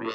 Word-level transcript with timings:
¿Qué 0.00 0.06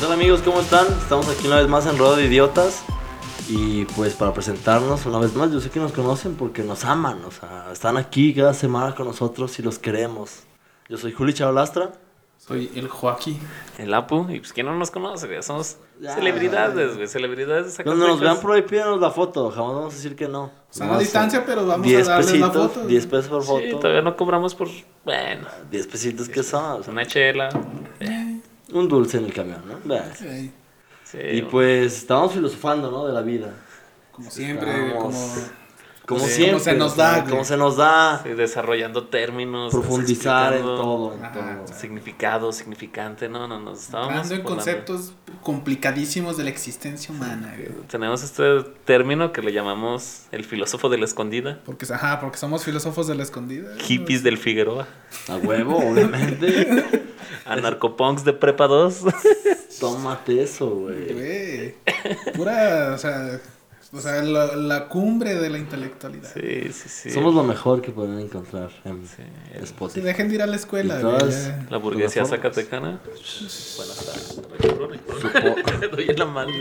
tal 0.00 0.12
amigos? 0.12 0.40
¿Cómo 0.42 0.60
están? 0.60 0.86
Estamos 0.88 1.28
aquí 1.28 1.46
una 1.46 1.56
vez 1.58 1.68
más 1.68 1.86
en 1.86 1.96
Rueda 1.96 2.16
de 2.16 2.24
Idiotas. 2.24 2.82
Y 3.48 3.84
pues 3.84 4.14
para 4.14 4.32
presentarnos 4.34 5.06
una 5.06 5.20
vez 5.20 5.36
más, 5.36 5.52
yo 5.52 5.60
sé 5.60 5.70
que 5.70 5.78
nos 5.78 5.92
conocen 5.92 6.34
porque 6.34 6.64
nos 6.64 6.84
aman, 6.84 7.24
o 7.24 7.30
sea, 7.30 7.68
están 7.72 7.96
aquí 7.96 8.34
cada 8.34 8.52
semana 8.52 8.96
con 8.96 9.06
nosotros 9.06 9.56
y 9.60 9.62
los 9.62 9.78
queremos. 9.78 10.40
Yo 10.88 10.96
soy 10.96 11.12
Juli 11.12 11.34
Chavalastra. 11.34 11.92
Soy 12.46 12.70
el 12.74 12.88
Joaquín. 12.88 13.38
El 13.78 13.92
Apu, 13.92 14.26
y 14.30 14.40
pues 14.40 14.52
quién 14.54 14.66
no 14.66 14.74
nos 14.74 14.90
conoce, 14.90 15.26
güey? 15.26 15.42
somos 15.42 15.76
Ya, 16.00 16.14
celebridades, 16.14 16.96
güey, 16.96 17.06
celebridades 17.06 17.76
de 17.76 17.84
Cuando 17.84 18.08
nos 18.08 18.18
vean 18.18 18.40
por 18.40 18.52
ahí, 18.52 18.62
pídanos 18.62 18.98
la 18.98 19.10
foto, 19.10 19.50
jamás 19.50 19.74
vamos 19.74 19.92
a 19.92 19.96
decir 19.96 20.16
que 20.16 20.26
no. 20.26 20.50
Sana 20.70 20.86
Nomás, 20.86 21.00
distancia, 21.02 21.44
pero 21.44 21.66
vamos 21.66 21.86
10 21.86 22.08
a 22.08 22.12
darles 22.12 22.32
la 22.40 22.46
pesitos, 22.48 22.72
foto. 22.72 22.86
10 22.86 23.06
pesos 23.06 23.28
por 23.28 23.44
foto. 23.44 23.60
Sí, 23.60 23.70
todavía 23.72 24.00
no 24.02 24.16
cobramos 24.16 24.54
por, 24.54 24.68
bueno, 25.04 25.46
10 25.70 25.86
pesitos 25.86 26.28
que 26.30 26.42
son, 26.42 26.80
o 26.80 26.82
sea, 26.82 26.92
una 26.92 27.04
chela. 27.06 27.50
un 28.72 28.88
dulce 28.88 29.18
en 29.18 29.26
el 29.26 29.32
camión, 29.34 29.62
¿no? 29.84 29.96
Sí, 30.18 30.50
Sí, 31.04 31.18
Y 31.32 31.42
pues 31.42 31.98
estábamos 31.98 32.32
filosofando, 32.32 32.90
¿no? 32.90 33.06
De 33.06 33.12
la 33.12 33.20
vida. 33.22 33.52
como 34.12 34.30
siempre, 34.30 34.88
Estamos- 34.88 35.14
como... 35.14 35.59
Como 36.10 36.26
Sí, 36.26 36.32
siempre. 36.32 36.50
como 36.52 36.64
se 36.64 36.74
nos 36.74 36.96
da, 36.96 37.18
güey. 37.20 37.30
Como 37.30 37.44
se 37.44 37.56
nos 37.56 37.76
da. 37.76 38.20
sí, 38.24 38.30
desarrollando 38.30 39.04
términos. 39.08 39.70
Profundizar 39.72 40.54
en 40.54 40.62
todo, 40.62 41.14
en 41.14 41.24
Ajá, 41.24 41.32
todo. 41.64 41.78
Significado, 41.78 42.52
significante, 42.52 43.28
no, 43.28 43.46
no, 43.46 43.60
nos 43.60 43.84
estábamos. 43.84 44.12
Entrando 44.14 44.34
en 44.34 44.42
conceptos 44.42 45.12
complicadísimos 45.42 46.36
de 46.36 46.44
la 46.44 46.50
existencia 46.50 47.14
humana, 47.14 47.54
güey. 47.56 47.68
Tenemos 47.88 48.22
este 48.24 48.62
término 48.84 49.32
que 49.32 49.40
le 49.40 49.52
llamamos 49.52 50.22
el 50.32 50.44
filósofo 50.44 50.88
de 50.88 50.98
la 50.98 51.04
escondida, 51.04 51.60
Porque, 51.64 51.86
ajá, 51.92 52.18
porque 52.20 52.38
somos 52.38 52.64
filósofos 52.64 53.06
de 53.06 53.14
la 53.14 53.22
escondida. 53.22 53.68
hippies 53.78 54.22
del 54.24 54.36
Figueroa, 54.36 54.88
A 55.28 55.36
huevo, 55.36 55.78
obviamente. 55.78 56.84
anarcopunks 57.46 58.24
de 58.24 58.32
prepa 58.32 58.66
2. 58.66 59.04
Tómate 59.78 60.42
eso, 60.42 60.68
güey. 60.70 61.12
Güey. 61.12 61.74
Pura, 62.34 62.92
o 62.94 62.98
sea, 62.98 63.40
o 63.92 64.00
sea 64.00 64.22
la, 64.22 64.54
la 64.56 64.88
cumbre 64.88 65.34
de 65.34 65.50
la 65.50 65.58
intelectualidad. 65.58 66.30
Sí, 66.32 66.72
sí, 66.72 66.88
sí. 66.88 67.10
Somos 67.10 67.34
lo 67.34 67.42
mejor 67.42 67.82
que 67.82 67.90
pueden 67.90 68.18
encontrar 68.20 68.70
en 68.84 69.06
Sí, 69.06 69.22
el- 69.52 69.58
Si 69.60 69.64
Spotify. 69.64 70.00
dejen 70.00 70.28
de 70.28 70.34
ir 70.36 70.42
a 70.42 70.46
la 70.46 70.56
escuela, 70.56 71.00
todas-. 71.00 71.50
La 71.70 71.76
burguesía 71.78 72.24
zacatecana. 72.24 73.00
Buenas 73.04 74.06
tardes. 74.06 74.40
Mano. 76.32 76.52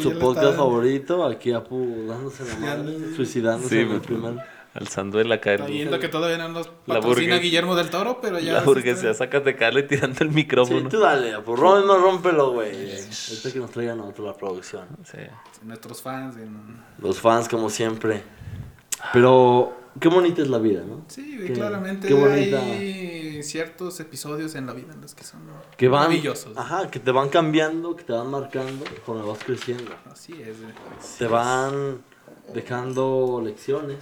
Su 0.00 0.18
podcast 0.18 0.56
favorito, 0.56 1.24
aquí 1.24 1.52
Apu 1.52 2.06
dándose 2.08 2.44
la 2.44 2.56
madre, 2.56 2.94
suicidándose 3.14 3.68
Sí, 3.74 3.80
en 3.80 3.90
el 3.92 4.00
primer. 4.00 4.34
Alzando 4.78 5.20
en 5.20 5.28
la 5.30 5.36
Está 5.36 5.56
cara. 5.56 5.66
viendo 5.66 5.98
que 5.98 6.08
todavía 6.08 6.36
no 6.38 6.48
nos 6.50 6.66
La 6.86 6.96
patrocina 6.96 7.36
burgues- 7.36 7.40
Guillermo 7.42 7.74
del 7.76 7.88
Toro, 7.90 8.18
pero 8.20 8.38
ya. 8.38 8.52
La 8.52 8.60
burguesía 8.62 9.10
está- 9.12 9.24
zacatecana 9.24 9.80
y 9.80 9.86
tirando 9.86 10.22
el 10.22 10.28
Sí, 10.30 10.34
micrófono. 10.34 10.88
tú 10.88 11.00
dale, 11.00 11.32
Apu, 11.34 11.56
rómpelo, 11.56 11.98
rómpelo, 11.98 12.52
güey. 12.52 12.92
Ahorita 12.92 13.52
que 13.52 13.58
nos 13.58 13.70
traigan 13.70 14.00
otro 14.00 14.26
la 14.26 14.34
producción. 14.34 14.86
Sí. 15.04 15.18
Nuestros 15.62 16.02
fans. 16.02 16.36
en- 16.36 16.82
Los 16.98 17.20
fans, 17.20 17.48
como 17.48 17.70
siempre. 17.70 18.22
Pero, 19.12 19.72
qué 20.00 20.08
bonita 20.08 20.42
es 20.42 20.48
la 20.48 20.58
vida, 20.58 20.82
¿no? 20.86 21.04
Sí, 21.08 21.38
Qué- 21.46 21.52
claramente 21.52 22.08
qué 22.08 22.14
bonita. 22.14 22.58
hay 22.60 23.42
ciertos 23.42 23.98
episodios 24.00 24.54
en 24.54 24.66
la 24.66 24.72
vida 24.72 24.92
en 24.92 25.00
los 25.00 25.14
que 25.14 25.24
son 25.24 25.40
Que 25.76 25.88
van. 25.88 26.02
maravillosos. 26.02 26.56
Ajá, 26.56 26.90
que 26.90 26.98
te 27.00 27.10
van 27.12 27.28
cambiando, 27.28 27.94
que 27.96 28.04
te 28.04 28.12
van 28.12 28.30
marcando 28.30 28.84
conforme 28.84 29.22
vas 29.22 29.38
creciendo. 29.44 29.90
Así 30.10 30.32
es, 30.34 30.60
güey. 30.60 30.72
Te 31.18 31.26
van 31.26 32.02
dejando 32.54 33.42
lecciones. 33.44 33.98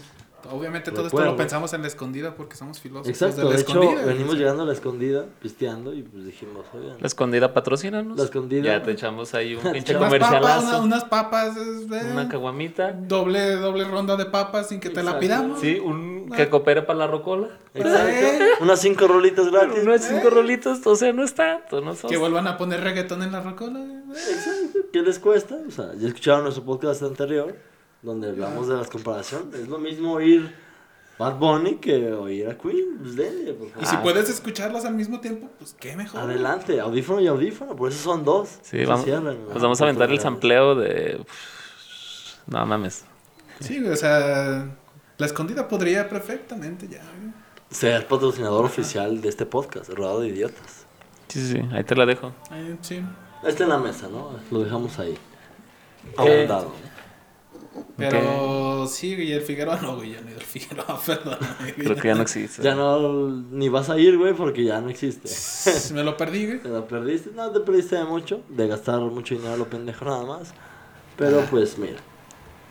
Obviamente 0.50 0.90
todo 0.90 1.06
esto 1.06 1.24
lo 1.24 1.36
pensamos 1.36 1.72
en 1.72 1.82
la 1.82 1.88
escondida 1.88 2.34
porque 2.34 2.56
somos 2.56 2.78
filósofos 2.80 3.08
Exacto, 3.08 3.36
de 3.38 3.44
la 3.44 3.50
de 3.56 3.60
hecho, 3.62 3.72
escondida. 3.82 4.04
venimos 4.06 4.32
Sí. 4.32 4.38
llegando 4.38 4.62
a 4.62 4.66
la 4.66 4.72
escondida, 4.72 5.24
pisteando, 5.40 5.94
y 5.94 6.02
pues 6.02 6.24
dijimos, 6.26 6.64
oigan. 6.74 6.96
La 7.00 7.06
escondida 7.06 7.54
patrocínanos. 7.54 8.18
La 8.18 8.24
escondida. 8.24 8.62
Ya 8.64 8.82
te 8.82 8.90
echamos 8.92 9.34
ahí 9.34 9.54
un 9.54 9.62
pinche 9.72 9.96
Unas 9.96 10.10
papas, 10.12 10.28
una- 10.30 10.38
comercialazo. 10.40 10.82
unas 10.84 11.04
papas, 11.04 11.56
eh, 11.56 12.10
Una 12.12 12.28
caguamita. 12.28 12.92
doble, 12.92 13.56
doble 13.56 13.84
ronda 13.84 14.16
de 14.16 14.26
papas 14.26 14.68
sin 14.68 14.80
que 14.80 14.90
te 14.90 15.02
la 15.02 15.18
pidamos. 15.18 15.60
Sí, 15.60 15.78
un 15.78 16.30
que 16.34 16.48
coopere 16.48 16.82
para 16.82 16.98
la 17.00 17.06
rocola. 17.06 17.48
Exacto. 17.74 18.44
Unas 18.60 18.80
cinco 18.80 19.06
rolitas 19.06 19.50
gratis. 19.50 19.82
Unos 19.82 20.00
cinco 20.02 20.30
rolitos, 20.30 20.86
o 20.86 20.96
sea, 20.96 21.12
no 21.12 21.22
es 21.24 21.34
tanto, 21.34 21.80
no 21.80 21.94
sos- 21.94 22.10
Que 22.10 22.16
vuelvan 22.16 22.46
a 22.46 22.56
poner 22.56 22.80
reggaetón 22.82 23.22
en 23.22 23.32
la 23.32 23.40
rocola. 23.40 23.80
Exacto. 24.10 24.78
¿Qué 24.92 25.02
les 25.02 25.18
cuesta? 25.18 25.56
O 25.66 25.70
sea, 25.70 25.92
ya 25.96 26.08
escucharon 26.08 26.44
nuestro 26.44 26.64
podcast 26.64 27.02
anterior, 27.02 27.54
donde 28.04 28.28
hablamos 28.30 28.68
de 28.68 28.76
las 28.76 28.88
comparaciones. 28.90 29.54
Es 29.54 29.68
lo 29.68 29.78
mismo 29.78 30.12
oír 30.12 30.54
Bad 31.18 31.36
Bunny 31.36 31.76
que 31.76 32.12
oír 32.12 32.48
a 32.48 32.58
Queen. 32.58 32.98
Pues 33.00 33.16
dele, 33.16 33.54
por 33.54 33.68
favor. 33.70 33.82
Y 33.82 33.86
si 33.86 33.96
puedes 33.98 34.28
escucharlas 34.28 34.84
al 34.84 34.94
mismo 34.94 35.20
tiempo, 35.20 35.48
pues 35.58 35.74
qué 35.78 35.96
mejor. 35.96 36.20
Adelante, 36.20 36.80
audífono 36.80 37.20
y 37.20 37.26
audífono, 37.26 37.74
por 37.74 37.90
eso 37.90 38.02
son 38.02 38.24
dos. 38.24 38.58
Sí, 38.62 38.78
Se 38.78 38.86
vamos, 38.86 39.04
cierran, 39.04 39.38
pues 39.50 39.62
vamos 39.62 39.80
a 39.80 39.84
aventar 39.84 40.10
el 40.10 40.20
sampleo 40.20 40.74
de... 40.74 41.24
No 42.46 42.66
mames. 42.66 43.04
Sí, 43.60 43.80
güey, 43.80 43.92
o 43.92 43.96
sea, 43.96 44.76
la 45.16 45.26
escondida 45.26 45.66
podría 45.66 46.08
perfectamente 46.08 46.86
ya. 46.88 46.98
güey. 46.98 47.32
Ser 47.70 48.06
patrocinador 48.06 48.64
oficial 48.64 49.20
de 49.22 49.28
este 49.28 49.46
podcast, 49.46 49.88
Rodado 49.90 50.20
de 50.20 50.28
Idiotas. 50.28 50.84
Sí, 51.28 51.40
sí, 51.40 51.52
sí, 51.54 51.60
ahí 51.72 51.84
te 51.84 51.96
la 51.96 52.04
dejo. 52.06 52.32
Ay, 52.50 52.76
sí. 52.82 53.00
Está 53.44 53.64
en 53.64 53.70
la 53.70 53.78
mesa, 53.78 54.08
¿no? 54.08 54.38
Lo 54.50 54.60
dejamos 54.62 54.98
ahí. 54.98 55.16
Eh, 56.18 56.46
Pero 57.96 58.86
sí, 58.86 59.14
güey, 59.14 59.32
el 59.32 59.42
Figueroa 59.42 59.78
no, 59.80 59.96
güey, 59.96 60.12
ya 60.12 60.20
Figueroa, 60.38 61.00
perdón. 61.06 61.38
Creo 61.76 61.96
que 61.96 62.08
ya 62.08 62.14
no 62.14 62.22
existe. 62.22 62.62
Ya 62.62 62.74
no, 62.74 63.28
ni 63.28 63.68
vas 63.68 63.90
a 63.90 63.98
ir, 63.98 64.18
güey, 64.18 64.34
porque 64.34 64.64
ya 64.64 64.80
no 64.80 64.90
existe. 64.90 65.28
Me 65.94 66.02
lo 66.02 66.16
perdí, 66.16 66.46
güey. 66.46 66.60
Te 66.60 66.68
la 66.68 66.86
perdiste, 66.86 67.30
no 67.34 67.50
te 67.50 67.60
perdiste 67.60 67.96
de 67.96 68.04
mucho, 68.04 68.42
de 68.48 68.66
gastar 68.68 69.00
mucho 69.00 69.34
dinero 69.34 69.54
a 69.54 69.56
lo 69.56 69.66
pendejo 69.66 70.04
nada 70.04 70.24
más. 70.24 70.54
Pero 71.16 71.42
pues 71.50 71.78
mira, 71.78 71.98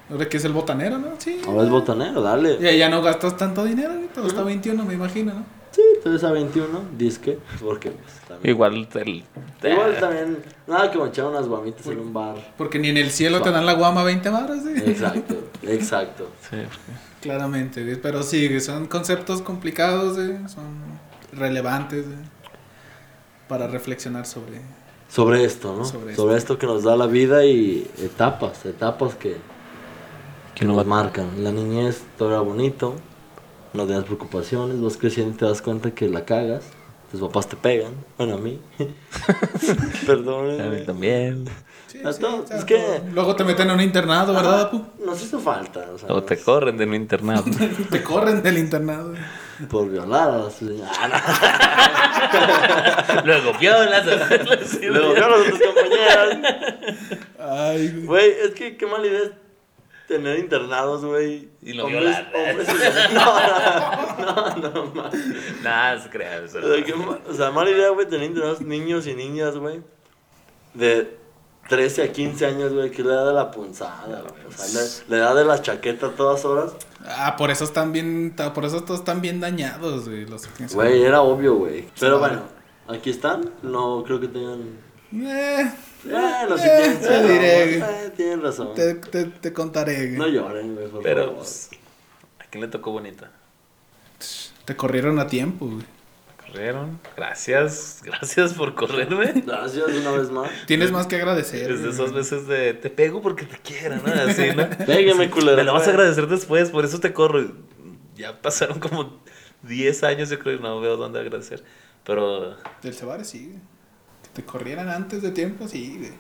Ahora 0.10 0.28
que 0.28 0.38
es 0.38 0.46
el 0.46 0.52
botanero, 0.52 0.98
¿no? 1.00 1.14
Sí. 1.18 1.42
ahora 1.48 1.64
es 1.64 1.70
botanero, 1.70 2.22
dale. 2.22 2.58
Ya, 2.60 2.72
ya 2.72 2.90
no 2.90 3.02
gastas 3.02 3.38
tanto 3.38 3.64
dinero, 3.64 3.94
güey. 3.96 4.08
Todo 4.10 4.28
está 4.28 4.42
a 4.42 4.44
21, 4.44 4.84
me 4.86 4.94
imagino, 4.94 5.34
¿no? 5.34 5.63
Sí, 5.74 5.82
entonces 5.98 6.24
a 6.24 6.32
21, 6.32 6.68
disque, 6.98 7.40
porque 7.60 7.90
pues 7.92 8.14
también. 8.28 8.50
Igual 8.56 8.88
el... 8.94 9.24
Igual 9.64 10.00
también, 10.00 10.38
nada 10.68 10.92
que 10.92 11.04
echar 11.04 11.26
unas 11.26 11.48
guamitas 11.48 11.86
en 11.88 12.00
un 12.00 12.14
bar. 12.14 12.36
Porque 12.58 12.78
ni 12.78 12.90
en 12.90 12.98
el 12.98 13.10
cielo 13.10 13.42
te 13.42 13.50
dan 13.50 13.66
la 13.66 13.74
guama 13.74 14.04
20 14.04 14.30
barras, 14.30 14.62
güey. 14.64 14.78
Exacto, 14.90 15.36
exacto. 15.64 16.30
Sí, 16.50 16.58
porque- 16.58 17.14
Claramente. 17.22 17.96
Pero 17.98 18.22
sí, 18.22 18.60
son 18.60 18.86
conceptos 18.88 19.42
complicados, 19.42 20.16
güey. 20.18 20.38
Son 20.50 20.66
relevantes, 21.32 22.06
güey. 22.06 22.20
Para 23.48 23.68
reflexionar 23.68 24.26
sobre. 24.26 24.62
Sobre 25.10 25.44
esto, 25.46 25.76
¿no? 25.76 25.86
Sobre 25.86 26.16
Sobre, 26.16 26.36
esto. 26.36 26.36
esto 26.36 26.58
que 26.60 26.66
nos 26.68 26.84
da 26.84 26.96
la 26.98 27.08
vida 27.08 27.46
y 27.46 27.90
etapas, 28.00 28.66
etapas 28.66 29.16
que, 29.16 29.32
que 29.32 29.40
Que 30.56 30.66
no 30.66 30.74
nos 30.74 30.82
va- 30.86 30.90
marcan. 30.90 31.44
La 31.44 31.52
niñez 31.52 32.02
todo 32.18 32.30
era 32.32 32.42
bonito, 32.42 32.96
no 33.74 33.86
tenías 33.86 34.04
preocupaciones, 34.06 34.82
vas 34.82 34.98
creciendo 34.98 35.34
y 35.34 35.38
te 35.38 35.46
das 35.46 35.62
cuenta 35.62 35.92
que 35.92 36.08
la 36.10 36.26
cagas, 36.26 36.64
tus 37.12 37.22
papás 37.22 37.48
te 37.48 37.56
pegan, 37.56 37.94
bueno 38.18 38.36
a 38.36 38.40
mí. 38.40 38.60
Perdón. 40.06 40.60
A 40.62 40.66
mí 40.66 40.84
también. 40.86 41.46
Sí, 41.88 42.00
A 42.04 42.12
sí, 42.12 42.22
todos, 42.22 42.46
o 42.46 42.48
sea, 42.48 42.58
es 42.58 42.66
que- 42.66 42.78
todo. 42.78 43.02
Luego 43.14 43.36
te 43.36 43.44
meten 43.44 43.70
a 43.70 43.74
un 43.76 43.82
internado, 43.82 44.34
¿verdad, 44.34 44.62
Apu? 44.62 44.84
Nos 45.06 45.22
hizo 45.22 45.40
falta, 45.40 45.86
o 45.94 45.98
sea, 46.00 46.10
O 46.10 46.24
te 46.24 46.38
corren 46.40 46.76
de 46.78 46.86
un 46.86 46.96
internado. 46.96 47.44
Te 47.92 48.02
corren 48.02 48.42
del 48.42 48.58
internado. 48.58 49.14
por 49.70 49.88
violar 49.90 50.30
a 50.32 50.38
las 50.40 50.54
señoras. 50.54 50.92
Luego 53.26 53.54
violas. 53.60 54.06
Luego 54.82 55.14
violas 55.14 55.48
a 55.48 55.50
tus 55.52 55.60
compañeras. 55.62 56.38
Ay, 57.40 57.88
güey. 57.90 58.06
Güey, 58.06 58.32
es 58.44 58.52
que 58.56 58.76
qué 58.78 58.86
mala 58.88 59.06
idea 59.08 59.22
es 59.24 59.32
tener 60.18 60.40
internados, 60.40 61.04
güey. 61.06 61.50
Y 61.62 61.74
lo 61.74 61.86
Hombres- 61.86 62.02
violar. 62.02 62.32
hombres 62.50 62.68
y- 62.70 63.14
No, 63.14 64.56
no, 64.56 64.70
no, 64.70 64.86
ma- 64.94 65.10
Nada, 65.64 66.00
se 66.02 66.10
crea 66.10 66.38
eso. 66.44 66.60
O 67.30 67.34
sea, 67.34 67.52
mala 67.52 67.70
idea, 67.72 67.90
güey, 67.90 68.08
tener 68.08 68.28
internados 68.28 68.62
niños 68.62 69.08
y 69.08 69.14
niñas, 69.16 69.58
güey. 69.58 69.82
De 70.74 71.18
13 71.70 72.04
a 72.04 72.12
15 72.12 72.46
años, 72.46 72.74
güey, 72.74 72.92
que 72.92 73.02
es 73.02 73.08
la 73.08 73.14
edad 73.14 73.28
de 73.28 73.34
la 73.34 73.52
punzada, 73.52 74.22
güey. 74.22 74.46
O 74.48 74.52
sea, 74.52 74.66
la, 74.82 75.18
la 75.18 75.18
edad 75.24 75.36
de 75.36 75.46
la 75.46 75.62
chaqueta 75.62 76.08
a 76.08 76.12
todas 76.12 76.44
horas. 76.46 76.74
Ah, 77.06 77.36
por 77.38 77.52
eso 77.52 77.64
están 77.64 77.92
bien. 77.92 78.36
Por 78.54 78.66
eso 78.66 78.82
todos 78.84 79.00
están 79.02 79.22
bien 79.22 79.40
dañados, 79.40 80.08
güey. 80.10 80.26
Los 80.26 80.48
Güey, 80.74 81.04
era 81.04 81.22
obvio, 81.22 81.56
güey. 81.56 81.88
Pero 82.00 82.20
bueno, 82.20 82.42
aquí 82.88 83.10
están. 83.10 83.52
No 83.62 84.04
creo 84.06 84.20
que 84.20 84.28
tengan. 84.28 84.78
Eh, 85.14 85.72
Bueno, 86.04 86.58
si 86.58 86.68
Eh, 86.68 86.98
te 87.02 87.24
diré, 87.24 87.78
güey. 87.78 87.82
Eh, 87.82 88.12
tienen 88.16 88.42
razón. 88.42 88.74
te, 88.76 88.96
te, 88.96 89.26
te 89.26 89.54
contaré, 89.54 90.08
güey. 90.08 90.18
No 90.18 90.28
lloren, 90.28 90.76
güey, 90.76 90.88
por 90.88 91.02
Pero, 91.04 91.22
favor. 91.26 91.38
pues, 91.38 91.70
¿a 92.40 92.44
quién 92.50 92.62
le 92.62 92.68
tocó 92.68 92.92
bonita? 92.92 93.32
Te 94.66 94.76
corrieron 94.76 95.20
a 95.20 95.28
tiempo, 95.28 95.66
güey. 95.68 95.86
corrieron. 96.46 97.00
Gracias, 97.16 98.02
gracias 98.04 98.54
por 98.54 98.76
correrme. 98.76 99.44
Gracias 99.46 99.88
una 99.88 100.12
vez 100.12 100.30
más. 100.30 100.50
Tienes 100.68 100.92
más 100.92 101.08
que 101.08 101.16
agradecer. 101.16 101.72
Es 101.72 101.82
de 101.84 101.90
esas 101.90 102.12
veces 102.14 102.48
de 102.48 102.74
te 102.74 102.90
pego 102.90 103.22
porque 103.22 103.46
te 103.46 103.58
quiero, 103.58 103.96
¿no? 103.98 104.12
Así, 104.14 104.48
¿no? 104.56 104.70
Pégame, 104.86 105.30
culero. 105.30 105.58
Me 105.58 105.64
lo 105.64 105.74
vas 105.74 105.88
a 105.88 105.92
agradecer 105.92 106.28
después, 106.28 106.70
por 106.70 106.86
eso 106.86 107.00
te 107.00 107.12
corro. 107.14 107.44
Ya 108.16 108.40
pasaron 108.42 108.80
como 108.80 109.20
10 109.64 110.04
años, 110.04 110.30
yo 110.30 110.38
creo, 110.40 110.56
y 110.58 110.60
no 110.60 110.80
veo 110.82 110.96
dónde 110.98 111.20
agradecer. 111.20 111.64
Pero 112.04 112.56
Del 112.82 112.94
Cebares 112.94 113.28
sí, 113.30 113.48
güey. 113.48 113.60
Que 113.60 113.73
te 114.34 114.44
corrieran 114.44 114.90
antes 114.90 115.22
de 115.22 115.32
tiempo, 115.32 115.68
sí, 115.68 115.98
güey. 116.00 116.12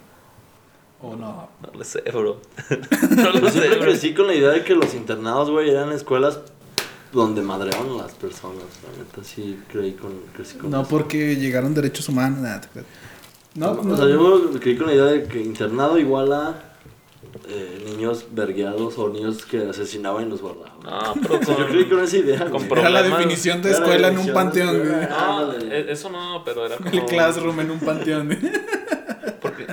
O 1.01 1.15
no. 1.17 1.49
no 1.61 1.77
lo 1.77 1.83
sé, 1.83 2.01
bro. 2.01 2.39
no 3.15 3.31
lo 3.31 3.49
sé, 3.49 3.67
bro. 3.69 3.79
crecí 3.81 4.13
con 4.13 4.27
la 4.27 4.35
idea 4.35 4.49
de 4.51 4.63
que 4.63 4.73
los 4.73 4.93
internados, 4.93 5.49
güey, 5.49 5.69
eran 5.69 5.91
escuelas 5.91 6.39
donde 7.11 7.41
madreaban 7.41 7.89
a 7.99 8.03
las 8.03 8.13
personas. 8.13 8.63
La 8.83 9.03
neta, 9.03 9.23
sí 9.23 9.59
creí 9.69 9.93
con, 9.93 10.13
crecí 10.33 10.57
con 10.57 10.71
No 10.71 10.81
eso. 10.81 10.89
porque 10.89 11.35
llegaron 11.35 11.73
derechos 11.73 12.07
humanos, 12.07 12.39
nada. 12.39 12.61
te 12.61 12.67
creas. 12.69 12.85
No, 13.55 13.71
o 13.71 13.83
no. 13.83 13.97
sea, 13.97 14.07
yo 14.07 14.49
creí 14.59 14.77
con 14.77 14.87
la 14.87 14.93
idea 14.93 15.05
de 15.05 15.23
que 15.25 15.41
internado 15.41 15.97
igual 15.99 16.31
a 16.33 16.72
eh, 17.47 17.83
niños 17.85 18.25
vergueados 18.31 18.97
o 18.97 19.09
niños 19.09 19.45
que 19.45 19.69
asesinaban 19.69 20.27
y 20.27 20.29
los 20.29 20.41
guardaban. 20.41 20.79
No, 20.83 21.13
pero 21.21 21.35
O 21.41 21.43
sea, 21.43 21.57
yo 21.57 21.63
con- 21.63 21.71
creí 21.73 21.85
con 21.89 21.99
esa 22.03 22.17
idea. 22.17 22.49
con. 22.49 22.63
Era 22.77 22.89
la 22.89 23.03
definición 23.03 23.61
de 23.61 23.71
escuela 23.71 24.07
en 24.09 24.17
un 24.17 24.33
panteón, 24.33 24.77
güey. 24.77 24.89
escuela. 25.01 25.07
No, 25.09 25.39
Ándale. 25.39 25.77
e- 25.79 25.91
eso 25.91 26.09
no, 26.09 26.43
pero 26.45 26.65
era 26.65 26.77
como... 26.77 26.89
El 26.89 27.05
classroom 27.05 27.59
en 27.59 27.71
un 27.71 27.79
panteón. 27.79 28.29
Porque 29.41 29.67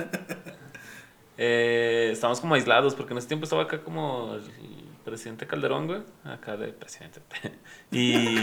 eh, 1.37 2.09
estábamos 2.11 2.39
como 2.41 2.55
aislados, 2.55 2.93
porque 2.95 3.13
en 3.13 3.17
ese 3.19 3.27
tiempo 3.27 3.45
estaba 3.45 3.63
acá 3.63 3.81
como 3.83 4.35
el 4.35 4.41
presidente 5.03 5.47
Calderón, 5.47 5.87
güey. 5.87 6.01
Acá 6.23 6.57
de 6.57 6.67
presidente. 6.69 7.21
Y, 7.91 8.37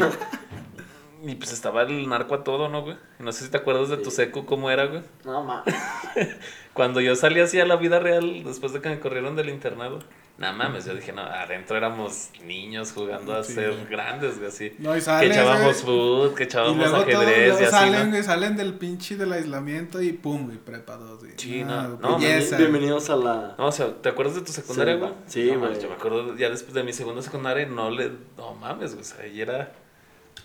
y 1.25 1.35
pues 1.35 1.53
estaba 1.53 1.83
el 1.83 2.09
narco 2.09 2.35
a 2.35 2.45
todo, 2.45 2.69
¿no, 2.69 2.83
güey? 2.83 2.97
Y 3.19 3.23
No 3.23 3.33
sé 3.33 3.45
si 3.45 3.51
te 3.51 3.57
acuerdas 3.57 3.89
de 3.89 3.97
tu 3.99 4.11
seco, 4.11 4.47
cómo 4.47 4.71
era, 4.71 4.87
güey. 4.87 5.03
No, 5.25 5.43
ma. 5.45 5.65
Cuando 6.73 7.01
yo 7.01 7.17
salí 7.17 7.41
así 7.41 7.59
a 7.61 7.67
la 7.67 7.77
vida 7.77 7.99
real, 7.99 8.45
después 8.45 8.73
de 8.73 8.81
que 8.81 8.89
me 8.89 9.01
corrieron 9.01 9.35
del 9.35 9.49
internado, 9.49 9.99
nada 10.39 10.53
mames, 10.53 10.85
yo 10.85 10.95
dije, 10.95 11.13
no, 11.13 11.23
adentro 11.23 11.77
éramos 11.77 12.31
niños 12.45 12.93
jugando 12.93 13.35
a 13.35 13.43
Sí. 13.43 13.55
ser 13.55 13.87
grandes, 13.91 14.37
güey, 14.37 14.49
así. 14.49 14.73
No, 14.79 14.93
y 14.93 14.99
que 14.99 15.01
sales, 15.01 15.31
echábamos 15.37 15.83
güey. 15.85 15.97
food, 15.97 16.35
que 16.37 16.45
echábamos 16.45 16.85
todos 16.91 17.03
ajedrez 17.03 17.61
y 17.61 17.65
así, 17.65 17.71
salen, 17.73 18.05
¿no? 18.05 18.11
güey, 18.11 18.23
salen 18.23 18.57
del 18.57 18.75
pinche 18.75 19.17
del 19.17 19.33
aislamiento 19.33 20.01
y 20.01 20.13
pum, 20.13 20.47
güey, 20.47 20.59
prepa 20.59 20.97
2, 20.97 21.19
güey. 21.19 21.33
Sí, 21.37 21.65
no, 21.65 21.89
no, 21.99 22.19
belleza. 22.19 22.57
Bienvenidos 22.59 23.11
a 23.11 23.17
la. 23.17 23.55
No, 23.59 23.67
o 23.67 23.73
sea, 23.73 23.93
¿te 24.01 24.09
acuerdas 24.09 24.37
de 24.37 24.43
tu 24.43 24.53
secundaria, 24.53 24.95
Sí, 24.95 25.01
güey? 25.01 25.13
sí, 25.27 25.43
No, 25.47 25.47
güey. 25.59 25.61
mames, 25.71 25.83
Yo 25.83 25.89
me 25.89 25.95
acuerdo 25.97 26.37
ya 26.37 26.49
después 26.51 26.75
de 26.75 26.85
mi 26.85 26.93
segunda 26.93 27.23
secundaria, 27.23 27.67
no 27.67 27.91
le. 27.91 28.13
No 28.37 28.55
mames, 28.55 28.93
güey. 28.93 29.03
O 29.03 29.05
sea, 29.05 29.25
ahí 29.25 29.41
era. 29.41 29.73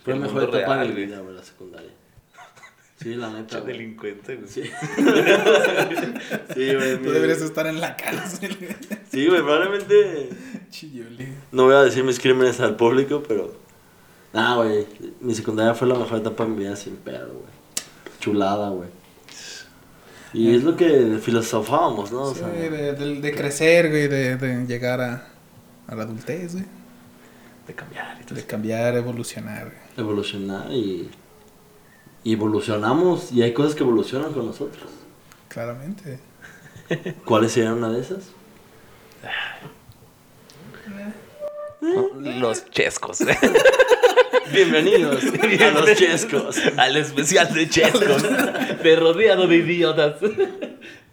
Fue 0.04 0.14
la 0.14 0.20
mejor 0.20 0.44
etapa 0.44 0.78
de 0.80 0.90
mi 0.90 1.06
vida, 1.06 1.20
güey, 1.20 1.36
la 1.36 1.44
secundaria. 1.44 1.90
Sí, 3.02 3.16
la 3.16 3.30
neta. 3.34 3.60
Güey. 3.60 3.74
delincuente, 3.74 4.36
güey. 4.36 4.48
Sí. 4.48 4.64
sí, 6.54 6.74
güey. 6.76 6.98
Tú 6.98 7.06
mi- 7.06 7.12
deberías 7.12 7.42
estar 7.42 7.68
en 7.68 7.80
la 7.82 7.96
cárcel, 7.96 8.56
güey. 8.60 8.76
Sí, 9.12 9.28
güey, 9.28 9.42
probablemente. 9.42 10.30
Chiyoli. 10.70 11.28
No 11.52 11.66
voy 11.66 11.76
a 11.76 11.84
decir 11.84 12.04
mis 12.04 12.20
crímenes 12.20 12.60
al 12.60 12.76
público, 12.76 13.24
pero. 13.28 13.54
Nah, 14.34 14.56
güey. 14.58 14.86
Mi 15.22 15.36
secundaria 15.36 15.74
fue 15.74 15.88
la 15.88 15.96
mejor 15.96 16.20
etapa 16.20 16.44
de 16.46 16.50
mi 16.52 16.58
vida 16.64 16.76
sin 16.76 16.96
pedo, 16.98 17.28
güey. 17.28 17.54
Chulada, 18.20 18.70
güey. 18.70 18.90
Y 20.34 20.56
es 20.56 20.64
lo 20.64 20.76
que 20.76 21.20
filosofábamos, 21.22 22.12
¿no? 22.12 22.24
O 22.24 22.34
Sí, 22.34 22.40
sea, 22.40 22.48
de, 22.50 22.94
de- 22.94 23.22
de 23.22 23.36
crecer, 23.36 23.90
güey, 23.90 24.08
de, 24.08 24.36
de 24.38 24.66
llegar 24.66 25.00
a, 25.00 25.28
a 25.88 25.96
la 25.96 26.04
adultez, 26.04 26.54
güey. 26.54 26.66
De 27.68 27.74
cambiar 27.74 28.20
y 28.22 28.26
todo 28.26 28.36
De 28.36 28.46
cambiar, 28.46 28.96
evolucionar, 28.96 29.72
evolucionar 29.98 30.72
y. 30.72 31.10
Y 32.26 32.34
evolucionamos 32.34 33.34
y 33.34 33.42
hay 33.42 33.54
cosas 33.54 33.76
que 33.76 33.84
evolucionan 33.84 34.32
con 34.32 34.46
nosotros. 34.46 34.90
Claramente. 35.50 36.20
¿Cuáles 37.26 37.52
serían 37.52 37.74
una 37.74 37.90
de 37.90 38.00
esas? 38.00 38.32
No, 41.82 42.10
Los 42.40 42.70
chescos. 42.70 43.20
Bienvenidos 44.54 45.22
a 45.24 45.72
los 45.72 45.94
chescos. 45.96 46.58
Al 46.78 46.96
especial 46.96 47.54
de 47.54 47.70
chescos. 47.70 48.24
de 48.84 48.96
rodeado 48.96 49.48
de 49.48 49.58
idiotas. 49.58 50.16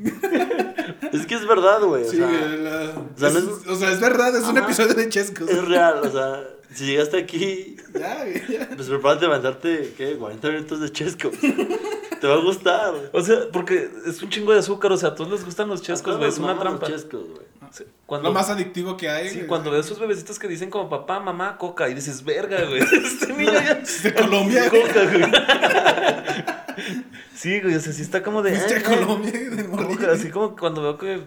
Es 1.13 1.27
que 1.27 1.35
es 1.35 1.47
verdad, 1.47 1.81
güey. 1.83 2.05
O, 2.05 2.11
Sí, 2.11 2.17
sea, 2.19 2.27
la- 2.31 2.93
o 3.15 3.19
sea, 3.19 3.29
es, 3.29 3.35
no 3.35 3.41
es- 3.57 3.67
o 3.67 3.77
sea, 3.77 3.91
es 3.93 4.01
verdad, 4.01 4.37
es 4.37 4.45
un 4.45 4.59
episodio 4.59 4.95
de 4.95 5.09
Chescos. 5.09 5.49
es 5.51 5.67
real. 5.69 6.01
O 6.05 6.11
sea, 6.11 6.45
si 6.75 6.87
llegaste 6.87 7.19
aquí, 7.19 7.77
Ya, 7.99 8.25
güey, 8.25 8.43
ya. 8.59 8.69
pues 8.77 8.89
prepárate 8.89 9.25
a 9.27 9.29
aventarte, 9.29 9.95
¿qué? 9.97 10.17
40 10.17 10.49
minutos 10.49 10.81
de 10.81 10.91
chescos. 10.93 11.33
Te 12.21 12.27
va 12.27 12.35
a 12.35 12.43
gustar. 12.43 12.93
O 13.13 13.23
sea, 13.23 13.39
porque 13.53 13.91
es 14.07 14.23
un 14.23 14.29
chingo 14.31 14.53
de 14.53 14.59
azúcar. 14.61 14.93
O 14.93 14.97
sea, 14.97 15.11
a 15.11 15.15
todos 15.15 15.31
les 15.33 15.45
gustan 15.45 15.69
los 15.69 15.83
chescos, 15.83 16.17
güey. 16.19 16.29
Es 16.29 16.39
una 16.39 16.49
maman 16.55 16.65
los 16.73 16.79
trampa. 16.81 16.87
chescos, 16.87 17.29
güey. 17.29 17.51
Sí, 17.73 17.85
Cuando, 18.05 18.29
Lo 18.29 18.35
más 18.35 18.51
adictivo 18.51 18.97
que 18.97 19.09
hay. 19.09 19.29
Sí, 19.31 19.37
güey. 19.37 19.47
cuando 19.47 19.71
veo 19.71 19.81
esos 19.81 19.99
bebecitos 19.99 20.39
que 20.39 20.49
dicen 20.49 20.71
como 20.71 20.89
papá, 20.91 21.19
mamá, 21.21 21.57
coca, 21.57 21.89
y 21.89 21.95
dices, 21.95 22.25
verga, 22.25 22.65
güey, 22.65 22.83
este 23.05 23.33
niño 23.33 23.53
ya... 23.53 23.81
De 24.03 24.15
Colombia, 24.15 24.69
güey. 24.69 24.83
Coca, 24.83 25.05
güey. 25.05 26.51
Sí, 27.35 27.61
güey, 27.61 27.75
o 27.75 27.81
sea, 27.81 27.93
sí 27.93 28.03
está 28.03 28.23
como 28.23 28.43
de... 28.43 28.53
Fuiste 28.55 28.75
a 28.75 28.77
"Ay, 28.79 28.83
Colombia, 28.83 29.31
güey, 29.33 29.51
de 29.51 29.65
coca", 29.67 29.83
morrillo. 29.83 30.13
así 30.13 30.31
como 30.31 30.57
cuando 30.57 30.83
veo 30.83 30.99
que 30.99 31.23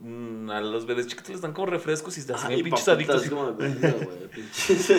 mm, 0.00 0.50
a 0.50 0.60
los 0.60 0.86
bebés 0.86 1.06
chiquitos 1.06 1.30
les 1.30 1.40
dan 1.40 1.52
como 1.52 1.66
refrescos 1.66 2.16
y 2.18 2.22
se 2.22 2.32
hacen 2.32 2.48
bien 2.50 2.64
pinches 2.64 2.88
adictos. 2.88 3.28
como 3.28 3.52
de 3.52 3.68
güey, 3.68 4.28
pinches. 4.34 4.90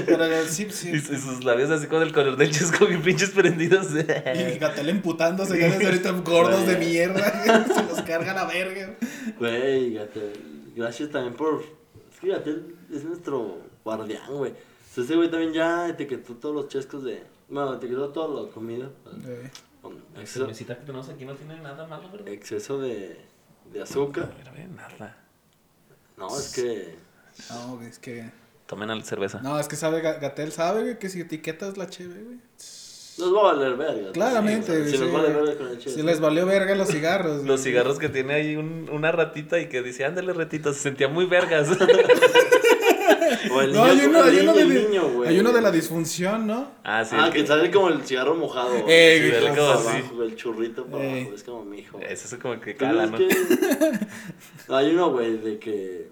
Sí. 0.50 0.90
Y, 0.92 0.96
y 0.96 1.00
sus 1.00 1.44
labios 1.44 1.70
así 1.72 1.88
con 1.88 2.02
el 2.02 2.12
color 2.14 2.38
del 2.38 2.52
chesco 2.52 2.86
bien 2.86 3.02
pinches 3.02 3.32
prendidos. 3.32 3.88
Y 3.92 4.58
Gatel 4.60 4.90
emputándose, 4.90 5.60
ya 5.60 5.70
desde 5.70 5.86
ahorita 5.86 6.12
gordos 6.24 6.66
de 6.68 6.78
mierda, 6.78 7.66
se 7.74 7.84
los 7.84 8.02
carga 8.02 8.34
la 8.34 8.46
verga. 8.46 8.96
Güey, 9.40 9.94
Gatel, 9.94 10.34
gracias 10.76 11.10
también 11.10 11.34
por... 11.36 11.64
Es 12.14 12.20
que 12.20 12.28
Gatel 12.30 12.76
es 12.94 13.04
nuestro 13.04 13.60
guardián, 13.84 14.28
güey. 14.30 14.52
O 14.52 14.96
sea, 14.96 15.04
ese 15.04 15.16
güey 15.16 15.30
también 15.32 15.54
ya 15.54 15.90
etiquetó 15.90 16.36
todos 16.36 16.54
los 16.56 16.68
chescos 16.68 17.04
de... 17.04 17.24
Bueno, 17.50 17.74
etiquetó 17.76 18.10
toda 18.10 18.44
la 18.44 18.50
comida. 18.52 18.90
Güey. 19.06 19.50
Con 20.14 20.20
La 20.20 20.22
exceso, 20.22 20.40
cervecita 20.46 20.76
que 20.78 20.86
tenemos 20.86 21.10
aquí 21.10 21.26
no 21.26 21.34
tiene 21.36 21.60
nada 21.60 21.88
malo, 21.88 22.10
¿verdad? 22.12 22.28
exceso 22.30 22.80
de, 22.80 23.18
de 23.72 23.82
azúcar. 23.82 24.32
A 24.32 24.38
ver, 24.38 24.48
a 24.48 24.52
ver, 24.52 24.70
nada. 24.70 25.18
No, 26.18 26.28
es 26.38 26.54
que... 26.54 26.96
No, 27.50 27.76
güey, 27.78 27.88
es 27.90 27.98
que. 28.00 28.30
Tomen 28.68 28.88
la 28.90 29.04
cerveza. 29.04 29.42
No, 29.42 29.60
es 29.60 29.68
que 29.68 29.76
sabe, 29.76 30.02
Ga- 30.04 30.20
Gatel 30.22 30.52
sabe, 30.52 30.82
güey, 30.84 31.00
que 31.00 31.10
si 31.10 31.20
etiquetas 31.22 31.78
la 31.78 31.90
cheve, 31.90 32.22
güey. 32.24 32.38
Nos 33.18 33.34
va 33.36 33.40
a 33.40 33.54
valer 33.54 33.76
verga. 33.76 34.12
Claramente, 34.12 34.68
Sí, 34.72 34.78
güey. 34.80 34.92
Si 34.92 34.98
nos 35.00 35.08
sí. 35.10 35.14
vale 35.16 35.30
verga 35.34 35.58
con 35.58 35.68
el 35.68 35.78
chesco. 35.80 36.00
Si 36.00 36.04
les 36.06 36.20
valió 36.20 36.46
verga 36.46 36.76
los 36.76 36.88
cigarros. 36.90 37.38
Los 37.44 37.46
güey. 37.46 37.58
cigarros 37.60 37.98
que 38.00 38.10
tiene 38.10 38.34
ahí 38.36 38.56
un- 38.56 38.88
una 38.92 39.12
ratita 39.12 39.60
y 39.60 39.68
que 39.70 39.82
dice, 39.82 40.06
ándale 40.06 40.32
ratita, 40.34 40.72
se 40.74 40.80
sentía 40.80 41.08
muy 41.08 41.26
vergas. 41.26 41.68
O 43.52 43.62
el 43.62 43.74
No, 43.74 43.86
niño, 43.86 44.02
hay 44.02 44.06
uno, 44.08 44.24
el 44.24 44.30
hay 44.38 44.40
uno, 44.44 44.54
de, 44.54 44.62
el 44.62 44.74
niño, 44.90 45.10
güey. 45.10 45.30
hay 45.30 45.40
uno 45.40 45.52
de 45.52 45.62
la 45.62 45.72
disfunción, 45.72 46.48
¿no? 46.48 46.72
ah, 46.84 47.04
sí. 47.04 47.16
Ah, 47.20 47.30
que 47.32 47.46
sale 47.46 47.72
como 47.72 47.90
el 47.90 48.04
cigarro 48.04 48.36
mojado. 48.36 48.74
Eh, 48.88 49.20
Sí, 49.22 49.30
güey, 49.30 49.44
sale 49.44 49.56
como 49.58 49.68
para 49.74 49.80
así. 49.80 49.98
abajo, 50.00 50.24
El 50.24 50.36
churrito 50.36 50.86
para 50.86 51.04
Eh. 51.04 51.22
abajo. 51.22 51.36
Es 51.36 51.44
como 51.44 51.66
mi 51.66 51.80
hijo. 51.80 52.00
Ese 52.00 52.36
es 52.36 52.42
como 52.42 52.60
que 52.60 52.76
cala, 52.76 53.06
¿no? 53.08 53.18
que- 53.18 53.28
No, 54.70 54.76
hay 54.78 54.92
uno, 54.92 55.12
güey, 55.12 55.38
de 55.38 55.60
que. 55.60 56.08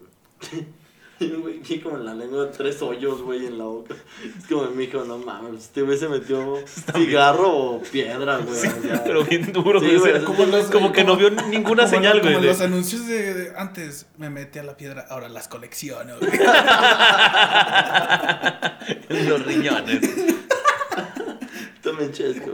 Hay 1.22 1.32
un 1.32 1.42
güey 1.42 1.62
que 1.62 1.82
como 1.82 1.98
en 1.98 2.06
la 2.06 2.14
lengua 2.14 2.50
tres 2.52 2.82
hoyos, 2.82 3.22
güey, 3.22 3.46
en 3.46 3.58
la 3.58 3.66
boca. 3.66 3.96
Es 4.38 4.48
como 4.48 4.66
mi 4.72 4.86
hijo, 4.86 5.04
no 5.06 5.18
mames. 5.20 5.64
Este 5.66 5.82
güey 5.84 5.98
se 5.98 6.10
metió 6.10 6.58
cigarro 6.94 7.50
o 7.56 7.82
piedra, 7.82 8.38
güey. 8.40 8.58
o 8.58 8.62
sea. 8.62 9.04
Pero 9.06 9.24
bien 9.24 9.52
duro, 9.54 9.80
Sí, 9.80 9.96
güey. 9.96 10.24
como 10.24 10.38
como, 10.38 10.46
los- 10.58 10.72
como 10.72 10.92
que 10.92 11.04
no 11.04 11.16
vio 11.16 11.30
ninguna 11.30 11.84
Como 11.84 11.88
señal, 11.96 12.20
güey. 12.22 12.34
Como 12.34 12.46
de- 12.46 12.52
los 12.52 12.62
anuncios 12.62 13.08
de, 13.08 13.34
de 13.34 13.54
antes 13.58 14.08
me 14.18 14.30
metí 14.30 14.60
a 14.60 14.64
la 14.64 14.76
piedra, 14.78 15.06
ahora 15.10 15.30
las 15.30 15.48
colecciono. 15.48 16.16
güey. 16.20 16.32
los 19.30 19.46
riñones. 19.46 20.02
También 21.84 22.12
chesco, 22.12 22.52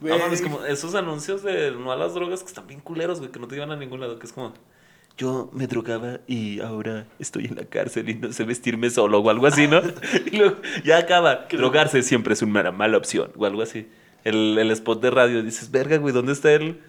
güey. 0.00 0.10
No 0.12 0.18
mames, 0.18 0.40
como 0.40 0.64
esos 0.64 0.94
anuncios 0.94 1.42
de 1.42 1.72
no 1.72 1.92
a 1.92 1.96
las 1.96 2.14
drogas 2.14 2.40
que 2.40 2.46
están 2.46 2.66
bien 2.66 2.80
culeros, 2.80 3.18
güey, 3.18 3.30
que 3.30 3.38
no 3.38 3.46
te 3.46 3.54
llevan 3.54 3.70
a 3.72 3.76
ningún 3.76 4.00
lado, 4.00 4.18
que 4.18 4.26
es 4.26 4.32
como. 4.32 4.54
Yo 5.20 5.50
me 5.52 5.66
drogaba 5.66 6.20
y 6.26 6.60
ahora 6.60 7.06
estoy 7.18 7.44
en 7.44 7.56
la 7.56 7.66
cárcel 7.66 8.08
y 8.08 8.14
no 8.14 8.32
sé 8.32 8.44
vestirme 8.44 8.88
solo 8.88 9.18
o 9.18 9.28
algo 9.28 9.46
así, 9.46 9.68
¿no? 9.68 9.82
Y 10.32 10.38
luego 10.38 10.56
ya 10.82 10.96
acaba. 10.96 11.46
Drogarse 11.50 12.02
siempre 12.02 12.32
es 12.32 12.40
una 12.40 12.72
mala 12.72 12.96
opción 12.96 13.30
o 13.36 13.44
algo 13.44 13.60
así. 13.60 13.86
El, 14.24 14.56
el 14.58 14.70
spot 14.70 15.02
de 15.02 15.10
radio 15.10 15.42
dices, 15.42 15.70
verga, 15.70 15.98
güey, 15.98 16.14
¿dónde 16.14 16.32
está 16.32 16.50
el, 16.54 16.80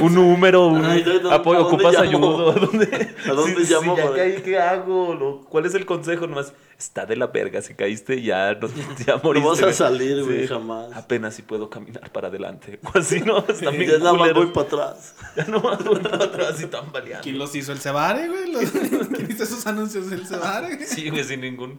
un 0.00 0.14
número, 0.14 0.66
un 0.68 0.84
Ay, 0.84 1.02
¿dónde- 1.02 1.32
apoyo, 1.34 1.60
a 1.60 1.62
dónde 1.62 1.76
ocupas 1.86 1.94
llamo? 1.94 2.28
ayuda? 2.40 2.52
¿A 2.52 2.54
dónde, 2.66 3.14
¿A 3.28 3.32
dónde 3.32 3.64
Sí, 3.64 3.72
llamo 3.72 3.96
sí, 3.96 4.02
ya 4.02 4.12
caí, 4.14 4.42
¿qué 4.42 4.58
hago? 4.58 5.14
Lo- 5.14 5.40
¿Cuál 5.48 5.66
es 5.66 5.74
el 5.74 5.86
consejo? 5.86 6.26
Nomás, 6.26 6.52
está 6.78 7.06
de 7.06 7.16
la 7.16 7.26
verga, 7.28 7.60
si 7.62 7.74
caíste 7.74 8.22
ya, 8.22 8.54
no, 8.54 8.68
ya 9.06 9.16
moriste. 9.22 9.48
vas 9.48 9.58
a 9.58 9.62
güey. 9.64 9.74
salir, 9.74 10.24
güey, 10.24 10.46
jamás. 10.46 10.94
Apenas 10.94 11.34
si 11.34 11.42
puedo 11.42 11.68
caminar 11.70 12.10
para 12.12 12.28
adelante. 12.28 12.78
O 12.94 12.98
así, 12.98 13.20
¿no? 13.20 13.38
Está 13.38 13.70
bien 13.70 13.90
Ya 13.90 13.98
nada 13.98 14.12
más 14.12 14.20
culero. 14.30 14.42
voy 14.44 14.52
para 14.52 14.66
atrás. 14.66 15.14
Ya 15.36 15.44
no 15.46 15.60
más 15.60 15.82
voy 15.84 16.00
para 16.00 16.24
atrás 16.24 16.60
y 16.60 16.66
tambaleando. 16.66 17.22
¿Quién 17.22 17.38
los 17.38 17.54
hizo? 17.54 17.72
¿El 17.72 17.78
Cebare, 17.80 18.28
güey? 18.28 18.52
Los- 18.52 18.70
¿Quién 18.70 19.28
hizo 19.30 19.44
esos 19.44 19.66
anuncios? 19.66 20.10
¿El 20.12 20.26
Cebare? 20.26 20.76
güey? 20.76 20.86
Sí, 20.86 21.08
güey, 21.10 21.24
sin 21.24 21.40
ningún... 21.40 21.76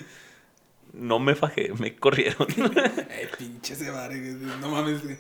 no 0.94 1.20
me 1.20 1.36
fajé, 1.36 1.72
me 1.80 1.96
corrieron. 1.96 2.48
Eh, 2.50 3.30
pinche 3.38 3.74
ese 3.74 3.90
bar, 3.92 4.10
güey. 4.10 4.34
No 4.60 4.70
mames, 4.70 5.04
güey. 5.04 5.18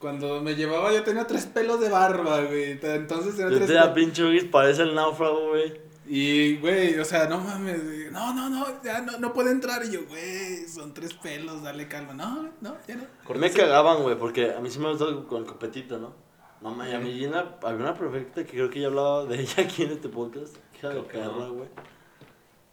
Cuando 0.00 0.40
me 0.40 0.54
llevaba 0.54 0.92
yo 0.92 1.04
tenía 1.04 1.26
tres 1.26 1.44
pelos 1.46 1.78
de 1.78 1.90
barba, 1.90 2.40
güey. 2.40 2.72
Entonces 2.82 3.38
era 3.38 3.50
Yo 3.50 3.56
tres 3.56 3.68
te 3.68 3.74
da 3.74 3.92
pelos. 3.92 3.94
pinche 3.94 4.24
Ugis, 4.24 4.44
parece 4.44 4.82
el 4.82 4.94
náufrago, 4.94 5.50
güey. 5.50 5.80
Y, 6.06 6.56
güey, 6.56 6.98
o 6.98 7.04
sea, 7.04 7.28
no 7.28 7.38
mames, 7.38 7.84
güey. 7.84 8.10
No, 8.10 8.34
no, 8.34 8.48
no, 8.48 8.82
ya 8.82 9.00
no, 9.02 9.18
no 9.18 9.32
puede 9.32 9.52
entrar. 9.52 9.84
Y 9.84 9.92
yo, 9.92 10.00
güey, 10.08 10.66
son 10.66 10.92
tres 10.94 11.14
pelos, 11.14 11.62
dale 11.62 11.86
calma. 11.86 12.14
No, 12.14 12.48
no, 12.60 12.76
ya 12.88 12.96
no. 12.96 13.04
Me 13.38 13.50
cagaban, 13.52 14.02
güey, 14.02 14.18
porque 14.18 14.52
a 14.54 14.58
mí 14.60 14.70
sí 14.70 14.78
me 14.78 14.88
gustó 14.88 15.28
con 15.28 15.42
el 15.42 15.46
copetito, 15.46 15.98
¿no? 15.98 16.14
No, 16.62 16.70
ma, 16.70 16.88
y 16.88 16.94
a 16.94 16.98
mí 16.98 17.12
Gina, 17.12 17.56
había 17.62 17.80
una 17.80 17.94
perfecta 17.94 18.42
que 18.44 18.50
creo 18.52 18.70
que 18.70 18.80
ya 18.80 18.88
hablaba 18.88 19.24
de 19.26 19.40
ella 19.40 19.62
aquí 19.62 19.82
en 19.84 19.92
este 19.92 20.08
podcast. 20.08 20.56
Hija 20.76 20.88
de 20.88 21.02
perra, 21.02 21.46
güey. 21.48 21.68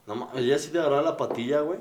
No, 0.07 0.15
ma, 0.15 0.29
ella 0.35 0.57
sí 0.57 0.71
te 0.71 0.79
agarraba 0.79 1.01
la 1.03 1.17
patilla, 1.17 1.59
güey. 1.59 1.79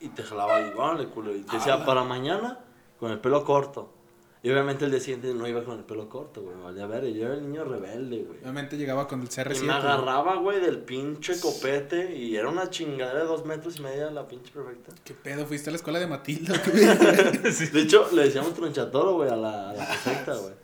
Y 0.00 0.08
te 0.10 0.22
jalaba 0.22 0.60
y, 0.60 0.70
vale, 0.70 1.06
culo. 1.08 1.34
Y 1.34 1.40
te 1.40 1.56
decía, 1.56 1.84
para 1.84 2.04
mañana, 2.04 2.60
con 2.98 3.10
el 3.10 3.20
pelo 3.20 3.44
corto. 3.44 3.92
Y 4.40 4.50
obviamente 4.50 4.84
el 4.84 4.92
día 4.92 5.00
siguiente 5.00 5.34
no 5.34 5.48
iba 5.48 5.64
con 5.64 5.78
el 5.78 5.84
pelo 5.84 6.08
corto, 6.08 6.42
güey. 6.42 6.56
Valía 6.62 6.86
ver, 6.86 7.04
yo 7.12 7.26
era 7.26 7.34
el 7.34 7.42
niño 7.42 7.64
rebelde, 7.64 8.22
güey. 8.22 8.38
Obviamente 8.40 8.76
llegaba 8.76 9.08
con 9.08 9.20
el 9.20 9.28
CR7. 9.28 9.62
Y 9.62 9.66
me 9.66 9.72
agarraba, 9.72 10.36
güey, 10.36 10.60
del 10.60 10.78
pinche 10.78 11.40
copete. 11.40 12.16
Y 12.16 12.36
era 12.36 12.48
una 12.48 12.70
chingadera 12.70 13.20
de 13.20 13.26
dos 13.26 13.44
metros 13.44 13.78
y 13.78 13.82
media 13.82 14.10
la 14.10 14.28
pinche 14.28 14.52
perfecta. 14.52 14.92
¿Qué 15.04 15.12
pedo? 15.14 15.44
¿Fuiste 15.44 15.70
a 15.70 15.72
la 15.72 15.76
escuela 15.76 15.98
de 15.98 16.06
Matilda? 16.06 16.54
qué? 16.62 16.70
De 16.70 17.80
hecho, 17.80 18.08
le 18.12 18.24
decíamos 18.24 18.54
tronchatoro, 18.54 19.14
güey, 19.14 19.28
a 19.28 19.36
la, 19.36 19.70
a 19.70 19.72
la 19.72 19.86
perfecta, 19.86 20.36
güey. 20.36 20.54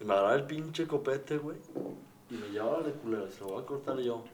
Y 0.00 0.04
me 0.04 0.12
agarraba 0.14 0.34
el 0.34 0.44
pinche 0.44 0.86
copete, 0.88 1.38
güey. 1.38 1.58
Y 2.30 2.34
me 2.34 2.48
llevaba 2.48 2.82
de 2.82 2.92
culero, 2.92 3.30
se 3.30 3.40
lo 3.40 3.48
voy 3.48 3.62
a 3.62 3.66
cortar 3.66 3.96
yo. 4.00 4.24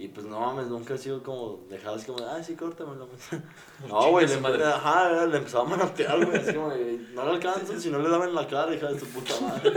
Y 0.00 0.06
pues 0.06 0.26
no 0.26 0.38
mames, 0.38 0.68
nunca 0.68 0.94
he 0.94 0.98
sido 0.98 1.24
como 1.24 1.58
dejado 1.68 1.96
así 1.96 2.06
como, 2.06 2.24
ah, 2.24 2.40
sí, 2.40 2.54
córtamelo. 2.54 3.08
No, 3.88 4.10
güey, 4.12 4.28
le, 4.28 4.36
madre. 4.36 4.64
ajá, 4.64 5.26
le 5.26 5.38
empezaba 5.38 5.64
a 5.64 5.68
manotear, 5.70 6.24
güey, 6.24 6.38
así 6.38 6.54
como, 6.54 6.70
de, 6.70 7.00
no 7.14 7.24
le 7.24 7.30
alcanzo 7.32 7.80
si 7.80 7.90
no 7.90 7.98
le 7.98 8.08
daban 8.08 8.28
en 8.28 8.36
la 8.36 8.46
cara, 8.46 8.72
hija 8.72 8.92
de 8.92 9.00
su 9.00 9.06
puta 9.06 9.34
madre. 9.40 9.72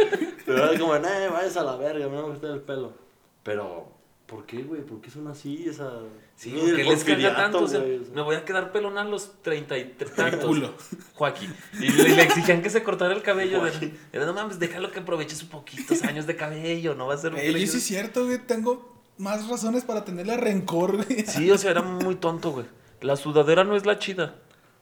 Pero 0.46 0.64
era 0.70 0.80
como, 0.80 0.96
eh, 0.96 1.30
vayas 1.32 1.58
a 1.58 1.64
la 1.64 1.76
verga, 1.76 2.06
a 2.06 2.08
mí 2.08 2.16
no 2.16 2.28
me 2.28 2.34
gusta 2.34 2.54
el 2.54 2.62
pelo. 2.62 2.94
Pero, 3.42 3.88
¿por 4.28 4.46
qué, 4.46 4.62
güey? 4.62 4.82
¿Por 4.84 5.02
qué 5.02 5.10
son 5.10 5.28
así? 5.28 5.68
Esa... 5.68 5.92
Sí, 6.36 6.52
¿por 6.52 6.76
qué 6.76 6.84
les 6.84 7.04
caga 7.04 7.36
tanto? 7.36 7.64
O 7.64 7.68
sea, 7.68 7.80
güey, 7.80 7.98
o 7.98 8.04
sea. 8.06 8.14
me 8.14 8.22
voy 8.22 8.36
a 8.36 8.46
quedar 8.46 8.72
pelón 8.72 9.00
a 9.00 9.04
los 9.04 9.42
treinta 9.42 9.76
y 9.76 9.86
tantos. 9.86 10.46
culo. 10.46 10.76
Joaquín. 11.16 11.52
Y 11.80 11.90
le, 11.90 12.10
le 12.10 12.22
exigían 12.22 12.62
que 12.62 12.70
se 12.70 12.84
cortara 12.84 13.16
el 13.16 13.24
cabello. 13.24 13.64
Era, 14.14 14.26
no 14.28 14.34
mames, 14.34 14.60
déjalo 14.60 14.92
que 14.92 15.00
aproveche 15.00 15.36
sus 15.36 15.50
poquitos 15.50 16.04
años 16.04 16.28
de 16.28 16.36
cabello. 16.36 16.94
No 16.94 17.08
va 17.08 17.16
a 17.16 17.18
ser 17.18 17.34
un 17.34 17.40
Ey, 17.40 17.48
peligro". 17.54 17.72
sí 17.72 17.78
es 17.80 17.84
cierto, 17.84 18.26
güey. 18.26 18.38
Tengo 18.40 19.01
más 19.22 19.48
razones 19.48 19.84
para 19.86 20.04
tenerle 20.04 20.36
rencor, 20.38 20.98
güey. 20.98 21.26
Sí, 21.26 21.50
o 21.52 21.58
sea, 21.58 21.72
era 21.72 21.82
muy 21.82 22.16
tonto, 22.16 22.52
güey. 22.52 22.66
La 23.02 23.16
sudadera 23.16 23.64
no 23.64 23.76
es 23.76 23.86
la 23.86 23.98
chida. 24.00 24.36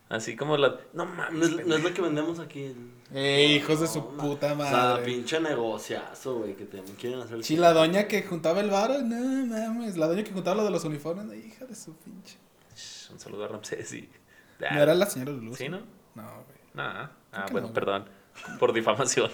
Así 0.09 0.35
como 0.35 0.57
la. 0.57 0.77
No 0.93 1.05
mames. 1.05 1.49
es, 1.49 1.67
no 1.67 1.75
es 1.75 1.83
lo 1.83 1.93
que 1.93 2.01
vendemos 2.01 2.39
aquí. 2.39 2.73
Ey, 3.13 3.55
hijos 3.57 3.79
de 3.79 3.87
su 3.87 3.99
No, 3.99 4.17
puta 4.17 4.53
O 4.53 4.57
sea, 4.57 4.71
madre. 4.71 5.05
pinche 5.05 5.39
negociazo, 5.39 6.39
güey, 6.39 6.55
que 6.55 6.65
te 6.65 6.81
quieren 6.99 7.19
hacer. 7.21 7.43
Sí, 7.43 7.55
la 7.57 7.73
doña 7.73 8.07
que 8.07 8.23
juntaba 8.23 8.59
el 8.61 8.69
varo, 8.71 9.01
no 9.03 9.45
mames. 9.45 9.97
La 9.97 10.07
doña 10.07 10.23
que 10.23 10.31
juntaba 10.31 10.57
lo 10.57 10.63
de 10.63 10.71
los 10.71 10.83
uniformes, 10.83 11.25
no, 11.25 11.33
hija 11.35 11.65
de 11.65 11.75
su 11.75 11.93
pinche. 11.97 12.37
Shh, 12.75 13.11
Un 13.11 13.19
saludo 13.19 13.45
a 13.45 13.47
Ramsés 13.49 13.93
y. 13.93 14.09
No 14.59 14.81
era 14.81 14.93
la 14.95 15.05
señora 15.05 15.31
Luz. 15.31 15.57
¿Sí, 15.57 15.69
no? 15.69 15.79
No, 16.15 16.23
güey. 16.23 16.57
Nah. 16.73 17.09
Ah, 17.31 17.45
bueno, 17.51 17.67
no, 17.67 17.73
güey. 17.73 17.73
perdón. 17.73 18.09
Por 18.59 18.73
difamación. 18.73 19.29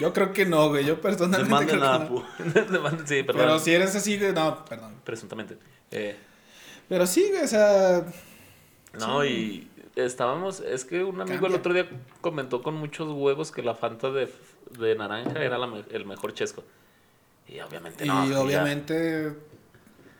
Yo 0.00 0.12
creo 0.12 0.32
que 0.32 0.46
no, 0.46 0.68
güey. 0.68 0.84
Yo 0.84 1.00
personalmente 1.00 1.44
Demanden 1.48 1.78
creo 1.78 1.90
a 1.92 1.98
que 1.98 2.10
no. 2.10 2.20
pu- 2.20 3.06
sí, 3.06 3.22
perdón. 3.22 3.42
Pero 3.42 3.58
si 3.58 3.72
eres 3.74 3.94
así, 3.94 4.18
güey, 4.18 4.32
no, 4.32 4.64
perdón. 4.64 4.94
Presuntamente. 5.04 5.58
Eh, 5.90 6.16
Pero 6.88 7.06
sí, 7.06 7.26
güey, 7.30 7.42
o 7.44 7.48
sea, 7.48 8.04
No, 8.98 9.24
y 9.24 9.68
estábamos, 9.94 10.60
es 10.60 10.84
que 10.84 11.02
un 11.04 11.20
amigo 11.20 11.40
Cambia. 11.40 11.48
el 11.48 11.54
otro 11.54 11.72
día 11.74 11.88
comentó 12.20 12.62
con 12.62 12.74
muchos 12.74 13.08
huevos 13.12 13.52
que 13.52 13.62
la 13.62 13.74
Fanta 13.74 14.10
de, 14.10 14.32
de 14.78 14.94
naranja 14.94 15.42
era 15.42 15.58
la 15.58 15.82
el 15.90 16.04
mejor 16.06 16.32
chesco. 16.34 16.64
Y 17.48 17.60
obviamente 17.60 18.04
y 18.04 18.08
no. 18.08 18.28
ya 18.28 18.40
obviamente 18.40 19.34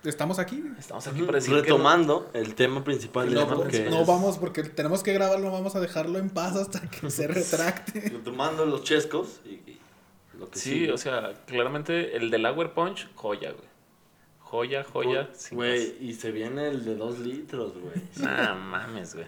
estamos 0.08 0.38
aquí, 0.38 0.60
güey. 0.60 0.72
Estamos 0.78 1.06
aquí 1.06 1.22
para 1.22 1.36
decir 1.38 1.50
que 1.50 1.56
no. 1.56 1.62
Retomando 1.62 2.30
el 2.32 2.54
tema 2.54 2.82
principal 2.84 3.32
No, 3.32 3.40
de 3.40 3.46
no, 3.46 3.56
porque 3.56 3.90
no 3.90 4.04
vamos, 4.04 4.38
porque 4.38 4.62
tenemos 4.62 5.02
que 5.02 5.12
grabarlo, 5.12 5.50
vamos 5.50 5.74
a 5.76 5.80
dejarlo 5.80 6.18
en 6.18 6.30
paz 6.30 6.56
hasta 6.56 6.80
que 6.88 7.10
se 7.10 7.26
retracte. 7.28 8.00
retomando 8.00 8.64
los 8.66 8.82
chescos 8.84 9.40
y, 9.44 9.50
y 9.70 9.80
lo 10.38 10.50
que 10.50 10.58
Sí, 10.58 10.70
sigue. 10.70 10.92
o 10.92 10.98
sea, 10.98 11.32
claramente 11.46 12.16
el 12.16 12.30
del 12.30 12.44
Hour 12.46 12.72
Punch, 12.74 13.08
joya, 13.14 13.52
güey. 13.52 13.66
Joya, 14.40 14.84
joya. 14.84 15.28
Güey, 15.50 15.96
y 16.00 16.14
se 16.14 16.30
viene 16.30 16.68
el 16.68 16.84
de 16.84 16.94
dos 16.94 17.18
litros, 17.18 17.72
güey. 17.74 17.96
Nah, 18.16 18.54
mames, 18.54 19.14
güey. 19.14 19.26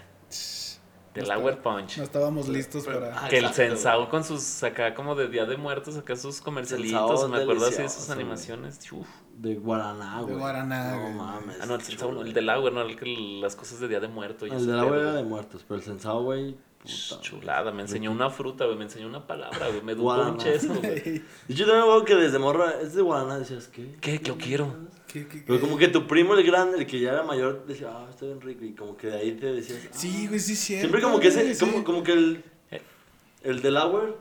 Del 1.15 1.27
No 1.27 1.35
Hour 1.39 1.59
Punch. 1.59 1.99
No 1.99 2.05
estábamos 2.05 2.47
listos 2.49 2.85
Pero- 2.87 3.01
para... 3.01 3.25
ah, 3.25 3.29
que 3.29 3.39
el 3.39 3.53
Sensao 3.53 4.09
con 4.09 4.23
sus, 4.23 4.63
acá 4.63 4.95
como 4.95 5.17
de 5.17 5.27
Día 5.29 5.45
de 5.47 5.57
Muertos, 5.57 5.97
acá 5.97 6.15
sus 6.15 6.41
comercialitos, 6.41 7.29
me 7.29 7.39
acuerdo 7.43 7.67
así 7.67 7.83
de 7.83 7.89
sus 7.89 8.11
animaciones. 8.11 8.79
Uf. 8.93 9.09
De 9.39 9.55
Guaraná, 9.55 10.21
güey. 10.23 10.35
Guaraná, 10.37 10.97
No 10.97 11.03
güey. 11.03 11.15
mames. 11.15 11.57
Ah, 11.61 11.67
no, 11.67 11.75
el 11.77 11.83
Sensao 11.83 12.11
no, 12.13 12.23
el 12.23 12.33
del 12.33 12.49
agua, 12.51 12.71
no, 12.71 12.83
el 12.83 12.97
que 12.97 13.39
las 13.41 13.55
cosas 13.55 13.79
de 13.81 13.87
Día 13.89 14.01
de 14.01 14.09
Muerto. 14.09 14.47
y 14.47 14.51
El 14.51 14.57
ese 14.57 14.67
de 14.67 14.73
pedo, 14.73 14.89
güey 14.89 15.01
era 15.01 15.11
güey. 15.13 15.23
de 15.23 15.29
muertos, 15.29 15.65
pero 15.67 15.79
el 15.79 15.85
sensado, 15.85 16.23
güey. 16.25 16.57
puta, 16.83 17.21
Chulada, 17.21 17.71
me 17.71 17.83
enseñó 17.83 18.11
una 18.11 18.31
fruta, 18.31 18.65
güey, 18.65 18.77
me 18.77 18.85
enseñó 18.85 19.07
una 19.07 19.27
palabra, 19.27 19.69
güey, 19.69 19.83
me 19.83 19.93
educó 19.93 20.05
Guaraná. 20.05 20.31
un 20.33 20.39
chesco, 20.39 20.75
güey. 20.75 21.23
Y 21.49 21.55
yo 21.55 21.67
también 21.67 21.87
veo 21.87 22.05
que 22.05 22.15
desde 22.17 22.39
morra, 22.41 22.81
es 22.83 22.95
de 22.95 23.03
Guaraná, 23.03 23.39
decías, 23.39 23.69
¿qué? 23.69 23.95
¿Qué? 24.01 24.19
¿Qué 24.21 24.25
yo 24.25 24.37
quiero? 24.37 24.75
¿Qué- 25.07 25.27
qué- 25.29 25.43
Pero 25.47 25.59
qué? 25.59 25.65
como 25.67 25.79
que 25.79 25.89
tu 25.89 26.07
primo, 26.09 26.35
el 26.35 26.45
grande, 26.45 26.79
el 26.79 26.87
que 26.87 26.99
ya 27.01 27.13
era 27.13 27.23
mayor, 27.23 27.65
decía, 27.67 27.91
ah, 27.93 28.07
está 28.11 28.27
bien 28.27 28.41
rico. 28.41 28.65
Y 28.65 28.73
como 28.75 28.97
que 28.97 29.07
de 29.07 29.17
ahí 29.19 29.33
te 29.33 29.47
decías, 29.53 29.79
ah. 29.87 29.89
Sí, 29.93 30.27
güey, 30.27 30.41
sí, 30.41 30.53
es 30.55 30.59
cierto. 30.59 30.81
Siempre 30.83 31.01
como 31.03 31.21
que 31.21 31.29
ese, 31.29 31.55
sí. 31.55 31.65
como, 31.65 31.85
como 31.85 32.03
que 32.03 32.13
el, 32.13 32.45
Eh. 32.71 32.83
el 33.45 33.63
del 33.63 33.77
Hour, 33.77 34.19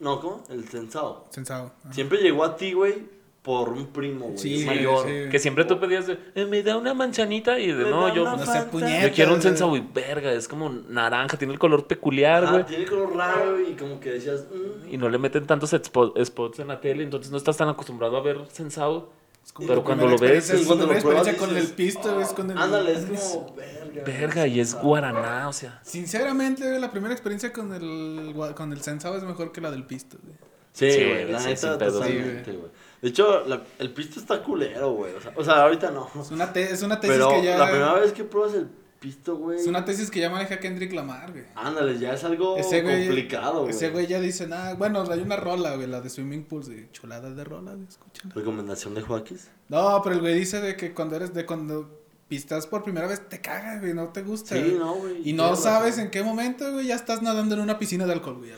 no, 0.00 0.20
¿cómo? 0.20 0.44
El 0.50 0.68
sensado. 0.68 1.26
Sensado. 1.30 1.72
ajá. 1.84 1.92
Siempre 1.92 2.18
llegó 2.18 2.44
a 2.44 2.56
ti, 2.56 2.72
güey, 2.72 3.14
por 3.46 3.68
un 3.68 3.86
primo, 3.86 4.24
güey, 4.26 4.38
Sí, 4.38 4.64
mayor. 4.66 5.06
sí. 5.06 5.28
Que 5.30 5.38
siempre 5.38 5.64
tú 5.64 5.78
pedías 5.78 6.04
de, 6.08 6.18
"Eh, 6.34 6.46
me 6.46 6.64
da 6.64 6.76
una 6.76 6.94
manzanita 6.94 7.60
y 7.60 7.68
de, 7.68 7.84
Me 7.84 7.90
no, 7.90 8.12
yo, 8.12 8.24
No 8.24 8.36
quiero 8.42 9.30
un 9.30 9.38
güey. 9.38 9.42
sensao, 9.42 9.68
güey, 9.68 9.84
verga, 9.94 10.32
es 10.32 10.48
como 10.48 10.68
naranja, 10.68 11.36
tiene 11.38 11.52
el 11.52 11.58
color 11.60 11.86
peculiar, 11.86 12.44
Ah, 12.44 12.50
güey. 12.50 12.66
tiene 12.66 12.86
color 12.86 13.14
raro 13.14 13.60
y 13.60 13.74
como 13.74 14.00
que 14.00 14.10
decías, 14.10 14.46
mm. 14.52 14.92
Y 14.92 14.96
no 14.98 15.08
le 15.08 15.18
meten 15.18 15.46
tantos 15.46 15.72
expo- 15.74 16.12
spots 16.24 16.58
en 16.58 16.66
la 16.66 16.80
tele, 16.80 17.04
entonces 17.04 17.30
no 17.30 17.38
estás 17.38 17.56
tan 17.56 17.68
acostumbrado 17.68 18.16
a 18.16 18.20
ver 18.20 18.40
sensao. 18.50 19.12
Es 19.44 19.52
como 19.52 19.68
Pero 19.68 19.84
cuando 19.84 20.08
lo 20.08 20.18
ves, 20.18 20.48
tu 20.50 20.66
cuando 20.66 20.86
lo 20.88 20.98
pruebas 20.98 21.28
con 21.36 21.50
dices, 21.50 21.68
el 21.70 21.76
pisto, 21.76 22.20
es 22.20 22.28
con 22.30 22.50
el... 22.50 22.58
Ándale, 22.58 22.94
es 22.94 23.04
como, 23.04 23.54
verga. 23.54 24.02
Verga, 24.04 24.46
y 24.48 24.58
es 24.58 24.74
guaraná, 24.74 25.48
o 25.48 25.52
sea. 25.52 25.78
Sinceramente, 25.84 26.80
la 26.80 26.90
primera 26.90 27.14
experiencia 27.14 27.52
con 27.52 27.72
el, 27.72 28.34
con 28.56 28.72
el 28.72 28.80
sensado 28.80 29.16
es 29.16 29.22
mejor 29.22 29.52
que 29.52 29.60
la 29.60 29.70
del 29.70 29.84
pisto, 29.84 30.16
güey. 30.20 30.34
Sí, 30.72 30.90
Sí, 30.90 31.04
güey, 31.04 31.30
la 31.30 31.40
neta, 31.40 31.78
totalmente, 31.78 32.50
güey. 32.52 32.70
De 33.02 33.08
hecho, 33.08 33.44
la- 33.46 33.62
el 33.78 33.92
pisto 33.92 34.18
está 34.20 34.42
culero, 34.42 34.92
güey. 34.92 35.14
O 35.14 35.20
sea, 35.20 35.32
o 35.36 35.44
sea, 35.44 35.62
ahorita 35.62 35.90
no. 35.90 36.08
Es 36.20 36.30
una, 36.30 36.52
te- 36.52 36.72
es 36.72 36.82
una 36.82 36.98
tesis 37.00 37.16
Pero 37.16 37.30
que 37.30 37.42
ya... 37.44 37.58
la 37.58 37.68
primera 37.68 37.94
vez 37.94 38.12
que 38.12 38.24
pruebas 38.24 38.54
el 38.54 38.68
pisto, 38.98 39.36
güey. 39.36 39.58
Es 39.58 39.66
una 39.66 39.84
tesis 39.84 40.10
que 40.10 40.18
ya 40.20 40.30
maneja 40.30 40.58
Kendrick 40.58 40.92
Lamar, 40.92 41.30
güey. 41.30 41.44
Ándale, 41.54 41.98
ya 41.98 42.14
es 42.14 42.24
algo 42.24 42.56
Ese 42.56 42.82
güey, 42.82 43.06
complicado, 43.06 43.60
güey. 43.62 43.70
Ese 43.70 43.90
güey 43.90 44.06
ya 44.06 44.18
dice, 44.20 44.46
nada, 44.46 44.74
bueno, 44.74 45.04
hay 45.10 45.20
una 45.20 45.36
rola, 45.36 45.76
güey, 45.76 45.86
la 45.86 46.00
de 46.00 46.08
Swimming 46.08 46.44
Pools, 46.44 46.68
de 46.68 46.90
chulada 46.92 47.30
de 47.30 47.44
rola, 47.44 47.74
güey, 47.74 47.86
escúchala. 47.86 48.34
Recomendación 48.34 48.94
de 48.94 49.02
Joaquis. 49.02 49.50
No, 49.68 50.00
pero 50.02 50.14
el 50.16 50.20
güey 50.22 50.34
dice 50.34 50.60
de 50.60 50.76
que 50.76 50.94
cuando 50.94 51.16
eres, 51.16 51.34
de 51.34 51.44
cuando 51.44 52.00
pistas 52.28 52.66
por 52.66 52.82
primera 52.82 53.06
vez 53.06 53.28
te 53.28 53.40
caga, 53.40 53.78
güey, 53.78 53.92
no 53.94 54.08
te 54.08 54.22
gusta. 54.22 54.56
Sí, 54.56 54.62
güey. 54.62 54.74
no, 54.74 54.94
güey. 54.94 55.28
Y 55.28 55.32
no 55.34 55.54
sabes 55.54 55.90
razón. 55.90 56.04
en 56.06 56.10
qué 56.10 56.22
momento, 56.22 56.72
güey, 56.72 56.86
ya 56.86 56.94
estás 56.96 57.20
nadando 57.22 57.54
en 57.54 57.60
una 57.60 57.78
piscina 57.78 58.06
de 58.06 58.14
alcohol, 58.14 58.38
güey. 58.38 58.50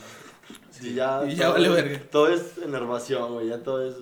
Sí, 0.71 0.95
ya. 0.95 1.23
Y 1.29 1.35
ya 1.35 1.49
vale 1.51 1.69
verga. 1.69 2.01
Todo 2.11 2.29
es 2.29 2.57
enervación, 2.65 3.35
güey. 3.35 3.49
Ya 3.49 3.63
todo 3.65 3.85
es. 3.87 3.97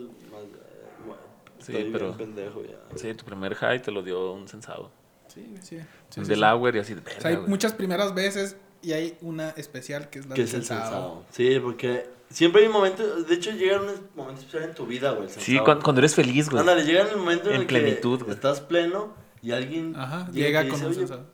Sí, 1.66 1.72
estoy 1.76 1.90
pero- 1.92 2.06
bien 2.14 2.18
pendejo 2.34 2.62
ya. 2.64 2.76
Sí, 2.96 3.12
tu 3.14 3.24
primer 3.24 3.54
high 3.54 3.80
te 3.82 3.90
lo 3.90 4.02
dio 4.02 4.32
un 4.32 4.46
sensado. 4.48 4.90
Sí, 5.28 5.44
sí. 5.60 5.78
sí, 6.08 6.20
del 6.22 6.38
sí. 6.38 6.44
Y 6.74 6.78
así 6.78 6.94
de 6.94 7.00
O 7.00 7.20
sea, 7.20 7.30
hay 7.30 7.36
muchas 7.46 7.72
primeras 7.72 8.14
veces 8.14 8.56
y 8.82 8.92
hay 8.92 9.18
una 9.20 9.50
especial 9.50 10.08
que 10.08 10.20
es 10.20 10.26
la 10.26 10.34
¿Qué 10.34 10.42
del 10.42 10.48
es 10.48 10.54
el 10.54 10.64
sensado. 10.64 10.84
sensado? 10.90 11.24
Sí, 11.32 11.58
porque 11.60 12.08
siempre 12.30 12.62
hay 12.62 12.68
momentos. 12.68 13.26
De 13.26 13.34
hecho, 13.34 13.50
llega 13.50 13.80
un 13.80 13.86
momento 14.14 14.40
especial 14.40 14.64
en 14.70 14.74
tu 14.74 14.86
vida, 14.86 15.10
güey. 15.12 15.28
Sí, 15.28 15.58
cuando, 15.58 15.82
cuando 15.82 16.00
eres 16.00 16.14
feliz, 16.14 16.48
güey. 16.48 16.60
Ándale, 16.60 16.84
llega 16.84 17.02
en 17.02 17.08
el 17.08 17.16
momento 17.16 17.48
en, 17.50 17.56
En 17.56 17.60
el 17.62 17.66
plenitud, 17.66 18.18
que 18.18 18.24
güey. 18.24 18.34
estás 18.36 18.60
pleno 18.60 19.12
y 19.42 19.50
alguien. 19.52 19.94
Ajá, 19.96 20.30
llega 20.30 20.62
con 20.62 20.70
dice, 20.72 20.84
un 20.84 20.90
"Oye, 20.90 20.98
sensado. 21.00 21.26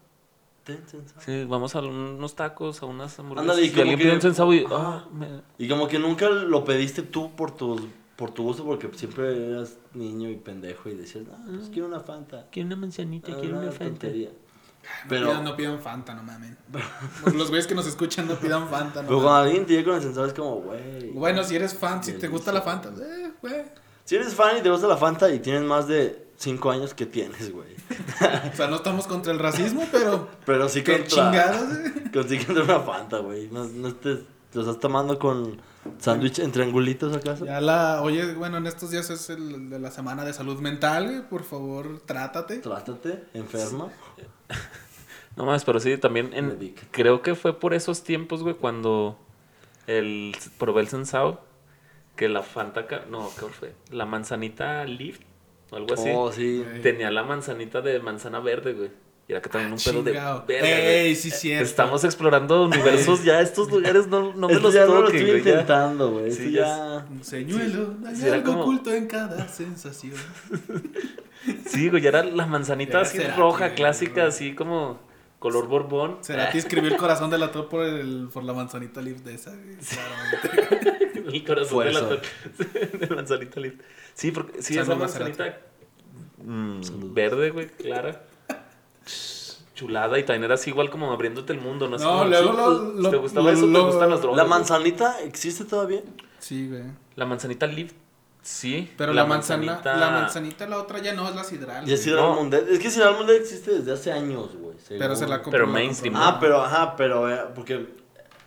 ten 0.64 0.88
sensado". 0.88 1.20
Sí, 1.24 1.44
vamos 1.44 1.74
a 1.76 1.80
unos 1.80 2.34
tacos, 2.34 2.82
a 2.82 2.86
unas 2.86 3.16
hamburguesas. 3.18 3.50
Ándale, 3.50 3.66
y 3.66 3.68
y 3.68 3.70
como 3.70 3.82
alguien 3.82 3.98
que- 3.98 4.04
pide 4.04 4.14
un 4.14 4.22
sensado 4.22 4.52
y... 4.54 4.64
Ajá. 4.64 4.74
ah, 4.76 5.08
me- 5.12 5.42
Y 5.58 5.68
como 5.68 5.86
que 5.86 5.98
nunca 5.98 6.28
lo 6.30 6.64
pediste 6.64 7.02
tú 7.02 7.34
por 7.36 7.50
tu, 7.54 7.88
por 8.22 8.30
tu 8.30 8.44
gusto, 8.44 8.64
porque 8.64 8.88
siempre 8.94 9.50
eras 9.50 9.78
niño 9.94 10.30
y 10.30 10.36
pendejo 10.36 10.88
y 10.88 10.94
decías, 10.94 11.24
ah, 11.32 11.44
pues 11.44 11.68
quiero 11.70 11.88
una 11.88 11.98
Fanta. 11.98 12.46
Quiero 12.52 12.68
una 12.68 12.76
manzanita, 12.76 13.32
Ah, 13.32 13.36
quiero 13.40 13.58
una 13.58 13.72
Fanta. 13.72 13.84
tontería. 13.86 14.28
No, 14.28 14.88
Pero, 15.08 15.26
pidan, 15.28 15.44
no 15.44 15.56
pidan 15.56 15.80
Fanta, 15.80 16.14
no 16.14 16.22
mamen. 16.22 16.56
Los 17.36 17.48
güeyes 17.48 17.66
que 17.66 17.74
nos 17.74 17.84
escuchan 17.88 18.28
no 18.28 18.36
pidan 18.36 18.68
Fanta, 18.68 19.02
no 19.02 19.08
pero 19.08 19.18
mamen. 19.18 19.22
cuando 19.22 19.36
alguien 19.48 19.66
te 19.66 19.72
llega 19.72 19.86
con 19.86 19.96
el 19.96 20.02
sensado 20.02 20.26
es 20.26 20.34
como, 20.34 20.60
güey. 20.60 21.10
Bueno, 21.10 21.42
si 21.42 21.56
eres 21.56 21.74
fan, 21.74 22.04
si 22.04 22.12
te 22.12 22.28
gusta 22.28 22.52
la. 22.52 22.62
Fanta, 22.62 22.90
eh, 22.90 23.32
güey. 23.42 23.64
Si 24.04 24.14
eres 24.14 24.34
fan 24.34 24.58
y 24.58 24.62
te 24.62 24.70
gusta 24.70 24.86
la 24.86 24.96
Fanta 24.96 25.28
y 25.28 25.40
tienes 25.40 25.62
más 25.62 25.88
de 25.88 26.28
cinco 26.36 26.70
años 26.70 26.94
que 26.94 27.06
tienes, 27.06 27.52
güey. 27.52 27.74
O 28.52 28.56
sea, 28.56 28.68
no 28.68 28.76
estamos 28.76 29.08
contra 29.08 29.32
el 29.32 29.40
racismo, 29.40 29.84
pero. 29.90 30.28
Pero 30.46 30.68
sí 30.68 30.84
Qué 30.84 30.98
contra... 30.98 31.08
chingados, 31.08 31.72
eh. 31.76 32.04
Consiguiendo 32.14 32.62
una 32.62 32.78
Fanta, 32.80 33.18
güey. 33.18 33.48
No, 33.48 33.64
no 33.64 33.92
te, 33.96 34.14
te 34.16 34.24
lo 34.54 34.60
estás 34.60 34.78
tomando 34.78 35.18
con 35.18 35.60
sándwich 35.98 36.38
en 36.38 36.52
triangulitos 36.52 37.16
acaso. 37.16 37.44
Ya 37.44 37.60
la. 37.60 38.02
Oye, 38.02 38.34
bueno, 38.34 38.58
en 38.58 38.66
estos 38.66 38.90
días 38.90 39.10
es 39.10 39.30
el 39.30 39.70
de 39.70 39.78
la 39.78 39.90
semana 39.90 40.24
de 40.24 40.32
salud 40.32 40.60
mental, 40.60 41.06
güey. 41.06 41.28
Por 41.28 41.44
favor, 41.44 42.00
trátate. 42.04 42.58
Trátate, 42.58 43.24
enferma. 43.34 43.90
No 45.34 45.46
más, 45.46 45.64
pero 45.64 45.80
sí, 45.80 45.96
también 45.96 46.30
en, 46.34 46.74
creo 46.90 47.22
que 47.22 47.34
fue 47.34 47.58
por 47.58 47.72
esos 47.72 48.04
tiempos, 48.04 48.42
güey, 48.42 48.54
cuando 48.54 49.18
el 49.86 50.36
probé 50.58 50.82
el 50.82 50.88
sensao, 50.88 51.40
que 52.16 52.28
la 52.28 52.42
Fanta, 52.42 52.86
no, 53.08 53.30
¿qué 53.38 53.46
fue? 53.46 53.74
La 53.90 54.04
manzanita 54.04 54.84
Lift 54.84 55.22
o 55.70 55.76
algo 55.76 55.94
así. 55.94 56.10
Oh, 56.14 56.30
sí. 56.30 56.64
Tenía 56.82 57.10
la 57.10 57.22
manzanita 57.22 57.80
de 57.80 57.98
manzana 58.00 58.40
verde, 58.40 58.74
güey. 58.74 58.90
Y 59.38 59.40
que 59.40 59.48
también 59.48 59.72
un 59.72 59.78
pedo 59.78 60.02
de 60.02 60.12
verga. 60.12 60.44
Ey, 60.48 61.14
sí, 61.16 61.30
cierto. 61.30 61.64
Estamos 61.64 62.04
explorando 62.04 62.64
universos 62.64 63.24
ya, 63.24 63.40
estos 63.40 63.70
lugares 63.70 64.06
no, 64.08 64.34
no 64.34 64.46
me 64.48 64.54
Esto 64.54 64.66
los 64.66 64.74
ya 64.74 64.84
no 64.86 65.00
lo 65.00 65.06
estoy 65.06 65.22
güey. 65.22 65.38
intentando, 65.38 66.10
güey. 66.12 66.30
Sí, 66.32 66.42
Esto 66.44 66.50
ya. 66.50 67.06
Un 67.10 67.24
señuelo, 67.24 67.94
hay 68.06 68.16
Sí, 68.16 68.26
era 68.26 68.34
algo 68.36 68.52
como- 68.52 68.62
oculto 68.64 68.92
en 68.92 69.06
cada 69.06 69.48
sensación. 69.48 70.14
Sí, 71.66 71.88
güey, 71.90 72.00
ya 72.02 72.10
era 72.10 72.22
la 72.22 72.46
manzanita 72.46 73.00
así 73.00 73.18
Cerati, 73.18 73.36
roja, 73.40 73.64
güey, 73.66 73.74
clásica, 73.74 74.12
güey. 74.12 74.26
así 74.28 74.54
como 74.54 75.00
color 75.40 75.66
borbón. 75.66 76.18
Será 76.20 76.50
que 76.50 76.58
escribió 76.58 76.88
el 76.88 76.96
corazón 76.98 77.30
de 77.30 77.38
la 77.38 77.50
top 77.50 77.68
por, 77.68 77.84
el, 77.84 78.28
por 78.32 78.44
la 78.44 78.52
manzanita 78.52 79.00
lift 79.02 79.24
de 79.24 79.34
esa, 79.34 79.50
güey. 79.50 79.76
Claramente. 79.76 81.08
El 81.32 81.44
corazón 81.44 81.84
de 81.84 81.92
la, 81.92 81.98
eso. 82.00 82.08
de 82.98 83.06
la 83.08 83.16
manzanita 83.16 83.58
lift. 83.60 83.80
Sí, 84.14 84.30
porque 84.32 84.62
sí, 84.62 84.74
esa 84.74 84.84
Salud, 84.86 85.00
Maserati. 85.00 85.30
manzanita 85.38 85.58
mm, 86.44 87.14
verde, 87.14 87.50
güey, 87.50 87.66
clara. 87.68 88.22
Chulada 89.74 90.18
y 90.18 90.24
también 90.24 90.44
era 90.44 90.54
así 90.54 90.70
igual 90.70 90.90
como 90.90 91.10
abriéndote 91.12 91.52
el 91.52 91.60
mundo, 91.60 91.88
¿no? 91.88 91.96
No, 91.96 92.04
como, 92.04 92.24
luego 92.26 92.50
sí, 92.52 92.56
lo- 93.02 93.10
¿Te 93.10 93.16
lo- 93.16 93.22
gustaba 93.22 93.52
eso? 93.52 93.62
¿Te 93.66 93.72
lo- 93.72 93.86
gustan 93.86 94.10
las 94.10 94.20
drogas? 94.20 94.36
¿La 94.36 94.42
güey? 94.44 94.50
manzanita 94.50 95.20
existe 95.22 95.64
todavía? 95.64 96.02
Sí, 96.38 96.68
güey. 96.68 96.82
La 97.16 97.24
manzanita 97.26 97.66
lift, 97.66 97.94
sí. 98.42 98.92
Pero 98.98 99.12
la, 99.14 99.24
manzana, 99.24 99.80
la 99.84 100.10
manzanita, 100.10 100.66
la 100.66 100.78
otra 100.78 100.98
ya 101.00 101.14
no 101.14 101.28
es 101.28 101.34
la 101.34 101.42
sidral. 101.44 101.88
Y 101.88 101.92
es 101.94 102.02
Sidral 102.02 102.22
No. 102.24 102.34
Mundet. 102.34 102.68
Es 102.68 102.78
que 102.78 102.90
Sidral 102.90 103.16
Mundet 103.16 103.40
existe 103.40 103.72
desde 103.72 103.92
hace 103.92 104.12
años, 104.12 104.50
güey. 104.56 104.76
Pero 104.88 105.16
se 105.16 105.26
la 105.26 105.36
compró. 105.42 105.52
Pero 105.52 105.66
mainstream. 105.66 106.14
Ah, 106.16 106.38
pero, 106.40 106.60
ajá, 106.62 106.94
pero, 106.96 107.30
eh, 107.30 107.40
porque 107.54 107.86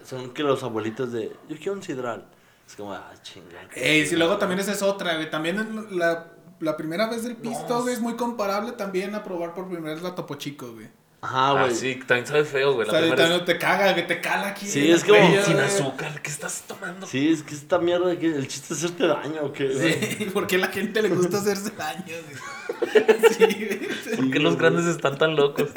son 0.05 0.31
que 0.31 0.43
los 0.43 0.61
abuelitos 0.63 1.11
de, 1.11 1.31
yo 1.49 1.57
quiero 1.57 1.73
un 1.73 1.81
Sidral. 1.83 2.25
Es 2.67 2.75
como, 2.75 2.93
ah, 2.93 3.11
chingada. 3.23 3.67
Ey, 3.75 4.05
si 4.05 4.15
luego 4.15 4.37
también 4.37 4.59
esa 4.59 4.71
es 4.73 4.81
otra, 4.83 5.15
güey. 5.15 5.29
También 5.29 5.87
la, 5.91 6.27
la 6.59 6.77
primera 6.77 7.07
vez 7.09 7.23
del 7.23 7.35
pisto, 7.35 7.81
güey, 7.81 7.93
es 7.95 8.01
muy 8.01 8.15
comparable 8.15 8.71
también 8.73 9.13
a 9.15 9.23
probar 9.23 9.53
por 9.53 9.67
primera 9.67 9.93
vez 9.93 10.03
la 10.03 10.15
Topo 10.15 10.35
Chico, 10.35 10.71
güey. 10.73 10.87
Ajá, 11.21 11.49
Ah, 11.49 11.63
güey. 11.63 11.75
sí, 11.75 11.95
también 12.05 12.27
sabe 12.27 12.43
feo, 12.45 12.73
güey. 12.75 12.87
O 12.87 12.91
La 12.91 12.99
sea, 12.99 13.09
primera 13.09 13.29
no 13.35 13.43
te 13.45 13.57
caga, 13.57 13.95
que 13.95 14.03
te 14.03 14.21
cala 14.21 14.49
aquí. 14.49 14.67
Sí, 14.67 14.91
es 14.91 15.03
como- 15.03 15.15
es 15.17 15.45
sin 15.45 15.55
güey. 15.55 15.65
azúcar. 15.65 16.21
¿Qué 16.21 16.29
estás 16.29 16.63
tomando? 16.67 17.07
Sí, 17.07 17.29
es 17.31 17.41
que 17.41 17.55
esta 17.55 17.79
mierda 17.79 18.15
que 18.19 18.27
el 18.27 18.47
chiste 18.47 18.73
es 18.75 18.83
hacerte 18.83 19.07
daño, 19.07 19.41
¿o 19.43 19.51
qué? 19.51 19.67
güey? 19.67 19.93
Sí, 20.17 20.25
porque 20.33 20.55
a 20.57 20.59
la 20.59 20.67
gente 20.67 21.01
le 21.01 21.09
gusta 21.09 21.39
hacerse 21.39 21.71
daño, 21.71 22.03
güey. 22.05 23.05
Sí, 23.37 23.45
güey. 23.45 24.15
¿Por 24.17 24.31
qué 24.31 24.39
los 24.39 24.57
grandes 24.57 24.85
están 24.85 25.17
tan 25.17 25.35
locos? 25.35 25.69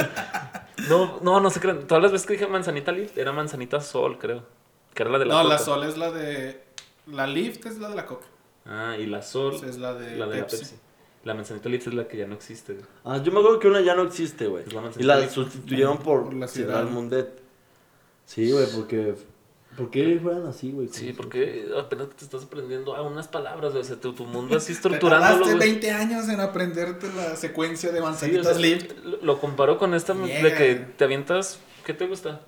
No, 0.88 1.18
no, 1.23 1.40
no 1.40 1.50
se 1.50 1.61
crean. 1.61 1.87
Todas 1.87 2.02
las 2.02 2.12
veces 2.12 2.26
que 2.26 2.35
dije 2.35 2.47
manzanita 2.47 2.92
lift, 2.92 3.16
era 3.16 3.32
manzanita 3.32 3.80
sol, 3.80 4.18
creo. 4.18 4.44
Que 4.94 5.02
era 5.02 5.12
la 5.12 5.18
de 5.18 5.25
la 5.26 5.35
No, 5.42 5.49
la. 5.49 5.58
Sol 5.58 5.85
es 5.85 5.97
la 5.97 6.11
de. 6.11 6.62
La 7.06 7.26
Lift 7.26 7.64
es 7.66 7.78
la 7.78 7.88
de 7.88 7.94
la 7.97 8.04
Coca. 8.04 8.26
Ah, 8.69 8.97
y 8.99 9.07
la 9.07 9.23
sol 9.23 9.55
Es 9.67 9.79
la 9.79 9.95
de, 9.95 10.17
la 10.17 10.27
de 10.27 10.39
Pepsi. 10.43 10.57
la 10.57 10.61
Pepsi. 10.63 10.77
La 11.25 11.35
manzanita 11.35 11.69
lift 11.69 11.87
es 11.89 11.95
la 11.95 12.07
que 12.07 12.17
ya 12.17 12.27
no 12.27 12.35
existe. 12.35 12.75
güey. 12.75 12.85
Ah, 13.05 13.21
yo 13.23 13.33
me 13.33 13.41
acuerdo 13.41 13.59
que 13.59 13.69
una 13.69 13.81
ya 13.81 13.95
no 13.95 14.03
existe, 14.03 14.47
güey. 14.47 14.65
La 14.67 14.91
Y 14.99 15.03
la 15.03 15.29
sustituyeron 15.29 15.99
por, 15.99 16.25
Por 16.25 16.35
la 16.35 16.47
Sidral. 16.49 16.87
Mundet. 16.87 17.41
Sí, 18.25 18.51
güey, 18.53 18.67
porque... 18.75 19.15
¿Por 19.77 19.91
qué 19.91 20.19
fueran 20.21 20.47
así, 20.47 20.73
güey? 20.73 20.89
Sí, 20.89 21.13
porque 21.13 21.69
apenas 21.79 22.09
te 22.11 22.25
estás 22.25 22.45
aprendiendo 22.45 22.95
a 22.97 23.03
unas 23.03 23.29
palabras, 23.29 23.73
güey. 23.73 23.83
O 23.83 23.87
sea, 23.87 23.97
tu, 24.01 24.13
tu 24.13 24.25
mundo 24.25 24.57
así 24.57 24.73
estructurándolo, 24.75 25.45
tardaste 25.45 25.57
güey. 25.57 25.69
20 25.71 25.91
años 25.93 26.28
en 26.28 26.41
aprenderte 26.41 27.07
la 27.15 27.37
secuencia 27.37 27.91
de 27.91 27.97
Sí, 27.99 28.02
o 28.02 28.04
manzanitas 28.07 28.47
sea, 28.47 28.57
Lift. 28.59 28.93
lo- 29.04 29.19
Lo 29.23 29.41
comparo 29.41 29.78
con 29.78 29.95
esta 29.95 30.15
de 30.15 30.54
que 30.54 30.75
te 30.97 31.04
avientas, 31.04 31.61
¿qué 31.87 31.95
te 31.95 32.07
gusta? 32.07 32.41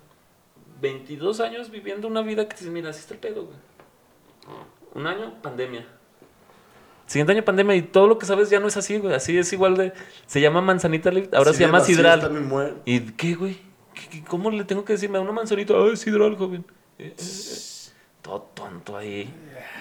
22 0.81 1.39
años 1.39 1.69
viviendo 1.71 2.07
una 2.07 2.21
vida 2.21 2.47
que 2.49 2.55
dices, 2.55 2.71
mira, 2.71 2.89
así 2.89 2.99
está 2.99 3.13
el 3.13 3.19
pedo, 3.19 3.45
güey. 3.45 3.57
Un 4.93 5.07
año, 5.07 5.41
pandemia. 5.41 5.87
Siguiente 7.05 7.33
año, 7.33 7.43
pandemia, 7.43 7.75
y 7.75 7.81
todo 7.81 8.07
lo 8.07 8.17
que 8.17 8.25
sabes 8.25 8.49
ya 8.49 8.59
no 8.59 8.67
es 8.67 8.77
así, 8.77 8.97
güey. 8.97 9.13
Así 9.13 9.37
es 9.37 9.51
igual 9.51 9.75
de. 9.75 9.91
Se 10.27 10.39
llama 10.39 10.61
manzanita, 10.61 11.11
Lift, 11.11 11.33
ahora 11.33 11.51
se 11.53 11.59
llama 11.65 11.79
vacío 11.79 11.95
sidral. 11.97 12.81
¿Y 12.85 12.99
qué, 13.11 13.35
güey? 13.35 13.59
¿Qué- 13.93 14.07
qué- 14.09 14.23
¿Cómo 14.23 14.49
le 14.49 14.63
tengo 14.63 14.85
que 14.85 14.93
decir? 14.93 15.09
Me 15.09 15.17
da 15.17 15.23
una 15.23 15.33
manzanita. 15.33 15.73
Ay, 15.75 15.97
sidral, 15.97 16.37
joven. 16.37 16.65
Eh, 16.97 17.07
eh, 17.07 17.13
eh. 17.17 17.55
Todo 18.21 18.41
tonto 18.53 18.95
ahí, 18.95 19.33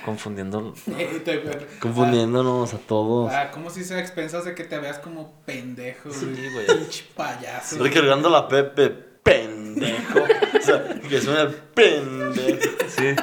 confundiendo. 0.05 0.75
Confundiéndonos 1.81 2.73
a 2.75 2.79
todos. 2.79 3.31
Ah, 3.33 3.51
¿cómo 3.53 3.71
si 3.71 3.85
se 3.85 3.95
a 3.95 4.01
expensas 4.01 4.45
de 4.45 4.55
que 4.55 4.65
te 4.65 4.79
veas 4.79 4.99
como 4.99 5.33
pendejo, 5.45 6.11
Sí, 6.11 6.27
güey? 6.27 6.53
güey. 6.53 6.67
Pinche 6.79 7.05
payaso. 7.15 7.79
Recargando 7.83 8.31
la 8.31 8.49
Pepe, 8.49 8.97
pendejo. 9.23 10.21
o 10.59 10.63
sea, 10.63 11.01
que 11.09 11.21
suena 11.21 11.43
el 11.43 11.55
pendejo. 11.55 12.71
Sí. 12.89 13.15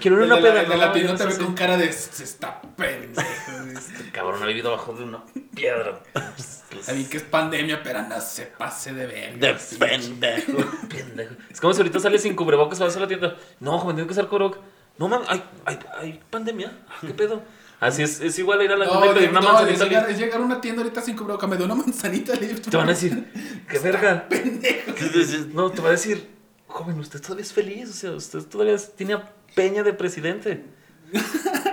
Quiero 0.00 0.16
una 0.16 0.36
de 0.36 0.42
la- 0.42 0.42
peda. 0.42 0.62
de 0.62 0.68
no, 0.68 0.96
yo 0.96 1.12
no 1.12 1.30
sé 1.32 1.38
con 1.38 1.54
cara 1.54 1.76
de 1.76 1.92
se 1.92 2.24
está 2.24 2.60
pendejo. 2.76 3.28
Este 3.72 4.10
Cabrón, 4.12 4.42
ha 4.42 4.46
vivido 4.46 4.70
bajo 4.70 4.92
de 4.92 5.04
una 5.04 5.22
piedra. 5.54 6.00
Sabí 6.82 7.04
que 7.04 7.16
es 7.18 7.22
pandemia, 7.24 7.82
pero 7.82 8.02
no 8.02 8.20
se 8.20 8.46
pase 8.46 8.92
de 8.92 9.06
verga. 9.06 9.52
De 9.52 9.58
sí. 9.58 9.76
pendejo. 9.76 10.58
Pendejo. 10.88 11.34
Es 11.50 11.60
como 11.60 11.72
si 11.74 11.80
ahorita 11.80 12.00
sales 12.00 12.22
sin 12.22 12.34
cubrebocas 12.34 12.78
vas 12.78 12.96
a 12.96 13.00
la 13.00 13.08
tienda. 13.08 13.36
No, 13.58 13.78
joven, 13.78 13.96
tengo 13.96 14.06
que 14.08 14.12
usar 14.12 14.28
cubrebocas. 14.28 14.60
No, 14.98 15.08
man, 15.08 15.22
hay, 15.28 15.42
hay, 15.64 15.78
hay 15.98 16.20
pandemia. 16.30 16.72
Ah, 16.88 16.96
¿Qué 17.00 17.14
pedo? 17.14 17.42
Así 17.80 18.02
es, 18.02 18.20
es 18.20 18.38
igual 18.38 18.60
ir 18.62 18.70
a 18.72 18.76
la 18.76 18.84
tienda 18.86 19.06
No, 19.06 19.10
y 19.10 19.14
pedir 19.14 19.30
de- 19.30 19.38
una 19.38 19.40
no, 19.40 19.46
es, 19.46 19.52
manzanita 19.54 19.84
llegar, 19.86 20.02
lift. 20.02 20.12
es 20.12 20.18
llegar 20.20 20.40
a 20.40 20.44
una 20.44 20.60
tienda 20.60 20.82
ahorita 20.82 21.00
sin 21.00 21.16
cubrebocas, 21.16 21.48
me 21.50 21.56
da 21.56 21.64
una 21.64 21.74
manzanita 21.74 22.34
lift. 22.34 22.68
Te 22.68 22.76
van 22.76 22.86
a 22.86 22.90
decir, 22.90 23.32
qué 23.68 23.78
verga. 23.78 24.28
Sí. 24.30 25.50
No, 25.54 25.70
te 25.70 25.80
va 25.80 25.88
a 25.88 25.92
decir, 25.92 26.28
joven, 26.66 26.98
usted 27.00 27.20
todavía 27.22 27.42
es 27.44 27.52
feliz. 27.54 27.88
O 27.88 27.92
sea, 27.94 28.10
usted 28.12 28.40
todavía 28.44 28.76
tiene 28.96 29.14
a 29.14 29.32
Peña 29.54 29.82
de 29.82 29.92
presidente. 29.94 30.64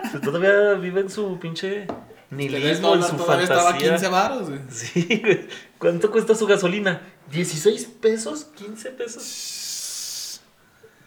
Usted 0.06 0.22
todavía 0.22 0.74
vive 0.80 1.02
en 1.02 1.10
su 1.12 1.38
pinche 1.38 1.86
nihilismo, 2.32 2.96
en 2.96 3.04
su 3.04 3.16
todavía 3.18 3.44
estaba 3.44 3.70
a 3.70 3.74
15 3.74 3.86
fantasía. 3.88 4.10
baros, 4.10 4.50
güey. 4.50 4.62
Sí, 4.72 5.22
güey. 5.24 5.48
¿Cuánto 5.78 6.10
cuesta 6.10 6.34
su 6.34 6.48
gasolina? 6.48 7.02
¿16 7.32 7.88
pesos? 8.00 8.48
¿15 8.58 8.96
pesos? 8.96 10.42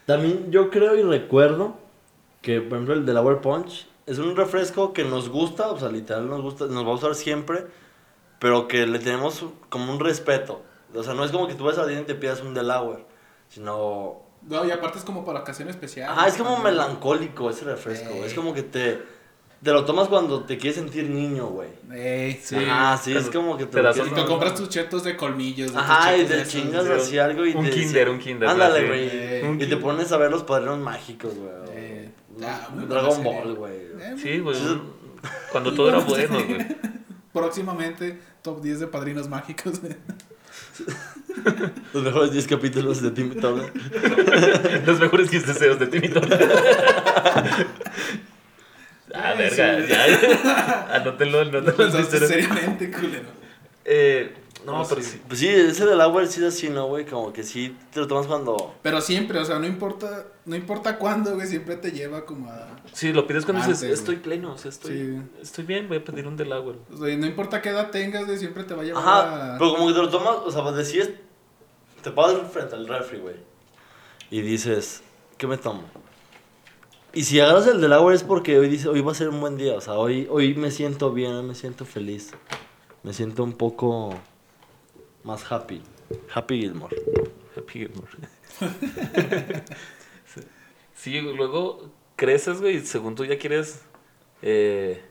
También 0.06 0.52
yo 0.52 0.70
creo 0.70 0.94
y 0.96 1.02
recuerdo 1.02 1.76
que, 2.42 2.60
por 2.60 2.74
ejemplo, 2.78 2.94
el 2.94 3.06
de 3.06 3.12
la 3.14 3.22
Power 3.22 3.40
Punch 3.40 3.86
es 4.11 4.18
un 4.18 4.35
refresco 4.37 4.92
que 4.92 5.05
nos 5.05 5.29
gusta, 5.29 5.68
o 5.70 5.79
sea, 5.79 5.88
literal 5.88 6.29
nos 6.29 6.42
gusta, 6.42 6.66
nos 6.66 6.85
va 6.85 6.90
a 6.90 6.94
usar 6.94 7.14
siempre, 7.14 7.66
pero 8.38 8.68
que 8.68 8.87
le 8.87 8.99
tenemos 8.99 9.44
como 9.68 9.92
un 9.92 10.01
respeto. 10.01 10.62
O 10.94 11.03
sea, 11.03 11.14
no 11.14 11.25
es 11.25 11.31
como 11.31 11.46
que 11.46 11.55
tú 11.55 11.64
vas 11.64 11.79
a 11.79 11.85
tienda 11.87 12.03
y 12.03 12.07
te 12.07 12.14
pidas 12.16 12.40
un 12.42 12.53
Delaware, 12.55 13.05
sino... 13.49 14.23
No, 14.42 14.64
y 14.64 14.70
aparte 14.70 14.99
es 14.99 15.05
como 15.05 15.25
para 15.25 15.40
ocasión 15.40 15.68
especial. 15.68 16.11
Ajá, 16.11 16.27
es 16.27 16.35
como 16.37 16.55
También. 16.55 16.75
melancólico 16.75 17.51
ese 17.51 17.64
refresco. 17.66 18.11
Ey. 18.14 18.23
Es 18.23 18.35
como 18.35 18.53
que 18.55 18.62
te... 18.62 19.20
Te 19.62 19.73
lo 19.73 19.85
tomas 19.85 20.09
cuando 20.09 20.44
te 20.44 20.57
quieres 20.57 20.77
sentir 20.77 21.11
niño, 21.11 21.49
güey. 21.49 21.68
Ey, 21.92 22.40
sí. 22.42 22.57
Ajá, 22.57 22.96
sí, 22.96 23.14
es 23.14 23.29
como 23.29 23.59
que 23.59 23.66
te... 23.66 23.73
te 23.73 23.83
lo 23.83 23.90
Y 23.90 23.92
quieres 23.92 24.09
te 24.14 24.14
tomar. 24.16 24.29
compras 24.31 24.55
tus 24.55 24.70
chetos 24.70 25.05
de 25.05 25.16
colmillos. 25.18 25.75
de 25.75 25.79
Ajá, 25.79 26.16
y 26.16 26.25
te 26.25 26.40
esos, 26.40 26.49
chingas 26.49 26.87
así 26.87 27.18
algo 27.18 27.44
y 27.44 27.53
Un 27.55 27.66
te... 27.66 27.70
kinder, 27.70 28.09
un 28.09 28.18
kinder, 28.18 28.49
Ándale, 28.49 28.87
güey. 28.87 29.09
Eh, 29.12 29.57
Y 29.61 29.66
te 29.66 29.77
pones 29.77 30.11
a 30.12 30.16
ver 30.16 30.31
los 30.31 30.44
padrinos 30.44 30.79
mágicos, 30.79 31.35
güey. 31.35 31.51
Ah, 32.44 32.68
muy 32.74 32.87
Dragon. 32.87 33.22
Ball, 33.24 33.55
güey. 33.55 33.74
Eh, 33.76 34.14
Sí, 34.20 34.38
güey. 34.38 34.57
Sí. 34.57 34.64
un- 34.66 34.92
Cuando 35.53 35.74
todo 35.74 35.88
era 35.88 35.98
bueno, 36.07 36.35
güey. 36.46 36.66
Próximamente, 37.33 38.18
top 38.42 38.62
10 38.62 38.81
de 38.81 38.87
padrinos 38.87 39.29
mágicos. 39.29 39.81
Los 41.92 42.03
mejores 42.03 42.33
10 42.33 42.46
capítulos 42.48 43.03
de 43.03 43.11
Timmy 43.11 43.35
Turner. 43.37 43.72
Los 44.87 44.98
mejores 45.00 45.31
15 45.31 45.46
deseos 45.53 45.79
de 45.79 45.87
Timmy 45.87 46.09
Turner. 46.09 46.48
Ah, 49.14 49.35
verga, 49.37 49.81
sí. 49.83 49.87
ya. 49.88 50.88
Anótenlo, 50.94 51.44
Lo 51.44 51.59
anótenlo. 51.59 52.05
seriamente, 52.05 52.90
culero. 52.90 53.29
Eh, 53.85 54.35
no, 54.66 54.85
pero 54.88 55.03
sí. 55.03 55.20
Pues 55.27 55.40
sí, 55.40 55.49
ese 55.49 55.87
del 55.87 56.01
agua 56.01 56.25
sí 56.27 56.40
es 56.40 56.55
así, 56.55 56.68
¿no, 56.68 56.87
güey? 56.87 57.05
Como 57.07 57.33
que 57.33 57.42
sí 57.42 57.77
te 57.92 58.01
lo 58.01 58.07
tomas 58.07 58.27
cuando... 58.27 58.75
Pero 58.83 59.01
siempre, 59.01 59.38
o 59.38 59.44
sea, 59.44 59.59
no 59.59 59.66
importa, 59.66 60.27
no 60.44 60.57
importa 60.57 60.99
cuándo, 60.99 61.35
güey, 61.35 61.46
siempre 61.46 61.77
te 61.77 61.92
lleva 61.92 62.25
como 62.27 62.51
a... 62.51 62.68
Sí, 62.92 63.12
lo 63.12 63.27
pides 63.27 63.44
cuando 63.44 63.66
dices, 63.66 63.83
estoy 63.83 64.16
pleno, 64.16 64.53
o 64.55 64.59
sea, 64.59 64.68
estoy, 64.70 64.92
Sí. 64.92 65.23
estoy 65.42 65.64
bien, 65.64 65.88
voy 65.88 65.99
a 65.99 66.05
pedir 66.05 66.27
un 66.27 66.37
Delaware. 66.37 66.79
O 66.92 66.96
sea, 67.05 67.16
no 67.16 67.27
importa 67.27 67.62
qué 67.62 67.70
edad 67.70 67.90
tengas, 67.90 68.27
güey, 68.27 68.38
siempre 68.38 68.64
te 68.64 68.75
va 68.75 68.83
a 68.83 68.85
llevar 68.85 69.03
Ajá, 69.03 69.55
a... 69.55 69.59
pero 69.59 69.75
como 69.75 69.87
que 69.88 69.92
te 69.94 69.99
lo 70.01 70.09
tomas, 70.11 70.37
o 70.44 70.51
sea, 70.51 70.62
pues 70.62 70.77
decides... 70.77 71.11
Te 72.03 72.11
paras 72.11 72.37
frente 72.51 72.75
al 72.75 72.88
refri, 72.88 73.18
güey. 73.18 73.37
Y 74.31 74.40
dices, 74.40 75.03
¿qué 75.37 75.46
me 75.46 75.57
tomo? 75.59 75.83
Y 77.12 77.25
si 77.25 77.40
agarras 77.40 77.66
el 77.66 77.81
del 77.81 77.92
agua 77.92 78.14
es 78.14 78.23
porque 78.23 78.59
hoy 78.59 78.68
dice, 78.68 78.88
hoy 78.88 79.01
va 79.01 79.12
a 79.12 79.14
ser 79.14 79.29
un 79.29 79.40
buen 79.40 79.57
día. 79.57 79.75
O 79.75 79.81
sea, 79.81 79.94
hoy, 79.94 80.27
hoy 80.31 80.55
me 80.55 80.70
siento 80.70 81.12
bien, 81.12 81.33
hoy 81.33 81.42
me 81.42 81.55
siento 81.55 81.85
feliz. 81.85 82.31
me 83.03 83.12
siento 83.12 83.42
un 83.42 83.53
poco 83.55 84.14
más 85.24 85.50
happy. 85.50 85.83
Happy 86.35 86.61
Gilmore. 86.61 86.96
Happy 87.56 87.80
Gilmore. 87.80 88.09
sí, 90.94 91.20
luego 91.20 91.90
creces, 92.16 92.61
güey, 92.61 92.76
y 92.76 92.80
según 92.80 93.14
tú 93.14 93.24
ya 93.24 93.38
quieres. 93.38 93.83
Eh, 94.42 95.02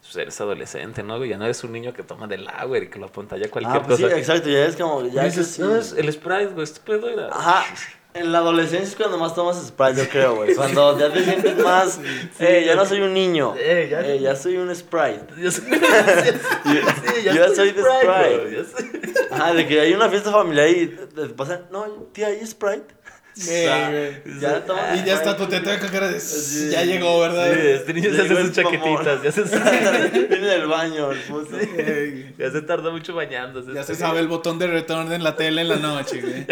pues 0.00 0.16
eres 0.16 0.40
adolescente, 0.40 1.02
¿no? 1.02 1.24
Ya 1.24 1.36
no 1.36 1.44
eres 1.44 1.64
un 1.64 1.72
niño 1.72 1.92
que 1.92 2.04
toma 2.04 2.28
del 2.28 2.46
agua 2.48 2.78
y 2.78 2.88
que 2.88 2.98
lo 2.98 3.06
apantalla 3.06 3.50
cualquier 3.50 3.76
Ah, 3.78 3.82
pues 3.84 3.96
sí, 3.98 4.04
cosa. 4.04 4.16
exacto, 4.18 4.48
ya 4.48 4.64
es 4.66 4.76
como... 4.76 5.04
Ya 5.08 5.24
dices, 5.24 5.58
no, 5.58 5.72
sí. 5.72 5.78
es 5.80 5.92
el 5.94 6.12
Sprite, 6.12 6.46
güey, 6.46 6.62
este 6.62 6.80
pedo 6.80 7.08
era. 7.08 7.28
Ajá. 7.28 7.64
En 8.18 8.32
la 8.32 8.38
adolescencia 8.38 8.88
es 8.88 8.96
cuando 8.96 9.18
más 9.18 9.34
tomas 9.34 9.56
Sprite, 9.66 9.96
yo 10.04 10.08
creo, 10.08 10.36
güey. 10.36 10.54
Cuando 10.56 10.98
ya 10.98 11.12
te 11.12 11.24
sientes 11.24 11.56
más... 11.58 12.00
eh, 12.38 12.64
ya 12.66 12.74
no 12.74 12.84
soy 12.86 13.00
un 13.00 13.12
niño. 13.14 13.54
Eh, 13.58 13.88
ya- 13.90 14.00
Eh, 14.06 14.18
ya 14.20 14.34
soy 14.36 14.56
un 14.56 14.74
Sprite. 14.74 15.26
Yo 15.38 15.50
soy, 15.50 15.64
sí, 15.70 17.22
Yo 17.24 17.32
estoy 17.44 17.54
soy 17.56 17.72
de 17.72 17.82
Sprite. 17.82 18.56
ya 18.56 18.64
soy- 18.78 19.14
Ajá, 19.30 19.52
de 19.54 19.66
que 19.66 19.80
hay 19.80 19.92
una 19.92 20.08
fiesta 20.08 20.30
familiar 20.32 20.68
y 20.70 20.86
te 20.86 21.26
pasan... 21.28 21.66
No, 21.70 21.84
tía, 22.12 22.28
¿hay 22.28 22.46
Sprite? 22.46 22.94
Sí, 23.34 23.50
güey. 23.90 24.40
Ya 24.40 24.64
tomas 24.64 24.98
Y 24.98 25.04
ya 25.04 25.12
está 25.14 25.32
Sprite. 25.32 25.44
tu 25.44 25.46
teta 25.64 25.78
con 25.78 25.88
cara 25.90 26.08
de. 26.08 26.18
Sí. 26.20 26.70
Ya 26.70 26.84
llegó, 26.84 27.20
¿verdad? 27.20 27.52
Sí, 27.52 27.60
este 27.68 27.92
niño 27.92 28.10
se 28.14 28.22
hace 28.22 28.34
sus 28.42 28.52
chaquetitas, 28.52 29.22
ya 29.22 29.30
se, 29.30 29.42
Viene 29.42 30.46
del 30.46 30.66
baño, 30.66 31.10
el 31.12 31.18
puto. 31.20 31.54
Ey, 31.58 32.34
ya 32.38 32.50
se 32.50 32.62
tarda 32.62 32.88
mucho 32.90 33.14
bañándose. 33.14 33.74
Ya 33.74 33.82
se 33.82 33.94
sabe 33.94 34.20
el 34.20 34.28
botón 34.28 34.58
de 34.58 34.68
return 34.68 35.12
en 35.12 35.22
la 35.22 35.36
tele 35.36 35.60
en 35.60 35.68
la 35.68 35.76
noche, 35.76 36.22
güey. 36.22 36.46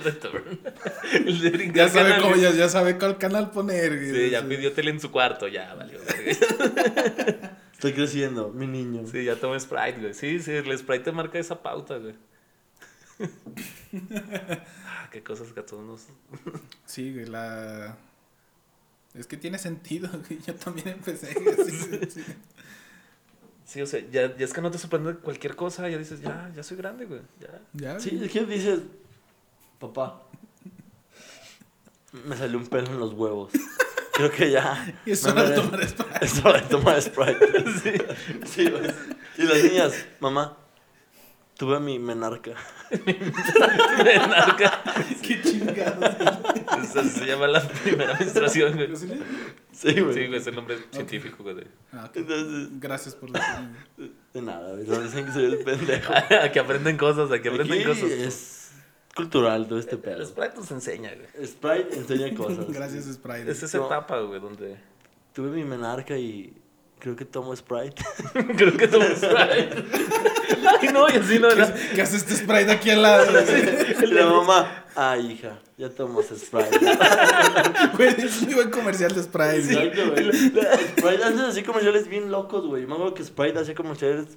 Return. 0.04 0.60
El 1.12 1.40
de 1.40 1.50
brincar 1.50 1.76
Ya 1.76 1.88
sabe 1.88 2.20
cómo, 2.20 2.36
ya, 2.36 2.50
ya 2.52 2.68
sabe 2.68 2.98
cuál 2.98 3.18
canal 3.18 3.50
poner, 3.50 3.96
güey. 3.96 4.10
Sí, 4.10 4.30
ya 4.30 4.46
pidió 4.46 4.72
tele 4.72 4.90
en 4.90 5.00
su 5.00 5.10
cuarto, 5.10 5.48
ya, 5.48 5.74
valió. 5.74 5.98
Estoy 7.72 7.92
creciendo, 7.92 8.50
mi 8.50 8.66
niño. 8.66 9.06
Sí, 9.06 9.24
ya 9.24 9.36
tomé 9.36 9.58
Sprite, 9.58 10.00
güey. 10.00 10.14
Sí, 10.14 10.40
sí, 10.40 10.52
el 10.52 10.78
Sprite 10.78 11.04
te 11.04 11.12
marca 11.12 11.38
esa 11.38 11.62
pauta, 11.62 11.98
güey. 11.98 12.14
Ah, 14.84 15.08
qué 15.10 15.22
cosas 15.22 15.52
que 15.52 15.60
a 15.60 15.66
todos 15.66 15.84
nos... 15.84 16.06
Sí, 16.84 17.12
güey, 17.12 17.26
la. 17.26 17.96
Es 19.14 19.26
que 19.26 19.36
tiene 19.36 19.58
sentido, 19.58 20.08
güey. 20.08 20.40
Yo 20.46 20.54
también 20.54 20.88
empecé. 20.88 21.30
así, 21.30 22.10
sí. 22.10 22.24
Sí, 23.70 23.80
o 23.80 23.86
sea, 23.86 24.00
ya, 24.10 24.36
ya 24.36 24.44
es 24.44 24.52
que 24.52 24.60
no 24.60 24.72
te 24.72 24.78
sorprende 24.78 25.14
cualquier 25.14 25.54
cosa, 25.54 25.88
ya 25.88 25.96
dices, 25.96 26.20
ya, 26.20 26.50
ya 26.56 26.62
soy 26.64 26.76
grande, 26.76 27.04
güey. 27.04 27.20
Ya. 27.38 27.60
Ya, 27.72 28.00
Sí, 28.00 28.20
es 28.20 28.28
que 28.28 28.44
dices, 28.44 28.80
papá, 29.80 30.22
me 32.24 32.36
salió 32.36 32.58
un 32.58 32.66
pelo 32.66 32.88
en 32.88 33.00
los 33.00 33.12
huevos. 33.14 33.50
Creo 34.12 34.30
que 34.30 34.50
ya. 34.50 34.94
Y 35.06 35.12
es 35.12 35.24
hora 35.24 35.44
de 35.44 35.54
tomar 35.56 35.88
Sprite. 35.88 36.24
Es 36.24 36.44
hora 36.44 36.60
de 36.60 36.68
tomar 36.68 37.02
Sprite. 37.02 37.64
Sí, 37.82 37.92
sí, 38.46 38.70
güey. 38.70 38.82
Y 39.38 39.42
las 39.44 39.64
niñas, 39.64 40.06
mamá, 40.20 40.56
tuve 41.56 41.76
a 41.76 41.80
mi 41.80 41.98
menarca. 41.98 42.52
Narca. 44.28 44.82
Qué 45.22 45.40
chingados. 45.42 46.16
Esa 46.82 47.04
se 47.04 47.24
llama 47.26 47.46
la 47.46 47.62
primera 47.66 48.14
menstruación, 48.18 48.74
güey. 48.74 48.96
¿Sí? 48.96 49.08
Sí, 49.72 50.00
güey. 50.00 50.14
Sí, 50.14 50.26
güey, 50.26 50.36
es 50.36 50.46
el 50.48 50.56
nombre 50.56 50.76
científico, 50.90 51.42
güey. 51.42 51.66
Ah, 51.92 52.06
ok. 52.08 52.16
Entonces, 52.16 52.68
Gracias 52.80 53.14
por 53.14 53.30
decirme. 53.30 54.12
de 54.34 54.42
nada, 54.42 54.74
güey. 54.74 54.86
No 54.86 55.00
dicen 55.00 55.24
que 55.26 55.32
soy 55.32 55.44
el 55.44 55.58
pendejo. 55.58 56.12
Aquí 56.42 56.58
aprenden 56.58 56.96
cosas, 56.98 57.30
aquí 57.30 57.48
aprenden 57.48 57.78
Aquí 57.78 57.84
cosas. 57.86 58.10
es 58.10 58.59
cultural 59.14 59.66
todo 59.68 59.78
este 59.78 59.96
El 59.96 60.00
pedo. 60.00 60.24
Sprite 60.26 60.56
nos 60.56 60.70
enseña, 60.70 61.12
güey. 61.14 61.46
Sprite 61.46 61.96
enseña 61.96 62.34
cosas. 62.36 62.66
Gracias, 62.72 63.04
Sprite. 63.06 63.50
Es 63.50 63.62
esa 63.62 63.78
No. 63.78 63.86
etapa, 63.86 64.20
güey, 64.20 64.40
donde... 64.40 64.76
Tuve 65.32 65.50
mi 65.50 65.64
menarca 65.64 66.16
y 66.18 66.52
creo 66.98 67.14
que 67.16 67.24
tomo 67.24 67.54
Sprite. 67.56 68.02
Creo 68.56 68.76
que 68.76 68.88
somos 68.88 69.08
Sprite. 69.16 69.84
Ay, 70.82 70.88
no, 70.92 71.08
y 71.08 71.12
así 71.12 71.38
no 71.38 71.48
¿Qué, 71.48 71.54
era. 71.54 71.74
qué 71.94 72.02
hace 72.02 72.16
este 72.16 72.34
Sprite 72.36 72.70
aquí 72.72 72.90
al 72.90 73.00
lado? 73.02 73.30
La 74.10 74.26
mamá, 74.26 74.84
ah, 74.96 75.16
hija, 75.16 75.60
ya 75.78 75.88
tomas 75.88 76.26
Sprite. 76.26 76.78
Güey, 77.96 78.08
es 78.18 78.42
muy 78.42 78.54
buen 78.54 78.70
comercial 78.70 79.14
de 79.14 79.22
Sprite. 79.22 79.62
güey. 79.62 79.88
Exacto, 79.88 80.10
güey. 80.10 80.32
Sprite 80.98 81.24
hace 81.24 81.40
así 81.42 81.62
comerciales 81.62 82.08
bien 82.08 82.30
locos, 82.30 82.66
güey. 82.66 82.84
Me 82.86 82.94
acuerdo 82.94 83.14
que 83.14 83.24
Sprite 83.24 83.58
hacía 83.60 83.74
comerciales 83.74 84.36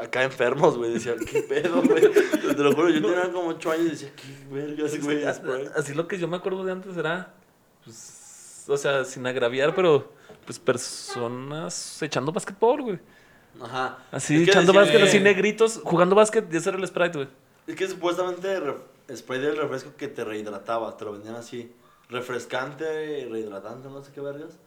acá 0.00 0.22
enfermos, 0.24 0.76
güey. 0.76 0.92
Decía, 0.94 1.14
qué 1.16 1.42
pedo, 1.42 1.82
güey. 1.82 2.10
Te 2.10 2.62
lo 2.62 2.72
juro, 2.74 2.88
yo 2.90 3.00
tenía 3.02 3.30
como 3.32 3.48
8 3.48 3.70
años 3.72 3.86
y 3.86 3.90
decía, 3.90 4.12
qué 4.16 4.54
vergas, 4.54 5.02
güey, 5.02 5.22
Sprite. 5.34 5.70
Así 5.76 5.94
lo 5.94 6.06
que 6.08 6.18
yo 6.18 6.28
me 6.28 6.36
acuerdo 6.36 6.64
de 6.64 6.72
antes 6.72 6.96
era, 6.96 7.34
pues, 7.84 8.64
o 8.68 8.76
sea, 8.76 9.04
sin 9.04 9.26
agraviar, 9.26 9.74
pero, 9.74 10.12
pues, 10.44 10.58
personas 10.58 12.02
echando 12.02 12.32
básquetbol, 12.32 12.82
güey. 12.82 12.98
Ajá. 13.62 13.98
Así, 14.10 14.34
Es 14.36 14.44
que 14.44 14.50
echando 14.50 14.72
decía- 14.72 14.80
básquet, 14.82 15.00
eh. 15.00 15.04
así 15.08 15.20
negritos, 15.20 15.80
jugando 15.84 16.14
básquet, 16.16 16.52
y 16.52 16.56
ese 16.56 16.70
era 16.70 16.78
el 16.78 16.86
Sprite, 16.86 17.18
güey. 17.18 17.28
Es 17.66 17.76
que 17.76 17.88
supuestamente 17.88 18.58
Sprite 19.14 19.42
era 19.44 19.52
el 19.52 19.56
refresco 19.58 19.92
que 19.96 20.08
te 20.08 20.24
rehidrataba. 20.24 20.96
Te 20.96 21.04
lo 21.04 21.12
vendían 21.12 21.36
así. 21.36 21.72
Refrescante, 22.10 22.84
rehidratante, 23.30 23.88
no 23.88 24.02
sé 24.02 24.12
qué 24.12 24.20
vergas. 24.20 24.58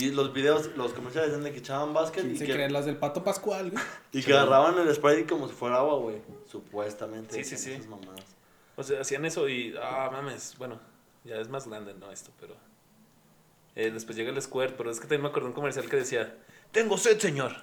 Y 0.00 0.12
los 0.12 0.32
videos, 0.32 0.70
los 0.76 0.92
comerciales 0.92 1.30
decían 1.30 1.44
de 1.44 1.52
que 1.52 1.58
echaban 1.58 1.92
básquet 1.92 2.22
¿Quién 2.22 2.36
y 2.36 2.38
se 2.38 2.46
que, 2.46 2.52
creen 2.52 2.72
las 2.72 2.86
del 2.86 2.96
pato 2.96 3.24
Pascual, 3.24 3.70
güey? 3.72 3.82
y 4.12 4.22
que 4.22 4.32
agarraban 4.32 4.78
el 4.78 4.94
Sprite 4.94 5.26
como 5.26 5.48
si 5.48 5.54
fuera 5.54 5.78
agua, 5.78 5.98
güey. 5.98 6.22
Supuestamente. 6.46 7.34
Sí, 7.34 7.42
sí, 7.44 7.56
sí. 7.56 7.72
esas 7.72 7.86
mamadas. 7.88 8.24
O 8.76 8.82
sea, 8.84 9.00
hacían 9.00 9.24
eso 9.24 9.48
y, 9.48 9.74
ah, 9.82 10.08
mames, 10.12 10.54
bueno, 10.56 10.78
ya 11.24 11.36
es 11.36 11.48
más 11.48 11.66
grande, 11.66 11.94
¿no? 11.94 12.12
Esto, 12.12 12.30
pero... 12.40 12.54
eh, 13.74 13.90
después 13.90 14.16
llega 14.16 14.30
el 14.30 14.40
Squirt, 14.40 14.74
pero 14.76 14.90
es 14.90 14.98
que 15.00 15.06
también 15.06 15.22
me 15.22 15.28
acuerdo 15.28 15.46
de 15.46 15.50
un 15.50 15.54
comercial 15.56 15.88
que 15.88 15.96
decía, 15.96 16.36
tengo 16.70 16.96
sed, 16.96 17.18
señor. 17.18 17.56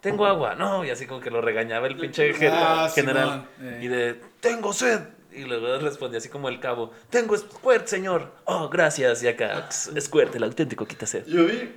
Tengo 0.00 0.26
agua, 0.26 0.54
no, 0.56 0.84
y 0.84 0.90
así 0.90 1.06
como 1.06 1.20
que 1.20 1.30
lo 1.30 1.40
regañaba 1.40 1.86
el 1.88 1.96
pinche 1.96 2.32
Ah, 2.50 2.88
general. 2.92 3.48
Eh. 3.60 3.80
Y 3.82 3.88
de, 3.88 4.20
tengo 4.40 4.72
sed. 4.72 5.00
Y 5.38 5.44
luego 5.44 5.78
respondía 5.78 6.18
así 6.18 6.28
como 6.28 6.48
el 6.48 6.58
cabo, 6.58 6.90
tengo 7.10 7.36
squirt, 7.36 7.86
señor. 7.86 8.32
Oh, 8.44 8.68
gracias. 8.68 9.22
Y 9.22 9.28
acá, 9.28 9.70
squirt, 9.70 10.34
el 10.34 10.42
auténtico 10.42 10.84
quita 10.84 11.06
sed. 11.06 11.24
Yo 11.26 11.46
vi. 11.46 11.72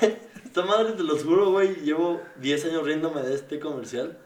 Esta 0.44 0.64
madre, 0.64 0.94
te 0.94 1.04
lo 1.04 1.16
juro, 1.16 1.52
güey. 1.52 1.76
Llevo 1.76 2.20
10 2.40 2.64
años 2.64 2.84
riéndome 2.84 3.22
de 3.22 3.34
este 3.34 3.60
comercial. 3.60 4.18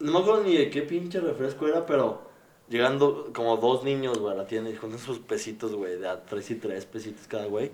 No 0.00 0.10
me 0.10 0.18
acuerdo 0.18 0.42
ni 0.42 0.56
de 0.56 0.70
qué 0.70 0.82
pinche 0.82 1.20
refresco 1.20 1.68
era, 1.68 1.86
pero 1.86 2.28
llegando 2.68 3.30
como 3.32 3.56
dos 3.58 3.84
niños, 3.84 4.18
güey, 4.18 4.34
a 4.34 4.36
la 4.36 4.46
tienda 4.46 4.70
y 4.70 4.74
con 4.74 4.98
sus 4.98 5.20
pesitos, 5.20 5.72
güey, 5.72 5.98
de 5.98 6.08
a 6.08 6.24
3 6.24 6.50
y 6.50 6.54
3 6.56 6.84
pesitos 6.86 7.28
cada 7.28 7.46
güey. 7.46 7.70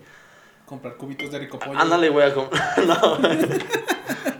Comprar 0.69 0.95
cubitos 0.97 1.31
de 1.31 1.39
ricopollo. 1.39 1.79
Ándale, 1.79 2.09
güey, 2.09 2.29
a 2.29 2.33
comprar. 2.33 2.77
no, 2.85 3.17
güey. 3.17 3.39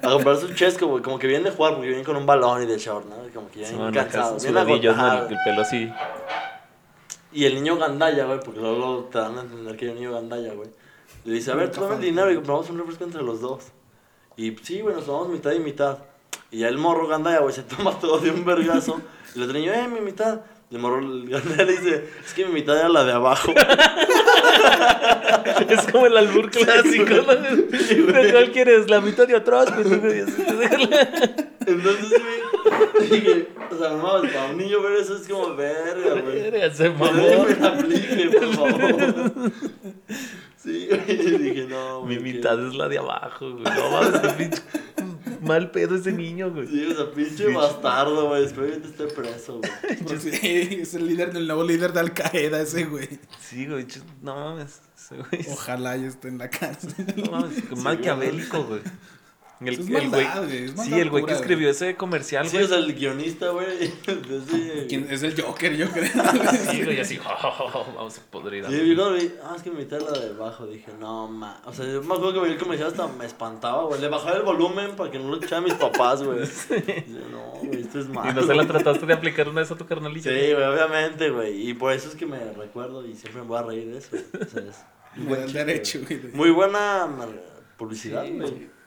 A 0.04 0.12
comprar 0.12 0.38
su 0.38 0.54
chesco, 0.54 0.86
güey. 0.86 1.02
Como 1.02 1.18
que 1.18 1.26
vienen 1.26 1.46
de 1.46 1.52
jugar, 1.52 1.74
porque 1.74 1.88
vienen 1.88 2.06
con 2.06 2.15
un 2.18 2.28
balón 2.28 2.62
y 2.62 2.68
de 2.68 2.78
short, 2.78 3.08
¿no? 3.08 3.15
Como 3.34 3.50
que 3.50 3.62
ya 3.62 3.68
Sí, 3.68 3.74
vienen 3.74 3.92
cansados. 3.96 4.46
agotados. 4.46 5.26
el, 5.28 5.34
el 5.34 5.38
pelo 5.44 5.62
así. 5.63 5.92
Y 7.32 7.46
el 7.46 7.56
niño 7.56 7.78
gandalla, 7.78 8.26
güey, 8.26 8.39
porque 8.39 8.60
luego 8.60 9.10
te 9.12 9.18
dan 9.18 9.39
a 9.39 9.42
entender 9.42 9.76
que 9.76 9.86
hay 9.86 9.92
un 9.92 9.98
niño 9.98 10.12
gandalla, 10.13 10.54
güey. 10.54 10.70
Le 11.26 11.34
dice, 11.34 11.52
a 11.52 11.56
ver, 11.56 11.72
tú 11.72 11.82
dame 11.82 11.96
el 11.96 12.02
dinero 12.02 12.32
y 12.32 12.36
compramos 12.36 12.70
un 12.70 12.78
refresco 12.78 13.06
entre 13.06 13.24
los 13.24 13.42
dos. 13.42 13.63
Y 14.38 14.56
sí, 14.62 14.82
güey, 14.82 14.96
nos 14.96 15.06
tomamos 15.06 15.30
mitad 15.30 15.52
y 15.52 15.60
mitad. 15.60 15.98
Y 16.52 16.60
ya 16.60 16.68
el 16.68 16.78
morro 16.78 17.08
gandalla, 17.08 17.39
güey, 17.39 17.54
se 17.56 17.63
toma 17.63 17.92
todo 18.00 18.20
de 18.20 18.30
un 18.32 18.46
vergazo. 18.46 19.02
Y 19.34 19.38
el 19.39 19.44
otro 19.46 19.58
niño, 19.60 19.74
eh, 19.74 19.88
mi 19.88 20.00
mitad. 20.00 20.42
Y 20.70 20.76
el 20.76 20.82
morro 20.82 21.00
el 21.00 21.28
gandalla 21.28 21.63
le 21.65 21.72
dice, 21.72 22.10
es 22.24 22.34
que 22.36 22.46
mi 22.46 22.54
mitad 22.54 22.78
era 22.78 22.89
la 22.89 23.04
de 23.04 23.13
abajo. 23.13 23.52
Es 25.69 25.91
como 25.91 26.08
el 26.08 26.17
albur 26.17 26.49
clásico. 26.49 27.13
¿De 27.13 28.32
cuál 28.32 28.52
quieres? 28.52 28.89
La 28.89 29.02
mitad 29.02 29.28
de 29.28 29.36
atrás, 29.36 29.67
Entonces, 31.65 32.10
güey, 32.10 33.10
dije, 33.10 33.47
o 33.69 33.78
sea, 33.78 33.89
no 33.91 34.21
para 34.21 34.45
un 34.52 34.58
niño 34.58 34.82
ver 34.82 34.93
eso 34.93 35.15
es 35.15 35.28
como 35.28 35.56
verga, 35.56 36.21
güey. 36.21 36.49
Verga, 36.49 36.73
Se 36.73 36.89
mamó. 36.89 37.45
me 37.60 37.67
aplique, 37.67 38.30
por 38.39 38.54
favor. 38.56 39.32
Sí, 40.62 40.89
güey, 40.89 41.38
dije, 41.38 41.67
no, 41.69 42.04
Mi 42.04 42.17
güey, 42.17 42.34
mitad 42.34 42.60
es 42.67 42.75
la 42.75 42.89
de 42.89 42.97
abajo, 42.97 43.49
güey. 43.52 43.63
No 43.63 43.89
mames, 43.91 44.34
pinche 44.34 44.62
mal 45.50 45.72
pedo 45.72 45.96
ese 45.96 46.12
niño, 46.12 46.52
güey. 46.52 46.68
Sí, 46.68 46.86
o 46.86 46.96
sea, 46.96 47.12
pinche 47.12 47.52
bastardo, 47.52 48.28
güey. 48.28 48.46
Espero 48.46 48.68
que 48.68 48.78
te 48.78 48.88
esté 48.88 49.08
preso, 49.08 49.60
güey. 49.60 49.98
Pues 50.06 50.22
sí, 50.22 50.80
es 50.82 50.94
el 50.94 51.08
líder 51.08 51.34
del 51.34 51.48
nuevo 51.48 51.64
líder 51.64 51.92
de 51.92 52.00
Al 52.00 52.14
Qaeda 52.14 52.62
ese, 52.62 52.86
güey. 52.86 53.20
Sí, 53.42 53.66
güey. 53.66 53.88
No 54.22 54.36
mames. 54.36 54.82
Ese 54.96 55.16
güey. 55.18 55.46
Ojalá 55.52 55.98
ya 55.98 56.08
esté 56.08 56.28
en 56.28 56.38
la 56.38 56.50
cárcel. 56.50 56.94
No 57.18 57.32
mames. 57.32 57.78
Maquiavélico, 57.78 58.64
güey. 58.64 58.82
El, 59.62 59.74
es 59.74 59.80
el 59.80 59.86
güey. 59.88 60.10
maldad, 60.10 60.43
güey, 60.45 60.63
es 60.65 60.72
Sí, 60.82 60.93
el 61.00 61.10
güey 61.10 61.26
que 61.26 61.34
escribió 61.34 61.69
ese 61.69 61.95
comercial, 61.95 62.48
Sí, 62.48 62.56
güey. 62.58 62.65
o 62.65 62.67
sea, 62.69 62.78
el 62.78 62.93
guionista, 62.93 63.50
güey. 63.50 63.67
Es 65.10 65.24
el 65.24 65.41
Joker, 65.41 65.76
yo 65.76 65.89
creo. 65.89 66.08
Sí, 66.72 66.82
güey, 66.86 67.00
así. 67.02 67.19
Vamos 67.19 68.17
a 68.17 68.22
podrir. 68.32 68.65
Sí, 68.67 68.89
yo 68.89 68.95
cuando 68.95 69.15
vi, 69.19 69.32
ah, 69.43 69.54
es 69.58 69.62
que 69.63 69.72
mitad 69.72 70.02
era 70.02 70.12
la 70.12 70.19
de 70.19 70.30
abajo, 70.30 70.65
dije, 70.65 70.91
no, 71.00 71.28
ma. 71.28 71.62
O 71.65 71.74
sea, 71.74 71.86
yo 71.86 72.02
me 72.02 72.13
acuerdo 72.15 72.34
que 72.36 72.39
veía 72.39 72.54
el 72.54 72.60
comercial 72.60 72.89
hasta 72.89 73.08
me 73.08 73.26
espantaba, 73.26 73.84
güey. 73.84 74.00
Le 74.00 74.08
bajaba 74.08 74.38
el 74.38 74.43
volumen 74.43 74.95
para 74.95 75.12
que 75.12 75.19
no 75.19 75.28
lo 75.28 75.36
escucharan 75.36 75.65
mis 75.65 75.74
papás, 75.74 76.24
güey. 76.24 76.39
Dije, 76.39 77.06
no, 77.32 77.52
güey, 77.62 77.82
esto 77.82 78.00
es 78.00 78.08
malo. 78.08 78.32
Y 78.32 78.34
no 78.36 78.43
se 78.43 78.56
la 78.56 78.65
trataste 78.65 79.06
de 79.06 79.13
aplicar 79.13 79.50
una 79.50 79.60
vez 79.62 79.72
a 79.72 79.76
tu 79.76 79.86
carnalilla. 79.86 80.32
Sí, 80.32 80.54
güey, 80.54 80.63
obviamente, 80.63 81.30
güey. 81.32 81.69
Y 81.69 81.74
por 81.74 81.91
eso 81.91 82.08
es 82.10 82.15
que 82.15 82.26
me 82.26 82.39
recuerdo 82.54 83.06
y 83.06 83.13
siempre 83.15 83.41
me 83.41 83.48
voy 83.50 83.58
a 83.60 83.63
reír 83.63 83.91
de 83.91 83.98
eso. 83.98 84.10
O 84.15 84.45
sea, 84.45 84.62
es 84.63 84.86
un 85.17 85.24
Me 85.26 85.30
buen 85.36 85.52
derecho, 85.52 86.00
güey. 86.08 86.19
güey. 86.19 86.34
Muy 86.34 86.52
buena 86.52 87.08
publicidad, 87.78 88.24
Sí, 88.26 88.32
güey. 88.32 88.79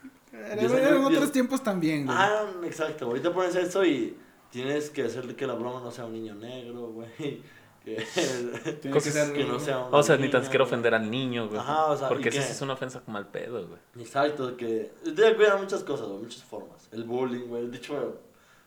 Eran 0.46 1.04
otros 1.04 1.32
tiempos 1.32 1.62
también, 1.62 2.06
güey. 2.06 2.16
Ah, 2.18 2.46
exacto. 2.64 3.06
Ahorita 3.06 3.32
pones 3.32 3.54
eso 3.54 3.84
y 3.84 4.16
tienes 4.50 4.90
que 4.90 5.02
hacerle 5.04 5.34
que 5.34 5.46
la 5.46 5.54
broma 5.54 5.80
no 5.80 5.90
sea 5.90 6.04
un 6.04 6.12
niño 6.12 6.34
negro, 6.34 6.88
güey. 6.88 7.42
Que, 7.84 7.96
Tiene 8.80 8.96
que 9.00 9.32
que 9.34 9.44
no 9.44 9.58
sea 9.58 9.80
O 9.90 10.04
sea, 10.04 10.16
ni 10.16 10.28
tan 10.28 10.34
niña, 10.40 10.44
siquiera 10.44 10.62
ofender 10.62 10.94
al 10.94 11.10
niño, 11.10 11.48
güey. 11.48 11.58
Ajá, 11.58 11.86
o 11.86 11.96
sea, 11.96 12.06
Porque 12.08 12.28
¿y 12.32 12.36
eso 12.38 12.52
es 12.52 12.62
una 12.62 12.74
ofensa 12.74 13.00
como 13.00 13.18
al 13.18 13.26
pedo, 13.26 13.66
güey. 13.66 13.80
Exacto, 13.98 14.56
que 14.56 14.92
te 15.02 15.34
cuidan 15.34 15.60
muchas 15.60 15.82
cosas, 15.82 16.06
güey, 16.06 16.20
muchas 16.20 16.44
formas. 16.44 16.88
El 16.92 17.02
bullying, 17.02 17.48
güey. 17.48 17.66
De 17.66 17.78
hecho, 17.78 17.94
güey, 17.94 18.14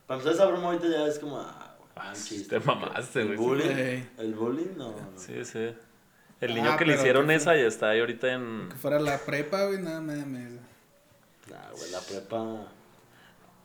para 0.06 0.20
empezar 0.20 0.36
esa 0.36 0.46
broma 0.52 0.66
ahorita 0.68 0.90
ya 0.90 1.08
es 1.08 1.18
como, 1.20 1.38
ah, 1.40 1.76
güey, 1.80 1.90
Ah, 1.96 2.12
chiste. 2.14 2.60
te 2.60 2.66
mamaste, 2.66 3.22
El 3.22 3.28
güey. 3.28 3.38
bullying, 3.38 3.78
Ey. 3.78 4.10
el 4.18 4.34
bullying, 4.34 4.76
no, 4.76 4.90
no. 4.90 4.98
Sí, 5.16 5.46
sí. 5.46 5.60
El 6.42 6.52
Ah, 6.52 6.54
niño 6.56 6.78
que 6.78 6.84
le 6.84 6.96
hicieron 6.96 7.28
que 7.28 7.36
esa 7.36 7.56
ya 7.56 7.68
está 7.68 7.92
ahí 7.92 8.02
ahorita 8.02 8.34
en... 8.34 8.68
Que 8.68 8.76
fuera 8.76 9.00
la 9.00 9.18
prepa, 9.20 9.66
güey, 9.68 9.82
nada 9.82 10.02
mames. 10.02 10.60
Nah, 11.50 11.72
güey, 11.72 11.92
la 11.92 12.00
prepa... 12.00 12.72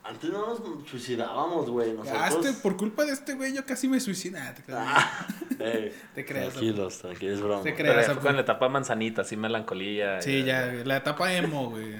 Antes 0.03 0.31
no 0.31 0.47
nos 0.47 0.89
suicidábamos, 0.89 1.69
güey, 1.69 1.93
nosotros... 1.93 2.23
Ah, 2.23 2.29
este, 2.29 2.53
por 2.55 2.77
culpa 2.77 3.05
de 3.05 3.13
este 3.13 3.35
güey, 3.35 3.55
yo 3.55 3.65
casi 3.67 3.87
me 3.87 4.01
suicidé. 4.01 4.39
Ah, 4.39 4.55
te 4.55 4.63
creas. 4.63 4.87
Ah, 4.87 5.27
Te 6.15 6.25
creas, 6.25 6.55
Tranquilos, 6.55 6.99
tranquilos, 6.99 7.41
broma. 7.41 7.63
Te 7.63 7.75
creas. 7.75 8.07
ya 8.07 8.15
fue 8.15 8.23
con 8.23 8.35
la 8.35 8.43
etapa 8.43 8.69
manzanita, 8.69 9.23
así 9.23 9.37
melancolía. 9.37 10.23
Sí, 10.23 10.43
ya, 10.43 10.67
la 10.85 10.97
etapa 10.97 11.33
emo, 11.35 11.71
güey. 11.71 11.97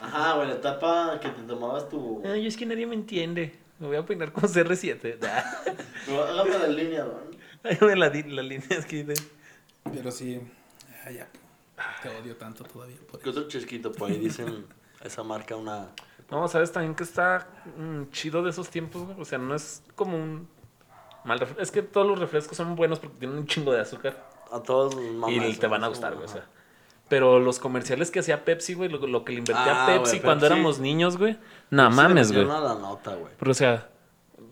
Ajá, 0.00 0.34
güey, 0.34 0.48
la 0.48 0.54
etapa 0.54 1.20
que 1.20 1.28
te 1.28 1.42
tomabas 1.42 1.88
tu... 1.88 2.20
Ay, 2.24 2.46
es 2.46 2.56
que 2.56 2.66
nadie 2.66 2.86
me 2.86 2.94
entiende. 2.94 3.56
Me 3.78 3.86
voy 3.86 3.96
a 3.96 4.04
peinar 4.04 4.32
como 4.32 4.48
CR7. 4.48 5.18
Pero 6.06 6.24
hágame 6.24 6.58
la 6.58 6.68
línea, 6.68 7.04
güey. 7.04 7.78
Güey, 7.78 7.96
la, 7.96 8.08
la 8.08 8.42
línea 8.42 8.66
es 8.70 8.86
que... 8.86 9.14
Pero 9.84 10.10
sí, 10.10 10.40
ah, 11.04 11.10
ya, 11.10 11.28
te 12.02 12.08
odio 12.08 12.36
tanto 12.36 12.64
todavía. 12.64 12.96
Por 13.08 13.20
¿Qué 13.20 13.30
otro 13.30 13.46
chesquito 13.46 13.92
por 13.92 14.10
ahí 14.10 14.18
dicen 14.18 14.66
esa 15.06 15.22
marca 15.22 15.56
una... 15.56 15.88
No, 16.30 16.48
¿sabes 16.48 16.72
también 16.72 16.94
que 16.94 17.04
está 17.04 17.46
mm, 17.78 18.10
chido 18.10 18.42
de 18.42 18.50
esos 18.50 18.68
tiempos, 18.68 19.02
güey? 19.04 19.20
O 19.20 19.24
sea, 19.24 19.38
no 19.38 19.54
es 19.54 19.82
como 19.94 20.16
un 20.16 20.48
mal 21.24 21.38
refresco. 21.38 21.62
Es 21.62 21.70
que 21.70 21.82
todos 21.82 22.06
los 22.06 22.18
refrescos 22.18 22.56
son 22.56 22.74
buenos 22.74 22.98
porque 22.98 23.16
tienen 23.18 23.38
un 23.38 23.46
chingo 23.46 23.72
de 23.72 23.80
azúcar. 23.80 24.28
A 24.50 24.60
todos 24.60 24.94
los 24.94 25.04
mamás, 25.14 25.48
y 25.48 25.54
te 25.54 25.66
van 25.66 25.82
a 25.82 25.86
¿no? 25.86 25.90
gustar, 25.90 26.14
güey. 26.14 26.24
O 26.24 26.28
sea. 26.28 26.46
Pero 27.08 27.38
los 27.38 27.58
comerciales 27.60 28.10
que 28.10 28.18
hacía 28.20 28.44
Pepsi, 28.44 28.74
güey, 28.74 28.88
lo, 28.88 28.98
lo 29.06 29.24
que 29.24 29.32
le 29.32 29.38
invertía 29.38 29.84
Ah, 29.84 29.86
Pepsi 29.86 30.12
güey, 30.16 30.22
cuando 30.22 30.42
Pepsi. 30.42 30.54
éramos 30.54 30.78
niños, 30.80 31.16
güey. 31.16 31.38
No 31.70 31.88
mames, 31.90 32.32
güey. 32.32 32.44
a 32.50 32.60
la 32.60 32.74
nota, 32.74 33.14
güey. 33.14 33.32
Pero, 33.38 33.50
o 33.50 33.54
sea, 33.54 33.88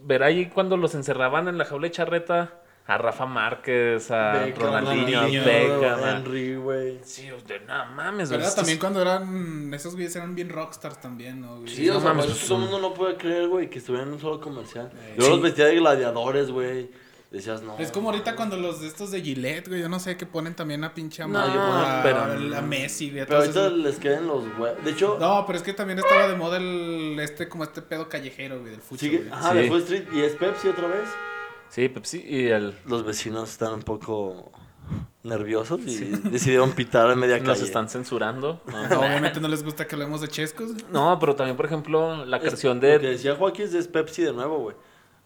ver 0.04 0.22
ahí 0.22 0.46
cuando 0.46 0.76
los 0.76 0.94
encerraban 0.94 1.48
en 1.48 1.58
la 1.58 1.64
jaula 1.64 1.88
de 1.88 1.92
charreta 1.92 2.60
a 2.86 2.98
Rafa 2.98 3.24
Márquez, 3.24 4.10
a 4.10 4.32
Beckham, 4.44 4.62
Ronaldinho, 4.62 5.22
Beckham. 5.44 6.04
a- 6.04 6.10
Henry, 6.18 6.56
güey. 6.56 6.98
Sí, 7.02 7.28
de 7.46 7.60
no 7.60 7.86
mames, 7.94 8.30
güey. 8.30 8.42
También 8.54 8.78
cuando 8.78 9.00
eran. 9.00 9.72
Esos 9.72 9.94
güeyes 9.94 10.14
eran 10.16 10.34
bien 10.34 10.50
rockstars 10.50 11.00
también, 11.00 11.40
¿no? 11.40 11.60
güey? 11.60 11.68
Sí, 11.74 11.86
no 11.86 11.96
o 11.96 12.00
sea, 12.00 12.12
mames, 12.12 12.38
todo 12.46 12.56
el 12.58 12.62
mundo 12.64 12.78
no 12.80 12.92
puede 12.94 13.16
creer, 13.16 13.48
güey, 13.48 13.70
que 13.70 13.78
estuvieran 13.78 14.08
en 14.08 14.14
un 14.14 14.20
solo 14.20 14.40
comercial. 14.40 14.90
Eh, 14.94 15.14
Yo 15.18 15.24
sí. 15.24 15.30
los 15.30 15.40
vestía 15.42 15.66
de 15.66 15.76
gladiadores, 15.76 16.50
güey. 16.50 16.90
Decías, 17.30 17.62
no. 17.62 17.76
Es 17.80 17.90
como 17.90 18.10
ahorita 18.10 18.36
cuando 18.36 18.56
los 18.56 18.80
de 18.80 18.86
estos 18.86 19.10
de 19.10 19.20
Gillette, 19.20 19.66
güey, 19.66 19.80
yo 19.80 19.88
no 19.88 19.98
sé, 19.98 20.16
que 20.16 20.24
ponen 20.24 20.54
también 20.54 20.84
a 20.84 20.94
pinche 20.94 21.26
No, 21.26 21.36
a- 21.40 22.00
pero- 22.04 22.22
a 22.22 22.60
Messi, 22.60 23.10
güey. 23.10 23.24
Pero 23.26 23.38
ahorita 23.40 23.66
esos- 23.66 23.78
les 23.78 23.96
quedan 23.98 24.28
los 24.28 24.44
güey. 24.56 24.72
De 24.84 24.92
hecho, 24.92 25.16
No, 25.18 25.44
pero 25.44 25.58
es 25.58 25.64
que 25.64 25.72
también 25.72 25.98
estaba 25.98 26.28
de 26.28 26.36
moda 26.36 26.58
el, 26.58 27.18
este, 27.18 27.48
como 27.48 27.64
este 27.64 27.82
pedo 27.82 28.08
callejero, 28.08 28.60
güey, 28.60 28.70
del 28.72 28.80
fútbol. 28.82 29.28
Ajá, 29.32 29.50
Sí. 29.50 29.56
de 29.58 29.68
Food 29.68 29.78
Street 29.82 30.04
y 30.12 30.20
es 30.20 30.32
Pepsi 30.34 30.68
otra 30.68 30.86
vez. 30.86 31.08
Sí, 31.74 31.88
Pepsi 31.88 32.24
y 32.24 32.46
el... 32.48 32.72
Los 32.86 33.04
vecinos 33.04 33.50
están 33.50 33.74
un 33.74 33.82
poco 33.82 34.52
nerviosos 35.24 35.80
y 35.86 35.96
decidieron 36.30 36.72
pitar 36.72 37.10
en 37.10 37.18
media 37.18 37.38
calle. 37.38 37.48
Nos 37.48 37.62
están 37.62 37.88
censurando. 37.88 38.60
No, 38.66 38.88
No, 38.88 39.00
obviamente 39.00 39.40
no 39.40 39.48
les 39.48 39.64
gusta 39.64 39.86
que 39.86 39.94
hablemos 39.96 40.20
de 40.20 40.28
chescos. 40.28 40.72
güey. 40.72 40.84
No, 40.92 41.18
pero 41.18 41.34
también, 41.34 41.56
por 41.56 41.66
ejemplo, 41.66 42.24
la 42.26 42.38
canción 42.38 42.76
Lo 42.76 42.80
que 42.82 42.86
de... 42.98 43.10
decía 43.10 43.34
Joaquín 43.34 43.68
es 43.74 43.88
Pepsi 43.88 44.22
de 44.22 44.32
nuevo, 44.32 44.58
güey. 44.58 44.76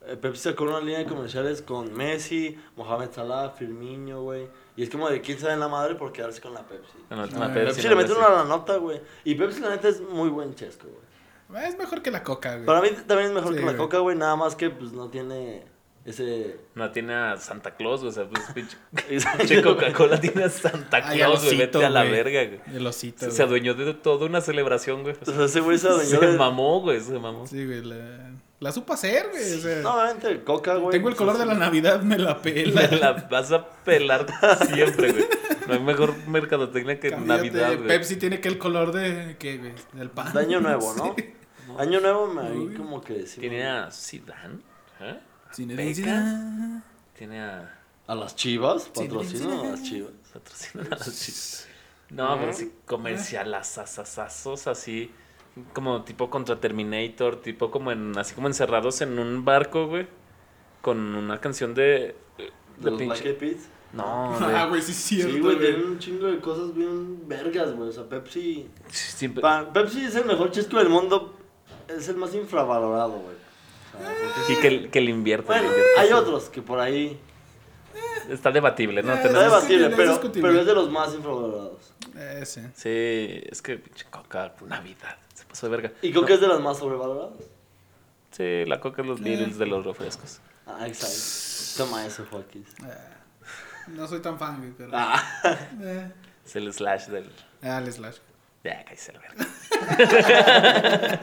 Eh, 0.07 0.17
Pepsi 0.17 0.43
sacó 0.45 0.65
una 0.65 0.81
línea 0.81 1.01
de 1.01 1.05
comerciales 1.07 1.61
con 1.61 1.93
Messi, 1.93 2.57
Mohamed 2.77 3.11
Salah, 3.13 3.51
Firmino, 3.51 4.23
güey. 4.23 4.49
Y 4.77 4.85
es 4.85 4.89
como 4.91 5.11
de 5.11 5.21
quién 5.21 5.39
sabe 5.39 5.55
en 5.55 5.61
la 5.61 5.69
madre 5.69 5.97
por 5.97 6.13
quedarse 6.13 6.41
con 6.41 6.55
la 6.55 6.63
Pepsi. 6.67 6.97
en 7.11 7.17
la 7.19 7.25
última 7.25 7.47
Ah, 7.47 7.53
Pepsi, 7.53 7.75
Pepsi 7.75 7.83
¿no? 7.83 7.89
le 7.91 7.97
mete 7.97 8.09
Sí. 8.09 8.15
una 8.17 8.27
a 8.27 8.33
la 8.43 8.45
nota, 8.45 8.77
güey. 8.77 9.03
Y 9.25 9.35
Pepsi, 9.35 9.61
la 9.61 9.71
neta, 9.71 9.89
es 9.89 10.01
muy 10.01 10.31
buen 10.31 10.55
chesco, 10.55 10.87
güey. 10.87 11.67
Es 11.67 11.77
mejor 11.77 12.01
que 12.01 12.11
la 12.11 12.23
coca, 12.23 12.55
güey. 12.55 12.65
Para 12.65 12.81
mí 12.81 12.89
también 13.07 13.29
es 13.31 13.35
mejor 13.35 13.53
Sí, 13.53 13.59
que 13.59 13.67
la 13.67 13.73
güey. 13.73 13.77
coca, 13.77 13.99
güey. 13.99 14.17
Nada 14.17 14.37
más 14.37 14.55
que, 14.57 14.71
pues, 14.71 14.93
no 14.93 15.09
tiene 15.11 15.67
ese... 16.11 16.57
No 16.75 16.91
tiene 16.91 17.15
a 17.15 17.37
Santa 17.37 17.77
Claus, 17.77 18.03
o 18.03 18.11
sea, 18.13 18.25
pues 18.29 18.45
pinche, 18.55 19.63
Coca-Cola 19.63 20.21
tiene 20.21 20.45
a 20.45 20.49
Santa 20.51 21.03
Claus, 21.03 21.45
güey, 21.45 21.57
vete 21.59 21.85
a 21.85 21.91
la 21.91 22.03
güey. 22.05 22.13
verga, 22.13 22.45
güey. 22.45 22.77
El 22.77 22.87
osito, 22.87 23.19
Se, 23.21 23.27
güey. 23.27 23.37
se 23.37 23.43
adueñó 23.43 23.75
de 23.75 23.95
toda 23.95 24.27
una 24.27 24.41
celebración, 24.41 25.03
güey. 25.03 25.17
O 25.21 25.25
sea, 25.33 25.45
ese 25.45 25.61
güey 25.61 25.79
se 25.79 25.89
adueñó 25.89 26.21
Se 26.21 26.27
de... 26.27 26.39
mamó, 26.39 26.81
güey, 26.81 27.01
se 27.01 27.19
mamó. 27.19 27.47
Sí, 27.47 27.65
güey, 27.67 27.83
la, 27.85 28.31
la 28.61 28.73
supo 28.73 28.93
hacer, 28.95 29.29
güey. 29.31 29.55
o 29.55 29.59
sea, 29.61 29.77
No, 29.83 29.95
obviamente, 29.95 30.43
coca, 30.45 30.75
güey. 30.77 30.93
tengo 30.93 31.09
el 31.09 31.17
color 31.17 31.39
de 31.39 31.47
la 31.47 31.55
Navidad, 31.55 32.03
me 32.03 32.19
la 32.19 32.35
Me 32.35 32.41
pela. 32.53 32.89
la 32.91 33.13
vas 33.31 33.53
a 33.53 33.69
pelar 33.85 34.27
siempre, 34.67 35.13
güey. 35.13 35.27
No 35.67 35.75
hay 35.75 35.81
mejor 35.81 36.15
mercadotecnia 36.27 36.99
que 36.99 37.11
Cámbiate, 37.11 37.37
Navidad, 37.51 37.77
güey. 37.77 37.89
Pepsi 37.89 38.17
tiene 38.17 38.41
que 38.41 38.49
el 38.49 38.57
color 38.59 38.93
de, 38.93 39.37
¿qué, 39.39 39.59
güey? 39.59 39.73
Del 39.93 40.09
pan. 40.11 40.33
De 40.33 40.41
año 40.41 40.61
nuevo, 40.61 40.95
¿no? 40.95 41.15
Sí. 41.69 41.75
Año 41.77 42.01
nuevo 42.01 42.27
me 42.29 42.41
ahí 42.41 42.75
como 42.75 43.03
que... 43.03 43.27
sí, 43.27 43.41
Tiene 43.43 43.57
güey. 43.59 43.69
a 43.69 43.91
Zidane, 43.91 44.61
¿eh? 45.01 45.19
Zidane. 45.53 46.83
Tiene 47.17 47.41
a... 47.41 47.75
A 48.07 48.15
las 48.15 48.35
chivas, 48.37 48.91
sí, 48.95 49.07
a 49.07 49.13
las 49.15 49.83
chivas. 49.83 50.13
Patrocinan 50.33 50.87
a 50.87 50.97
las 50.97 51.21
chivas. 51.21 51.67
No, 52.11 52.39
pero 52.41 52.53
sí, 52.55 52.73
comercialazazazazos 52.87 54.67
así, 54.67 55.11
como 55.75 56.03
tipo 56.05 56.31
contra 56.31 56.59
Terminator, 56.59 57.41
tipo 57.43 57.71
como 57.71 57.93
en, 57.93 58.17
así 58.17 58.35
como 58.35 58.47
encerrados 58.47 59.01
en 59.03 59.19
un 59.19 59.45
barco, 59.45 59.89
güey, 59.89 60.07
con 60.81 60.99
una 61.15 61.41
canción 61.41 61.75
de... 61.75 62.17
De 62.79 62.91
Black. 62.91 63.25
Eyed. 63.25 63.57
No, 63.93 64.35
Ah, 64.39 64.63
de... 64.65 64.69
güey, 64.69 64.83
sí 64.83 64.93
es 64.93 64.97
cierto, 64.99 65.35
Sí, 65.35 65.41
güey, 65.41 65.57
güey. 65.57 65.67
tienen 65.67 65.87
un 65.91 65.99
chingo 65.99 66.27
de 66.29 66.41
cosas 66.41 66.75
bien 66.75 67.27
vergas, 67.29 67.75
güey. 67.75 67.89
O 67.89 67.93
sea, 67.93 68.09
Pepsi... 68.09 68.69
siempre- 68.91 69.43
Pa- 69.43 69.73
Pepsi 69.73 70.05
es 70.05 70.15
el 70.15 70.25
mejor 70.27 70.51
chesco 70.51 70.79
del 70.79 70.89
mundo. 70.89 71.37
Es 71.89 72.09
el 72.09 72.17
más 72.17 72.35
infravalorado, 72.35 73.13
güey. 73.19 73.37
Y 74.49 74.55
sí- 74.55 74.61
que, 74.61 74.89
que 74.91 75.01
le 75.01 75.11
invierte. 75.11 75.53
le 75.53 75.61
Bueno, 75.61 75.75
hay 75.99 76.13
otros 76.13 76.49
que 76.49 76.63
por 76.63 76.79
ahí... 76.81 77.19
Está 78.29 78.51
debatible, 78.51 79.03
¿no? 79.03 79.13
Eh, 79.15 79.21
Está 79.25 79.41
debatible, 79.43 79.89
discutible, 79.89 80.05
es 80.13 80.19
pero, 80.19 80.33
pero 80.49 80.61
es 80.61 80.67
de 80.67 80.75
los 80.75 80.91
más 80.91 81.15
infravalorados. 81.15 81.95
Ese. 82.15 82.71
Sí, 82.75 83.43
es 83.51 83.63
que 83.63 83.77
pinche 83.79 84.05
coca, 84.11 84.53
Navidad, 84.67 85.17
se 85.35 85.45
pasó 85.47 85.67
de 85.69 85.77
verga. 85.77 85.93
Y 86.03 86.11
creo 86.11 86.27
que 86.27 86.35
es 86.35 86.41
de 86.41 86.49
las 86.49 86.61
más 86.61 86.79
sobrevaloradas. 86.79 87.39
Sí, 88.33 88.65
la 88.67 88.81
coca 88.81 89.01
es 89.03 89.09
los 89.09 89.21
Beatles 89.21 89.57
de 89.59 89.65
los 89.67 89.85
refrescos. 89.87 90.41
Ah, 90.67 90.87
exacto. 90.87 91.85
Toma 91.85 92.05
eso, 92.05 92.27
Joaquín. 92.31 92.67
No 93.89 94.07
soy 94.07 94.21
tan 94.21 94.39
fan, 94.39 94.59
güey, 94.59 94.73
pero. 94.77 94.91
Ah, 94.93 95.23
Eh. 95.81 96.13
Es 96.45 96.55
el 96.57 96.71
slash 96.73 97.07
del... 97.07 97.31
Ah, 97.63 97.79
el 97.79 97.91
slash. 97.93 98.17
Ya, 98.65 98.85
cállese 98.85 99.13
la 99.15 99.21
verga. 99.21 99.47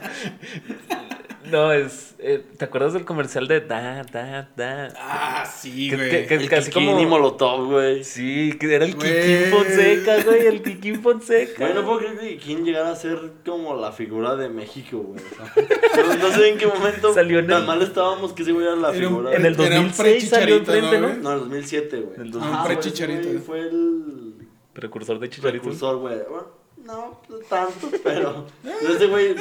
no, 1.50 1.72
es... 1.72 2.14
eh, 2.18 2.44
¿Te 2.58 2.64
acuerdas 2.64 2.92
del 2.92 3.04
comercial 3.04 3.46
de 3.48 3.60
da, 3.60 4.02
da, 4.04 4.48
da? 4.56 4.92
Ah, 4.98 5.44
sí, 5.46 5.90
güey. 5.94 6.10
que- 6.10 6.26
que- 6.26 6.34
el 6.34 6.48
casi 6.48 6.70
Kikín 6.70 6.88
como- 6.90 7.00
y 7.02 7.06
Molotov, 7.06 7.66
güey. 7.70 8.04
Sí, 8.04 8.56
que 8.58 8.74
era 8.74 8.84
el 8.84 8.94
Güey. 8.94 9.10
Kikín 9.12 9.50
Fonseca, 9.50 10.22
güey, 10.24 10.46
el 10.46 10.62
Kikín 10.62 11.02
Fonseca. 11.02 11.58
Güey, 11.64 11.74
no 11.74 11.84
puedo 11.84 11.98
creer 11.98 12.18
que 12.18 12.36
Kikín 12.38 12.64
llegara 12.64 12.90
a 12.90 12.96
ser 12.96 13.18
como 13.44 13.74
la 13.76 13.92
figura 13.92 14.36
de 14.36 14.48
México, 14.48 14.98
güey. 14.98 15.20
o 15.20 15.94
sea, 15.94 16.04
no, 16.06 16.14
no 16.16 16.30
sé 16.34 16.48
en 16.50 16.58
qué 16.58 16.66
momento 16.66 17.12
Salió 17.14 17.38
en 17.40 17.46
tan 17.46 17.60
el- 17.62 17.66
mal 17.66 17.82
estábamos 17.82 18.32
que 18.32 18.42
ese 18.42 18.52
güey 18.52 18.66
era 18.66 18.76
la 18.76 18.88
Era 18.94 19.08
un- 19.08 19.14
figura. 19.14 19.34
En 19.34 19.46
el 19.46 19.56
de- 19.56 19.66
Era 19.66 19.80
un 19.80 19.88
2006 19.88 20.28
salió 20.28 20.56
enfrente, 20.56 21.00
¿no, 21.00 21.00
¿no? 21.00 21.08
güey? 21.08 21.20
No, 21.22 21.28
en 21.30 21.34
el 21.34 21.40
2007, 21.40 21.96
güey. 22.00 22.16
En 22.16 22.22
el 22.22 22.28
Ajá, 22.28 22.38
2000. 22.38 22.50
güey, 22.62 22.64
Pre-Chicharito. 22.76 23.20
ese 23.20 23.28
güey 23.30 23.38
Fue 23.42 23.60
el 23.60 24.34
Precursor 24.72 25.18
de 25.18 25.28
Chicharito. 25.30 25.62
precursor, 25.62 25.96
güey. 25.98 26.16
Bueno, 26.28 26.48
no, 26.86 27.20
no 27.28 27.36
tanto, 27.48 27.90
pero... 28.02 28.46
Ese 28.64 29.06
güey, 29.06 29.34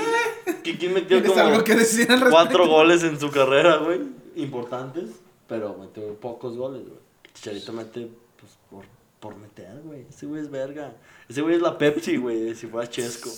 Kikín 0.64 0.94
metió 0.94 1.22
¿Tienes 1.22 1.38
algo 1.38 1.52
como 1.54 1.64
que 1.64 1.76
decir 1.76 2.12
al 2.12 2.20
respecto? 2.22 2.32
cuatro 2.32 2.68
goles 2.68 3.04
en 3.04 3.20
su 3.20 3.30
carrera, 3.32 3.78
güey. 3.78 4.02
Importantes, 4.36 5.10
pero 5.48 5.76
metió 5.78 6.14
pocos 6.16 6.58
goles, 6.58 6.84
güey. 6.88 7.00
Chicharito 7.34 7.72
mete, 7.74 8.10
pues, 8.40 8.58
por, 8.70 8.84
por 9.20 9.36
meter, 9.38 9.82
güey. 9.84 10.06
Ese 10.10 10.26
güey 10.26 10.42
es 10.42 10.50
verga. 10.52 10.94
Ese 11.30 11.42
güey 11.42 11.56
es 11.56 11.62
la 11.62 11.78
Pepsi, 11.78 12.18
güey, 12.18 12.56
si 12.56 12.68
fuera 12.68 12.90
Chesco. 12.90 13.30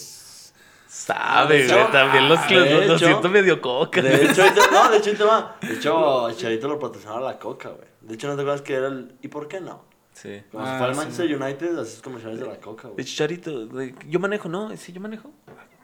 Sabe, 0.88 1.68
güey, 1.68 1.92
también 1.92 2.30
los, 2.30 2.40
los, 2.50 2.70
los 2.72 2.84
hecho- 2.86 2.98
siento 3.00 3.30
medio 3.30 3.60
coca. 3.62 4.02
De 4.02 4.24
hecho, 4.26 4.44
no, 4.72 4.90
de 4.90 4.98
hecho, 4.98 5.28
va. 5.28 5.58
De 5.62 5.74
hecho, 5.74 6.32
Chicharito 6.36 6.68
lo 6.70 6.80
patrocinaba 6.80 7.20
la 7.20 7.38
coca, 7.38 7.70
güey. 7.70 7.88
De 8.02 8.16
hecho, 8.16 8.28
no 8.28 8.36
te 8.36 8.42
acuerdas 8.42 8.62
que 8.62 8.74
era 8.74 8.88
el. 8.88 9.14
¿Y 9.22 9.28
por 9.28 9.48
qué 9.50 9.60
no? 9.60 9.84
Sí. 10.20 10.42
Como 10.52 10.64
Ah, 10.66 10.72
si 10.72 10.78
fuera 10.78 10.88
el 10.88 10.94
sí. 10.94 10.98
Manchester 11.00 11.42
United, 11.42 11.78
así 11.80 11.94
es 11.96 12.02
comerciales 12.02 12.40
de 12.40 12.48
la 12.48 12.58
coca, 12.58 12.88
De 12.88 12.94
güey. 12.96 13.06
Chicharito, 13.06 13.70
yo 14.08 14.20
manejo, 14.20 14.50
¿no? 14.50 14.76
Sí, 14.76 14.92
yo 14.92 15.00
manejo. 15.00 15.32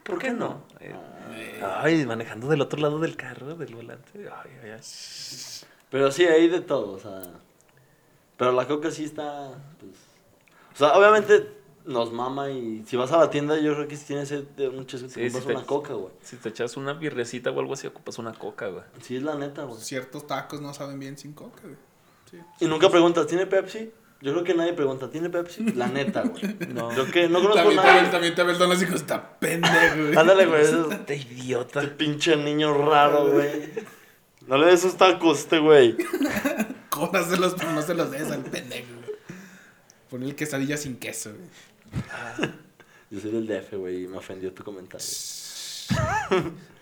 ¿Por 0.02 0.18
qué 0.18 0.32
no? 0.32 0.62
Eh, 0.80 0.94
Ay, 1.62 2.04
manejando 2.04 2.48
del 2.48 2.60
otro 2.60 2.80
lado 2.80 2.98
del 2.98 3.16
carro, 3.16 3.54
del 3.54 3.74
volante. 3.74 4.10
Ay, 4.16 4.50
ay, 4.64 4.70
ay. 4.72 4.80
Pero 5.90 6.10
sí, 6.10 6.24
hay 6.24 6.48
de 6.48 6.60
todo, 6.60 6.92
o 6.92 6.98
sea. 6.98 7.22
Pero 8.36 8.52
la 8.52 8.66
coca 8.66 8.90
sí 8.90 9.04
está. 9.04 9.52
Pues, 9.78 9.92
o 10.74 10.76
sea, 10.76 10.98
obviamente 10.98 11.52
nos 11.84 12.12
mama 12.12 12.50
y 12.50 12.82
si 12.86 12.96
vas 12.96 13.12
a 13.12 13.18
la 13.18 13.30
tienda, 13.30 13.58
yo 13.60 13.74
creo 13.74 13.86
que 13.86 13.96
si 13.96 14.06
tienes 14.06 14.28
sed 14.28 14.42
de 14.56 14.68
un 14.68 14.86
chesco, 14.86 15.06
te 15.06 15.14
Sí, 15.14 15.30
sí 15.30 15.46
te- 15.46 15.52
una 15.54 15.64
coca, 15.64 15.94
güey. 15.94 16.12
Si 16.22 16.36
te 16.36 16.48
echas 16.48 16.76
una 16.76 16.94
birrecita 16.94 17.50
o 17.52 17.60
algo 17.60 17.74
así, 17.74 17.86
ocupas 17.86 18.18
una 18.18 18.32
coca, 18.32 18.66
güey. 18.68 18.82
Sí, 19.00 19.16
es 19.16 19.22
la 19.22 19.36
neta, 19.36 19.62
güey. 19.64 19.80
Ciertos 19.80 20.26
tacos 20.26 20.60
no 20.60 20.74
saben 20.74 20.98
bien 20.98 21.16
sin 21.16 21.32
coca, 21.34 21.60
güey. 21.62 21.76
Sí. 22.30 22.38
Y 22.60 22.66
nunca 22.66 22.90
preguntas, 22.90 23.26
¿tiene 23.26 23.46
Pepsi? 23.46 23.92
Yo 24.24 24.32
creo 24.32 24.42
que 24.42 24.54
nadie 24.54 24.72
pregunta, 24.72 25.10
¿tiene 25.10 25.28
Pepsi? 25.28 25.64
La 25.74 25.86
neta, 25.86 26.22
güey. 26.22 26.56
No. 26.72 26.88
Creo 26.88 27.10
que 27.10 27.28
no 27.28 27.40
conozco 27.42 27.56
También, 27.62 27.76
nadie. 27.82 28.08
también 28.10 28.34
te 28.34 28.42
ve 28.42 28.52
el 28.52 28.58
don 28.58 28.72
así 28.72 28.86
está 28.86 29.38
pendejo, 29.38 29.96
güey. 29.96 30.16
Ándale, 30.16 30.46
güey. 30.46 30.62
eso- 30.62 30.88
De 30.88 31.16
idiota. 31.16 31.82
Este 31.82 31.94
pinche 31.94 32.34
niño 32.36 32.72
raro, 32.88 33.30
güey. 33.30 33.50
No 34.46 34.56
le 34.58 34.66
des 34.66 34.80
esos 34.80 34.96
tacos, 34.96 35.40
este 35.40 35.58
güey. 35.58 35.96
Cóbraselos, 36.90 37.54
pero 37.58 37.72
no 37.72 37.80
se 37.82 37.94
los 37.94 38.10
des 38.10 38.30
al 38.30 38.42
pendejo, 38.44 38.88
güey. 39.06 39.18
Ponle 40.10 40.34
quesadilla 40.36 40.76
sin 40.78 40.96
queso, 40.96 41.30
güey. 41.32 42.50
Yo 43.10 43.20
soy 43.20 43.30
del 43.30 43.46
DF, 43.46 43.74
güey, 43.76 44.04
y 44.04 44.06
me 44.08 44.16
ofendió 44.18 44.52
tu 44.52 44.64
comentario. 44.64 45.06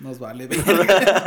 Nos 0.00 0.18
vale 0.18 0.46
verga. 0.46 1.22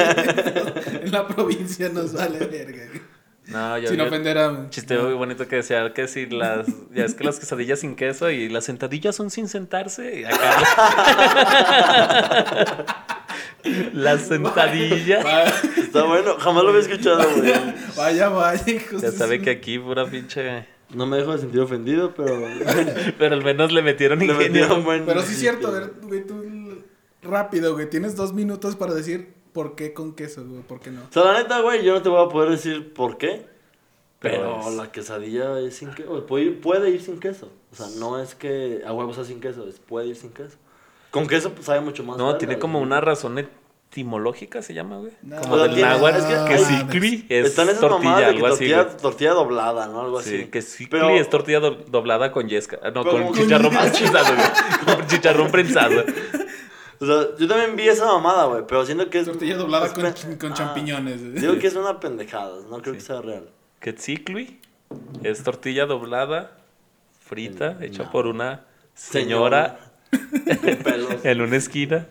en 1.03 1.11
la 1.11 1.27
provincia 1.27 1.89
nos 1.89 2.13
vale 2.13 2.39
verga, 2.47 2.85
güey. 2.87 3.01
No, 3.47 3.77
yo 3.77 3.89
Sin 3.89 3.97
yo- 3.97 4.05
ofender 4.05 4.37
a. 4.39 4.69
Chiste 4.69 4.97
muy 4.97 5.13
bonito 5.13 5.47
que 5.47 5.57
decía 5.57 5.93
que 5.93 6.07
si 6.07 6.25
las. 6.25 6.65
Ya 6.93 7.05
es 7.05 7.13
que 7.13 7.23
las 7.23 7.39
quesadillas 7.39 7.79
sin 7.79 7.95
queso 7.95 8.29
y 8.31 8.49
las 8.49 8.63
sentadillas 8.65 9.15
son 9.15 9.29
sin 9.29 9.47
sentarse. 9.47 10.21
Y 10.21 10.23
acá. 10.25 10.35
las 13.93 14.21
sentadillas. 14.21 15.25
Está 15.77 16.03
bueno, 16.03 16.35
jamás 16.39 16.63
lo 16.63 16.69
había 16.69 16.81
escuchado, 16.81 17.23
güey. 17.37 17.53
Vaya, 17.95 18.29
vaya, 18.29 18.63
hijos 18.71 19.01
Ya 19.01 19.11
sabe 19.11 19.41
que 19.41 19.51
aquí 19.51 19.77
pura 19.79 20.05
pinche. 20.05 20.65
No 20.93 21.05
me 21.07 21.17
dejo 21.17 21.33
de 21.33 21.39
sentir 21.39 21.59
ofendido, 21.61 22.13
pero. 22.15 22.35
Pero 23.17 23.35
al 23.35 23.43
menos 23.43 23.71
le 23.71 23.81
metieron 23.81 24.19
Le 24.19 24.25
ingenio. 24.25 24.47
metieron 24.51 24.83
buen. 24.83 25.05
Pero 25.05 25.21
sí 25.23 25.33
es 25.33 25.39
cierto, 25.39 25.67
a 25.67 25.71
ver, 25.71 25.93
güey, 26.03 26.25
tú. 26.25 26.83
Rápido, 27.21 27.73
güey. 27.73 27.89
Tienes 27.89 28.15
dos 28.15 28.33
minutos 28.33 28.75
para 28.75 28.93
decir 28.93 29.33
por 29.55 29.73
qué 29.75 29.93
con 29.93 30.13
queso, 30.13 30.45
güey, 30.45 30.61
por 30.61 30.79
qué 30.81 30.91
no. 30.91 31.01
O 31.01 31.07
sea, 31.11 31.23
la 31.23 31.41
neta, 31.41 31.61
güey, 31.61 31.83
yo 31.83 31.93
no 31.95 32.01
te 32.03 32.09
voy 32.09 32.23
a 32.23 32.29
poder 32.29 32.51
decir 32.51 32.93
por 32.93 33.17
qué. 33.17 33.47
Pero 34.19 34.37
Pero 34.59 34.69
es- 34.69 34.75
la 34.75 34.91
quesadilla 34.91 35.59
es 35.61 35.75
sin 35.77 35.93
queso. 35.93 36.25
Puede 36.25 36.43
ir, 36.45 36.61
puede 36.61 36.89
ir 36.89 37.01
sin 37.01 37.19
queso. 37.19 37.51
O 37.71 37.75
sea, 37.75 37.87
no 37.99 38.19
es 38.21 38.35
que 38.35 38.81
a 38.85 38.91
huevos 38.93 39.15
sea 39.15 39.23
sin 39.25 39.39
queso, 39.39 39.67
es 39.67 39.79
puede 39.79 40.07
ir 40.07 40.15
sin 40.15 40.31
queso. 40.31 40.57
Con 41.11 41.25
queso, 41.27 41.51
pues 41.53 41.65
sabe 41.67 41.79
mucho 41.81 42.03
más. 42.03 42.17
No, 42.17 42.25
verga, 42.25 42.37
tiene 42.39 42.59
como 42.59 42.79
güey. 42.79 42.87
una 42.87 42.99
razón 43.01 43.37
etimológica, 43.37 44.61
se 44.61 44.73
llama, 44.73 44.97
güey. 44.97 45.11
No. 45.21 45.39
Como 45.41 45.53
O 45.53 45.57
sea, 45.57 45.67
del 45.67 45.75
tiene- 45.75 45.89
náhuatl, 45.89 46.17
es 46.17 46.23
que- 46.25 46.33
que 46.53 46.59
no 46.61 46.65
sicli 46.91 47.25
es 47.29 47.45
Están 47.47 47.69
esas 47.69 47.79
tortilla, 47.81 48.03
mamadas 48.09 48.19
de 48.19 48.25
que 48.25 48.35
algo 48.35 48.47
así, 48.47 48.57
tortilla, 48.57 48.83
güey. 48.83 48.97
tortilla 48.97 49.31
doblada, 49.33 49.87
¿no? 49.87 50.01
Algo 50.01 50.19
así. 50.19 50.37
Sí, 50.39 50.45
que 50.47 50.61
cicli 50.61 50.87
Pero- 50.89 51.09
es 51.11 51.29
tortilla 51.29 51.59
do- 51.61 51.71
doblada 51.87 52.31
con 52.31 52.49
yesca. 52.49 52.79
Ah, 52.83 52.91
No, 52.91 53.03
con 53.03 53.21
como- 53.21 53.33
chicharrón 53.35 53.71
prensado, 53.71 54.35
güey. 54.35 54.95
Con 54.97 55.07
chicharrón 55.07 55.51
prensado. 55.51 56.03
O 56.99 57.05
sea, 57.05 57.35
yo 57.37 57.47
también 57.47 57.75
vi 57.75 57.87
esa 57.89 58.05
mamada, 58.05 58.45
güey, 58.45 58.63
pero 58.67 58.85
siento 58.85 59.09
que 59.09 59.19
es... 59.19 59.25
Tortilla 59.25 59.57
doblada 59.57 59.91
con, 59.93 60.03
con 60.37 60.51
Ah, 60.51 60.55
champiñones. 60.55 61.19
güey. 61.21 61.39
Digo 61.41 61.57
que 61.59 61.67
es 61.67 61.75
una 61.75 61.99
pendejada, 61.99 62.55
no 62.69 62.81
creo 62.81 62.93
Sí. 62.93 62.99
que 62.99 63.05
sea 63.05 63.21
real. 63.21 63.49
Que 63.79 63.93
cicli 63.93 64.59
es 65.23 65.43
tortilla 65.43 65.85
doblada, 65.85 66.57
frita, 67.19 67.77
hecha 67.81 68.03
No. 68.03 68.11
por 68.11 68.27
una 68.27 68.65
señora 68.93 69.79
en 71.23 71.41
una 71.41 71.55
esquina 71.57 72.07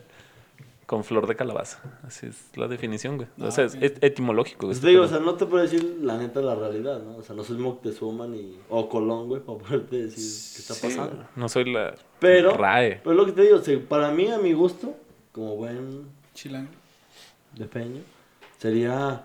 con 0.86 1.02
flor 1.04 1.26
de 1.26 1.34
calabaza. 1.36 1.80
Así 2.02 2.26
es 2.26 2.50
la 2.56 2.68
definición, 2.68 3.16
güey. 3.16 3.28
Ah, 3.40 3.46
o 3.46 3.50
sea, 3.50 3.64
es 3.64 3.74
et- 3.80 4.02
etimológico. 4.04 4.66
güey. 4.66 4.74
Pues 4.74 4.80
te 4.80 4.88
digo, 4.88 5.04
o 5.04 5.08
sea, 5.08 5.18
no 5.18 5.34
te 5.34 5.46
puedo 5.46 5.62
decir 5.62 5.98
la 6.02 6.18
neta 6.18 6.40
la 6.42 6.54
realidad, 6.54 7.02
¿no? 7.02 7.16
O 7.16 7.22
sea, 7.22 7.34
no 7.34 7.42
soy 7.44 7.56
Moctezuma 7.58 8.26
ni... 8.26 8.58
O 8.68 8.88
Colón, 8.88 9.28
güey, 9.28 9.40
para 9.42 9.58
poderte 9.58 9.96
decir 9.96 10.16
qué 10.54 10.60
está 10.62 10.74
Sí, 10.74 10.86
pasando. 10.88 11.16
güey. 11.16 11.26
no 11.36 11.48
soy 11.48 11.72
la 11.72 11.94
Pero... 12.18 12.50
RAE. 12.56 13.00
Pero 13.02 13.14
lo 13.16 13.24
que 13.26 13.32
te 13.32 13.42
digo, 13.42 13.56
o 13.56 13.62
sea, 13.62 13.78
para 13.88 14.10
mí, 14.10 14.28
a 14.30 14.38
mi 14.38 14.52
gusto, 14.52 14.94
como 15.32 15.56
buen 15.56 16.06
Chilango. 16.34 16.70
de 17.56 17.64
peño, 17.66 18.00
sería... 18.58 19.24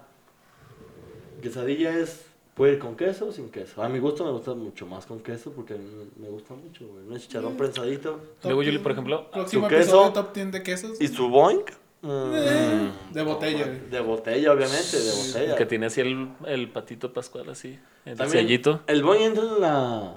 Quesadilla 1.41 1.97
es... 1.97 2.25
Puede 2.59 2.73
ir 2.73 2.79
con 2.79 2.95
queso 2.97 3.27
o 3.27 3.31
sin 3.31 3.49
queso. 3.49 3.81
A 3.81 3.87
mi 3.87 3.99
gusto 3.99 4.25
me 4.25 4.31
gusta 4.31 4.53
mucho 4.53 4.85
más 4.85 5.05
con 5.05 5.21
queso 5.21 5.51
porque 5.53 5.75
a 5.75 5.77
mí 5.77 5.85
me 6.17 6.27
gusta 6.27 6.53
mucho, 6.53 6.85
güey. 6.87 7.05
Un 7.07 7.17
chicharrón 7.17 7.55
prensadito. 7.55 8.19
Luego, 8.43 8.61
Yuli, 8.63 8.71
10. 8.71 8.83
por 8.83 8.91
ejemplo, 8.91 9.31
Próximo 9.31 9.69
su 9.69 9.75
queso. 9.75 10.11
top 10.13 10.33
10 10.33 10.51
de 10.51 10.61
quesos. 10.63 10.99
¿Y 11.01 11.07
su 11.07 11.29
boink? 11.29 11.71
Mm, 12.01 12.31
Eh, 12.35 12.91
de 13.13 13.23
botella. 13.23 13.65
De 13.89 13.99
botella, 14.01 14.51
obviamente, 14.51 14.99
de 14.99 15.11
botella. 15.11 15.55
que 15.55 15.65
tiene 15.65 15.85
así 15.85 16.01
el, 16.01 16.29
el 16.47 16.69
patito 16.69 17.13
pascual 17.13 17.49
así, 17.49 17.79
el 18.05 18.17
También, 18.17 18.45
sellito. 18.45 18.81
El 18.87 19.03
boing 19.03 19.21
entra 19.21 19.43
en 19.45 19.61
la... 19.61 20.13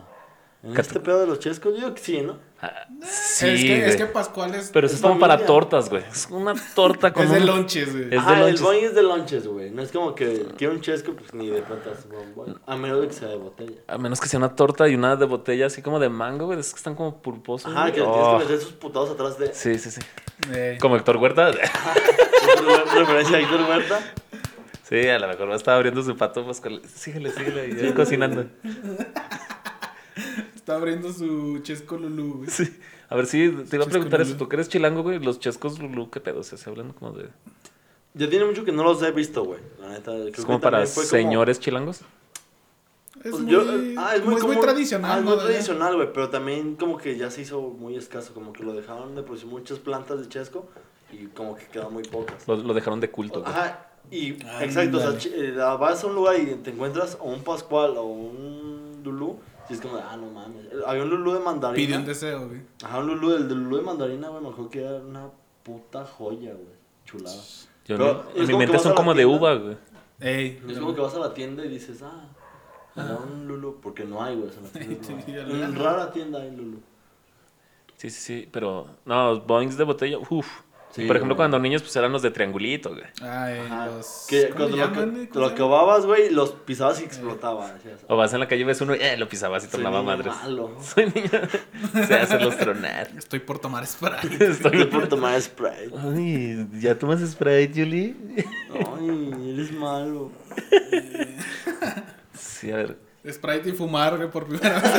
En 0.64 0.74
Cat- 0.74 0.86
este 0.86 0.98
pedo 1.00 1.20
de 1.20 1.26
los 1.28 1.38
chescos, 1.38 1.72
yo 1.74 1.78
digo 1.80 1.94
que 1.94 2.00
sí, 2.02 2.20
¿no? 2.22 2.38
Ah, 2.64 2.86
sí, 3.02 3.48
es, 3.48 3.60
que, 3.60 3.86
es 3.88 3.96
que 3.96 4.06
Pascual 4.06 4.54
es, 4.54 4.70
Pero 4.72 4.86
eso 4.86 4.94
es 4.94 5.00
es 5.02 5.06
como 5.06 5.18
para 5.18 5.44
tortas, 5.44 5.90
güey. 5.90 6.04
Es 6.08 6.28
una 6.30 6.54
torta 6.76 7.12
con 7.14 7.24
es 7.24 7.30
de 7.32 7.40
un- 7.40 7.46
lonches, 7.46 7.90
güey. 7.90 8.04
Es 8.04 8.10
de 8.10 8.16
Ajá, 8.18 8.48
el 8.48 8.56
boing 8.56 8.84
es 8.84 8.94
de 8.94 9.02
lonches, 9.02 9.46
güey. 9.48 9.70
No 9.72 9.82
es 9.82 9.90
como 9.90 10.14
que 10.14 10.46
quiero 10.56 10.72
un 10.72 10.80
chesco, 10.80 11.12
pues 11.14 11.34
ni 11.34 11.48
de 11.50 11.60
un 11.60 12.34
boing. 12.36 12.54
A 12.64 12.76
menos 12.76 13.00
de 13.00 13.08
que 13.08 13.14
sea 13.14 13.26
de 13.26 13.36
botella. 13.36 13.80
A 13.88 13.98
menos 13.98 14.20
que 14.20 14.28
sea 14.28 14.38
una 14.38 14.54
torta 14.54 14.88
y 14.88 14.94
una 14.94 15.16
de 15.16 15.26
botella 15.26 15.66
así 15.66 15.82
como 15.82 15.98
de 15.98 16.08
mango, 16.08 16.46
güey. 16.46 16.60
Es 16.60 16.70
que 16.70 16.76
están 16.76 16.94
como 16.94 17.20
pulposos. 17.20 17.70
Ajá, 17.72 17.80
güey. 17.82 17.94
que 17.94 18.00
Oh. 18.02 18.12
tienes 18.12 18.30
que 18.30 18.38
meter 18.52 18.60
sus 18.60 18.72
putados 18.74 19.10
atrás 19.10 19.36
de... 19.38 19.52
Sí, 19.52 19.76
sí, 19.80 19.90
sí. 19.90 20.00
Eh, 20.52 20.78
Como 20.80 20.94
Héctor 20.96 21.16
Huerta. 21.16 21.50
Referencia 22.96 23.38
a 23.38 23.40
Héctor 23.40 23.60
Huerta. 23.62 24.00
Sí, 24.88 25.08
a 25.08 25.18
lo 25.18 25.26
mejor 25.26 25.48
va 25.48 25.54
a 25.54 25.56
estar 25.56 25.74
abriendo 25.74 26.02
su 26.02 26.16
pato 26.16 26.46
pascual. 26.46 26.80
Síguele, 26.94 27.30
síguele. 27.32 27.88
Y 27.88 27.92
cocinando. 27.92 28.46
está 30.54 30.76
abriendo 30.76 31.12
su 31.12 31.58
chesco 31.62 31.96
Lulú, 31.96 32.34
güey. 32.38 32.50
Sí. 32.50 32.64
A 33.08 33.16
ver, 33.16 33.26
sí, 33.26 33.38
te 33.38 33.44
iba 33.46 33.56
a 33.56 33.66
Chesco 33.68 33.88
preguntar 33.90 34.20
eso. 34.22 34.30
Lulú. 34.32 34.38
Tú 34.44 34.48
que 34.48 34.56
eres 34.56 34.68
chilango, 34.68 35.02
güey. 35.02 35.18
Los 35.18 35.38
chescos 35.40 35.78
Lulú, 35.78 36.10
¿qué 36.10 36.20
pedo? 36.20 36.40
O 36.40 36.42
sea, 36.42 36.56
se 36.58 36.68
hablan 36.70 36.92
como 36.92 37.12
de... 37.12 37.28
Ya 38.14 38.28
tiene 38.28 38.44
mucho 38.44 38.64
que 38.64 38.72
no 38.72 38.82
los 38.84 39.02
he 39.02 39.10
visto, 39.10 39.44
güey. 39.44 39.60
La 39.80 39.88
neta. 39.88 40.12
creo 40.12 40.28
Es 40.28 40.36
que 40.36 40.42
como 40.42 40.60
para 40.60 40.78
como- 40.84 41.02
señores 41.06 41.60
chilangos. 41.60 42.00
Es 43.22 43.30
Pues 43.30 43.42
muy, 43.42 43.52
yo- 43.52 43.64
ah, 43.98 44.16
es 44.16 44.24
muy, 44.24 44.34
muy, 44.34 44.42
muy 44.42 44.60
tradicional, 44.60 45.10
Ah, 45.12 45.18
es 45.18 45.24
muy 45.24 45.36
tradicional, 45.38 45.96
güey. 45.96 46.12
Pero 46.12 46.28
también 46.30 46.76
como 46.76 46.96
que 46.98 47.16
ya 47.16 47.30
se 47.30 47.42
hizo 47.42 47.60
muy 47.60 47.96
escaso. 47.96 48.34
Como 48.34 48.52
que 48.52 48.62
lo 48.64 48.72
dejaron 48.74 49.14
de 49.14 49.22
producir 49.22 49.48
muchas 49.48 49.78
plantas 49.78 50.20
de 50.20 50.28
chesco. 50.28 50.66
Y 51.12 51.26
como 51.26 51.54
que 51.56 51.66
quedan 51.66 51.92
muy 51.92 52.02
pocas. 52.04 52.46
Lo, 52.48 52.56
lo 52.56 52.72
dejaron 52.74 53.00
de 53.00 53.10
culto, 53.10 53.40
güey. 53.42 53.52
Ajá, 53.52 53.86
y 54.10 54.30
exacto, 54.60 54.96
o 54.96 55.00
sea, 55.00 55.30
eh, 55.34 55.52
vas 55.52 56.02
a 56.02 56.06
un 56.06 56.14
lugar 56.14 56.38
y 56.40 56.46
te 56.56 56.70
encuentras 56.70 57.16
o 57.20 57.30
un 57.30 57.42
Pascual 57.42 57.96
o 57.98 58.04
un 58.04 58.61
y 59.68 59.72
es 59.74 59.80
como, 59.80 59.96
ah, 59.96 60.16
no 60.16 60.30
mames. 60.30 60.66
Había 60.86 61.02
un 61.04 61.10
Lulú 61.10 61.32
de 61.34 61.40
mandarina. 61.40 61.86
Pide 61.86 61.96
un 61.98 62.04
deseo, 62.04 62.48
güey. 62.48 62.62
Ajá, 62.84 62.98
un 62.98 63.06
Lulú, 63.06 63.34
el 63.34 63.48
de 63.48 63.54
Lulú 63.54 63.76
de 63.76 63.82
mandarina, 63.82 64.28
güey, 64.28 64.42
me 64.42 64.48
acuerdo 64.48 64.70
que 64.70 64.80
era 64.80 64.96
una 64.96 65.30
puta 65.62 66.04
joya, 66.04 66.52
güey. 66.52 66.74
Chulada. 67.04 67.36
Yo 67.84 67.96
Pero 67.98 68.24
no- 68.34 68.40
en 68.42 68.46
mi 68.46 68.54
mente 68.56 68.78
son 68.78 68.94
como 68.94 69.12
de 69.14 69.24
tienda. 69.24 69.36
uva, 69.38 69.54
güey. 69.54 69.76
Ey. 70.20 70.62
Es 70.68 70.78
como 70.78 70.94
que 70.94 71.00
vas 71.00 71.14
a 71.14 71.18
la 71.18 71.34
tienda 71.34 71.64
y 71.64 71.68
dices, 71.68 72.02
ah, 72.02 72.28
me 72.94 73.02
da 73.04 73.16
un 73.18 73.46
Lulú, 73.48 73.78
porque 73.82 74.04
no 74.04 74.22
hay, 74.22 74.36
güey, 74.36 74.50
en 74.56 74.62
la 74.62 74.70
tienda 74.70 75.08
no 75.08 75.16
hay. 75.16 75.54
Sí, 75.56 75.62
En 75.62 75.74
rara 75.76 76.10
tienda 76.12 76.40
hay 76.42 76.50
Lulú. 76.54 76.80
Sí, 77.96 78.10
sí, 78.10 78.20
sí. 78.20 78.48
Pero, 78.52 78.86
no, 79.04 79.40
boings 79.40 79.76
de 79.76 79.84
botella, 79.84 80.18
uff. 80.30 80.62
Sí, 80.94 81.06
Por 81.06 81.16
ejemplo, 81.16 81.34
güey. 81.34 81.36
cuando 81.36 81.58
niños, 81.58 81.80
pues 81.80 81.96
eran 81.96 82.12
los 82.12 82.20
de 82.20 82.30
triangulito, 82.30 82.90
güey. 82.90 83.02
Ay, 83.22 83.60
Ajá, 83.66 83.86
los... 83.86 84.26
que 84.28 84.50
¿cómo 84.50 84.68
cuando 84.68 84.76
lo, 84.76 84.92
que- 85.32 85.38
lo 85.38 85.46
acababas, 85.46 86.04
güey, 86.04 86.28
los 86.30 86.50
pisabas 86.52 87.00
y 87.00 87.04
explotaba. 87.04 87.72
decías, 87.72 88.00
O 88.08 88.16
vas 88.18 88.32
en 88.34 88.40
la 88.40 88.46
calle 88.48 88.60
y 88.60 88.64
ves 88.64 88.80
uno 88.82 88.94
y 88.94 88.98
eh, 89.00 89.16
lo 89.16 89.26
pisabas 89.26 89.64
y 89.64 89.68
tornaba 89.68 90.02
madres. 90.02 90.34
malo. 90.42 90.76
Soy 90.82 91.06
niño. 91.06 91.30
Se 92.06 92.14
hacen 92.14 92.44
los 92.44 92.58
tronar. 92.58 93.08
Estoy 93.16 93.40
por 93.40 93.58
tomar 93.58 93.86
Sprite. 93.86 94.44
Estoy 94.50 94.84
por 94.84 95.08
tomar 95.08 95.40
Sprite. 95.40 95.90
Ay, 95.98 96.66
¿ya 96.78 96.98
tomas 96.98 97.20
Sprite, 97.20 97.72
Julie? 97.74 98.14
Ay, 98.74 99.52
eres 99.54 99.72
malo. 99.72 100.30
Sí, 102.34 102.70
a 102.70 102.76
ver. 102.76 103.11
Sprite 103.30 103.68
y 103.68 103.72
fumar, 103.72 104.16
güey, 104.16 104.28
por 104.28 104.46
primera 104.48 104.80
vez. 104.80 104.92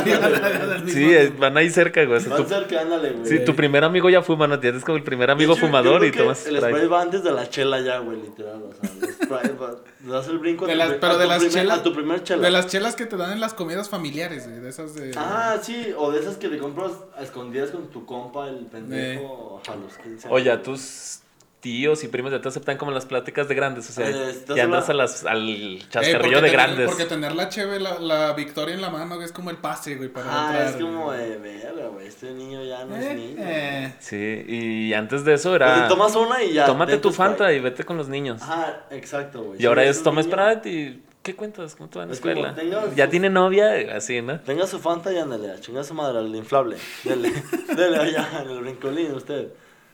Sí, 0.94 1.12
eh, 1.12 1.30
van 1.38 1.56
ahí 1.58 1.68
cerca, 1.68 2.04
güey. 2.04 2.16
O 2.16 2.20
sea, 2.20 2.30
Vas 2.30 2.42
tu, 2.42 2.48
cerca, 2.48 2.80
ándale, 2.80 3.10
güey. 3.12 3.26
sí, 3.26 3.44
tu 3.44 3.54
primer 3.54 3.84
amigo 3.84 4.08
ya 4.08 4.22
fuma, 4.22 4.46
¿no? 4.46 4.58
Tienes 4.58 4.82
como 4.82 4.96
el 4.96 5.02
primer 5.04 5.30
amigo 5.30 5.52
hecho, 5.52 5.60
fumador 5.66 6.04
y 6.06 6.10
tomas 6.10 6.46
El 6.46 6.56
Sprite. 6.56 6.68
Sprite 6.70 6.86
va 6.88 7.02
antes 7.02 7.22
de 7.22 7.32
la 7.32 7.48
chela 7.50 7.80
ya, 7.80 7.98
güey, 7.98 8.16
literal. 8.22 8.62
O 8.62 8.72
sea, 8.72 8.90
el 9.02 9.12
Sprite 9.12 9.52
va. 9.60 9.74
Le 10.04 10.10
das 10.12 10.28
el 10.28 10.38
brinco 10.38 10.66
De 10.66 10.72
tu 10.72 10.78
las- 10.78 10.88
pri- 10.88 10.98
pero 11.00 11.12
a 11.12 11.16
de 11.18 11.24
tu 11.24 11.28
las 11.30 11.38
primer- 11.44 11.52
chelas- 11.66 11.78
A 11.78 11.82
tu 11.82 11.92
primer 11.94 12.22
chela. 12.22 12.42
De 12.42 12.50
las 12.50 12.66
chelas 12.66 12.96
que 12.96 13.06
te 13.06 13.16
dan 13.18 13.32
en 13.32 13.40
las 13.40 13.52
comidas 13.54 13.88
familiares, 13.90 14.48
güey. 14.48 14.60
De 14.60 14.68
esas 14.70 14.94
de... 14.94 15.12
Ah, 15.16 15.56
sí, 15.62 15.92
o 15.96 16.10
de 16.10 16.20
esas 16.20 16.36
que 16.36 16.48
le 16.48 16.56
compras 16.58 16.92
a 17.16 17.22
escondidas 17.22 17.70
con 17.70 17.88
tu 17.88 18.06
compa, 18.06 18.48
el 18.48 18.66
pendejo, 18.66 19.60
a 19.68 19.76
los 19.76 19.96
15 19.98 20.26
años. 20.26 20.26
Oye, 20.30 20.50
a 20.50 20.62
tus 20.62 21.20
tíos 21.64 22.04
y 22.04 22.08
primos 22.08 22.30
ya 22.30 22.42
te 22.42 22.48
aceptan 22.48 22.76
como 22.76 22.90
en 22.90 22.94
las 22.94 23.06
pláticas 23.06 23.48
de 23.48 23.54
grandes. 23.54 23.88
O 23.88 23.92
sea, 23.94 24.06
Eh, 24.10 24.44
ya 24.54 24.64
andas 24.64 24.90
a 24.90 24.92
las, 24.92 25.24
al 25.24 25.48
Eh, 25.48 25.78
chascarrillo 25.88 26.36
de 26.36 26.42
tener- 26.42 26.52
grandes. 26.52 26.86
Porque 26.90 27.06
tener 27.06 27.34
la 27.34 27.48
cheve, 27.48 27.80
la, 27.80 27.98
la 27.98 28.34
victoria 28.34 28.74
en 28.74 28.82
la 28.82 28.90
mano, 28.90 29.14
güey, 29.14 29.24
es 29.24 29.32
como 29.32 29.48
el 29.48 29.56
pase, 29.56 29.96
güey, 29.96 30.10
para 30.10 30.26
Ah, 30.30 30.46
entrar. 30.50 30.66
es 30.68 30.76
como 30.76 31.10
de 31.12 31.38
verga, 31.38 31.86
güey. 31.88 32.06
Este 32.06 32.32
niño 32.32 32.62
ya 32.64 32.84
no 32.84 32.94
es 32.96 33.04
Eh, 33.06 33.14
niño. 33.14 33.36
eh. 33.40 33.94
Sí, 33.98 34.44
y 34.46 34.92
antes 34.92 35.24
de 35.24 35.32
eso 35.34 35.48
Pues 35.50 35.62
era. 35.62 35.84
te 35.84 35.88
tomas 35.88 36.14
una 36.14 36.42
y 36.42 36.52
ya. 36.52 36.66
tómate 36.66 36.98
tu. 36.98 37.10
Fanta 37.12 37.50
y 37.52 37.60
vete 37.60 37.82
con 37.84 37.96
los 37.96 38.08
niños. 38.08 38.42
Ajá, 38.42 38.84
exacto, 38.90 39.42
güey. 39.42 39.62
y 39.62 39.64
ahora 39.64 39.84
Si 39.84 39.88
es 39.88 40.02
toma 40.02 40.22
Sprite 40.22 40.68
y 40.68 41.02
¿qué 41.22 41.34
cuentas? 41.34 41.74
¿Cómo 41.76 41.88
te 41.88 41.96
va 41.98 42.02
en 42.02 42.10
la 42.10 42.14
escuela? 42.14 42.54
¿Ya 42.94 43.08
tiene 43.08 43.30
novia? 43.30 43.72
Así, 43.96 44.20
¿no? 44.20 44.38
Tenga 44.40 44.66
su 44.66 44.78
Fanta 44.80 45.10
y 45.12 45.18
ándale, 45.18 45.50
a 45.50 45.58
chingar 45.60 45.80
a 45.80 45.84
su 45.84 45.94
madre, 45.94 46.18
al 46.18 46.34
inflable. 46.36 46.76
Dele, 47.04 47.32
dele 47.74 47.96
allá 47.96 48.28
en 48.42 48.50
el 48.50 48.60
brincolín 48.60 49.12
usted. 49.14 49.48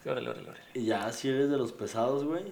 Órale, 0.04 0.30
órale, 0.30 0.48
órale. 0.48 0.59
Y 0.74 0.86
ya 0.86 1.10
si 1.12 1.28
eres 1.28 1.50
de 1.50 1.56
los 1.56 1.72
pesados, 1.72 2.24
güey, 2.24 2.44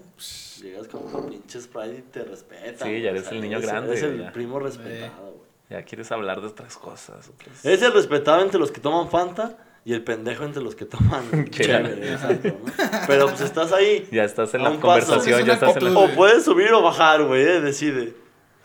llegas 0.60 0.88
con 0.88 1.10
tu 1.10 1.28
pinche 1.28 1.60
Sprite 1.60 1.98
y 1.98 2.02
te 2.02 2.24
respetan. 2.24 2.88
Sí, 2.88 3.00
ya 3.00 3.10
eres 3.10 3.30
el 3.30 3.40
niño 3.40 3.58
eres- 3.58 3.68
grande, 3.70 3.90
Eres 3.92 4.02
el 4.02 4.20
ya. 4.22 4.32
primo 4.32 4.58
respetado, 4.58 5.22
güey. 5.26 5.48
Ya 5.70 5.82
quieres 5.84 6.10
hablar 6.10 6.40
de 6.40 6.46
otras 6.48 6.76
cosas. 6.76 7.28
otras- 7.28 7.64
Es 7.64 7.80
el 7.82 7.92
respetado 7.92 8.42
entre 8.42 8.58
los 8.58 8.72
que 8.72 8.80
toman 8.80 9.08
Fanta 9.10 9.56
y 9.84 9.92
el 9.92 10.02
pendejo 10.02 10.44
entre 10.44 10.62
los 10.62 10.74
que 10.74 10.84
toman 10.84 11.22
chévere, 11.50 12.12
exacto, 12.12 12.48
¿no? 12.48 12.72
Pero 13.06 13.28
pues 13.28 13.40
estás 13.42 13.72
ahí. 13.72 14.08
Ya 14.10 14.24
estás 14.24 14.52
en 14.54 14.64
la 14.64 14.70
conversación, 14.80 15.44
ya 15.44 15.52
estás 15.54 15.76
en 15.76 15.84
la, 15.84 15.90
actitud. 15.90 16.12
O 16.12 16.16
puedes 16.16 16.44
subir 16.44 16.72
o 16.72 16.82
bajar, 16.82 17.22
güey, 17.24 17.42
eh, 17.42 17.60
decide. 17.60 18.14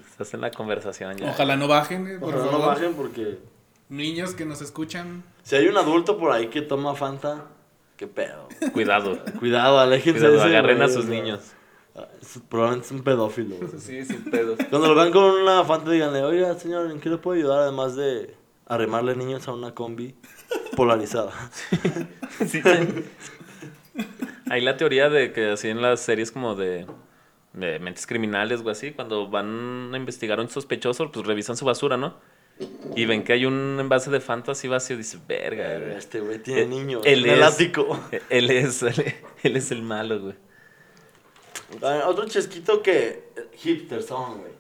estás 0.10 0.34
en 0.34 0.42
la 0.42 0.50
conversación 0.50 1.16
ya. 1.18 1.30
Ojalá 1.30 1.56
no 1.58 1.68
bajen, 1.68 2.08
eh, 2.08 2.18
por 2.20 2.30
Ojalá 2.30 2.46
no 2.46 2.52
favor. 2.52 2.68
bajen 2.76 2.94
porque 2.96 3.38
Niños 3.90 4.34
que 4.34 4.46
nos 4.46 4.62
escuchan. 4.64 5.24
si 5.44 5.56
hay 5.58 5.68
un 5.68 5.78
adulto 5.78 6.18
por 6.18 6.32
ahí 6.32 6.48
que 6.48 6.62
toma 6.64 6.96
Fanta, 6.96 7.46
qué 8.04 8.08
pedo. 8.08 8.48
Cuidado. 8.74 9.18
Cuidado, 9.40 9.80
aléjense 9.80 10.20
Cuidado, 10.20 10.34
de 10.34 10.40
ese, 10.40 10.48
agarren 10.48 10.82
a 10.82 10.86
güey, 10.86 10.96
sus 10.96 11.06
sea, 11.06 11.14
niños. 11.22 11.40
es- 12.22 12.40
probablemente 12.50 12.88
es 12.88 12.92
un 12.92 13.04
pedófilo. 13.04 13.56
güey. 13.56 13.70
Sí, 13.80 14.04
sin 14.06 14.24
pedos. 14.30 14.58
Cuando 14.70 14.88
lo 14.90 14.96
vean 14.96 15.12
con 15.12 15.24
una 15.24 15.64
Fanta, 15.64 15.92
díganle, 15.92 16.24
oiga, 16.24 16.54
señor, 16.56 16.90
¿en 16.92 17.00
qué 17.00 17.10
le 17.10 17.18
puedo 17.18 17.38
ayudar? 17.40 17.60
Además 17.62 17.96
de 17.96 18.36
arrimarle 18.66 19.16
niños 19.16 19.48
a 19.48 19.54
una 19.54 19.74
combi 19.74 20.16
polarizada. 20.76 21.32
Sí, 22.46 22.62
sí. 22.62 22.62
Hay 24.50 24.62
la 24.62 24.78
teoría 24.78 25.10
de 25.10 25.32
que 25.32 25.52
así 25.52 25.70
en 25.70 25.82
las 25.82 26.00
series 26.02 26.32
como 26.32 26.56
de, 26.56 26.86
de 27.54 27.80
mentes 27.80 28.06
criminales 28.08 28.62
o 28.64 28.70
así, 28.70 28.92
cuando 28.92 29.30
van 29.30 29.92
a 29.94 29.98
investigar 29.98 30.40
a 30.40 30.42
un 30.42 30.50
sospechoso, 30.50 31.12
pues 31.12 31.26
revisan 31.26 31.56
su 31.58 31.66
basura, 31.66 31.98
¿no? 31.98 32.16
Y 32.96 33.06
ven 33.06 33.24
que 33.24 33.34
hay 33.34 33.46
un 33.46 33.78
envase 33.80 34.10
de 34.12 34.20
fantasy 34.20 34.68
vacío 34.68 34.96
y 34.96 35.00
dicen, 35.00 35.22
verga, 35.28 35.78
güey. 35.80 35.96
Este 35.98 36.20
güey 36.20 36.40
tiene 36.40 36.62
Eh, 36.62 36.66
niños 36.68 37.02
él 37.06 37.26
es- 37.26 37.42
ático. 37.42 38.00
Él 38.30 38.50
es, 38.52 38.84
él, 38.84 39.56
es 39.58 39.72
el 39.72 39.82
malo, 39.82 40.20
güey. 40.20 40.36
Ah, 41.82 42.04
Otro 42.08 42.26
chesquito 42.28 42.82
que 42.84 43.32
eh, 43.36 43.48
hipster 43.58 44.04
son, 44.04 44.40
güey. 44.42 44.54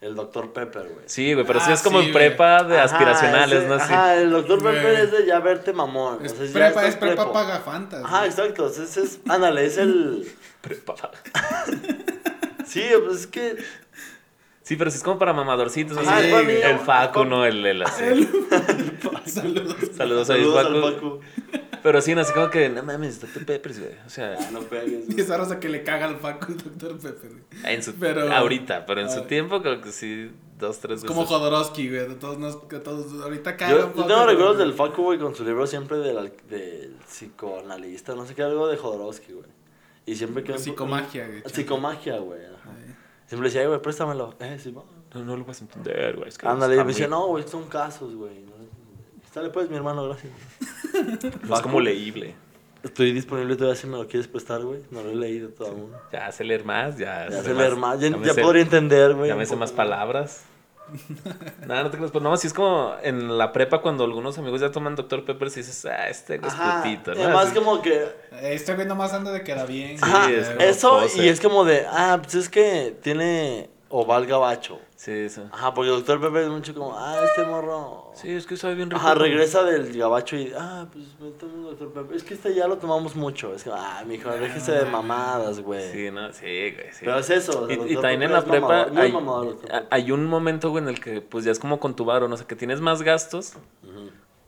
El 0.00 0.14
Dr. 0.14 0.52
Pepper, 0.52 0.84
güey. 0.84 1.04
Sí, 1.06 1.34
güey, 1.34 1.44
pero 1.44 1.58
sí 1.58 1.66
Ah, 1.70 1.74
es 1.74 1.82
como 1.82 1.98
sí, 2.00 2.06
en 2.06 2.12
güey. 2.12 2.28
prepa 2.28 2.62
de 2.62 2.76
Ajá, 2.78 2.84
aspiracionales, 2.84 3.58
ese- 3.58 3.68
¿no? 3.68 3.78
Sí. 3.78 3.84
Ajá, 3.92 4.14
el 4.14 4.30
Dr. 4.30 4.60
Güey. 4.60 4.74
Pepper 4.76 4.94
es 5.00 5.10
de 5.10 5.26
ya 5.26 5.40
verte 5.40 5.72
mamón. 5.72 6.24
Es 6.24 6.32
o 6.32 6.36
sea, 6.36 6.46
ya 6.46 6.52
prepa, 6.52 6.86
es 6.86 6.94
prepa 6.96 7.14
prepo. 7.16 7.32
paga 7.32 7.58
fantas. 7.60 8.04
Ajá, 8.04 8.26
exacto. 8.26 8.68
Ese 8.68 9.02
es, 9.02 9.18
ándale, 9.28 9.66
es 9.66 9.76
el... 9.76 10.30
Prepa. 10.60 10.94
Sí, 12.64 12.84
pues 13.04 13.20
es 13.20 13.26
que... 13.26 13.56
Sí, 14.68 14.76
pero 14.76 14.90
sí 14.90 14.98
es 14.98 15.02
como 15.02 15.18
para 15.18 15.32
mamadorcitos. 15.32 15.96
Ajá, 15.96 16.18
así. 16.18 16.26
es 16.26 16.32
para 16.34 16.44
niño. 16.46 16.58
el 16.66 16.78
Facu, 16.80 17.24
¿no? 17.24 17.46
El, 17.46 17.64
el 17.64 17.82
así. 17.82 18.04
Saludos. 19.26 19.76
Saludos, 19.96 20.28
a 20.30 20.34
Saludos 20.34 20.62
Facu. 20.62 20.74
al 20.86 20.92
Facu. 20.94 21.20
Pero 21.82 22.00
sí, 22.02 22.14
no, 22.14 22.20
así 22.20 22.32
como 22.34 22.50
que, 22.50 22.68
no 22.68 22.82
mames, 22.82 23.18
Dr. 23.20 23.46
Peppers, 23.46 23.78
güey. 23.80 23.92
O 24.06 24.10
sea, 24.10 24.36
Ah, 24.38 24.48
no 24.52 24.60
pegues, 24.60 25.04
Y 25.08 25.12
güey. 25.12 25.20
es 25.20 25.30
ahora 25.30 25.58
que 25.58 25.68
le 25.70 25.84
caga 25.84 26.06
al 26.06 26.18
Paco 26.18 26.48
el 26.52 26.58
Dr. 26.58 26.98
Pepper. 26.98 27.30
güey. 27.30 27.74
en 27.74 27.82
su, 27.82 27.94
Pero- 27.94 28.30
ahorita, 28.32 28.84
pero 28.84 29.00
en 29.00 29.10
su 29.10 29.20
Ah. 29.20 29.26
tiempo 29.26 29.62
creo 29.62 29.80
que 29.80 29.90
sí, 29.92 30.30
dos, 30.58 30.80
tres 30.80 30.96
veces. 31.02 31.08
Como 31.08 31.24
Jodorowsky, 31.24 31.88
güey. 31.88 32.06
De 32.08 32.14
todos 32.16 32.36
nos, 32.38 32.56
que 32.64 32.78
todos 32.78 33.22
ahorita 33.22 33.56
caga. 33.56 33.72
Yo, 33.72 33.94
yo 33.96 34.04
tengo 34.04 34.26
recuerdos 34.26 34.58
del 34.58 34.74
Facu, 34.74 35.02
güey, 35.04 35.18
con 35.18 35.34
su 35.34 35.44
libro 35.44 35.66
siempre 35.66 35.96
del, 35.98 36.18
al- 36.18 36.32
del 36.50 36.96
psicoanalista, 37.08 38.14
no 38.14 38.26
sé 38.26 38.34
qué, 38.34 38.42
algo 38.42 38.68
de 38.68 38.76
Jodorowsky, 38.76 39.32
güey. 39.32 39.48
Y 40.04 40.16
siempre 40.16 40.42
que... 40.42 40.58
Psicomagia, 40.58 41.26
güey. 41.26 41.42
Psicomagia, 41.46 42.18
güey. 42.18 42.40
Siempre 43.28 43.48
decía, 43.48 43.60
"Ay, 43.60 43.68
güey, 43.68 43.80
préstamelo. 43.80 44.34
Eh, 44.40 44.58
sí. 44.58 44.72
No, 44.72 44.84
no 45.24 45.36
lo 45.36 45.44
vas 45.44 45.60
a 45.60 45.64
entender, 45.64 46.16
güey. 46.16 46.28
es 46.28 46.38
que 46.38 46.48
Ándale, 46.48 46.74
y 46.74 46.78
me 46.78 46.84
decía, 46.86 47.08
no, 47.08 47.26
güey, 47.26 47.46
son 47.46 47.64
casos, 47.68 48.14
güey. 48.14 48.48
Sale 49.32 49.50
pues, 49.50 49.70
mi 49.70 49.76
hermano, 49.76 50.04
gracias. 50.04 50.32
No 51.46 51.54
es 51.54 51.60
como 51.60 51.80
leíble. 51.80 52.34
Estoy 52.82 53.12
disponible 53.12 53.56
todavía 53.56 53.76
si 53.78 53.86
me 53.86 53.96
lo 53.98 54.06
quieres 54.06 54.28
prestar, 54.28 54.62
güey. 54.62 54.80
No 54.90 55.02
lo 55.02 55.10
he 55.10 55.14
leído 55.14 55.50
todo 55.50 55.68
aún. 55.68 55.92
Ya 56.12 56.32
sé 56.32 56.44
leer 56.44 56.64
más, 56.64 56.96
ya, 56.96 57.28
Ya 57.28 57.42
sé 57.42 57.52
leer 57.52 57.76
más, 57.76 58.00
ya, 58.00 58.10
podría 58.40 58.62
entender, 58.62 59.14
güey. 59.14 59.28
Ya 59.28 59.36
me 59.36 59.44
sé 59.46 59.56
más 59.56 59.72
palabras. 59.72 60.44
Nada, 61.66 61.82
no 61.84 61.90
te 61.90 61.96
creas, 61.96 62.10
pues 62.12 62.22
no, 62.22 62.36
si 62.36 62.46
es 62.46 62.52
como 62.54 62.94
en 63.02 63.36
la 63.38 63.52
prepa 63.52 63.80
cuando 63.80 64.04
algunos 64.04 64.38
amigos 64.38 64.60
ya 64.60 64.70
toman 64.70 64.94
Dr. 64.96 65.24
Pepper, 65.24 65.48
y 65.48 65.54
dices, 65.54 65.84
ah, 65.86 66.08
este 66.08 66.36
es 66.36 66.42
Ajá, 66.44 66.82
putito, 66.82 67.14
¿no? 67.14 67.22
Además, 67.24 67.46
Así- 67.46 67.54
como 67.58 67.82
que. 67.82 68.06
Este 68.42 68.74
güey 68.74 68.86
nomás 68.86 69.12
anda 69.12 69.30
de 69.32 69.42
queda 69.42 69.64
bien. 69.66 69.96
Ajá, 70.02 70.30
es 70.30 70.48
como 70.48 70.60
eso, 70.60 70.90
pose. 71.00 71.24
y 71.24 71.28
es 71.28 71.40
como 71.40 71.64
de, 71.64 71.86
ah, 71.90 72.18
pues 72.22 72.34
es 72.34 72.48
que 72.48 72.96
tiene 73.02 73.68
oval 73.88 74.26
gabacho. 74.26 74.80
Sí, 74.98 75.12
eso. 75.12 75.48
Ajá, 75.52 75.72
porque 75.72 75.90
el 75.90 75.96
doctor 75.98 76.20
Pepe 76.20 76.42
es 76.42 76.48
mucho 76.48 76.74
como, 76.74 76.98
ah, 76.98 77.22
este 77.24 77.44
morro. 77.44 78.10
Sí, 78.14 78.32
es 78.32 78.48
que 78.48 78.56
sabe 78.56 78.74
bien 78.74 78.90
rico. 78.90 79.00
Ajá, 79.00 79.14
regresa 79.14 79.62
del 79.62 79.96
gabacho 79.96 80.36
y, 80.36 80.52
ah, 80.58 80.88
pues 80.92 81.04
me 81.20 81.30
tomo 81.30 81.54
un 81.54 81.62
doctor 81.62 81.92
Pepe. 81.92 82.16
Es 82.16 82.24
que 82.24 82.34
este 82.34 82.52
ya 82.52 82.66
lo 82.66 82.78
tomamos 82.78 83.14
mucho. 83.14 83.54
Es 83.54 83.62
que, 83.62 83.70
ah, 83.72 84.02
mijo, 84.04 84.28
déjese 84.28 84.72
de 84.72 84.86
mamadas, 84.86 85.60
güey. 85.60 85.92
Sí, 85.92 86.10
no, 86.10 86.32
sí, 86.32 86.72
güey, 86.72 86.90
sí. 86.90 87.02
Pero 87.02 87.16
es 87.16 87.30
eso. 87.30 87.62
o 87.62 87.66
sea, 87.68 87.76
Y, 87.76 87.94
el 87.94 88.00
también 88.00 88.24
en 88.24 88.32
la 88.32 88.42
prepa 88.42 88.66
mamador, 88.66 88.98
hay, 88.98 89.12
mamador 89.12 89.56
el 89.70 89.86
hay 89.88 90.10
un 90.10 90.26
momento, 90.26 90.70
güey, 90.70 90.82
en 90.82 90.88
el 90.88 90.98
que 90.98 91.20
pues 91.20 91.44
ya 91.44 91.52
es 91.52 91.60
como 91.60 91.78
con 91.78 91.94
tu 91.94 92.04
varo, 92.04 92.26
no 92.26 92.36
sé, 92.36 92.44
que 92.46 92.56
tienes 92.56 92.80
más 92.80 93.02
gastos, 93.02 93.52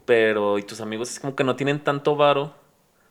pero 0.04 0.58
y 0.58 0.64
tus 0.64 0.80
amigos 0.80 1.10
es 1.10 1.20
como 1.20 1.36
que 1.36 1.44
no 1.44 1.54
tienen 1.54 1.78
tanto 1.78 2.16
varo, 2.16 2.54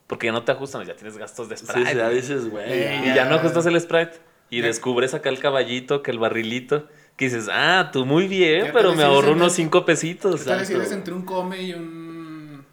porque 0.07 0.27
ya 0.27 0.33
no 0.33 0.43
te 0.43 0.51
ajustan, 0.51 0.85
ya 0.85 0.97
tienes 0.97 1.17
gastos 1.17 1.47
de 1.47 1.55
Sprite. 1.55 1.89
sí, 1.89 1.95
ya 1.95 2.09
dices, 2.09 2.49
güey. 2.49 3.07
Y 3.07 3.13
ya 3.15 3.23
no 3.23 3.35
ajustas 3.35 3.65
el 3.65 3.79
Sprite. 3.79 4.27
Y 4.49 4.59
descubres 4.59 5.13
acá 5.13 5.29
el 5.29 5.39
caballito, 5.39 6.01
que 6.01 6.11
el 6.11 6.19
barrilito, 6.19 6.87
que 7.19 7.25
dices, 7.25 7.49
ah, 7.51 7.89
tú 7.91 8.05
muy 8.05 8.27
bien, 8.29 8.69
pero 8.71 8.95
me 8.95 9.03
ahorro 9.03 9.33
unos 9.33 9.51
cinco 9.53 9.83
pesitos. 9.83 10.39
¿Qué 10.41 10.45
tal 10.49 10.65
si 10.65 10.73
eres 10.73 10.91
entre 10.93 11.13
un 11.13 11.23
come 11.23 11.61
y 11.61 11.73
un. 11.73 12.65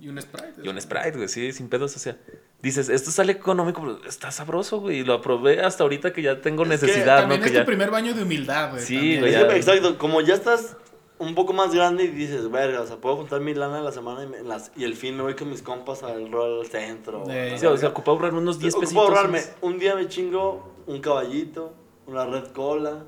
y 0.00 0.08
un 0.08 0.20
Sprite? 0.20 0.54
Y 0.62 0.68
un 0.68 0.80
Sprite, 0.80 1.12
güey, 1.12 1.28
sí, 1.28 1.52
sin 1.52 1.68
pedos, 1.68 1.94
o 1.94 1.98
sea. 1.98 2.16
Dices, 2.62 2.88
esto 2.88 3.10
sale 3.10 3.32
económico, 3.32 3.82
pero 3.82 4.00
está 4.08 4.30
sabroso, 4.30 4.80
güey. 4.80 5.04
Lo 5.04 5.12
aprobé 5.12 5.60
hasta 5.60 5.82
ahorita 5.82 6.14
que 6.14 6.22
ya 6.22 6.40
tengo 6.40 6.62
Es 6.62 6.68
que 6.80 6.86
necesidad, 6.86 7.28
¿no? 7.28 7.38
Que 7.38 7.44
es 7.48 7.52
ya... 7.52 7.60
tu 7.60 7.66
primer 7.66 7.90
baño 7.90 8.14
de 8.14 8.22
humildad, 8.22 8.70
güey. 8.70 8.82
Sí, 8.82 9.18
güey, 9.18 9.34
Es 9.34 9.42
exacto, 9.54 9.98
como 9.98 10.22
ya 10.22 10.32
estás 10.32 10.78
un 11.18 11.34
poco 11.34 11.52
más 11.52 11.74
grande 11.74 12.04
y 12.04 12.08
dices, 12.08 12.50
verga, 12.50 12.80
o 12.80 12.86
sea, 12.86 12.96
puedo 12.96 13.16
juntar 13.16 13.40
mi 13.42 13.52
lana 13.52 13.78
en 13.80 13.84
la 13.84 13.92
semana 13.92 14.24
y, 14.24 14.46
las- 14.46 14.72
y 14.76 14.84
el 14.84 14.96
fin 14.96 15.14
me 15.14 15.22
voy 15.22 15.34
con 15.34 15.50
mis 15.50 15.60
compas 15.60 16.02
al 16.02 16.32
rol 16.32 16.60
al 16.62 16.66
centro. 16.68 17.24
Eh, 17.28 17.48
a 17.50 17.52
la 17.52 17.58
Sí, 17.58 17.66
o 17.66 17.76
sea, 17.76 17.90
ocupa 17.90 18.12
ahorrar 18.12 18.32
unos 18.32 18.58
10 18.58 18.72
Ocupo 18.74 18.80
pesitos. 18.80 19.04
ahorrarme. 19.10 19.42
Un 19.60 19.78
día 19.78 19.94
me 19.94 20.08
chingo 20.08 20.72
un 20.86 21.00
caballito, 21.02 21.74
una 22.06 22.24
red 22.24 22.46
cola, 22.52 23.04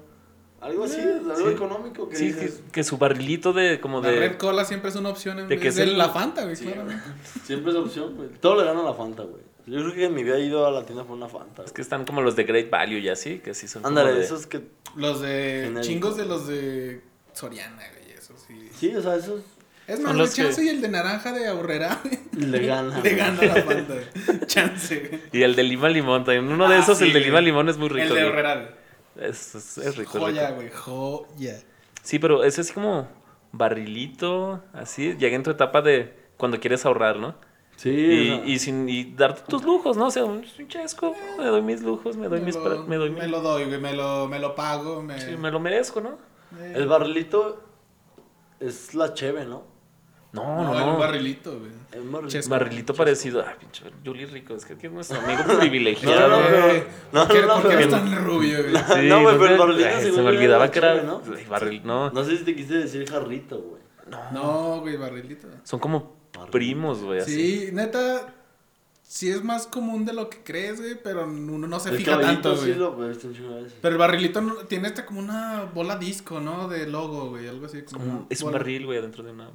algo 0.67 0.85
así, 0.85 1.01
algo 1.01 1.35
sí. 1.37 1.49
económico 1.55 2.09
que 2.09 2.17
Sí, 2.17 2.27
dices, 2.27 2.61
que, 2.67 2.71
que 2.73 2.85
su 2.85 2.99
barrilito 2.99 3.53
de 3.53 3.81
como 3.81 4.01
La 4.01 4.11
de... 4.11 4.19
Red 4.21 4.37
Cola 4.37 4.65
siempre 4.65 4.91
es 4.91 4.97
una 4.97 5.09
opción 5.09 5.39
en 5.39 5.49
de 5.49 5.57
que 5.59 5.65
vez 5.65 5.75
es 5.79 5.81
el- 5.81 5.97
la 5.99 6.11
Fanta, 6.11 6.43
güey, 6.45 6.57
Sí. 6.57 6.69
Siempre 7.45 7.73
es 7.73 7.79
opción, 7.79 8.17
güey. 8.17 8.29
Todo 8.41 8.57
le 8.61 8.65
gana 8.67 8.81
a 8.81 8.85
la 8.85 8.95
Fanta, 8.95 9.23
güey. 9.23 9.43
Yo 9.67 9.81
creo 9.81 9.95
que 9.95 10.05
en 10.05 10.15
mi 10.15 10.23
vida 10.23 10.37
he 10.37 10.45
ido 10.45 10.65
a 10.67 10.71
la 10.71 10.85
tienda 10.85 11.03
por 11.05 11.17
una 11.17 11.29
Fanta. 11.29 11.65
Es 11.65 11.73
que 11.73 11.83
están 11.83 12.05
como 12.05 12.21
los 12.23 12.37
de 12.37 12.45
Great 12.45 12.71
Value 12.71 12.99
y 12.99 13.09
así, 13.09 13.39
que 13.39 13.53
sí 13.55 13.67
son 13.67 13.83
como 13.83 13.99
Ándale, 13.99 14.19
de- 14.19 14.25
esos 14.25 14.47
que... 14.47 14.61
Los 14.95 15.21
de. 15.21 15.63
Genérico. 15.65 15.83
chingos 15.83 16.17
de 16.17 16.25
los 16.25 16.47
de 16.47 17.01
Soriana, 17.33 17.83
güey, 17.99 18.13
eso 18.17 18.35
sí. 18.47 18.69
Sí, 18.79 18.95
o 18.95 19.03
sea, 19.03 19.17
esos 19.17 19.41
Es 19.89 20.01
más, 20.01 20.15
los 20.15 20.35
güey, 20.35 20.47
chance 20.47 20.61
que- 20.63 20.67
y 20.69 20.71
el 20.71 20.81
de 20.81 20.89
naranja 20.89 21.33
de 21.33 21.49
Aurrera, 21.49 22.01
güey, 22.03 22.19
le 22.51 22.65
ganan. 22.67 23.03
le 23.03 23.15
gana 23.15 23.43
la 23.43 23.63
Fanta. 23.63 23.95
Chance, 24.47 25.09
güey. 25.09 25.21
Y 25.33 25.43
el 25.43 25.55
de 25.57 25.63
lima 25.65 25.89
limón 25.89 26.25
también. 26.25 26.49
Uno 26.49 26.69
de 26.69 26.77
Ah, 26.77 26.81
esos, 26.81 26.99
sí, 26.99 27.05
el 27.05 27.13
de 27.13 27.21
lima 27.21 27.41
limón 27.41 27.69
es 27.69 27.77
muy 27.77 27.89
rico. 27.89 28.09
El 28.09 28.15
de 28.15 28.23
güey. 28.31 28.33
Es, 29.21 29.55
es, 29.55 29.79
es 29.79 29.97
rico, 29.97 30.19
Joya, 30.19 30.51
güey, 30.51 30.71
joya. 30.71 31.59
Sí, 32.03 32.19
pero 32.19 32.45
ese 32.45 32.61
es 32.61 32.73
como 32.73 33.09
barrilito, 33.53 34.63
así. 34.73 35.15
Llega 35.17 35.37
en 35.37 35.43
tu 35.43 35.51
etapa 35.51 35.83
de 35.83 36.15
cuando 36.37 36.61
quieres 36.61 36.85
ahorrar, 36.87 37.17
¿no? 37.17 37.35
Sí, 37.77 37.91
Y, 37.91 38.31
o 38.31 38.37
sea, 38.37 38.47
y 38.47 38.59
sin 38.59 38.89
y 38.89 39.05
darte 39.15 39.43
tus 39.49 39.63
lujos, 39.65 39.97
¿no? 39.97 40.07
O 40.07 40.11
sea, 40.11 40.25
un, 40.25 40.45
chesco, 40.69 41.15
me 41.39 41.45
doy 41.45 41.61
mis 41.63 41.83
lujos, 41.83 42.17
me 42.17 42.27
doy 42.29 42.41
mis... 42.41 42.55
lo, 42.57 42.85
Me 42.85 42.97
doy 42.97 43.11
me 43.11 43.25
mi- 43.25 43.29
lo 43.31 43.41
doy, 43.43 43.67
güey, 43.67 43.79
me 43.81 43.93
lo, 43.93 44.27
me 44.29 44.39
lo 44.39 44.55
pago, 44.55 45.03
me... 45.03 45.21
sí, 45.21 45.37
me 45.37 45.51
lo 45.51 45.61
merezco, 45.61 46.01
¿no? 46.01 46.17
eh, 46.59 46.73
el 46.75 46.87
barrilito 46.87 47.63
es 48.61 48.95
la 48.95 49.13
cheve, 49.13 49.45
¿no? 49.45 49.65
No, 50.37 50.65
no, 50.65 50.75
no, 50.75 50.87
no. 50.93 50.99
barrilito, 50.99 51.59
güey. 51.59 51.71
El 51.93 52.49
barrilito. 52.49 52.95
Parecido. 52.95 53.43
Ay, 53.47 53.55
pinche 53.59 53.85
Juli 54.05 54.27
Rico, 54.27 54.55
es 54.55 54.65
que 54.65 54.75
es 54.75 54.93
nuestro 54.93 55.19
amigo 55.21 55.43
No, 55.49 55.59
privilegiado. 55.59 56.29
no, 56.29 56.37
no, 57.13 57.27
¿Por 57.27 57.37
qué, 57.37 57.43
no, 57.47 57.55
por 57.61 57.69
qué 57.69 57.75
eres 57.75 57.91
tan 57.91 58.25
rubio, 58.25 58.59
güey? 58.63 58.77
Sí, 58.77 59.03
No, 59.09 59.23
güey, 59.23 59.39
pero 59.39 59.47
el 59.53 59.59
barrilito 59.59 60.01
Se 60.01 60.13
me 60.13 60.29
olvidaba 60.29 60.71
que 60.71 60.79
era. 60.79 61.03
¿no? 61.03 61.23
Barril, 61.49 61.83
no. 61.85 62.11
No 62.11 62.25
sé 62.25 62.37
si 62.39 62.45
te 62.45 62.55
quise 62.55 62.75
decir 62.75 63.09
jarrito, 63.09 63.59
güey. 63.61 63.83
No, 64.33 64.81
güey, 64.81 64.97
barrilito. 64.97 65.49
Son 65.65 65.81
como 65.81 66.15
Barrilito. 66.33 66.51
primos, 66.53 67.03
güey, 67.03 67.21
así. 67.21 67.33
Sí, 67.67 67.71
neta, 67.73 68.33
sí 69.03 69.31
es 69.31 69.43
más 69.43 69.67
común 69.67 70.05
de 70.05 70.13
lo 70.13 70.29
que 70.31 70.39
crees, 70.45 70.81
güey, 70.81 70.97
pero 71.03 71.25
uno 71.25 71.67
no 71.67 71.81
se 71.81 71.89
el 71.91 71.97
fija 71.97 72.21
tanto, 72.21 72.57
sí 72.57 72.67
güey. 72.67 72.75
lo 72.79 72.93
un. 72.93 73.73
Pero 73.81 73.93
el 73.95 73.99
barrilito 73.99 74.41
no- 74.43 74.55
tiene 74.67 74.89
este 74.89 75.05
como 75.05 75.19
una 75.21 75.65
bola 75.75 75.97
disco, 75.97 76.39
¿no? 76.41 76.69
De 76.69 76.87
logo, 76.87 77.31
güey, 77.31 77.49
algo 77.49 77.67
así. 77.67 77.83
Como 77.83 77.99
Como- 78.05 78.27
es 78.31 78.43
un 78.43 78.53
barril, 78.53 78.85
güey, 78.87 78.99
adentro 78.99 79.25
de 79.25 79.33
una. 79.33 79.49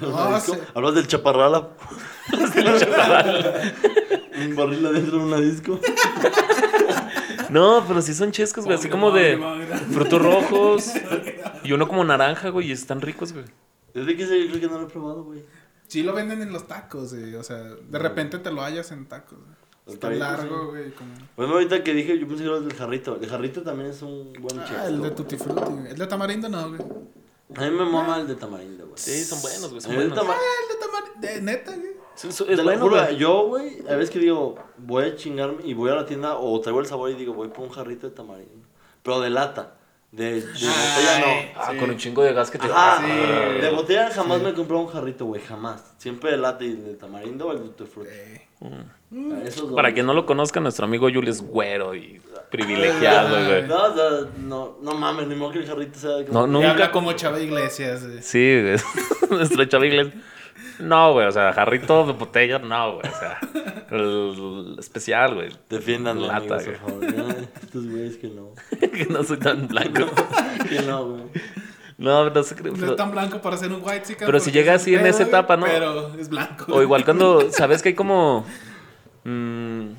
No, 0.00 0.40
se- 0.40 0.60
¿Hablas 0.74 0.94
del 0.94 1.06
chaparrala? 1.06 1.68
un 4.36 4.56
barril 4.56 4.86
adentro 4.86 5.18
de 5.18 5.24
una 5.24 5.40
disco. 5.40 5.80
No, 7.50 7.84
pero 7.86 8.02
sí 8.02 8.14
son 8.14 8.32
chescos, 8.32 8.64
güey. 8.64 8.76
Así 8.76 8.88
como 8.88 9.10
de 9.10 9.38
frutos 9.92 10.20
rojos. 10.22 10.92
Y 11.62 11.72
uno 11.72 11.88
como 11.88 12.04
naranja, 12.04 12.48
güey. 12.50 12.68
Y 12.68 12.72
están 12.72 13.00
ricos, 13.00 13.32
güey. 13.32 13.44
Desde 13.94 14.16
que 14.16 14.22
yo 14.22 14.50
creo 14.50 14.60
que 14.60 14.66
no 14.68 14.78
lo 14.80 14.86
he 14.86 14.90
probado, 14.90 15.24
güey. 15.24 15.44
Sí 15.86 16.02
lo 16.02 16.12
venden 16.14 16.42
en 16.42 16.52
los 16.52 16.66
tacos, 16.66 17.14
güey. 17.14 17.34
O 17.36 17.42
sea, 17.42 17.56
de 17.58 17.98
repente 17.98 18.38
te 18.38 18.50
lo 18.50 18.62
hallas 18.62 18.90
en 18.92 19.06
tacos. 19.06 19.38
güey. 19.38 19.94
Está 19.96 20.10
largo, 20.10 20.62
sí. 20.62 20.70
güey. 20.70 20.90
Como... 20.92 21.10
Bueno, 21.36 21.52
ahorita 21.54 21.82
que 21.84 21.92
dije, 21.94 22.18
yo 22.18 22.26
pensé 22.26 22.42
que 22.44 22.48
era 22.48 22.58
el 22.58 22.68
del 22.68 22.76
jarrito. 22.76 23.18
El 23.20 23.28
jarrito 23.28 23.62
también 23.62 23.90
es 23.90 24.02
un 24.02 24.32
buen 24.40 24.58
Ah, 24.60 24.64
chesco. 24.66 24.86
el 24.86 25.02
de. 25.02 25.10
Tutti 25.10 25.36
Frutti. 25.36 25.72
güey. 25.72 25.86
El 25.88 25.96
de 25.98 26.06
tamarindo 26.06 26.48
no, 26.48 26.68
güey. 26.70 26.80
A 27.56 27.60
mí 27.62 27.70
me 27.70 27.84
mama 27.84 28.18
el 28.18 28.26
de 28.26 28.34
tamarindo, 28.34 28.84
güey. 28.86 28.98
Sí, 28.98 29.24
son 29.24 29.40
buenos, 29.42 29.68
güey. 29.70 29.80
Son 29.80 29.92
El 29.92 29.98
de 29.98 30.06
buenos. 30.08 30.18
tama- 30.26 30.34
Ah, 30.38 30.62
el 30.62 30.74
de 30.74 30.80
tamarindo. 30.86 31.20
De 31.20 31.40
neta, 31.42 31.76
güey. 31.76 31.94
Sí, 32.16 32.30
so- 32.32 32.44
Te 32.44 32.52
Es 32.52 32.58
lo 32.58 32.64
bueno, 32.64 32.82
juro, 32.82 32.96
güey. 33.02 33.16
Yo, 33.16 33.46
güey, 33.48 33.78
a 33.88 33.96
veces 33.96 34.10
que 34.10 34.18
digo, 34.20 34.56
voy 34.78 35.04
a 35.04 35.16
chingarme 35.16 35.62
y 35.64 35.74
voy 35.74 35.90
a 35.90 35.94
la 35.96 36.06
tienda 36.06 36.36
o 36.38 36.60
traigo 36.60 36.80
el 36.80 36.86
sabor 36.86 37.10
y 37.10 37.14
digo, 37.14 37.34
voy 37.34 37.48
por 37.48 37.60
un 37.60 37.70
jarrito 37.70 38.08
de 38.08 38.14
tamarindo. 38.14 38.66
Pero 39.02 39.20
de 39.20 39.30
lata. 39.30 39.76
De, 40.14 40.34
de 40.34 40.40
botella 40.42 41.18
no. 41.20 41.26
Ah, 41.56 41.68
Sí. 41.72 41.78
con 41.78 41.90
un 41.90 41.96
chingo 41.96 42.22
de 42.22 42.32
gas 42.32 42.48
que 42.50 42.58
te... 42.58 42.66
Ajá, 42.66 43.02
Sí. 43.04 43.60
de 43.60 43.70
botella 43.70 44.10
jamás 44.14 44.40
me 44.42 44.50
he 44.50 44.54
comprado 44.54 44.82
un 44.82 44.88
jarrito, 44.88 45.24
güey, 45.24 45.42
jamás. 45.42 45.94
Siempre 45.98 46.30
de 46.30 46.36
lata 46.36 46.62
y 46.62 46.72
de 46.74 46.94
tamarindo 46.94 47.48
o 47.48 47.52
el. 47.52 47.72
Eh, 48.08 48.46
Esos 49.44 49.62
dos. 49.68 49.74
Para 49.74 49.92
quien 49.92 50.06
no 50.06 50.14
lo 50.14 50.24
conozca, 50.24 50.60
nuestro 50.60 50.84
amigo 50.86 51.08
Julio 51.12 51.30
es 51.30 51.40
güero 51.42 51.94
y 51.96 52.20
privilegiado, 52.50 53.44
güey. 53.44 53.62
No, 53.66 53.82
o 53.86 53.94
sea, 53.94 54.28
no, 54.38 54.78
no 54.80 54.94
mames, 54.94 55.26
ni 55.26 55.34
modo 55.34 55.50
que 55.52 55.58
el 55.58 55.66
jarrito 55.66 55.98
sea 55.98 56.24
como... 56.26 56.40
No, 56.40 56.46
y 56.46 56.50
Nunca 56.50 56.70
habla 56.70 56.92
como 56.92 57.12
Chava 57.14 57.40
Iglesias, 57.40 58.06
güey. 58.06 58.22
Sí, 58.22 58.60
güey. 58.62 58.76
Nuestro 59.30 59.64
chavo 59.64 59.84
inglés. 59.84 60.08
No, 60.80 61.12
güey, 61.12 61.26
o 61.26 61.32
sea, 61.32 61.52
jarrito 61.52 62.06
de 62.06 62.12
botella, 62.14 62.58
no, 62.58 62.94
güey. 62.94 63.06
O 63.08 63.18
sea, 63.18 63.38
el 63.90 64.76
especial, 64.78 65.34
güey. 65.34 65.48
Defiendan 65.68 66.26
Lata, 66.26 66.56
güey. 66.56 66.66
por 66.66 66.76
favor. 66.76 67.14
Ya, 67.14 67.36
Estos 67.62 67.86
güeyes 67.88 68.16
que 68.16 68.28
no. 68.28 68.48
que 68.90 69.06
no 69.06 69.22
soy 69.24 69.38
tan 69.38 69.68
blanco. 69.68 70.06
Que 70.68 70.82
no, 70.82 71.06
güey. 71.10 71.22
No, 71.98 72.28
no 72.28 72.42
sé. 72.42 72.56
No 72.56 72.72
pero- 72.72 72.86
es 72.90 72.96
tan 72.96 73.12
blanco 73.12 73.40
para 73.40 73.56
ser 73.56 73.70
un 73.72 73.80
white 73.82 74.02
chica. 74.04 74.26
Pero 74.26 74.40
si 74.40 74.50
llega 74.50 74.74
así 74.74 74.94
en 74.94 75.06
esa 75.06 75.22
etapa, 75.22 75.56
¿no? 75.56 75.66
Pero 75.66 76.12
es 76.18 76.28
blanco. 76.28 76.72
O 76.74 76.82
igual 76.82 77.04
cuando, 77.04 77.50
¿sabes 77.52 77.82
que 77.82 77.90
hay 77.90 77.94
como... 77.94 78.44
mm, 79.24 79.90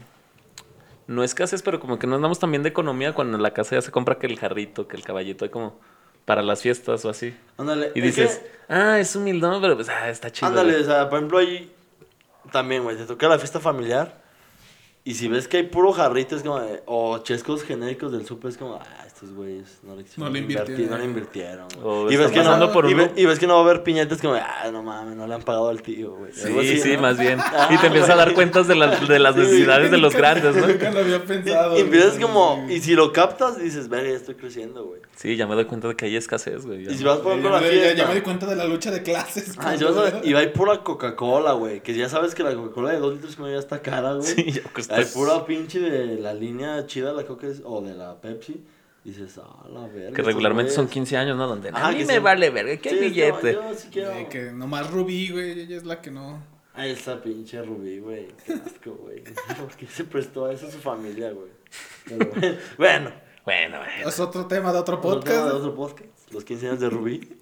no 1.07 1.23
escasez, 1.23 1.61
pero 1.61 1.79
como 1.79 1.99
que 1.99 2.07
no 2.07 2.15
andamos 2.15 2.39
también 2.39 2.63
de 2.63 2.69
economía 2.69 3.13
cuando 3.13 3.37
en 3.37 3.43
la 3.43 3.51
casa 3.51 3.75
ya 3.75 3.81
se 3.81 3.91
compra 3.91 4.17
que 4.17 4.27
el 4.27 4.39
jarrito, 4.39 4.87
que 4.87 4.97
el 4.97 5.03
caballito, 5.03 5.45
hay 5.45 5.51
como 5.51 5.79
para 6.25 6.41
las 6.41 6.61
fiestas 6.61 7.05
o 7.05 7.09
así. 7.09 7.35
Ándale. 7.57 7.91
Y 7.95 7.99
es 7.99 8.05
dices, 8.05 8.37
que- 8.67 8.73
ah, 8.73 8.99
es 8.99 9.15
humildón, 9.15 9.61
pero 9.61 9.75
pues, 9.75 9.89
ah, 9.89 10.09
está 10.09 10.31
chido. 10.31 10.47
Ándale, 10.47 10.71
güey". 10.73 10.83
o 10.83 10.85
sea, 10.85 11.09
por 11.09 11.19
ejemplo, 11.19 11.37
ahí 11.37 11.71
también, 12.51 12.83
güey, 12.83 12.97
te 12.97 13.05
toca 13.05 13.27
la 13.27 13.37
fiesta 13.39 13.59
familiar. 13.59 14.23
Y 15.03 15.13
si 15.13 15.27
ves 15.27 15.47
que 15.47 15.57
hay 15.57 15.63
puro 15.63 15.91
jarrito, 15.93 16.35
es 16.35 16.41
como, 16.41 16.59
de- 16.59 16.81
o 16.87 17.19
chescos 17.19 17.63
genéricos 17.63 18.11
del 18.11 18.25
súper, 18.25 18.49
es 18.49 18.57
como, 18.57 18.75
ah, 18.75 19.04
estos 19.25 19.35
güeyes 19.35 19.79
no 19.83 19.95
le, 19.95 20.05
No 20.17 20.29
le 20.29 20.39
invertir- 20.39 20.69
invirtieron. 20.79 20.89
No 20.91 20.97
le 20.97 21.05
invirtieron. 21.05 21.67
güey. 21.81 22.07
O 22.07 22.11
Y 22.11 22.15
ves, 22.15 22.31
que 22.31 22.43
no, 22.43 22.71
por 22.71 22.89
y, 22.89 22.93
uno- 22.93 23.03
ve- 23.13 23.21
y 23.21 23.25
ves 23.25 23.39
que 23.39 23.47
no 23.47 23.55
va 23.55 23.59
a 23.61 23.63
haber 23.63 23.83
piñatas, 23.83 24.21
como, 24.21 24.35
ah, 24.35 24.69
no 24.71 24.83
mames, 24.83 25.15
no 25.15 25.27
le 25.27 25.33
han 25.33 25.41
pagado 25.41 25.69
al 25.69 25.81
tío, 25.81 26.15
güey. 26.15 26.31
Sí, 26.31 26.57
así, 26.57 26.79
sí, 26.79 26.93
¿no? 26.95 27.01
más 27.01 27.17
bien. 27.17 27.39
Ah, 27.41 27.69
Y 27.73 27.77
te 27.77 27.87
empiezas 27.87 28.11
a 28.11 28.15
dar 28.15 28.33
cuentas 28.33 28.67
de 28.67 28.75
las, 28.75 29.07
de 29.07 29.19
las 29.19 29.35
Sí. 29.35 29.41
necesidades 29.41 29.91
de 29.91 29.97
los 29.97 30.15
grandes, 30.15 30.55
¿no? 30.55 30.67
Nunca 30.67 30.91
lo 30.91 30.99
había 30.99 31.23
pensado. 31.23 31.75
Y, 31.75 31.79
y 31.79 31.81
empiezas 31.81 32.17
como, 32.19 32.65
y 32.69 32.79
si 32.81 32.93
lo 32.93 33.11
captas, 33.11 33.57
dices, 33.59 33.89
verga, 33.89 34.09
ya 34.11 34.15
estoy 34.15 34.35
creciendo, 34.35 34.85
güey. 34.85 35.01
Sí, 35.15 35.35
ya 35.37 35.47
me 35.47 35.55
doy 35.55 35.65
cuenta 35.65 35.87
de 35.87 35.95
que 35.95 36.05
hay 36.05 36.15
escasez, 36.17 36.65
güey. 36.65 36.83
ya. 36.85 36.91
Y 36.91 36.97
si 36.97 37.03
vas, 37.03 37.19
por 37.19 37.35
la 37.37 37.61
ya- 37.61 37.67
ya 37.67 37.69
fiesta. 37.69 38.07
me 38.07 38.15
di 38.15 38.21
cuenta 38.21 38.45
de 38.45 38.55
la 38.55 38.65
lucha 38.65 38.91
de 38.91 39.01
clases. 39.01 39.53
Ah, 39.57 39.75
y, 40.23 40.33
va 40.33 40.39
a 40.39 40.43
ir 40.43 40.51
pura 40.53 40.83
Coca-Cola, 40.83 41.53
güey. 41.53 41.81
Que 41.81 41.93
ya 41.93 42.09
sabes 42.09 42.35
que 42.35 42.43
la 42.43 42.53
Coca-Cola 42.53 42.91
de 42.91 42.99
2 42.99 43.13
litros 43.13 43.35
como 43.35 43.47
ya 43.49 43.57
está 43.57 43.81
cara, 43.81 44.13
güey. 44.13 44.27
Sí, 44.27 44.51
ya 44.51 44.61
Hay 44.95 45.05
pura 45.05 45.45
pinche 45.45 45.79
de 45.79 46.17
la 46.19 46.33
línea 46.33 46.85
chida 46.85 47.11
de 47.11 47.15
la 47.15 47.23
Coca 47.25 47.47
o 47.63 47.81
de 47.81 47.93
la 47.93 48.19
Pepsi. 48.19 48.63
Dices, 49.05 49.37
ah, 49.37 49.65
la 49.71 49.87
verga. 49.87 50.11
Que 50.15 50.21
regularmente 50.23 50.71
son 50.71 50.85
güeyes". 50.85 50.93
15 50.95 51.17
años, 51.17 51.37
¿no? 51.37 51.47
Donde 51.47 51.69
Ajá, 51.69 51.87
a 51.87 51.91
mí 51.91 52.03
me 52.05 52.15
son- 52.15 52.23
vale 52.23 52.49
verga, 52.49 52.75
que 52.77 52.89
Sí, 52.89 52.95
hay 52.97 53.05
es 53.05 53.11
billete. 53.11 53.55
como, 53.55 53.69
yo 53.71 53.77
sí 53.77 53.87
quiero. 53.91 54.11
Eh, 54.11 54.27
que 54.29 54.51
nomás 54.51 54.89
Rubí, 54.91 55.29
güey, 55.29 55.59
ella 55.61 55.77
es 55.77 55.85
la 55.85 56.01
que 56.01 56.11
no. 56.11 56.43
Ay, 56.73 56.91
esa 56.91 57.21
pinche 57.21 57.61
Rubí, 57.61 57.99
güey. 57.99 58.27
Qué 58.45 58.53
asco, 58.53 58.95
güey. 58.95 59.23
¿Por 59.59 59.75
qué 59.77 59.87
se 59.87 60.03
prestó 60.03 60.45
a 60.45 60.53
eso 60.53 60.69
su 60.69 60.79
familia, 60.79 61.31
güey? 61.31 61.49
Pero, 62.05 62.25
bueno, 62.31 62.57
bueno. 62.77 63.11
Bueno, 63.45 63.77
bueno. 63.77 64.09
Es 64.09 64.19
otro 64.19 64.47
tema 64.47 64.73
de 64.73 64.79
otro 64.79 64.95
otro 64.97 65.19
tema 65.19 65.23
podcast. 65.35 65.45
de 65.45 65.51
otro 65.53 65.75
podcast. 65.75 66.31
Los 66.33 66.43
15 66.43 66.67
años 66.67 66.79
de 66.79 66.89
Rubí. 66.89 67.37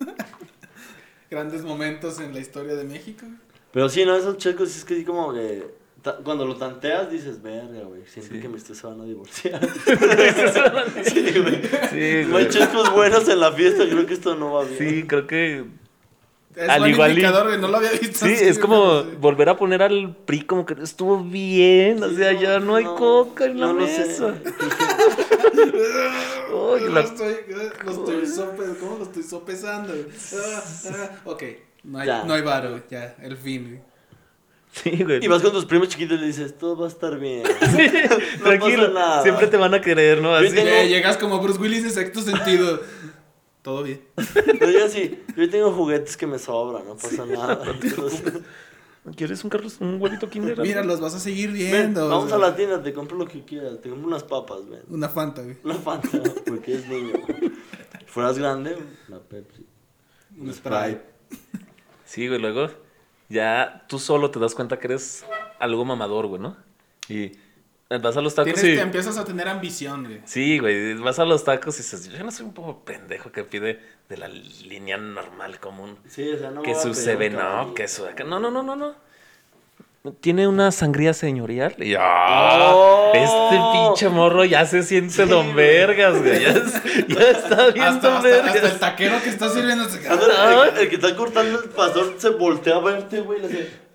Grandes 1.31 1.63
momentos 1.63 2.19
en 2.19 2.33
la 2.33 2.39
historia 2.41 2.75
de 2.75 2.83
México. 2.83 3.25
Pero 3.71 3.87
sí, 3.89 4.05
no, 4.05 4.15
esos 4.15 4.37
chescos 4.37 4.69
sí 4.69 4.79
es 4.79 4.85
que 4.85 4.95
sí 4.97 5.03
como 5.05 5.33
que... 5.33 5.63
Cuando 6.23 6.45
lo 6.45 6.55
tanteas 6.57 7.09
dices, 7.09 7.41
verga, 7.41 7.81
güey. 7.85 8.01
Siento 8.07 8.33
Sí. 8.35 8.41
que 8.41 8.49
mis 8.49 8.63
tíos 8.63 8.77
se 8.77 8.87
van 8.87 8.99
a 9.01 9.05
divorciar. 9.05 9.59
sí, 11.05 11.33
güey. 11.39 11.61
Sí, 11.91 12.27
No 12.29 12.37
hay 12.37 12.49
chescos 12.49 12.91
buenos 12.93 13.27
en 13.29 13.39
la 13.39 13.51
fiesta. 13.53 13.85
Creo 13.87 14.05
que 14.05 14.13
esto 14.13 14.35
no 14.35 14.51
va 14.53 14.65
bien. 14.65 14.77
Sí, 14.77 15.03
creo 15.07 15.25
que 15.27 15.63
Es 16.55 16.69
Al 16.69 16.87
igual 16.89 17.11
indicador, 17.11 17.57
no 17.57 17.67
lo 17.67 17.77
había 17.77 17.91
visto. 17.91 18.25
Sí, 18.25 18.33
así, 18.33 18.43
es 18.45 18.59
como 18.59 19.01
sí. 19.03 19.07
volver 19.19 19.49
a 19.49 19.57
poner 19.57 19.81
al 19.81 20.15
PRI 20.25 20.41
como 20.45 20.65
que 20.65 20.75
estuvo 20.83 21.23
bien, 21.23 22.03
o 22.03 22.09
sea, 22.11 22.31
ya 22.33 22.59
no 22.59 22.75
hay 22.75 22.83
coca 22.83 23.45
en 23.45 23.59
la 23.59 23.67
no 23.67 23.73
mesa. 23.75 24.35
Lo 26.51 26.75
Ay, 26.75 26.89
la- 26.93 26.99
estoy, 27.01 27.35
lo 27.85 27.91
estoy 27.91 28.25
sope- 28.27 28.75
¿Cómo 28.79 28.97
lo 28.97 29.03
estoy 29.05 29.23
sopesando? 29.23 29.93
Ah, 30.35 30.63
ah, 30.91 31.09
ok, 31.25 31.43
no 31.85 31.99
hay, 31.99 32.07
Ya. 32.07 32.23
no 32.23 32.33
hay 32.33 32.41
varo, 32.41 32.81
ya, 32.89 33.15
el 33.21 33.37
fin. 33.37 33.63
güey. 33.69 33.92
Sí, 34.73 35.03
güey. 35.03 35.23
Y 35.23 35.27
vas 35.27 35.41
con 35.43 35.51
tus 35.51 35.65
primos 35.65 35.87
chiquitos 35.89 36.17
y 36.17 36.21
le 36.21 36.27
dices, 36.27 36.57
todo 36.57 36.75
va 36.75 36.85
a 36.87 36.89
estar 36.89 37.19
bien. 37.19 37.43
No 38.39 38.43
Tranquilo, 38.45 38.87
pasa 38.87 38.93
nada. 38.93 39.21
siempre 39.23 39.45
te 39.47 39.55
van 39.57 39.73
a 39.75 39.79
querer, 39.81 40.19
¿no? 40.21 40.31
Yo 40.41 40.47
Así. 40.47 40.55
tengo- 40.55 40.69
Ya 40.69 40.83
Llegas 40.85 41.17
como 41.17 41.39
Bruce 41.39 41.59
Willis 41.59 41.83
en 41.83 41.91
sexto 41.91 42.21
sentido. 42.21 42.81
Todo 43.61 43.83
bien. 43.83 44.01
Pero 44.59 44.71
yo 44.71 44.89
sí, 44.89 45.23
yo 45.37 45.49
tengo 45.49 45.71
juguetes 45.71 46.17
que 46.17 46.27
me 46.27 46.37
sobran, 46.39 46.85
no 46.85 46.95
pasa 46.97 47.25
nada. 47.25 47.63
Entonces, 47.81 48.23
¿Quieres 49.15 49.43
un 49.43 49.49
Carlos, 49.49 49.77
un 49.79 50.01
huevito 50.01 50.29
Kinder? 50.29 50.57
Mira, 50.59 50.83
los 50.83 50.99
vas 50.99 51.13
a 51.13 51.19
seguir 51.19 51.51
ven, 51.51 51.57
viendo. 51.57 52.09
vamos 52.09 52.31
a 52.33 52.37
la 52.37 52.55
tienda, 52.55 52.81
te 52.81 52.93
compro 52.93 53.15
lo 53.17 53.25
que 53.27 53.43
quieras. 53.45 53.79
Te 53.81 53.89
compro 53.89 54.07
unas 54.07 54.23
papas, 54.23 54.67
ven. 54.69 54.81
Una 54.89 55.07
Fanta, 55.07 55.41
güey. 55.43 55.55
Una 55.63 55.75
Fanta, 55.75 56.09
porque 56.45 56.73
es 56.75 56.87
niño. 56.89 57.13
Si 57.99 58.05
fueras 58.07 58.37
grande, 58.39 58.77
una 59.07 59.19
Pepsi. 59.19 59.65
Un 60.37 60.53
Sprite. 60.53 61.01
Sí, 62.05 62.27
güey, 62.27 62.39
luego 62.41 62.69
ya 63.33 63.85
tú 63.87 63.99
solo 63.99 64.31
te 64.31 64.39
das 64.39 64.55
cuenta 64.55 64.79
que 64.79 64.87
eres 64.87 65.25
algo 65.59 65.83
mamador, 65.83 66.27
güey, 66.27 66.41
¿no? 66.41 66.55
Y 67.09 67.31
vas 67.89 68.15
a 68.15 68.21
los 68.21 68.33
tacos 68.35 68.53
Tienes, 68.53 68.73
y... 68.73 68.77
te 68.77 68.81
empiezas 68.81 69.17
a 69.17 69.25
tener 69.25 69.47
ambición, 69.47 70.05
güey. 70.05 70.21
Sí, 70.25 70.59
güey, 70.59 70.93
vas 70.95 71.19
a 71.19 71.25
los 71.25 71.43
tacos 71.43 71.75
y 71.75 71.79
dices, 71.79 72.09
yo 72.09 72.23
no 72.23 72.31
soy 72.31 72.45
un 72.45 72.53
poco 72.53 72.85
pendejo 72.85 73.31
que 73.31 73.43
pide 73.43 73.79
de 74.07 74.17
la 74.17 74.27
línea 74.27 74.97
normal 74.97 75.59
común. 75.59 75.97
Sí, 76.07 76.31
o 76.31 76.37
sea, 76.37 76.51
no 76.51 76.61
que 76.61 76.73
su 76.75 76.81
pedir 76.81 76.89
un 76.89 76.95
Seven 76.95 77.35
Up, 77.35 77.39
caballito. 77.39 77.73
que 77.75 77.87
su... 77.87 78.05
No, 78.25 78.39
no, 78.39 78.51
no, 78.51 78.63
no, 78.63 78.75
no. 78.75 78.95
Tiene 80.19 80.49
una 80.49 80.71
sangría 80.73 81.13
señorial. 81.13 81.75
Y 81.77 81.91
yo, 81.91 81.99
Oh. 82.01 83.11
este 83.13 83.55
pinche 83.71 84.09
morro 84.13 84.43
ya 84.43 84.65
se 84.65 84.83
siente 84.83 85.25
don 85.25 85.55
vergas, 85.55 86.19
güey. 86.21 86.41
Ya, 86.41 86.49
es- 86.49 86.83
ya 87.07 87.21
está 87.31 87.67
bien 87.71 87.85
Hasta, 87.85 88.07
don 88.09 88.17
hasta, 88.17 88.27
vergas. 88.27 88.55
hasta 88.55 88.67
el 88.67 88.79
taquero 88.79 89.21
que 89.23 89.29
está 89.29 89.49
sirviendo 89.49 89.85
Ándale, 90.09 90.81
El, 90.81 90.89
que 90.89 90.95
está 90.95 91.15
cortando 91.15 91.57
el 91.63 91.69
pastor 91.69 92.15
se 92.17 92.29
voltea 92.31 92.75
a 92.75 92.79
verte, 92.79 93.21
güey, 93.21 93.39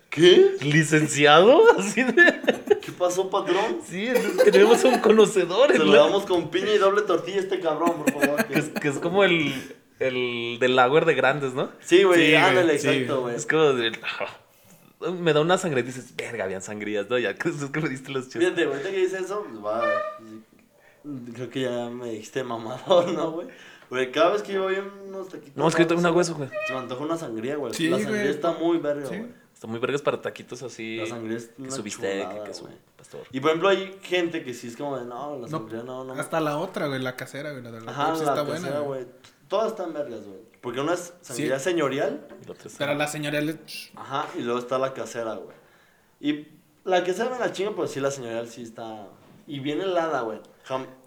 ¿qué? 0.09 0.55
¿Licenciado? 0.61 1.61
Así 1.77 2.01
de... 2.01 2.39
¿Qué 2.81 2.91
pasó, 2.97 3.29
patrón? 3.29 3.77
Sí, 3.87 4.09
tenemos 4.51 4.83
un 4.85 4.97
conocedor. 5.01 5.71
Se 5.71 5.77
lo 5.77 5.91
damos 5.93 6.25
con 6.25 6.49
piña 6.49 6.71
y 6.73 6.79
doble 6.79 7.03
tortilla 7.03 7.37
a 7.37 7.41
este 7.41 7.59
cabrón, 7.59 8.03
por 8.03 8.19
favor. 8.19 8.45
que, 8.45 8.57
es, 8.57 8.69
que 8.69 8.87
es 8.87 8.97
como 8.97 9.23
el, 9.23 9.53
el 9.99 10.57
del 10.59 10.75
lager 10.75 11.05
de 11.05 11.13
grandes, 11.13 11.53
¿no? 11.53 11.69
Sí, 11.81 12.01
güey, 12.01 12.29
Sí, 12.29 12.35
ándale, 12.35 12.73
exacto, 12.73 13.21
güey. 13.21 13.35
Es 13.35 13.45
como 13.45 13.73
de... 13.73 13.91
Me 14.99 15.31
da 15.33 15.39
una 15.41 15.57
sangre 15.57 15.79
y 15.79 15.83
dices, 15.83 16.13
verga, 16.15 16.43
habían 16.43 16.61
sangrías, 16.61 17.09
¿no? 17.09 17.17
Ya 17.17 17.33
que 17.35 17.49
es 17.49 17.63
que 17.65 17.79
me 17.79 17.89
diste 17.89 18.11
los 18.11 18.25
chistes. 18.25 18.41
Fíjate, 18.43 18.65
ahorita 18.65 18.89
que 18.91 18.97
dices 18.97 19.21
eso, 19.21 19.45
pues 19.49 19.63
va. 19.63 19.81
Creo 21.33 21.49
que 21.49 21.61
ya 21.61 21.89
me 21.89 22.09
dijiste 22.11 22.43
mamador, 22.43 23.11
¿no, 23.13 23.31
güey? 23.31 23.47
Güey, 23.89 24.11
cada 24.11 24.31
vez 24.33 24.43
que 24.43 24.53
yo 24.53 24.63
voy 24.63 24.75
a 24.75 24.83
unos 25.07 25.29
taquitos. 25.29 25.55
No, 25.55 25.67
es 25.67 25.75
que 25.75 25.81
yo 25.83 25.87
tengo 25.87 25.99
una 26.01 26.09
raros, 26.09 26.29
hueso, 26.29 26.35
güey. 26.37 26.49
Se 26.67 26.73
me 26.73 26.79
antoja 26.79 27.03
una 27.03 27.17
sangría, 27.17 27.55
güey. 27.55 27.73
Sí, 27.73 27.87
la 27.89 27.97
sangría 27.97 28.21
güey. 28.23 28.33
está 28.35 28.51
muy 28.51 28.77
verga, 28.77 29.07
Sí. 29.07 29.17
güey. 29.17 29.29
Está 29.53 29.67
muy 29.67 29.79
vergas 29.79 30.01
para 30.01 30.21
taquitos 30.21 30.61
así. 30.63 30.97
La 30.97 31.07
sangría 31.07 31.37
es 31.37 31.47
Que 31.47 31.61
una 31.63 31.71
su 31.71 31.83
bistec, 31.83 32.21
chulada, 32.23 32.43
que 32.43 32.51
pastor. 32.97 33.21
Y 33.31 33.39
por 33.39 33.49
ejemplo, 33.49 33.69
hay 33.69 33.97
gente 34.03 34.43
que 34.43 34.53
sí 34.53 34.67
es 34.67 34.77
como 34.77 34.97
de, 34.97 35.05
no, 35.05 35.37
la 35.39 35.47
sangría 35.47 35.83
no, 35.83 36.03
no. 36.03 36.13
Hasta 36.13 36.39
la 36.39 36.57
otra, 36.57 36.87
güey, 36.87 37.01
la 37.01 37.15
casera, 37.15 37.51
güey. 37.51 37.63
La 37.63 37.71
de 37.71 37.81
la 37.81 37.91
Ajá, 37.91 38.07
Pepsi 38.09 38.25
la 38.25 38.31
está 38.35 38.45
casera, 38.45 38.59
buena, 38.69 38.79
güey. 38.81 39.03
güey. 39.03 39.13
Todas 39.49 39.71
están 39.71 39.91
vergas, 39.93 40.21
güey. 40.25 40.39
Porque 40.61 40.79
una 40.79 40.93
es 40.93 41.13
sangría 41.21 41.57
Sí. 41.59 41.65
señorial, 41.65 42.25
la 42.47 42.53
es- 42.53 42.75
Pero 42.77 42.93
la 42.93 43.07
señora 43.07 43.41
le... 43.41 43.57
ajá, 43.95 44.27
y 44.37 44.41
luego 44.41 44.59
está 44.59 44.77
la 44.77 44.93
casera, 44.93 45.33
güey. 45.35 45.55
Y 46.21 46.47
la 46.83 47.03
casera 47.03 47.29
me 47.29 47.39
la 47.39 47.51
chinga, 47.51 47.71
pero 47.71 47.87
sí 47.87 47.99
la 47.99 48.11
señorial 48.11 48.47
sí 48.47 48.61
está. 48.63 49.07
Y 49.47 49.59
bien 49.59 49.81
helada, 49.81 50.21
güey. 50.21 50.39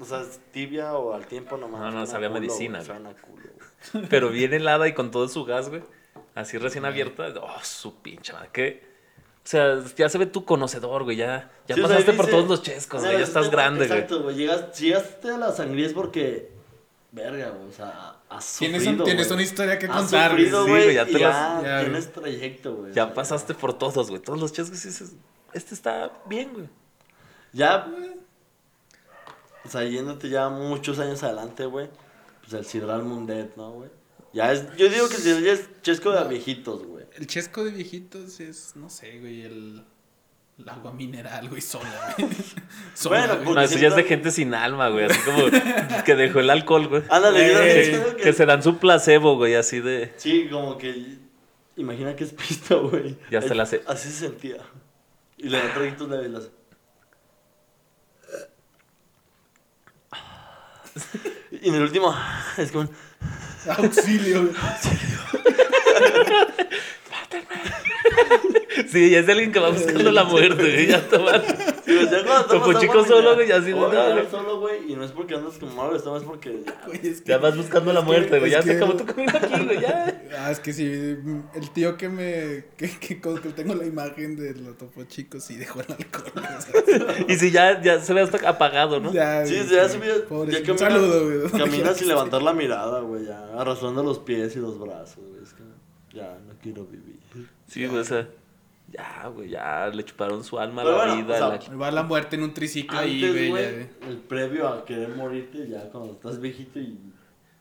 O 0.00 0.04
sea, 0.04 0.20
es 0.22 0.40
tibia 0.50 0.94
o 0.94 1.14
al 1.14 1.26
tiempo 1.26 1.56
nomás. 1.56 1.80
No, 1.80 1.90
no, 1.92 2.06
sabía 2.06 2.28
culo, 2.28 2.40
medicina, 2.40 2.80
güey, 2.80 2.88
güey. 2.88 2.98
suena 2.98 3.22
culo, 3.22 3.44
güey. 3.92 4.06
Pero 4.10 4.30
bien 4.30 4.52
helada 4.52 4.88
y 4.88 4.94
con 4.94 5.10
todo 5.12 5.28
su 5.28 5.44
gas, 5.44 5.68
güey. 5.68 5.82
Así 6.34 6.58
recién 6.58 6.84
abierta. 6.84 7.32
Oh, 7.40 7.60
su 7.62 8.00
pinche 8.02 8.32
madre. 8.32 8.48
Que 8.52 8.82
O 9.44 9.46
sea, 9.46 9.80
ya 9.96 10.08
se 10.08 10.18
ve 10.18 10.26
tu 10.26 10.44
conocedor, 10.44 11.04
güey. 11.04 11.16
Ya, 11.16 11.52
ya 11.68 11.74
Sí, 11.76 11.80
o 11.82 11.86
sea, 11.86 11.96
pasaste 11.96 12.12
por 12.14 12.26
todos 12.26 12.48
los 12.48 12.62
chescos, 12.62 13.02
güey. 13.02 13.12
Ya 13.12 13.20
es 13.20 13.28
estás 13.28 13.50
grande, 13.50 13.86
güey. 13.86 14.00
Exacto, 14.00 14.22
güey. 14.24 14.34
Llegaste 14.36 15.30
a 15.30 15.38
la 15.38 15.52
sangría 15.52 15.86
es 15.86 15.92
porque. 15.92 16.50
Verga, 17.12 17.50
güey. 17.50 17.68
O 17.68 17.72
sea, 17.72 18.16
has 18.36 18.56
Tienes, 18.58 18.82
sufrido. 18.82 19.02
un- 19.04 19.08
tienes 19.08 19.26
güey. 19.28 19.34
una 19.36 19.42
historia 19.42 19.78
que 19.78 19.86
Has 19.86 19.96
contar, 20.02 20.30
güey. 20.32 20.44
sufrido, 20.44 20.64
Sí, 20.64 20.70
güey. 20.70 20.82
güey, 20.84 20.94
ya 20.94 21.06
te 21.06 21.12
ya, 21.18 21.28
las- 21.28 21.62
ya, 21.64 21.80
tienes 21.80 22.12
trayecto, 22.12 22.74
güey. 22.76 22.92
Ya 22.92 23.14
pasaste 23.14 23.54
por 23.54 23.76
todos, 23.78 24.08
güey. 24.10 24.20
Todos 24.22 24.40
los 24.40 24.52
chescos 24.52 24.84
y 24.84 24.88
dices, 24.88 25.12
este 25.52 25.74
está 25.74 26.12
bien, 26.26 26.52
güey. 26.52 26.68
Ya. 27.52 27.86
O 29.64 29.68
sea, 29.68 29.84
yéndote 29.84 30.28
ya 30.28 30.48
muchos 30.48 30.98
años 30.98 31.22
adelante, 31.22 31.66
güey. 31.66 31.88
Pues 32.40 32.52
el 32.54 32.64
Sidral 32.64 33.04
Mundet, 33.04 33.56
¿no, 33.56 33.70
güey? 33.72 33.90
Ya 34.32 34.50
es. 34.52 34.64
Yo 34.76 34.88
digo 34.88 35.08
que 35.08 35.16
el 35.16 35.22
Sidral 35.22 35.44
ya 35.44 35.52
es 35.52 35.68
chesco 35.82 36.10
de 36.10 36.24
viejitos, 36.28 36.84
güey. 36.86 37.04
El 37.16 37.26
chesco 37.26 37.62
de 37.64 37.70
viejitos 37.70 38.40
es, 38.40 38.74
no 38.74 38.88
sé, 38.90 39.18
güey, 39.20 39.42
el, 39.42 39.84
el 40.62 40.68
agua 40.68 40.92
mineral, 40.92 41.48
güey, 41.48 41.60
sola, 41.60 42.14
güey. 42.18 42.30
Sola, 42.94 43.26
Bueno, 43.26 43.42
güey. 43.44 43.54
No, 43.56 43.60
eso 43.62 43.78
ya 43.78 43.88
es 43.88 43.96
de 43.96 44.04
gente 44.04 44.30
sin 44.30 44.54
alma, 44.54 44.88
güey. 44.88 45.06
Así 45.06 45.18
como 45.20 45.44
que 46.04 46.14
dejó 46.14 46.40
el 46.40 46.50
alcohol, 46.50 46.88
güey. 46.88 47.02
Ándale, 47.10 47.80
Ey, 47.80 47.86
siento 47.86 48.16
Que 48.16 48.32
se 48.32 48.46
dan 48.46 48.62
su 48.62 48.78
placebo, 48.78 49.36
güey, 49.36 49.54
así 49.54 49.80
de... 49.80 50.12
Sí, 50.16 50.48
como 50.50 50.78
que. 50.78 51.18
Imagina 51.76 52.14
que 52.14 52.24
es 52.24 52.32
pisto, 52.32 52.88
güey. 52.90 53.16
Ya 53.30 53.40
se 53.42 53.54
la 53.54 53.66
sé. 53.66 53.82
Así 53.86 54.08
se 54.10 54.26
sentía. 54.26 54.58
Y 55.38 55.48
le 55.48 55.58
da 55.58 55.72
traguitos 55.74 56.08
leves. 56.08 56.30
las- 56.30 56.50
Y 61.50 61.68
en 61.68 61.74
el 61.74 61.82
último. 61.82 62.14
Es 62.58 62.70
como. 62.72 62.88
Auxilio, 63.76 64.42
güey. 64.42 64.54
Sí, 68.88 69.10
ya 69.10 69.20
es 69.20 69.28
alguien 69.28 69.52
que 69.52 69.60
va 69.60 69.70
buscando 69.70 70.10
la 70.12 70.24
muerte, 70.24 70.54
güey. 70.62 70.86
Ya. 70.86 71.00
Sí, 71.00 72.06
sea, 72.08 72.24
cuando 72.24 72.46
Topo 72.46 72.72
Chico 72.74 73.04
solo, 73.04 73.34
güey, 73.34 73.50
así 73.52 73.70
no, 73.70 73.92
eres 73.92 74.14
güey. 74.14 74.30
solo, 74.30 74.60
güey. 74.60 74.90
Y 74.92 74.96
no 74.96 75.04
es 75.04 75.12
porque 75.12 75.34
andas 75.34 75.58
como 75.58 75.74
malo, 75.74 75.96
esto 75.96 76.16
es 76.16 76.22
porque. 76.22 76.62
ya, 76.64 76.82
Güey, 76.86 77.00
es 77.06 77.20
que- 77.20 77.30
Ya 77.30 77.38
vas 77.38 77.56
buscando 77.56 77.92
la 77.92 78.00
muerte, 78.00 78.38
güey. 78.38 78.50
Ya 78.50 78.62
se 78.62 78.72
acabó 78.72 78.94
tu 78.94 79.04
camino 79.04 79.32
aquí, 79.34 79.64
güey. 79.64 79.80
Ya. 79.80 80.22
Ah, 80.38 80.50
es 80.50 80.60
que 80.60 80.72
sí, 80.72 80.84
el 80.86 81.70
tío 81.74 81.96
que 81.96 82.08
me. 82.08 82.64
que, 82.76 82.90
que, 82.98 83.14
tengo 83.54 83.74
la 83.74 83.84
imagen 83.84 84.36
de 84.36 84.54
los 84.54 84.76
topo 84.78 85.04
chicos 85.04 85.50
y 85.50 85.56
dejó 85.56 85.80
el 85.80 85.86
alcohol. 85.92 86.32
Y 87.28 87.36
si 87.36 87.50
ya, 87.50 87.80
ya 87.82 88.00
se 88.00 88.14
ve 88.14 88.22
hasta 88.22 88.48
apagado, 88.48 89.00
¿no? 89.00 89.12
ya, 89.12 89.44
Sí, 89.46 89.56
güey, 89.56 89.68
ya 89.68 89.88
subió. 89.88 90.24
Pobre, 90.26 90.52
Ya 90.52 90.58
un 90.72 90.78
caminas, 90.78 90.80
saludo, 90.80 91.24
güey. 91.50 91.84
que 91.92 91.94
sin 91.94 92.08
levantar 92.08 92.42
la 92.42 92.52
mirada, 92.52 93.00
güey. 93.00 93.26
Ya 93.26 93.44
arrastrando 93.58 94.02
los 94.02 94.18
pies 94.18 94.56
y 94.56 94.58
los 94.60 94.78
brazos, 94.78 95.18
güey. 95.28 95.42
Es 95.42 95.52
que 95.52 95.62
ya 96.12 96.38
no 96.46 96.54
quiero 96.62 96.84
vivir. 96.86 97.18
Sí, 97.66 97.86
güey, 97.86 98.00
o 98.00 98.04
sea... 98.04 98.28
Ya, 98.90 99.26
güey, 99.28 99.48
ya 99.48 99.86
le 99.88 100.04
chuparon 100.04 100.44
su 100.44 100.58
alma 100.58 100.82
a 100.82 100.84
Pero 100.84 100.98
la 100.98 101.04
bueno, 101.14 101.24
vida. 101.24 101.34
o 101.34 101.38
sea, 101.38 101.48
la- 101.66 101.70
Me 101.70 101.76
va 101.76 101.90
la 101.90 102.02
muerte 102.02 102.36
en 102.36 102.42
un 102.42 102.52
triciclo 102.52 102.98
ahí, 102.98 103.14
Antes, 103.24 103.32
güey. 103.32 103.48
güey, 103.50 103.64
ya, 103.64 103.70
güey. 103.72 104.10
el 104.10 104.16
previo 104.18 104.68
a 104.68 104.84
querer 104.84 105.08
morirte, 105.16 105.66
ya 105.68 105.88
cuando 105.90 106.12
estás 106.12 106.38
viejito 106.40 106.78
y 106.78 106.98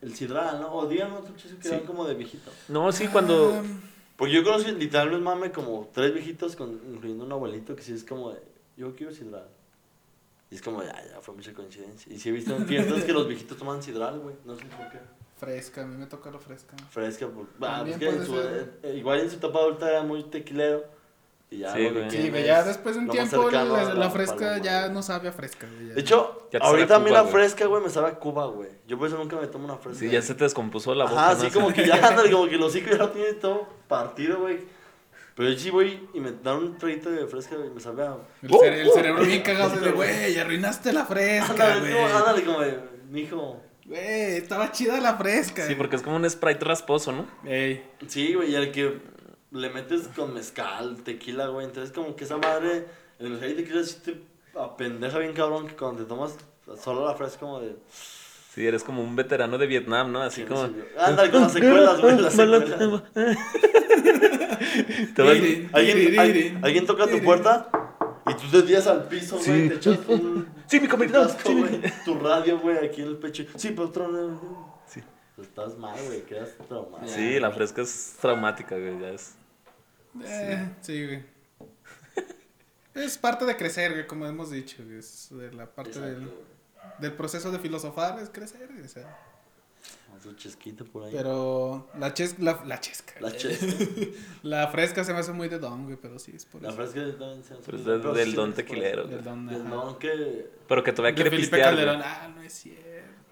el 0.02 0.14
sidral, 0.16 0.60
¿no? 0.60 0.74
O 0.74 0.88
díganme 0.88 1.16
otro 1.18 1.34
chiste 1.38 1.56
que 1.58 1.64
Sí. 1.64 1.74
eran 1.76 1.86
como 1.86 2.06
de 2.06 2.16
viejito. 2.16 2.52
No, 2.68 2.92
sí, 2.92 3.08
cuando... 3.08 3.54
Ah, 3.54 3.64
Porque 4.18 4.34
yo 4.34 4.44
conocí 4.44 4.72
literalmente 4.74 5.24
mame 5.24 5.52
como 5.52 5.90
tres 5.94 6.14
viejitos, 6.14 6.56
con, 6.58 6.82
incluyendo 6.92 7.24
un 7.24 7.32
abuelito, 7.32 7.76
que 7.78 7.82
sí 7.84 7.94
es 7.94 8.04
como 8.04 8.32
de, 8.32 8.40
yo 8.76 8.94
quiero 8.96 9.14
sidral. 9.14 9.48
Y 10.50 10.56
es 10.56 10.62
como, 10.62 10.84
ya, 10.84 10.94
ya, 11.08 11.22
fue 11.22 11.34
mucha 11.34 11.54
coincidencia. 11.54 12.14
Y 12.14 12.20
sí 12.20 12.28
he 12.28 12.32
visto 12.34 12.54
en 12.58 12.68
fiestas 12.68 13.04
que 13.06 13.14
los 13.14 13.26
viejitos 13.26 13.58
toman 13.58 13.82
sidral, 13.82 14.20
güey. 14.20 14.36
No 14.44 14.56
sé 14.56 14.66
por 14.66 14.90
qué. 14.92 15.00
Fresca, 15.42 15.82
a 15.82 15.86
mí 15.86 15.98
me 15.98 16.06
toca 16.06 16.30
la 16.30 16.38
fresca. 16.38 16.76
Fresca, 16.92 17.28
por... 17.28 17.46
ah, 17.68 17.78
También 17.78 17.96
es 17.96 18.00
que 18.00 18.10
en 18.10 18.16
puede 18.16 18.26
su- 18.28 18.42
ser. 18.48 18.74
eh, 18.84 18.94
igual 18.96 19.20
en 19.22 19.30
su 19.32 19.38
etapa 19.38 19.58
adulta 19.60 19.90
era 19.90 20.04
muy 20.04 20.24
tequilero. 20.24 20.86
Y 21.50 21.58
ya, 21.58 21.74
Sí, 21.74 21.84
lo 21.90 21.94
güey. 21.96 22.10
Sí, 22.12 22.32
ya 22.46 22.64
después 22.64 22.96
de 22.96 23.02
un 23.02 23.08
lo 23.08 23.12
tiempo 23.12 23.42
cercano 23.50 23.94
la, 23.96 24.10
fresca 24.12 24.36
paloma, 24.38 24.58
ya 24.64 24.82
güey. 24.84 24.94
no 24.94 25.02
sabe 25.04 25.28
a 25.30 25.32
fresca, 25.34 25.68
güey. 25.68 25.88
ya. 25.90 25.94
De 25.96 26.02
hecho, 26.02 26.48
ahorita 26.62 26.96
a 26.96 27.00
mí 27.00 27.10
la 27.10 27.26
fresca, 27.26 27.66
güey, 27.66 27.82
me 27.84 27.90
sabe 27.90 28.08
a 28.10 28.20
Cuba, 28.20 28.46
güey. 28.46 28.70
Yo 28.88 28.98
por 29.00 29.08
eso 29.08 29.18
nunca 29.18 29.36
me 29.36 29.48
tomo 29.48 29.66
una 29.66 29.76
fresca. 29.78 30.00
Sí, 30.00 30.10
ya 30.12 30.22
se 30.22 30.36
te 30.36 30.44
descompuso 30.46 30.94
la 30.96 31.06
boca. 31.06 31.16
Ajá, 31.20 31.34
¿no? 31.34 31.40
así 31.40 31.50
como 31.52 31.74
que 31.74 31.86
ya, 31.88 31.96
ándale, 32.08 32.32
como 32.32 32.48
que 32.48 32.56
el 32.56 32.62
hocico 32.64 32.92
ya 32.92 32.98
lo 32.98 33.10
tiene 33.10 33.34
todo 33.34 33.68
partido, 33.88 34.40
güey. 34.40 34.60
Pero 35.36 35.50
yo 35.50 35.58
sí 35.60 35.70
voy 35.72 36.08
y 36.14 36.20
me 36.22 36.32
dan 36.44 36.58
un 36.58 36.78
traguito 36.78 37.10
de 37.10 37.26
fresca 37.26 37.56
y 37.56 37.70
me 37.70 37.80
sabe 37.82 38.04
a... 38.04 38.16
El, 38.44 38.50
cere- 38.52 38.80
el 38.82 38.92
cerebro 38.92 39.24
bien 39.26 39.42
cagado 39.44 39.78
de, 39.80 39.92
güey, 39.92 40.38
arruinaste 40.38 40.94
la 40.94 41.06
fresca, 41.06 41.52
Ándale, 41.52 41.80
güey. 41.82 41.94
como, 41.94 42.08
ándale, 42.18 42.44
como 42.46 42.60
de, 42.62 42.80
mijo. 43.10 43.62
Güey, 43.92 44.38
estaba 44.38 44.72
chida 44.72 45.02
la 45.02 45.18
fresca. 45.18 45.68
Sí, 45.68 45.76
porque 45.76 45.98
es 45.98 46.02
como 46.02 46.16
un 46.16 46.30
sprite 46.30 46.64
rasposo, 46.64 47.12
¿no? 47.12 47.28
Ey, 47.44 47.84
Sí, 48.08 48.34
güey, 48.34 48.52
y 48.52 48.56
al 48.56 48.72
que 48.72 49.02
le 49.52 49.70
metes 49.70 50.08
con 50.16 50.34
mezcal, 50.34 51.04
tequila, 51.04 51.48
güey. 51.48 51.66
Entonces, 51.66 51.94
como 51.94 52.16
que 52.16 52.24
esa 52.24 52.38
madre, 52.38 52.86
el 53.20 53.32
mezcal 53.32 53.52
y 53.52 53.56
tequila 53.56 53.84
sí 53.84 53.98
te 54.02 54.16
apendeja 54.58 55.20
bien 55.20 55.34
cabrón 55.34 55.68
que 55.68 55.76
cuando 55.76 56.04
te 56.04 56.08
tomas 56.08 56.38
solo 56.82 57.06
la 57.06 57.16
fresca, 57.16 57.42
como 57.42 57.60
de. 57.60 57.76
Sí, 58.56 58.66
eres 58.66 58.82
como 58.82 59.04
un 59.04 59.14
veterano 59.18 59.58
de 59.58 59.68
Vietnam, 59.68 60.10
¿no? 60.10 60.22
Así 60.22 60.44
¿quién 60.46 60.58
como... 60.58 60.74
Ándale, 60.98 61.30
con 61.30 61.42
las 61.42 61.52
secuelas, 61.52 62.00
güey, 62.00 62.18
las 62.18 62.34
secuelas. 62.34 62.82
¿Alguien, 65.18 65.70
alguien, 65.74 66.64
alguien 66.64 66.86
toca 66.86 67.08
tu 67.08 67.22
puerta 67.22 67.70
tú 68.42 68.50
te 68.52 68.64
tiras 68.64 68.88
al 68.88 69.08
piso, 69.08 69.38
güey, 69.38 69.64
Sí. 69.64 69.70
te 69.70 69.76
echas 69.76 70.00
un. 70.08 70.48
Sí, 70.68 70.80
mi 70.80 70.88
casco, 70.88 71.40
Sí, 71.50 71.56
mi- 71.56 71.62
güey, 71.62 71.82
tu 72.06 72.16
radio, 72.20 72.60
güey, 72.60 72.78
aquí 72.86 73.02
en 73.02 73.08
el 73.10 73.18
pecho. 73.18 73.44
Sí, 73.56 73.70
patrón. 73.72 74.40
Sí. 74.88 75.02
Estás 75.42 75.78
mal, 75.78 75.98
güey, 76.06 76.22
quedas 76.24 76.50
traumado. 76.68 77.08
Sí, 77.08 77.40
la 77.40 77.52
fresca 77.52 77.82
es 77.82 78.16
traumática, 78.22 78.76
güey. 78.78 79.00
Ya 79.00 79.10
es... 79.10 79.36
eh, 80.24 80.70
sí, 80.82 81.06
güey. 81.06 81.24
Es 82.94 83.18
parte 83.18 83.46
de 83.46 83.56
crecer, 83.56 83.94
güey, 83.94 84.06
como 84.06 84.26
hemos 84.26 84.52
dicho, 84.52 84.84
güey. 84.84 84.98
Es 85.00 85.30
de 85.32 85.52
la 85.54 85.66
parte 85.66 85.92
Exacto, 85.92 86.10
del, 86.20 86.32
del 87.00 87.14
proceso 87.14 87.50
de 87.52 87.60
filosofar, 87.60 88.20
es 88.20 88.30
crecer, 88.30 88.68
güey. 88.72 88.84
O 88.84 88.88
sea, 88.90 89.18
Chesquito 90.36 90.86
por 90.86 91.04
ahí. 91.06 91.12
pero 91.14 91.88
la 92.00 92.14
ches, 92.14 92.40
la, 92.40 92.64
la 92.66 92.80
chesca. 92.80 93.14
La 93.20 93.32
chesca. 93.38 93.68
La 94.44 94.68
fresca 94.68 95.04
se 95.04 95.14
me 95.14 95.20
hace 95.20 95.32
muy 95.34 95.50
de 95.50 95.60
don, 95.60 95.86
güey, 95.86 95.98
pero 96.02 96.18
sí, 96.20 96.32
es 96.36 96.46
por 96.46 96.62
La 96.62 96.70
eso. 96.70 96.78
fresca 96.78 97.02
también 97.18 97.44
se 97.44 97.54
hace 97.54 97.64
Pero 97.66 97.78
es 97.78 97.86
muy- 97.86 98.14
de- 98.14 98.20
del 98.20 98.34
don 98.36 98.54
tequilero. 98.54 99.04
Del 99.08 99.24
don, 99.24 99.48
Del 99.48 99.70
don 99.70 99.98
que. 100.00 100.48
Pero 100.68 100.84
que 100.84 100.94
todavía 100.94 101.12
De 101.12 101.16
quiere 101.16 101.30
Felipe 101.32 101.50
pistear. 101.58 101.70
Calderón, 101.76 102.02
ah, 102.04 102.32
no 102.36 102.42
es 102.42 102.54
cierto. 102.54 102.82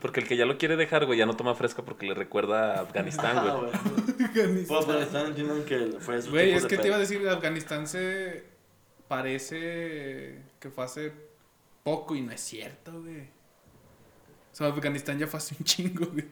Porque 0.01 0.21
el 0.21 0.27
que 0.29 0.37
ya 0.37 0.45
lo 0.45 0.57
quiere 0.57 0.77
dejar, 0.77 1.05
güey, 1.05 1.19
ya 1.19 1.25
no 1.25 1.35
toma 1.35 1.55
fresca 1.55 1.83
porque 1.83 2.05
le 2.05 2.13
recuerda 2.13 2.75
a 2.77 2.81
Afganistán, 2.81 3.37
Ah, 3.37 3.57
güey. 3.59 3.71
güey. 3.71 4.65
Pues 4.67 4.71
Afganistán 4.85 5.27
entiendan 5.27 5.63
que 5.65 5.97
fue 5.99 6.21
su 6.21 6.29
Güey, 6.31 6.51
es 6.53 6.63
de 6.63 6.69
que 6.69 6.77
te 6.77 6.87
iba 6.87 6.95
a 6.95 6.99
decir, 6.99 7.27
Afganistán 7.27 7.85
se 7.87 8.45
parece 9.09 10.41
que 10.59 10.69
fue 10.69 10.83
hace 10.85 11.11
poco 11.83 12.15
y 12.15 12.21
no 12.21 12.31
es 12.31 12.39
cierto, 12.41 13.01
güey. 13.01 13.21
O 13.21 14.55
sea, 14.55 14.67
Afganistán 14.67 15.19
ya 15.19 15.27
fue 15.27 15.37
hace 15.37 15.55
un 15.59 15.63
chingo, 15.65 16.05
güey. 16.07 16.25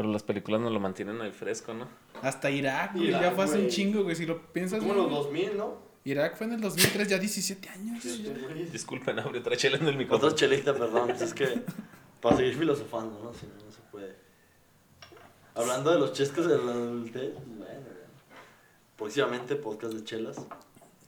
Pero 0.00 0.12
las 0.14 0.22
películas 0.22 0.62
no 0.62 0.70
lo 0.70 0.80
mantienen 0.80 1.20
ahí 1.20 1.30
fresco, 1.30 1.74
¿no? 1.74 1.86
Hasta 2.22 2.50
Irak, 2.50 2.94
güey, 2.94 3.08
Irak, 3.08 3.20
ya 3.22 3.30
fue 3.32 3.44
hace 3.44 3.54
un 3.56 3.60
güey. 3.64 3.70
chingo, 3.70 4.02
güey. 4.04 4.16
Si 4.16 4.24
lo 4.24 4.50
piensas, 4.50 4.78
Como 4.78 4.94
güey, 4.94 5.04
los 5.06 5.12
2000, 5.24 5.56
¿no? 5.58 5.76
Irak 6.04 6.36
fue 6.38 6.46
en 6.46 6.54
el 6.54 6.60
2003, 6.62 7.06
ya 7.08 7.18
17 7.18 7.68
años. 7.68 8.02
güey, 8.02 8.64
ya. 8.64 8.72
Disculpen, 8.72 9.18
abre 9.18 9.40
otra 9.40 9.56
chela 9.58 9.76
en 9.76 9.86
el 9.88 9.96
micrófono. 9.98 10.28
Otra 10.28 10.38
chelita, 10.38 10.72
perdón. 10.72 11.08
pues 11.08 11.20
es 11.20 11.34
que 11.34 11.60
para 12.22 12.36
seguir 12.38 12.56
filosofando, 12.56 13.20
¿no? 13.22 13.34
Si 13.34 13.44
no, 13.46 13.52
no 13.62 13.70
se 13.70 13.80
puede. 13.90 14.16
Hablando 15.54 15.90
de 15.92 15.98
los 15.98 16.14
chescos 16.14 16.46
de 16.48 16.56
la 16.56 16.72
adultez, 16.72 17.34
bueno, 17.34 17.66
próximamente 18.96 19.56
podcast 19.56 19.92
de 19.92 20.04
chelas. 20.04 20.38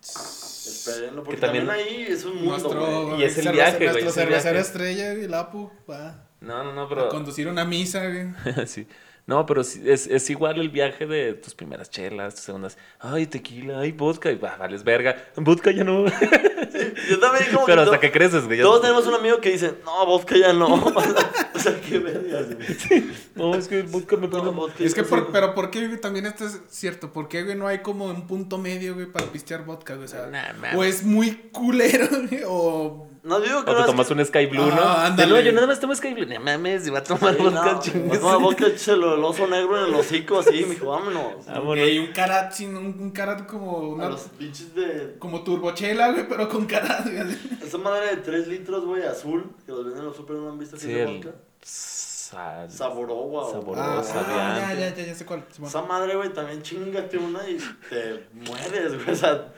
Espérenlo, 0.03 1.23
porque 1.25 1.41
Que 1.41 1.47
también- 1.47 1.67
también, 1.67 1.87
ahí 1.89 2.03
es 2.03 2.25
un 2.25 2.37
mundo, 2.37 2.51
Nuestro, 2.59 3.07
güey. 3.09 3.21
Y 3.21 3.25
es 3.25 3.39
el 3.39 3.53
viaje, 3.53 3.77
güey, 3.77 3.87
Nuestro 3.89 4.09
es 4.11 4.17
el 4.17 4.23
cervecero 4.25 4.59
estrella, 4.59 5.15
güey, 5.15 5.29
Lapu, 5.29 5.71
va 5.91 6.29
No, 6.43 6.65
no, 6.65 6.73
no, 6.73 6.83
a 6.83 6.89
pero... 6.89 7.09
conducir 7.09 7.49
una 7.49 7.65
misa, 7.65 8.09
güey. 8.09 8.27
sí. 8.67 8.87
No, 9.25 9.47
pero 9.47 9.63
sí, 9.63 9.81
es, 9.87 10.09
es 10.09 10.29
igual 10.31 10.59
el 10.59 10.69
viaje 10.69 11.07
de 11.07 11.35
tus 11.35 11.55
primeras 11.55 11.89
chelas, 11.89 12.35
tus 12.35 12.45
segundas. 12.45 12.77
Ay, 12.99 13.27
tequila, 13.27 13.79
ay, 13.79 13.93
vodka. 13.93 14.33
Y 14.33 14.35
va, 14.37 14.57
vales 14.57 14.83
verga. 14.83 15.17
Vodka 15.37 15.71
ya 15.71 15.85
no. 15.85 16.07
Yo 16.07 17.21
también 17.21 17.45
como 17.53 17.65
pero 17.67 17.77
que 17.85 17.91
hasta 17.91 18.01
que 18.01 18.11
creces, 18.11 18.47
güey. 18.47 18.61
Todos 18.61 18.81
tenemos 18.81 19.07
un 19.07 19.15
amigo 19.15 19.41
que 19.41 19.53
dice, 19.53 19.75
no, 19.85 20.07
vodka 20.07 20.37
ya 20.37 20.53
no. 20.53 20.75
o 21.55 21.59
sea, 21.59 21.81
qué 21.81 22.01
vergas, 22.01 22.47
güey. 22.53 23.05
No, 23.37 23.55
es 23.55 23.69
que 23.69 23.79
el 23.79 23.87
vodka 23.87 24.17
me 24.17 24.27
pone... 24.27 24.43
No, 24.43 24.53
vodka 24.53 24.83
Es 24.83 24.93
que, 24.93 25.05
por, 25.05 25.21
sí. 25.21 25.27
pero 25.31 25.55
¿por 25.55 25.71
qué, 25.71 25.87
güey? 25.87 26.01
También 26.01 26.27
esto 26.27 26.45
es 26.45 26.61
cierto. 26.69 27.13
¿Por 27.13 27.29
qué, 27.29 27.45
güey, 27.45 27.57
no 27.57 27.69
hay 27.69 27.79
como 27.79 28.07
un 28.07 28.27
punto 28.27 28.59
medio, 28.59 28.95
güey, 28.95 29.07
para 29.07 29.27
pistear 29.27 29.65
vodka, 29.65 29.95
güey? 29.95 30.07
O 30.07 30.09
sea, 30.09 30.27
Nah, 30.27 30.53
man. 30.55 30.77
o 30.77 30.83
es 30.83 31.05
muy 31.05 31.33
culero, 31.53 32.09
güey, 32.29 32.43
o... 32.45 33.07
No 33.25 33.39
digo 33.41 33.65
que 33.65 33.71
O 33.71 33.77
te 33.77 33.85
tomas 33.85 34.09
que- 34.09 34.15
un 34.15 34.25
Sky 34.27 34.47
Blue, 34.47 34.67
¿no? 34.67 34.83
Ah, 34.83 35.03
De 35.03 35.07
ándale. 35.23 35.31
no, 35.33 35.41
yo 35.41 35.53
nada 35.53 35.67
más 35.69 35.79
tomo 35.79 35.95
Sky 35.95 36.13
Blue. 36.15 36.27
No 36.27 36.41
mames, 36.41 36.87
iba 36.89 36.99
a 36.99 37.05
tomar 37.05 37.37
Sí, 37.37 37.43
vodka, 37.43 37.73
no, 37.75 37.81
chingues. 37.81 38.21
toma 38.21 38.37
vodka, 38.39 38.67
échalo 38.67 39.15
el 39.15 39.23
oso 39.23 39.47
negro 39.47 39.79
en 39.79 39.85
el 39.93 39.95
hocico 39.95 40.41
así, 40.41 40.65
mijo, 40.69 40.87
vámonos. 40.87 41.47
Vámonos. 41.47 41.89
Y 41.89 41.99
un 42.01 42.09
carat 42.09 42.53
sin 42.53 42.77
un, 42.77 42.87
un 42.99 43.11
carat 43.13 43.47
como 43.47 43.77
A 43.77 43.81
una... 43.81 44.09
los 44.09 44.23
pinches 44.23 44.75
de... 44.75 45.15
Como 45.21 45.45
turbochela, 45.45 46.11
güey, 46.11 46.27
pero 46.29 46.49
con 46.49 46.67
carat, 46.67 47.05
güey. 47.05 47.37
Esa 47.63 47.79
madre 47.79 48.09
de 48.09 48.17
3 48.23 48.49
litros, 48.49 48.85
güey, 48.85 49.05
azul, 49.05 49.53
que 49.65 49.71
los 49.71 49.85
venden 49.85 50.01
en 50.01 50.07
los 50.07 50.17
super, 50.17 50.35
¿no 50.37 50.51
han 50.51 50.59
visto 50.59 50.75
así 50.75 50.87
Sí, 50.89 50.93
de 50.95 51.03
el... 51.05 51.17
vodka? 51.19 51.31
Sal... 51.63 52.71
Saboroba, 52.71 53.43
o- 53.47 53.53
Saboroba. 53.53 53.99
Ah, 54.01 54.03
Sabian. 54.03 54.57
ya, 54.57 54.75
ya, 54.91 54.95
ya, 54.97 55.05
ya 55.07 55.15
sé 55.15 55.25
cuál. 55.27 55.45
Esa 55.65 55.83
madre, 55.83 56.17
güey, 56.17 56.33
también 56.33 56.63
chingate 56.63 57.19
una 57.19 57.49
y 57.49 57.59
te 57.89 58.25
mueres, 58.33 58.95
güey. 58.97 59.11
O 59.11 59.15
sea, 59.17 59.53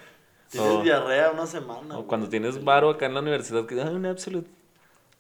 Tienes 0.58 0.70
O- 0.78 0.82
diarrea 0.82 1.30
una 1.32 1.46
semana. 1.46 1.94
O 1.94 1.98
güey. 1.98 2.06
cuando 2.06 2.28
tienes 2.28 2.62
varo 2.64 2.90
acá 2.90 3.06
en 3.06 3.14
la 3.14 3.20
universidad, 3.20 3.66
que, 3.66 3.80
ah, 3.80 3.90
un 3.90 4.06
absolute. 4.06 4.48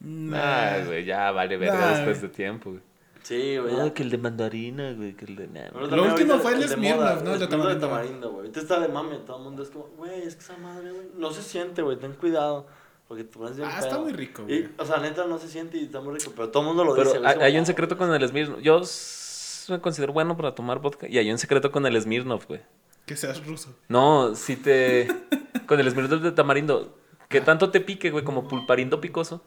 Nah. 0.00 0.38
Ah, 0.38 0.84
güey, 0.86 1.04
ya 1.04 1.30
vale 1.30 1.56
verga 1.56 1.78
Nah. 1.80 1.90
después 1.96 2.20
de 2.22 2.28
tiempo, 2.28 2.70
güey. 2.70 2.82
Sí, 3.22 3.56
güey. 3.56 3.74
No, 3.74 3.94
que 3.94 4.02
el 4.02 4.10
de 4.10 4.18
mandarina, 4.18 4.92
güey, 4.92 5.14
que 5.14 5.24
el 5.24 5.36
de... 5.36 5.46
nah, 5.48 5.70
Pero 5.72 5.86
Lo 5.96 6.04
último 6.04 6.38
fue 6.38 6.52
el 6.52 6.60
de 6.60 6.68
Smirnoff, 6.68 7.00
¿no? 7.00 7.10
El 7.18 7.24
de 7.24 7.32
El 7.32 7.38
de 7.40 7.46
tamarindo. 7.48 7.86
tamarindo, 7.88 8.28
güey. 8.30 8.40
Ahorita 8.40 8.60
está 8.60 8.80
de 8.80 8.88
mame, 8.88 9.16
todo 9.26 9.38
el 9.38 9.44
mundo 9.44 9.62
es 9.62 9.70
como, 9.70 9.86
güey, 9.96 10.22
es 10.22 10.34
que 10.36 10.40
esa 10.42 10.56
madre, 10.58 10.90
güey, 10.92 11.06
no 11.16 11.30
se 11.32 11.42
siente, 11.42 11.80
güey, 11.82 11.96
ten 11.98 12.12
cuidado. 12.12 12.66
Porque 13.08 13.24
te 13.24 13.38
pones 13.38 13.56
bien 13.56 13.68
Ah, 13.70 13.78
está 13.78 13.90
pedo. 13.90 14.02
muy 14.02 14.12
rico, 14.12 14.42
Y, 14.42 14.60
güey. 14.62 14.68
o 14.78 14.84
sea, 14.84 14.98
neta, 14.98 15.24
no 15.26 15.38
se 15.38 15.48
siente 15.48 15.78
y 15.78 15.84
está 15.84 16.00
muy 16.00 16.18
rico, 16.18 16.32
pero 16.36 16.50
todo 16.50 16.62
el 16.62 16.68
mundo 16.68 16.84
lo 16.84 16.94
Pero 16.94 17.06
dice. 17.10 17.18
güey, 17.20 17.32
hay, 17.34 17.40
hay 17.40 17.52
un 17.54 17.60
"No, 17.60 17.66
secreto 17.66 17.96
con 17.98 18.12
el 18.14 18.28
Smirnoff. 18.28 18.60
Yo 18.60 18.80
me 19.68 19.80
considero 19.80 20.12
bueno 20.12 20.36
para 20.36 20.54
tomar 20.54 20.78
vodka. 20.80 21.06
Y 21.08 21.16
hay 21.18 21.30
un 21.30 21.38
secreto 21.38 21.70
con 21.70 21.84
el 21.86 22.00
Smirnoff, 22.00 22.46
güey. 22.46 22.60
Que 23.06 23.16
seas 23.16 23.44
ruso. 23.46 23.74
No, 23.88 24.34
si 24.34 24.56
te... 24.56 25.08
con 25.66 25.78
el 25.80 25.90
Smirnoff 25.90 26.22
de 26.22 26.32
tamarindo. 26.32 26.96
Que 27.28 27.40
tanto 27.40 27.70
te 27.70 27.80
pique, 27.80 28.10
güey, 28.10 28.24
como 28.24 28.48
pulparindo 28.48 29.00
picoso. 29.00 29.42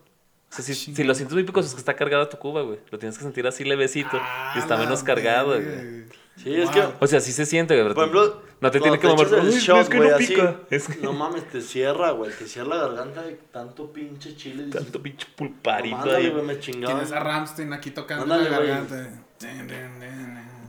O 0.50 0.54
sea, 0.54 0.64
si, 0.64 0.76
si 0.76 1.04
lo 1.04 1.14
sientes 1.14 1.34
muy 1.34 1.44
picoso 1.44 1.68
es 1.68 1.74
que 1.74 1.80
está 1.80 1.96
cargada 1.96 2.30
tu 2.30 2.38
cuba, 2.38 2.62
güey. 2.62 2.80
Lo 2.90 3.00
tienes 3.00 3.18
que 3.18 3.24
sentir 3.24 3.46
así 3.48 3.64
levecito. 3.64 4.12
Ah, 4.14 4.54
y 4.56 4.60
está 4.60 4.78
menos 4.78 5.04
cargado, 5.04 5.48
güey. 5.62 6.06
Sí, 6.38 6.54
es 6.54 6.70
que, 6.70 6.88
O 7.00 7.08
sea, 7.08 7.20
sí 7.20 7.32
se 7.32 7.46
siente, 7.48 7.74
güey. 7.82 7.94
por 7.96 8.04
ejemplo, 8.04 8.42
no 8.62 8.70
te 8.72 8.80
tiene 8.80 9.00
que 9.00 9.08
mover. 9.08 9.28
el 9.28 9.40
"Ay, 9.48 9.60
shot, 9.60 9.78
es 9.82 9.90
que 9.90 9.98
güey, 9.98 10.10
no 10.12 10.16
así, 10.16 10.28
pica. 10.28 10.56
Es 10.70 10.88
que 10.88 10.98
No 11.02 11.12
mames, 11.14 11.50
te 11.50 11.62
cierra, 11.62 12.12
güey, 12.12 12.32
te 12.32 12.46
cierra 12.48 12.76
la 12.76 12.88
garganta 12.88 13.24
de 13.24 13.34
tanto 13.52 13.92
pinche 13.92 14.36
chile. 14.36 14.66
dices, 14.66 14.84
tanto 14.84 15.02
pinche 15.02 15.26
"No, 15.30 15.36
pulparito 15.36 15.98
ándale, 15.98 16.18
ahí. 16.28 16.30
güey, 16.30 16.44
me 16.46 16.60
chingaba. 16.60 16.94
Tienes 16.94 17.12
a 17.12 17.20
Ramstein 17.20 17.74
aquí 17.74 17.90
tocando 17.92 18.26
la 18.28 18.38
garganta. 18.48 19.10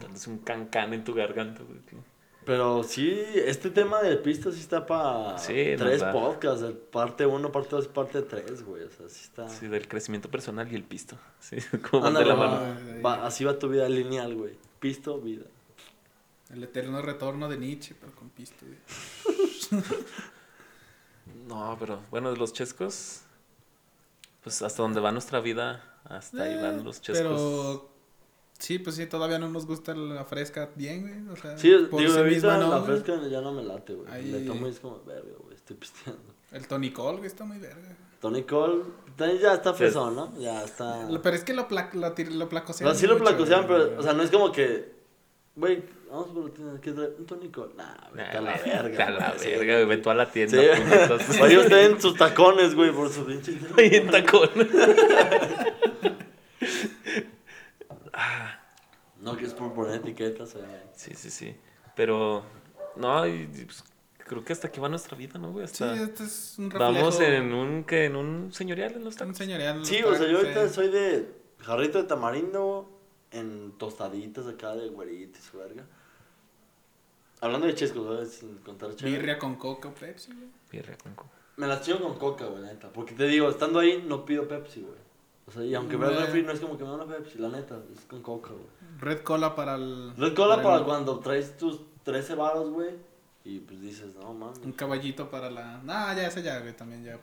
Dándose 0.01 0.29
un 0.29 0.39
cancán 0.39 0.93
en 0.93 1.03
tu 1.03 1.13
garganta, 1.13 1.61
güey. 1.63 1.79
Pero 2.45 2.83
sí, 2.83 3.11
este 3.35 3.69
tema 3.69 4.01
de 4.01 4.15
pistas 4.15 4.55
sí 4.55 4.61
está 4.61 4.85
para 4.85 5.37
Sí, 5.37 5.75
tres 5.77 6.01
podcasts, 6.03 6.63
el 6.63 6.73
parte 6.73 7.25
1, 7.25 7.51
parte 7.51 7.75
2, 7.75 7.87
parte 7.89 8.21
3, 8.21 8.63
güey. 8.63 8.83
O 8.83 8.89
sea, 8.89 9.07
sí 9.09 9.21
está. 9.23 9.47
Sí, 9.49 9.67
del 9.67 9.87
crecimiento 9.87 10.29
personal 10.31 10.71
y 10.71 10.75
el 10.75 10.83
pisto. 10.83 11.17
Sí, 11.39 11.57
como 11.89 12.03
van 12.03 12.13
de 12.13 12.19
Ándale, 12.21 12.27
la 12.27 12.35
va, 12.35 12.59
mano. 12.61 13.01
va, 13.05 13.25
así 13.25 13.43
va 13.43 13.57
tu 13.59 13.69
vida 13.69 13.87
lineal, 13.87 14.35
güey. 14.35 14.57
Pisto, 14.79 15.19
vida. 15.19 15.45
El 16.51 16.63
eterno 16.63 17.01
retorno 17.01 17.47
de 17.47 17.57
Nietzsche, 17.57 17.95
pero 17.99 18.13
con 18.15 18.29
pisto, 18.29 18.65
güey. 18.65 19.83
No, 21.47 21.77
pero 21.79 21.99
bueno, 22.09 22.31
de 22.31 22.37
los 22.37 22.53
chescos, 22.53 23.21
pues 24.43 24.61
hasta 24.61 24.81
donde 24.81 24.99
va 24.99 25.11
nuestra 25.11 25.39
vida, 25.39 25.99
hasta 26.03 26.43
ahí 26.43 26.55
van 26.55 26.83
los 26.83 27.01
chescos. 27.01 27.23
Pero 27.23 27.88
sí, 28.59 28.77
pues 28.79 28.95
sí, 28.97 29.05
todavía 29.07 29.39
no 29.39 29.49
nos 29.49 29.65
gusta 29.65 29.95
la 29.95 30.23
fresca 30.25 30.69
bien, 30.75 31.01
güey. 31.01 31.35
O 31.37 31.41
sea, 31.41 31.57
Sí, 31.57 31.71
por 31.89 31.99
digo, 32.01 32.13
sí 32.13 32.21
misma 32.21 32.57
no, 32.57 32.69
la 32.69 32.79
güey. 32.79 32.99
fresca 33.01 33.27
ya 33.27 33.41
no 33.41 33.51
me 33.53 33.63
late, 33.63 33.93
güey. 33.95 34.11
Ahí- 34.11 34.31
Le 34.31 34.41
tomo 34.41 34.67
y 34.67 34.71
es 34.71 34.79
como, 34.79 35.01
verga, 35.05 35.29
güey, 35.41 35.55
estoy 35.55 35.75
pisteando. 35.77 36.21
El 36.51 36.67
Tony 36.67 36.91
Cole, 36.91 37.17
güey, 37.17 37.27
está 37.27 37.45
muy 37.45 37.57
verga. 37.59 37.95
Tony 38.21 38.43
Cole, 38.43 38.83
también 39.15 39.39
ya 39.39 39.53
está 39.53 39.73
fresón, 39.73 40.15
¿no? 40.15 40.37
Ya 40.39 40.63
está. 40.63 41.07
Pero 41.23 41.35
es 41.35 41.43
que 41.43 41.53
lo, 41.53 41.67
pla 41.67 41.89
lo, 41.93 42.13
lo 42.35 42.49
placosean. 42.49 42.89
No, 42.89 42.95
sí 42.95 43.07
lo 43.07 43.17
placosean, 43.17 43.65
güey. 43.65 43.79
pero, 43.87 43.99
o 43.99 44.03
sea, 44.03 44.13
no 44.13 44.23
es 44.23 44.29
como 44.31 44.51
que, 44.51 44.91
güey, 45.55 45.81
vamos 46.11 46.27
por 46.29 46.43
la 46.45 46.49
tienda, 46.53 46.81
¿qué 46.81 46.91
trae? 46.91 47.07
Un 47.17 47.25
Tony 47.25 47.49
Cole. 47.49 47.73
Nah, 47.77 47.95
vete 48.13 48.37
a 48.37 48.41
la 48.41 48.51
verga. 48.57 48.81
vete 48.83 49.03
a 49.03 49.09
la 49.11 49.33
güey, 49.37 49.49
verga, 49.57 49.73
güey, 49.75 49.85
ve 49.85 49.97
tú 49.97 50.09
a 50.09 50.15
la 50.15 50.29
tienda. 50.31 50.57
Sí. 50.61 50.67
puñetas. 50.81 51.39
Vaya 51.39 51.59
usted 51.61 51.91
en 51.91 52.01
sus 52.01 52.17
tacones, 52.17 52.75
güey, 52.75 52.91
por 52.91 53.09
su 53.09 53.25
pinche. 53.25 53.57
Ahí 53.77 53.95
en 53.95 54.11
tacón. 58.19 58.59
No, 59.21 59.35
que 59.35 59.45
es 59.45 59.53
por 59.53 59.73
poner 59.73 59.95
etiquetas, 59.95 60.55
eh. 60.55 60.83
Sí, 60.93 61.11
sí, 61.15 61.29
sí. 61.29 61.55
Pero, 61.95 62.43
no, 62.95 63.27
y, 63.27 63.47
pues, 63.65 63.83
creo 64.25 64.45
que 64.45 64.53
hasta 64.53 64.67
aquí 64.67 64.79
va 64.79 64.87
nuestra 64.87 65.17
vida, 65.17 65.37
¿no, 65.39 65.51
güey? 65.51 65.67
Sí, 65.67 65.83
este 65.83 66.23
es 66.23 66.55
un 66.57 66.71
reflejo. 66.71 66.93
vamos 66.93 67.19
en 67.19 67.53
un, 67.53 67.83
que 67.83 68.05
en 68.05 68.15
un 68.15 68.53
señorial 68.53 68.93
en 68.93 69.03
los 69.03 69.13
Está 69.15 69.25
un 69.25 69.31
tacos. 69.31 69.45
señorial. 69.45 69.85
Sí, 69.85 70.01
o 70.03 70.15
sea, 70.15 70.27
yo 70.27 70.37
ahorita 70.37 70.69
soy 70.69 70.89
de 70.89 71.33
jarrito 71.59 71.97
de 72.01 72.07
tamarindo 72.07 72.89
en 73.31 73.73
tostaditas 73.77 74.47
acá 74.47 74.75
de 74.75 74.87
güeritos 74.89 75.39
y 75.39 75.43
su 75.43 75.57
verga. 75.57 75.85
Hablando 77.41 77.67
de 77.67 77.75
chescos, 77.75 78.05
¿sabes? 78.05 78.31
Sin 78.33 78.57
contar 78.59 78.95
chévere. 78.95 79.17
Birria 79.17 79.39
con 79.39 79.55
coca 79.55 79.89
o 79.89 79.93
Pepsi, 79.93 80.33
güey. 80.33 80.47
Birria 80.71 80.97
con 80.97 81.13
coca. 81.15 81.31
Me 81.57 81.67
las 81.67 81.81
chingo 81.81 81.99
con 81.99 82.17
coca, 82.17 82.45
güey, 82.45 82.61
la 82.61 82.73
neta. 82.73 82.89
Porque 82.91 83.13
te 83.13 83.25
digo, 83.25 83.49
estando 83.49 83.79
ahí 83.79 84.03
no 84.05 84.25
pido 84.25 84.47
Pepsi, 84.47 84.81
güey. 84.81 84.97
O 85.49 85.51
sea, 85.51 85.63
y 85.65 85.73
aunque 85.73 85.97
vea 85.97 86.09
el 86.09 86.17
refri, 86.17 86.43
no 86.43 86.51
es 86.51 86.59
como 86.59 86.77
que 86.77 86.83
me 86.83 86.91
da 86.91 86.95
una 86.97 87.07
Pepsi, 87.07 87.39
la 87.39 87.49
neta, 87.49 87.75
es 87.91 88.05
con 88.05 88.21
coca, 88.21 88.51
güey. 88.51 88.65
Red 88.99 89.23
Cola 89.23 89.55
para 89.55 89.75
el... 89.75 90.13
Red 90.15 90.35
Cola 90.35 90.61
para 90.61 90.77
el- 90.77 90.83
cuando 90.83 91.17
traes 91.19 91.57
tus 91.57 91.79
13 92.03 92.35
varos, 92.35 92.69
güey. 92.69 92.91
Y 93.43 93.59
pues 93.61 93.81
dices, 93.81 94.13
no 94.21 94.31
mames. 94.33 94.59
Un 94.59 94.73
caballito 94.73 95.29
para 95.31 95.49
la... 95.49 95.81
Nah, 95.83 96.13
ya, 96.15 96.27
ese 96.27 96.43
ya, 96.43 96.59
güey, 96.59 96.75
también 96.75 97.03
ya. 97.03 97.17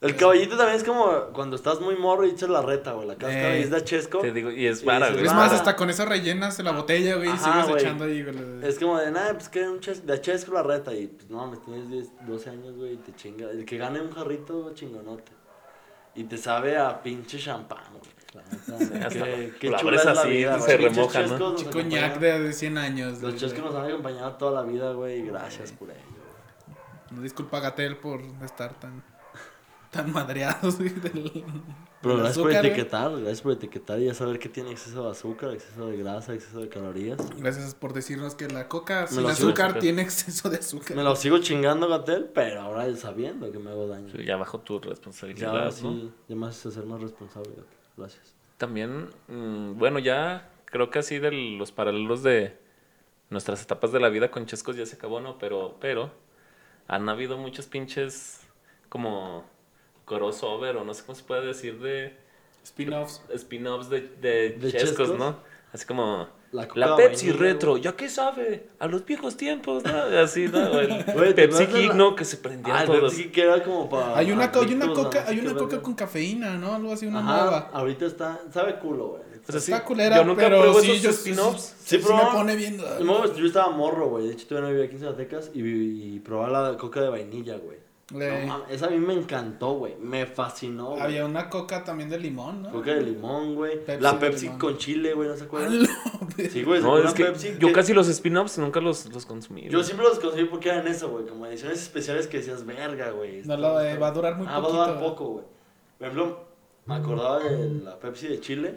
El 0.00 0.16
caballito 0.16 0.56
también 0.56 0.76
es 0.76 0.84
como 0.84 1.08
cuando 1.32 1.54
estás 1.56 1.80
muy 1.80 1.94
morro 1.96 2.24
y 2.26 2.30
echas 2.30 2.48
la 2.48 2.62
reta, 2.62 2.92
güey. 2.92 3.06
La 3.06 3.14
cáscara 3.16 3.56
Eh. 3.56 3.60
y 3.60 3.62
es 3.64 3.70
de 3.70 3.84
chesco. 3.84 4.18
Te 4.20 4.32
digo, 4.32 4.50
y 4.50 4.66
es 4.66 4.80
dices, 4.80 5.12
güey. 5.12 5.24
Es 5.24 5.30
Ah. 5.30 5.34
más, 5.34 5.52
hasta 5.52 5.76
con 5.76 5.90
eso 5.90 6.04
rellenas 6.04 6.58
la 6.60 6.72
botella, 6.72 7.16
güey, 7.16 7.28
y 7.32 7.36
sigues 7.36 7.68
güey. 7.68 7.82
echando 7.82 8.04
ahí, 8.04 8.22
güey. 8.24 8.36
Es 8.62 8.78
como 8.78 8.98
de, 8.98 9.10
nada, 9.12 9.34
pues 9.34 9.48
que 9.48 9.68
un 9.68 9.78
ches 9.80 10.04
de 10.06 10.20
chesco 10.20 10.52
la 10.54 10.62
reta. 10.64 10.92
Y 10.94 11.06
pues 11.08 11.28
no 11.30 11.38
mames, 11.38 11.62
tienes 11.64 11.88
10, 11.90 12.26
12 12.26 12.50
años, 12.50 12.76
güey, 12.76 12.94
y 12.94 12.96
te 12.96 13.14
chinga. 13.14 13.50
El 13.50 13.64
que 13.64 13.76
gane 13.76 14.00
un 14.00 14.10
jarrito, 14.12 14.72
chingonote. 14.74 15.32
Y 16.18 16.24
te 16.24 16.36
sabe 16.36 16.76
a 16.76 17.00
pinche 17.02 17.38
champán, 17.38 17.78
güey. 17.92 18.10
La 18.34 18.42
neta, 18.78 19.06
hasta 19.06 19.24
qué, 19.24 19.54
qué 19.60 19.72
chula 19.76 19.96
es 19.96 20.04
la 20.04 20.10
así, 20.12 20.28
vida, 20.28 20.58
se 20.60 20.76
güey. 20.76 20.88
Remoja, 20.88 21.22
¿no? 21.22 21.54
Chico 21.56 21.70
acompañan- 21.70 21.88
ñac 21.88 22.18
de, 22.18 22.40
de 22.40 22.52
100 22.52 22.78
años. 22.78 23.22
Los 23.22 23.36
chescos 23.36 23.64
nos 23.64 23.74
han 23.74 23.86
acompañado 23.86 24.32
toda 24.32 24.62
la 24.62 24.68
vida, 24.70 24.92
güey, 24.92 25.20
y 25.20 25.26
gracias 25.26 25.72
por 25.72 25.90
ello. 25.90 26.00
No 27.10 27.22
disculpa 27.22 27.60
Gatel 27.60 27.96
por 27.96 28.20
estar 28.44 28.74
tan... 28.74 29.02
Tan 29.90 30.12
madreados, 30.12 30.76
güey, 30.78 30.90
del... 30.90 31.44
Pero 32.00 32.16
gracias 32.16 32.38
por 32.38 32.52
güey. 32.52 32.56
etiquetar, 32.66 33.10
gracias 33.10 33.40
por 33.42 33.52
etiquetar 33.52 33.98
y 34.00 34.04
ya 34.04 34.14
saber 34.14 34.38
que 34.38 34.48
tiene 34.48 34.70
exceso 34.70 35.04
de 35.04 35.10
azúcar, 35.10 35.50
exceso 35.52 35.86
de 35.88 35.96
grasa, 35.96 36.32
exceso 36.32 36.60
de 36.60 36.68
calorías. 36.68 37.18
Gracias 37.38 37.74
por 37.74 37.92
decirnos 37.92 38.36
que 38.36 38.46
la 38.48 38.68
coca 38.68 39.06
sin 39.08 39.26
azúcar 39.26 39.66
azúcar. 39.66 39.78
tiene 39.80 40.02
exceso 40.02 40.48
de 40.48 40.58
azúcar. 40.58 40.96
Me 40.96 41.02
lo 41.02 41.16
sigo 41.16 41.38
chingando, 41.38 41.88
Gatel, 41.88 42.30
pero 42.32 42.60
ahora 42.60 42.94
sabiendo 42.96 43.50
que 43.50 43.58
me 43.58 43.70
hago 43.70 43.88
daño. 43.88 44.08
Sí, 44.12 44.24
Ya 44.24 44.36
bajo 44.36 44.60
tu 44.60 44.80
Ya, 44.80 44.90
responsabilidad, 44.90 45.50
ahora 45.50 45.64
¿no? 45.64 45.72
sí, 45.72 46.12
ya 46.28 46.36
me 46.36 46.46
haces 46.46 46.72
ser 46.74 46.84
más 46.86 47.00
responsable, 47.02 47.48
Gatel. 47.50 47.64
Gracias. 47.96 48.34
También, 48.58 49.08
mm, 49.26 49.76
bueno, 49.78 49.98
ya 49.98 50.50
creo 50.66 50.90
que 50.90 51.00
así 51.00 51.18
de 51.18 51.32
los 51.32 51.72
paralelos 51.72 52.22
de 52.22 52.56
nuestras 53.30 53.60
etapas 53.62 53.90
de 53.92 53.98
la 54.00 54.08
vida 54.08 54.30
con 54.30 54.46
Chescos 54.46 54.76
ya 54.76 54.86
se 54.86 54.94
acabó, 54.96 55.20
¿no? 55.20 55.36
Pero, 55.38 55.76
pero 55.80 56.10
han 56.86 57.08
habido 57.08 57.36
muchos 57.38 57.66
pinches 57.66 58.40
como 58.88 59.44
crossover 60.08 60.76
o 60.76 60.84
no 60.84 60.94
sé 60.94 61.02
cómo 61.04 61.14
se 61.16 61.24
puede 61.24 61.46
decir 61.46 61.78
de 61.80 62.16
Spin-offs. 62.64 63.22
spin-offs 63.34 63.88
de, 63.90 64.00
de, 64.20 64.50
¿De 64.58 64.72
Chescos, 64.72 64.96
Chescos? 65.08 65.18
¿no? 65.18 65.36
Así 65.72 65.84
como 65.86 66.26
La 66.52 66.66
Pepsi 66.96 67.26
vainilla, 67.28 67.44
retro. 67.52 67.76
¿ya 67.76 67.92
qué 67.94 68.08
sabe? 68.08 68.68
A 68.78 68.86
los 68.86 69.04
viejos 69.04 69.36
tiempos, 69.36 69.84
¿no? 69.84 69.90
Así, 70.20 70.48
¿no? 70.48 70.58
O 70.70 70.80
El 70.80 71.04
Güey, 71.14 71.34
¿te 71.34 71.46
Pepsi 71.48 71.66
la- 71.88 71.94
¿no? 71.94 72.16
Que 72.16 72.24
se 72.24 72.38
prendían 72.38 72.76
Ah, 72.76 72.84
todos. 72.86 73.12
Pepsi 73.14 73.28
que 73.30 73.42
era 73.42 73.62
como 73.62 73.88
para. 73.88 74.16
Hay 74.16 74.32
una, 74.32 74.50
co- 74.50 74.60
hay 74.62 74.72
una 74.74 74.92
coca, 74.92 75.24
no 75.24 75.28
hay 75.30 75.38
una 75.40 75.54
coca 75.54 75.80
con 75.82 75.94
cafeína, 75.94 76.56
¿no? 76.56 76.74
Algo 76.74 76.92
así, 76.92 77.06
una 77.06 77.20
Ajá, 77.20 77.42
nueva. 77.42 77.70
ahorita 77.72 78.06
está. 78.06 78.40
Sabe 78.52 78.76
culo, 78.78 79.08
güey. 79.08 79.22
O 79.48 79.50
sea, 79.52 79.60
sí, 79.60 79.72
Está 79.72 79.82
culera, 79.84 80.16
yo 80.16 80.24
nunca 80.24 80.42
pero 80.42 80.60
pruebo 80.60 80.80
sí, 80.80 80.90
esos 80.90 81.02
yo- 81.02 81.10
spin-offs. 81.10 81.62
Sí, 81.62 81.74
Sí, 81.84 81.96
sí 81.98 82.02
pero- 82.06 82.16
me 82.22 82.30
pone 82.32 82.56
viendo. 82.56 83.00
No, 83.00 83.34
yo 83.34 83.46
estaba 83.46 83.70
morro, 83.70 84.08
güey. 84.10 84.26
De 84.28 84.32
hecho, 84.34 84.46
todavía 84.46 84.68
no 84.68 84.74
vivía 84.74 84.86
aquí 84.86 84.96
en 84.96 85.00
Zacatecas 85.02 85.50
y, 85.54 85.60
y 85.62 86.20
probaba 86.20 86.70
la 86.72 86.76
coca 86.78 87.00
de 87.00 87.08
vainilla, 87.08 87.56
güey. 87.56 87.78
Le- 88.14 88.46
No 88.46 88.46
mames, 88.58 88.70
esa 88.70 88.86
a 88.86 88.90
mí 88.90 88.96
me 88.98 89.12
encantó, 89.12 89.72
güey. 89.74 89.94
Me 90.00 90.24
fascinó, 90.24 90.90
güey. 90.92 91.02
Había 91.02 91.26
una 91.26 91.50
coca 91.50 91.84
también 91.84 92.08
de 92.08 92.18
limón, 92.18 92.62
¿no? 92.62 92.70
Coca 92.70 92.94
de 92.94 93.02
limón, 93.02 93.54
güey. 93.54 93.84
Pepsi 93.84 94.02
La 94.02 94.18
Pepsi 94.18 94.44
limón. 94.46 94.58
con 94.58 94.78
chile, 94.78 95.12
güey, 95.12 95.28
¿no 95.28 95.36
se 95.36 95.44
acuerdan? 95.44 95.86
Sí, 96.50 96.62
güey, 96.62 96.80
No, 96.80 96.96
es 96.98 97.12
que 97.12 97.24
Pepsi 97.24 97.56
yo 97.58 97.68
que- 97.68 97.72
casi 97.74 97.92
los 97.92 98.08
spin-offs 98.08 98.56
nunca 98.58 98.80
los, 98.80 99.06
los 99.12 99.26
consumí. 99.26 99.64
Yo 99.64 99.72
güey. 99.78 99.84
siempre 99.84 100.06
los 100.06 100.18
conseguí 100.20 100.46
porque 100.46 100.68
eran 100.70 100.86
eso, 100.86 101.10
güey. 101.10 101.26
Como 101.26 101.44
ediciones 101.46 101.82
especiales 101.82 102.26
que 102.28 102.38
decías, 102.38 102.64
verga, 102.64 103.10
güey. 103.10 103.42
No, 103.44 103.56
lo, 103.58 103.78
eh, 103.80 103.98
va 103.98 104.08
a 104.08 104.12
durar 104.12 104.36
muy 104.36 104.46
Ah, 104.48 104.58
va 104.60 104.68
a 104.68 104.70
durar 104.72 105.00
poco, 105.00 105.24
güey. 105.26 105.44
Por 105.98 106.06
ejemplo, 106.06 106.44
me 106.86 106.94
acordaba 106.94 107.40
de 107.40 107.68
la 107.84 107.98
Pepsi 107.98 108.28
de 108.28 108.40
Chile. 108.40 108.74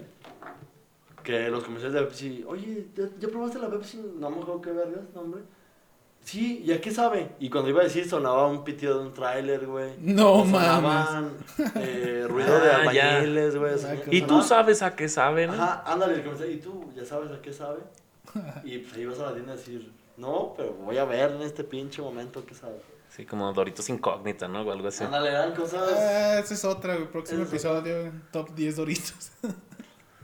Que 1.22 1.48
los 1.48 1.62
comerciales 1.62 1.94
de 1.94 2.02
Pepsi, 2.06 2.44
oye, 2.48 2.88
¿ya, 2.96 3.04
ya 3.20 3.28
probaste 3.28 3.58
la 3.60 3.70
Pepsi? 3.70 4.02
No 4.18 4.28
me 4.28 4.42
acuerdo 4.42 4.60
qué 4.60 4.72
vergas, 4.72 5.04
no, 5.14 5.22
Sí, 6.24 6.62
¿ya 6.64 6.80
qué 6.80 6.90
sabe? 6.92 7.30
Y 7.40 7.50
cuando 7.50 7.68
iba 7.70 7.80
a 7.80 7.84
decir 7.84 8.08
sonaba 8.08 8.46
un 8.46 8.62
pitido 8.64 8.98
de 9.00 9.06
un 9.06 9.12
tráiler, 9.14 9.66
güey. 9.66 9.90
No 9.98 10.44
sonaban, 10.44 11.32
eh, 11.76 12.24
ruido 12.28 12.60
de 12.60 12.70
Ah, 12.70 12.76
albañiles, 12.76 13.56
güey. 13.56 13.74
Ah, 13.74 13.78
sonaba- 13.78 14.00
Y 14.10 14.22
tú 14.22 14.42
sabes 14.42 14.82
a 14.82 14.94
qué 14.94 15.08
sabe, 15.08 15.46
¿no? 15.48 15.54
Ajá, 15.54 15.82
ándale, 15.84 16.14
el 16.14 16.22
comercial, 16.22 16.50
¿y 16.50 16.58
tú 16.58 16.90
ya 16.94 17.04
sabes 17.04 17.30
a 17.32 17.42
qué 17.42 17.52
sabe? 17.52 17.80
Y 18.64 18.78
pues 18.78 18.94
ahí 18.96 19.04
vas 19.06 19.18
a 19.18 19.26
la 19.26 19.32
tienda 19.34 19.52
a 19.52 19.56
decir, 19.56 19.92
no, 20.16 20.54
pero 20.56 20.72
voy 20.74 20.96
a 20.98 21.04
ver 21.04 21.32
en 21.32 21.42
este 21.42 21.64
pinche 21.64 22.00
momento 22.00 22.44
qué 22.46 22.54
sabe. 22.54 22.76
Sí, 23.14 23.26
como 23.26 23.52
Doritos 23.52 23.88
Incógnita, 23.90 24.48
¿no? 24.48 24.62
O 24.62 24.72
algo 24.72 24.88
así. 24.88 25.04
Ándale, 25.04 25.28
eran 25.28 25.54
cosas... 25.54 25.82
Ah, 25.94 26.38
esa 26.38 26.54
es 26.54 26.64
otra, 26.64 26.94
güey. 26.94 27.08
Próximo 27.08 27.42
episodio, 27.42 28.10
top 28.30 28.54
10 28.54 28.76
doritos. 28.76 29.32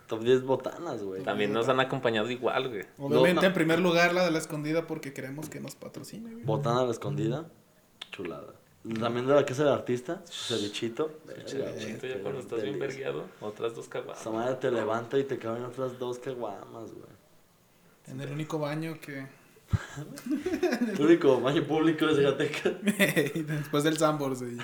Top 0.08 0.22
10 0.22 0.42
botanas, 0.44 1.02
güey. 1.02 1.22
También 1.22 1.52
nos 1.52 1.68
han 1.68 1.78
acompañado 1.80 2.30
igual, 2.30 2.70
güey. 2.70 2.84
Obviamente, 2.98 3.42
no. 3.42 3.48
en 3.48 3.52
primer 3.52 3.78
lugar, 3.78 4.14
la 4.14 4.24
de 4.24 4.30
la 4.30 4.38
escondida 4.38 4.86
porque 4.86 5.12
queremos 5.12 5.50
que 5.50 5.60
nos 5.60 5.74
patrocine, 5.74 6.32
güey. 6.32 6.44
Botana 6.44 6.80
a 6.80 6.84
la 6.84 6.92
escondida. 6.92 7.46
Chulada. 8.10 8.54
También 8.98 9.26
de 9.26 9.34
la 9.34 9.44
casa 9.44 9.64
del 9.64 9.72
artista, 9.74 10.22
cevichito. 10.24 11.20
Chito, 11.44 12.06
ya 12.06 12.22
cuando 12.22 12.40
estás 12.40 12.62
bien 12.62 12.78
vergueado, 12.78 13.24
otras 13.40 13.74
dos 13.74 13.86
caguamas. 13.88 14.20
Esa 14.20 14.30
madre 14.30 14.54
te 14.54 14.70
levanta 14.70 15.18
y 15.18 15.24
te 15.24 15.38
caben 15.38 15.64
otras 15.64 15.98
dos 15.98 16.18
caguamas, 16.18 16.92
güey. 16.92 17.18
En 18.06 18.20
el 18.20 18.32
único 18.32 18.58
baño 18.58 18.98
que. 19.00 19.26
El 20.94 21.00
único 21.00 21.38
baño 21.42 21.64
público 21.64 22.06
de 22.06 22.24
Zacatecas. 22.24 22.72
Después 23.46 23.84
del 23.84 23.98
Sambors. 23.98 24.40
güey. 24.42 24.56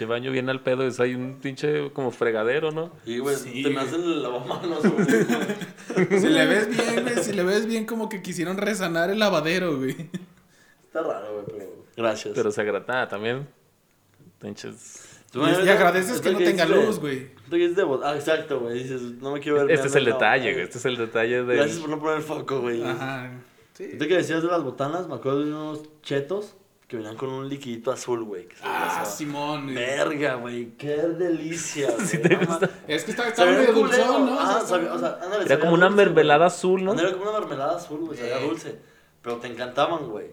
Che 0.00 0.06
baño 0.06 0.32
bien 0.32 0.48
al 0.48 0.62
pedo, 0.62 0.86
es 0.86 0.98
ahí 0.98 1.14
un 1.14 1.34
pinche 1.42 1.90
como 1.92 2.10
fregadero, 2.10 2.70
¿no? 2.70 2.90
Y, 3.04 3.18
güey, 3.18 3.36
Sí, 3.36 3.62
te 3.62 3.76
hacen 3.78 4.00
el 4.02 4.22
lavamanos, 4.22 4.80
güey. 4.82 6.18
Si 6.18 6.26
le 6.30 6.46
ves 6.46 6.68
bien, 6.70 7.02
güey, 7.04 7.16
si 7.22 7.32
le 7.34 7.42
ves 7.42 7.66
bien, 7.66 7.84
como 7.84 8.08
que 8.08 8.22
quisieron 8.22 8.56
resanar 8.56 9.10
el 9.10 9.18
lavadero, 9.18 9.76
güey. 9.76 9.90
Está 10.86 11.02
raro, 11.02 11.34
güey, 11.34 11.44
pero... 11.54 11.84
Gracias. 11.98 12.32
Pero 12.34 12.50
se 12.50 12.62
agrata 12.62 13.08
también. 13.08 13.46
Pinches. 14.40 15.20
Tú 15.32 15.42
Y, 15.46 15.68
agradeces 15.68 16.22
que 16.22 16.30
no 16.32 16.38
tenga 16.38 16.64
luz, 16.64 16.98
güey. 16.98 17.32
esto 17.44 17.50
que 17.50 17.64
es 17.66 17.76
de 17.76 17.84
bot- 17.84 18.00
Ah, 18.02 18.14
exacto, 18.14 18.60
güey. 18.60 18.82
Dices, 18.82 19.02
no 19.20 19.32
me 19.32 19.40
quiero 19.40 19.58
ver. 19.58 19.70
Este 19.70 19.88
es 19.88 19.94
el 19.96 20.06
detalle, 20.06 20.52
güey. 20.54 20.64
Este 20.64 20.78
es 20.78 20.84
el 20.86 20.96
detalle 20.96 21.44
de. 21.44 21.56
Gracias 21.56 21.78
por 21.78 21.90
no 21.90 22.00
poner 22.00 22.22
foco, 22.22 22.62
güey. 22.62 22.82
Ajá. 22.82 23.30
Sí. 23.74 23.98
Que 23.98 24.06
decías 24.16 24.42
de 24.42 24.48
las 24.48 24.64
botanas, 24.64 25.08
me 25.08 25.16
acuerdo 25.16 25.40
de 25.44 25.50
unos 25.52 25.82
chetos 26.02 26.54
que 26.90 26.96
venían 26.96 27.16
con 27.16 27.28
un 27.30 27.48
liquidito 27.48 27.92
azul, 27.92 28.24
güey. 28.24 28.48
Ah. 28.64 29.04
Simón. 29.06 29.72
Verga, 29.72 30.34
güey. 30.34 30.72
Qué 30.76 30.96
delicia, 30.96 31.88
güey. 31.94 32.04
Sí 32.04 32.18
te 32.18 32.34
gusta. 32.34 32.68
Es 32.88 33.04
que 33.04 33.12
está, 33.12 33.28
está 33.28 33.44
Sabía 33.44 33.58
medio 33.60 33.74
culero. 33.74 34.04
dulzón, 34.04 34.26
¿no? 34.26 34.40
Ah, 34.40 34.60
sabía- 34.66 34.92
o 34.92 34.98
sea, 34.98 35.18
ándale, 35.22 35.44
Era 35.44 35.60
como 35.60 35.74
una 35.74 35.86
dulce, 35.86 36.04
mermelada 36.04 36.46
azul, 36.46 36.82
¿no? 36.84 36.92
Era 36.94 37.12
como 37.12 37.30
una 37.30 37.38
mermelada 37.38 37.76
azul, 37.76 38.00
güey. 38.00 38.18
Sabía 38.18 38.40
dulce. 38.40 38.76
Pero 39.22 39.36
te 39.36 39.46
encantaban, 39.46 40.08
güey. 40.08 40.26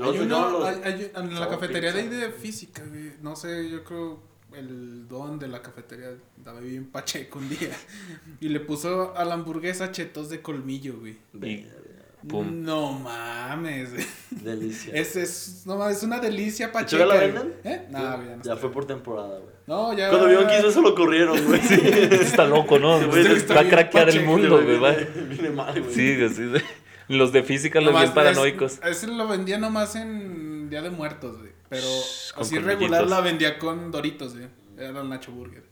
Hay 0.00 0.18
uno, 0.20 0.50
los- 0.50 0.64
hay- 0.68 0.80
hay- 0.84 1.12
en 1.16 1.40
la 1.40 1.48
cafetería 1.48 1.92
de 1.92 2.00
ahí 2.00 2.08
pizza. 2.08 2.20
de 2.26 2.32
física, 2.32 2.82
güey. 2.88 3.12
No 3.20 3.34
sé, 3.34 3.68
yo 3.68 3.82
creo 3.82 4.22
el 4.54 5.08
don 5.08 5.38
de 5.40 5.48
la 5.48 5.60
cafetería 5.62 6.10
estaba 6.38 6.60
bien 6.60 6.86
pacheco 6.92 7.40
un 7.40 7.48
día. 7.48 7.76
Y 8.40 8.50
le 8.50 8.60
puso 8.60 9.16
a 9.16 9.24
la 9.24 9.34
hamburguesa 9.34 9.90
chetos 9.90 10.28
de 10.30 10.40
colmillo, 10.42 11.00
güey. 11.00 11.18
Pum. 12.26 12.62
No 12.64 12.92
mames. 12.92 13.90
Delicia. 14.30 14.92
Es, 14.94 15.14
es, 15.16 15.62
no 15.66 15.76
mames, 15.76 15.98
es 15.98 16.02
una 16.02 16.18
delicia 16.18 16.66
¿Ya 16.66 16.72
pacheca. 16.72 17.06
la 17.06 17.14
güey. 17.16 17.32
venden? 17.32 17.54
¿Eh? 17.64 17.86
No, 17.90 17.98
ya, 17.98 18.24
ya 18.26 18.36
no 18.36 18.42
ya 18.42 18.56
fue 18.56 18.72
por 18.72 18.86
temporada, 18.86 19.38
güey. 19.38 19.54
No, 19.66 19.92
ya. 19.96 20.08
Cuando 20.08 20.26
vieron 20.26 20.46
que 20.48 20.58
hizo 20.58 20.68
eso 20.68 20.80
lo 20.80 20.94
corrieron, 20.94 21.44
güey. 21.46 21.60
Sí. 21.60 21.74
Está 22.10 22.44
loco, 22.46 22.78
¿no? 22.78 22.98
Sí, 23.00 23.04
güey, 23.06 23.26
está 23.36 23.54
Va 23.54 23.60
a 23.60 23.68
craquear 23.68 24.08
el 24.08 24.24
mundo, 24.24 24.62
güey. 24.62 24.78
Viene, 24.78 25.04
viene 25.28 25.50
mal, 25.50 25.80
güey. 25.80 25.94
Sí, 25.94 26.16
güey, 26.16 26.28
sí. 26.30 26.42
de- 26.44 26.62
Los 27.08 27.32
de 27.32 27.42
física, 27.42 27.80
los 27.80 27.92
Nomás 27.92 28.02
bien 28.04 28.14
paranoicos. 28.14 28.72
es- 28.82 29.02
Ese 29.02 29.06
lo 29.08 29.28
vendía 29.28 29.58
nomás 29.58 29.94
en 29.96 30.70
Día 30.70 30.82
de 30.82 30.90
Muertos, 30.90 31.38
güey. 31.38 31.52
Pero 31.68 31.82
Shh, 31.84 32.32
así 32.36 32.58
regular 32.58 33.06
la 33.06 33.20
vendía 33.20 33.58
con 33.58 33.90
Doritos, 33.90 34.34
güey. 34.34 34.48
Era 34.78 35.00
el 35.02 35.08
Nacho 35.08 35.32
Burger. 35.32 35.64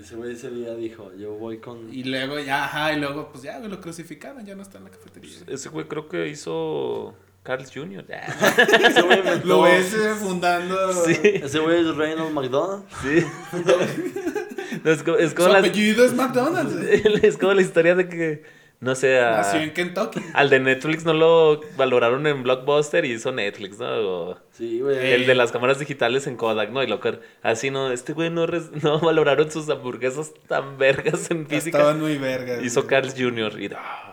Ese 0.00 0.14
güey 0.14 0.32
ese 0.32 0.50
día 0.50 0.74
dijo, 0.74 1.10
yo 1.18 1.32
voy 1.34 1.58
con... 1.58 1.92
Y 1.92 2.04
luego 2.04 2.38
ya, 2.38 2.64
ajá, 2.64 2.92
y 2.92 3.00
luego 3.00 3.30
pues 3.32 3.42
ya, 3.42 3.58
güey, 3.58 3.70
lo 3.70 3.80
crucificaron, 3.80 4.44
ya 4.44 4.54
no 4.54 4.62
está 4.62 4.78
en 4.78 4.84
la 4.84 4.90
cafetería. 4.90 5.30
Ese 5.46 5.68
güey 5.70 5.86
creo 5.88 6.08
que 6.08 6.28
hizo 6.28 7.14
Carl's 7.42 7.70
Jr. 7.74 8.04
Ese 8.08 9.02
güey 9.02 9.18
inventó... 9.20 9.46
Lo 9.46 9.62
ves 9.62 9.94
eh, 9.94 10.14
fundando. 10.18 10.92
Sí, 10.92 11.16
Ese 11.22 11.58
güey 11.60 11.80
es 11.80 11.96
Reynolds 11.96 12.32
McDonald. 12.32 12.84
sí. 13.02 13.24
No, 14.84 14.90
es 14.90 15.02
como, 15.02 15.16
es 15.16 15.30
Su 15.30 15.36
como 15.36 15.48
la, 15.50 15.58
apellido 15.60 16.04
es 16.04 16.12
McDonald's. 16.12 16.74
güey. 16.76 17.20
es 17.22 17.38
como 17.38 17.54
la 17.54 17.62
historia 17.62 17.94
de 17.94 18.08
que, 18.08 18.42
no 18.80 18.94
sé, 18.94 19.18
a- 19.20 19.38
Nació 19.38 19.60
en 19.60 19.72
Kentucky. 19.72 20.20
al 20.34 20.50
de 20.50 20.60
Netflix 20.60 21.04
no 21.04 21.12
lo 21.14 21.60
valoraron 21.76 22.26
en 22.26 22.42
Blockbuster 22.42 23.04
y 23.04 23.12
hizo 23.12 23.32
Netflix, 23.32 23.78
¿no? 23.78 23.86
O 23.88 24.38
Sí, 24.52 24.80
güey. 24.80 25.12
el 25.12 25.26
de 25.26 25.34
las 25.34 25.50
cámaras 25.52 25.78
digitales 25.78 26.26
en 26.26 26.36
Kodak, 26.36 26.70
¿no? 26.70 26.82
Y 26.82 26.86
lo 26.86 27.00
que- 27.00 27.18
así, 27.42 27.70
¿no? 27.70 27.90
Este 27.90 28.12
güey 28.12 28.30
no, 28.30 28.46
res- 28.46 28.70
no 28.82 29.00
valoraron 29.00 29.50
sus 29.50 29.68
hamburguesas 29.70 30.32
tan 30.46 30.76
vergas 30.78 31.30
en 31.30 31.46
física. 31.46 31.78
Estaban 31.78 32.00
muy 32.00 32.18
vergas. 32.18 32.62
Hizo 32.62 32.82
güey. 32.82 32.90
Carl's 32.90 33.14
Jr. 33.16 33.60
y... 33.60 33.70
ah, 33.74 34.12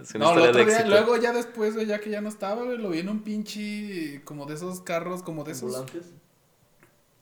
es 0.00 0.14
una 0.14 0.24
No, 0.24 0.30
el 0.32 0.38
historia 0.38 0.52
de 0.52 0.62
otro 0.72 0.84
día, 0.84 0.86
luego 0.88 1.16
ya 1.18 1.32
después, 1.32 1.74
güey, 1.74 1.84
ya 1.86 2.00
que 2.00 2.08
ya 2.08 2.22
no 2.22 2.30
estaba, 2.30 2.64
güey, 2.64 2.78
lo 2.78 2.88
vi 2.90 3.00
en 3.00 3.10
un 3.10 3.22
pinche, 3.22 4.22
como 4.24 4.46
de 4.46 4.54
esos 4.54 4.80
carros, 4.80 5.22
como 5.22 5.44
de 5.44 5.52
esos. 5.52 5.74
¿Ambulantes? 5.76 6.14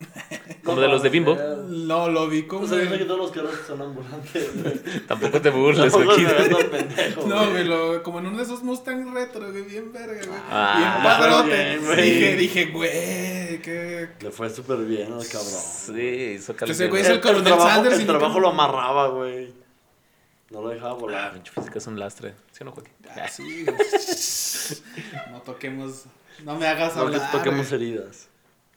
Como 0.65 0.81
de 0.81 0.89
los 0.89 1.03
de 1.03 1.09
Bimbo. 1.09 1.35
No, 1.69 2.09
lo 2.09 2.29
vi 2.29 2.43
como. 2.43 2.63
No 2.63 2.69
sabía 2.69 2.99
que 2.99 3.05
todos 3.05 3.19
los 3.21 3.31
carros 3.31 3.53
son 3.67 3.81
ambulantes, 3.81 4.51
güey. 4.63 5.01
Tampoco 5.07 5.41
te 5.41 5.49
burles, 5.51 5.91
Tampoco 5.93 6.13
aquí. 6.13 6.25
tan 6.27 6.71
pendejo, 6.71 7.27
No, 7.27 7.37
güey. 7.37 7.51
güey, 7.51 7.65
lo- 7.65 8.03
como 8.03 8.19
en 8.19 8.27
uno 8.27 8.37
de 8.37 8.43
esos 8.45 8.63
Mustang 8.63 9.13
retro, 9.15 9.51
güey, 9.51 9.63
bien 9.63 9.93
verga, 9.93 10.21
güey. 10.27 10.41
Ah, 10.51 10.77
bien 10.79 11.03
padrote. 11.03 11.49
bien, 11.57 11.85
güey. 11.87 12.03
dije, 12.11 12.37
dije, 12.37 12.65
güey, 12.67 13.63
qué. 13.63 14.09
Le 14.21 14.31
fue 14.31 14.51
súper 14.51 14.79
bien 14.79 15.13
al 15.13 15.27
cabrón. 15.27 15.49
Sí, 15.51 16.35
hizo 16.37 16.55
Ese 16.67 16.89
güey 16.89 17.03
es 17.03 17.09
el 17.09 17.21
coronel 17.21 17.45
trabajo, 17.45 17.69
Sanders 17.69 17.97
el 17.97 18.03
y 18.03 18.07
trabajo 18.07 18.27
nunca- 18.35 18.41
lo 18.41 18.49
amarraba, 18.51 19.09
güey. 19.09 19.53
No 20.51 20.63
lo 20.63 20.69
dejaba 20.69 20.93
Ah, 20.93 20.95
volar. 20.95 21.33
pinche 21.33 21.51
física 21.53 21.79
es 21.79 21.87
un 21.87 21.99
lastre. 21.99 22.35
¿Sí 22.53 22.59
o 22.63 22.67
no, 22.67 22.73
Joaquín? 22.73 22.93
Ah, 23.11 23.27
sí, 23.29 23.65
güey. 23.65 23.77
No 25.33 25.41
toquemos. 25.41 26.05
No 26.45 26.57
me 26.57 26.67
hagas 26.67 26.95
No 26.95 27.07
que 27.09 27.17
hablar. 27.17 27.31
toquemos 27.33 27.69
güey. 27.71 27.83
heridas. 27.83 28.28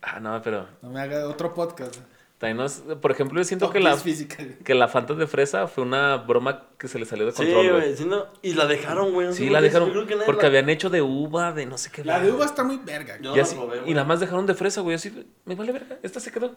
Ah, 0.01 0.19
no, 0.19 0.41
pero... 0.41 0.67
No 0.81 0.89
me 0.89 0.99
hagas 1.01 1.23
otro 1.25 1.53
podcast. 1.53 1.97
También 2.39 2.57
nos- 2.57 2.81
por 2.99 3.11
ejemplo, 3.11 3.39
yo 3.39 3.43
siento 3.43 3.69
que 3.69 3.79
la, 3.79 3.95
física. 3.97 4.37
güey. 4.39 4.57
que 4.63 4.73
la 4.73 4.87
Fanta 4.87 5.13
de 5.13 5.27
fresa 5.27 5.67
fue 5.67 5.83
una 5.83 6.17
broma 6.17 6.69
que 6.79 6.87
se 6.87 6.97
le 6.97 7.05
salió 7.05 7.27
de 7.27 7.33
control, 7.33 7.67
güey. 7.69 7.81
güey. 7.81 7.95
sí, 7.97 8.05
no- 8.05 8.25
Y 8.41 8.55
la 8.55 8.65
dejaron, 8.65 9.13
güey. 9.13 9.27
no 9.27 9.33
Sí, 9.33 9.47
la 9.49 9.61
dejaron 9.61 9.91
porque 10.25 10.41
la- 10.41 10.47
habían 10.47 10.67
hecho 10.69 10.89
de 10.89 11.03
uva, 11.03 11.51
de 11.53 11.67
no 11.67 11.77
sé 11.77 11.91
qué. 11.91 12.03
La 12.03 12.19
de 12.19 12.31
uva 12.31 12.45
está 12.45 12.63
muy 12.63 12.77
verga. 12.77 13.17
güey. 13.19 13.23
Yo 13.25 13.29
Y, 13.29 13.29
no 13.29 13.35
la 13.35 13.43
así- 13.43 13.55
probé, 13.55 13.77
y 13.77 13.79
güey. 13.81 13.93
nada 13.93 14.07
más 14.07 14.19
dejaron 14.19 14.47
de 14.47 14.55
fresa, 14.55 14.81
güey. 14.81 14.95
Así, 14.95 15.27
me 15.45 15.53
vale 15.53 15.71
verga. 15.71 15.97
Esta 16.01 16.19
se 16.19 16.31
quedó. 16.31 16.55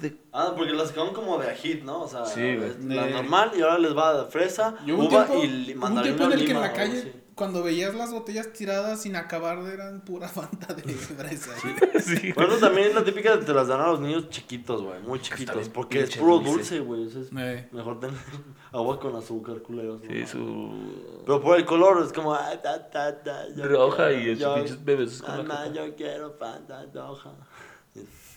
De- 0.00 0.16
Ah, 0.32 0.52
porque 0.56 0.72
la 0.72 0.86
sacaron 0.86 1.12
como 1.14 1.38
de 1.38 1.50
ajit, 1.50 1.82
¿no? 1.82 2.02
O 2.02 2.08
sea, 2.08 2.24
Sí, 2.26 2.56
la 2.86 3.04
De- 3.06 3.10
normal 3.12 3.52
y 3.56 3.62
ahora 3.62 3.78
les 3.78 3.96
va 3.96 4.24
de 4.24 4.30
fresa, 4.30 4.76
Y 4.86 4.92
hubo 4.92 5.00
un 5.02 5.06
uva 5.08 5.24
tiempo, 5.26 5.44
y 5.44 5.48
hubo 5.48 5.72
un 5.74 5.78
mandarina 5.80 6.16
tiempo 6.16 6.24
en 6.34 6.38
el 6.40 6.44
que 6.46 6.52
en 6.52 6.60
la 6.60 6.72
calle, 6.72 6.98
así. 6.98 7.12
cuando 7.34 7.62
veías 7.62 7.94
las 7.94 8.12
botellas 8.12 8.52
tiradas 8.52 9.00
sin 9.02 9.16
acabar, 9.16 9.58
eran 9.66 10.02
pura 10.04 10.28
fanta 10.28 10.74
de 10.74 10.82
fresa. 10.92 11.52
sí. 12.00 12.32
Bueno, 12.36 12.56
también 12.56 12.88
es 12.88 12.94
la 12.94 13.02
típica 13.04 13.36
de 13.36 13.44
te 13.44 13.54
las 13.54 13.68
dan 13.68 13.80
a 13.80 13.86
los 13.88 14.00
niños 14.00 14.28
chiquitos, 14.28 14.82
güey, 14.82 15.00
muy 15.00 15.20
chiquitos, 15.20 15.68
porque 15.70 16.00
es 16.02 16.16
puro 16.16 16.38
dulce. 16.40 16.80
güey, 16.80 17.06
es 17.06 17.16
Eh. 17.36 17.68
mejor 17.72 17.98
tener 18.00 18.16
agua 18.72 19.00
con 19.00 19.16
azúcar, 19.16 19.62
culeros. 19.62 20.02
Sí, 20.02 20.20
¿no? 20.20 20.26
su 20.26 21.22
Pero 21.24 21.40
por 21.40 21.56
el 21.58 21.64
color 21.64 22.02
es 22.04 22.12
como 22.12 22.34
ah, 22.34 22.50
ta, 22.62 22.90
ta, 22.90 23.22
ta, 23.22 23.48
yo 23.56 23.64
roja 23.66 24.08
quiero, 24.08 24.20
y 24.22 24.30
esos 24.30 24.38
yo- 24.40 24.54
pinches 24.56 24.84
bebés 24.84 25.22
Mamá, 25.22 25.66
yo 25.72 25.94
quiero 25.96 26.32
fanta 26.38 26.84
roja. 26.94 27.32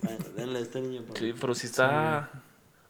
Bueno, 0.04 0.26
denle 0.36 0.60
a 0.60 0.62
este 0.62 0.82
niño. 0.82 1.04
por 1.04 1.18
Sí, 1.18 1.34
pero 1.39 1.56
sí 1.56 1.68
está... 1.68 2.30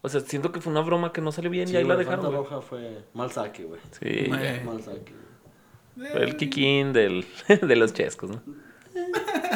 O 0.02 0.10
sea, 0.10 0.20
siento 0.20 0.52
que 0.52 0.60
fue 0.60 0.72
una 0.72 0.82
broma 0.82 1.14
que 1.14 1.22
no 1.22 1.32
salió 1.32 1.50
bien 1.50 1.68
Sí, 1.68 1.74
y 1.74 1.78
ahí 1.78 1.86
la 1.86 1.96
dejaron, 1.96 2.26
güey. 2.26 2.38
roja 2.38 2.62
fue 2.62 3.06
mal 3.14 3.32
saque, 3.32 3.64
güey. 3.64 3.80
Sí. 3.92 4.30
Mal 4.66 4.84
saque. 4.84 5.14
Fue 5.96 6.24
el 6.24 6.36
kikín 6.36 6.92
del, 6.92 7.26
de 7.62 7.76
los 7.76 7.94
chescos, 7.94 8.30
¿no? 8.30 8.42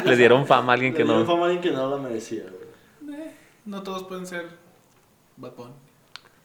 Le 0.04 0.16
dieron 0.16 0.46
fama 0.46 0.72
a 0.72 0.74
alguien 0.74 0.92
que 0.92 1.00
Le 1.00 1.04
dieron 1.04 1.22
no... 1.22 1.26
fama 1.26 1.42
a 1.42 1.50
alguien 1.50 1.62
que 1.62 1.70
no 1.70 1.90
la 1.90 1.96
merecía, 1.96 2.44
güey. 2.44 3.18
No 3.64 3.82
todos 3.82 4.04
pueden 4.04 4.26
ser 4.26 4.48
Bad 5.36 5.54
Bunny. 5.54 5.74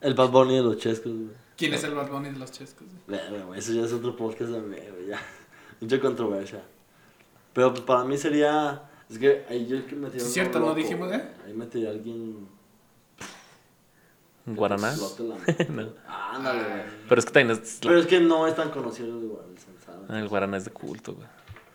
El 0.02 0.14
Bad 0.14 0.30
Bunny 0.30 0.56
de 0.58 0.64
los 0.64 0.78
chescos, 0.78 1.14
güey. 1.14 1.30
¿Quién 1.56 1.74
es 1.74 1.84
el 1.86 1.94
Bad 1.94 2.10
Bunny 2.10 2.30
de 2.30 2.40
los 2.40 2.52
chescos? 2.52 2.88
güey? 3.08 3.60
Eso 3.60 3.72
ya 3.72 3.84
es 3.84 3.94
otro 3.94 4.16
podcast 4.18 4.52
güey, 4.52 5.08
ya. 5.08 5.22
Mucha 5.80 6.00
controversia. 6.02 6.62
Pero 7.54 7.72
pues 7.72 7.84
para 7.84 8.04
mí 8.04 8.18
sería... 8.18 8.90
Es 9.10 9.20
que 9.20 9.46
ahí 9.50 9.68
yo 9.68 9.78
es 9.78 9.84
que 9.84 9.92
Sí, 9.92 9.96
uno 9.96 10.10
cierto, 10.10 10.60
no 10.60 10.74
dijimos. 10.74 11.12
¿eh? 11.12 11.24
Ahí 11.46 11.54
metería 11.54 11.90
a 11.90 11.92
alguien... 11.92 12.48
Guaraná. 14.46 14.90
explote 14.90 15.24
la- 15.24 15.66
No. 15.70 15.90
Ándale, 16.08 16.64
güey. 16.64 16.82
Pero 17.08 17.20
es 17.20 17.26
que 17.26 17.32
también 17.32 17.58
es... 17.62 17.80
Pero 17.82 17.98
es 18.00 18.08
que 18.08 18.20
no 18.20 18.46
es 18.48 18.56
tan 18.56 18.72
conocido 18.72 19.08
igual 19.22 19.46
el 19.52 19.58
sensado. 19.58 20.04
Ah, 20.10 20.20
el 20.20 20.28
guaraná 20.28 20.58
es 20.58 20.66
de 20.66 20.72
culto, 20.72 21.14
güey. 21.14 21.28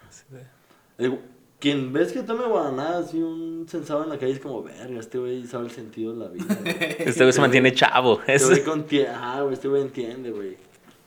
Así 0.09 0.25
de- 0.31 1.05
El- 1.07 1.19
Quien 1.61 1.93
ves 1.93 2.13
que 2.13 2.23
tome 2.23 2.45
guaraná 2.47 2.99
así 2.99 3.21
un 3.23 3.67
sensado 3.69 4.05
en 4.05 4.11
la 4.11 4.19
calle 4.19 4.33
es 4.33 4.41
como, 4.41 4.63
verga, 4.63 5.01
este 5.01 5.19
güey 5.19 5.47
sabe 5.47 5.65
el 5.65 5.71
sentido 5.71 6.13
de 6.13 6.19
la 6.19 6.29
vida. 6.29 6.45
güey". 6.61 6.77
Este 7.09 7.25
güey 7.25 7.33
se 7.33 7.41
mantiene 7.41 7.73
chavo. 7.73 8.21
Este 8.27 8.35
Es... 8.35 8.65
güey 8.67 9.07
Ajá, 9.07 9.41
güey, 9.43 9.55
este 9.55 9.69
güey 9.69 9.83
entiende, 9.83 10.31
güey. 10.31 10.57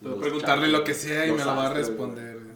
Puedo 0.02 0.18
preguntarle 0.20 0.66
chavos, 0.66 0.80
lo 0.80 0.84
que 0.84 0.94
sea 0.96 1.28
y 1.28 1.32
me 1.32 1.46
la 1.46 1.54
va 1.54 1.68
a 1.68 1.74
responder. 1.74 2.36
güey. 2.40 2.52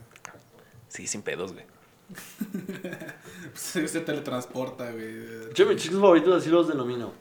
Sí, 0.88 1.06
sin 1.08 1.22
pedos, 1.22 1.54
güey. 1.54 1.66
Pues, 2.10 3.62
se 3.92 4.02
teletransporta, 4.02 4.92
güey. 4.92 5.54
Yo 5.54 5.66
mis 5.66 5.82
chicos 5.82 6.00
favoritos 6.00 6.42
así 6.42 6.50
los 6.50 6.68
denomino. 6.68 7.12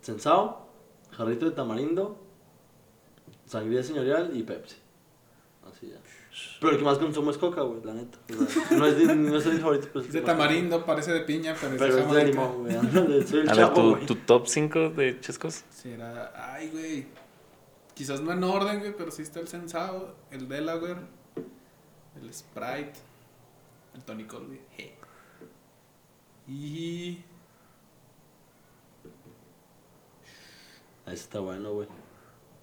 Sensao, 0.00 0.68
jarrito 1.12 1.46
de 1.46 1.52
tamarindo, 1.52 2.18
sangría 3.46 3.82
señorial 3.82 4.36
y 4.36 4.42
Pepsi. 4.42 4.76
Así 5.68 5.88
ya. 5.88 5.98
Pero 6.60 6.72
el 6.72 6.78
que 6.78 6.84
más 6.84 6.98
consumo 6.98 7.30
es 7.30 7.38
coca, 7.38 7.62
güey, 7.62 7.82
la 7.82 7.94
neta. 7.94 8.18
O 8.30 8.46
sea, 8.46 8.78
no 8.78 8.86
es 8.86 8.98
de, 8.98 9.16
no 9.16 9.36
es 9.38 9.44
de 9.44 9.50
mis 9.52 9.60
favoritos, 9.60 9.88
pero 9.92 10.04
Es 10.04 10.12
de 10.12 10.20
tamarindo, 10.20 10.84
parece 10.84 11.12
de 11.12 11.20
piña, 11.22 11.56
pero 11.58 11.72
es 11.74 11.78
Pero 11.78 11.94
de 11.96 12.00
es 12.02 12.08
de 12.08 12.14
Jamaica. 12.14 12.30
limón, 12.30 12.62
güey. 12.62 12.76
ándale, 12.76 13.26
Soy 13.26 13.40
el 13.40 13.48
A 13.48 13.54
ver, 13.54 14.06
tu, 14.06 14.14
top 14.16 14.46
5 14.46 14.90
de 14.90 15.18
chescos. 15.20 15.64
Sí, 15.70 15.90
era. 15.92 16.32
Ay, 16.52 16.68
güey. 16.68 17.06
Quizás 17.94 18.20
no 18.20 18.32
en 18.32 18.44
orden, 18.44 18.80
güey, 18.80 18.94
pero 18.96 19.10
sí 19.10 19.22
está 19.22 19.40
el 19.40 19.48
Sensao, 19.48 20.14
el 20.30 20.46
Delaware, 20.48 20.98
el 22.22 22.32
Sprite. 22.34 22.92
El 23.94 24.02
tonicol, 24.04 24.46
güey. 24.46 24.60
Je. 24.76 24.94
Y. 26.48 27.22
Ese 31.06 31.14
está 31.14 31.40
bueno, 31.40 31.72
güey. 31.72 31.88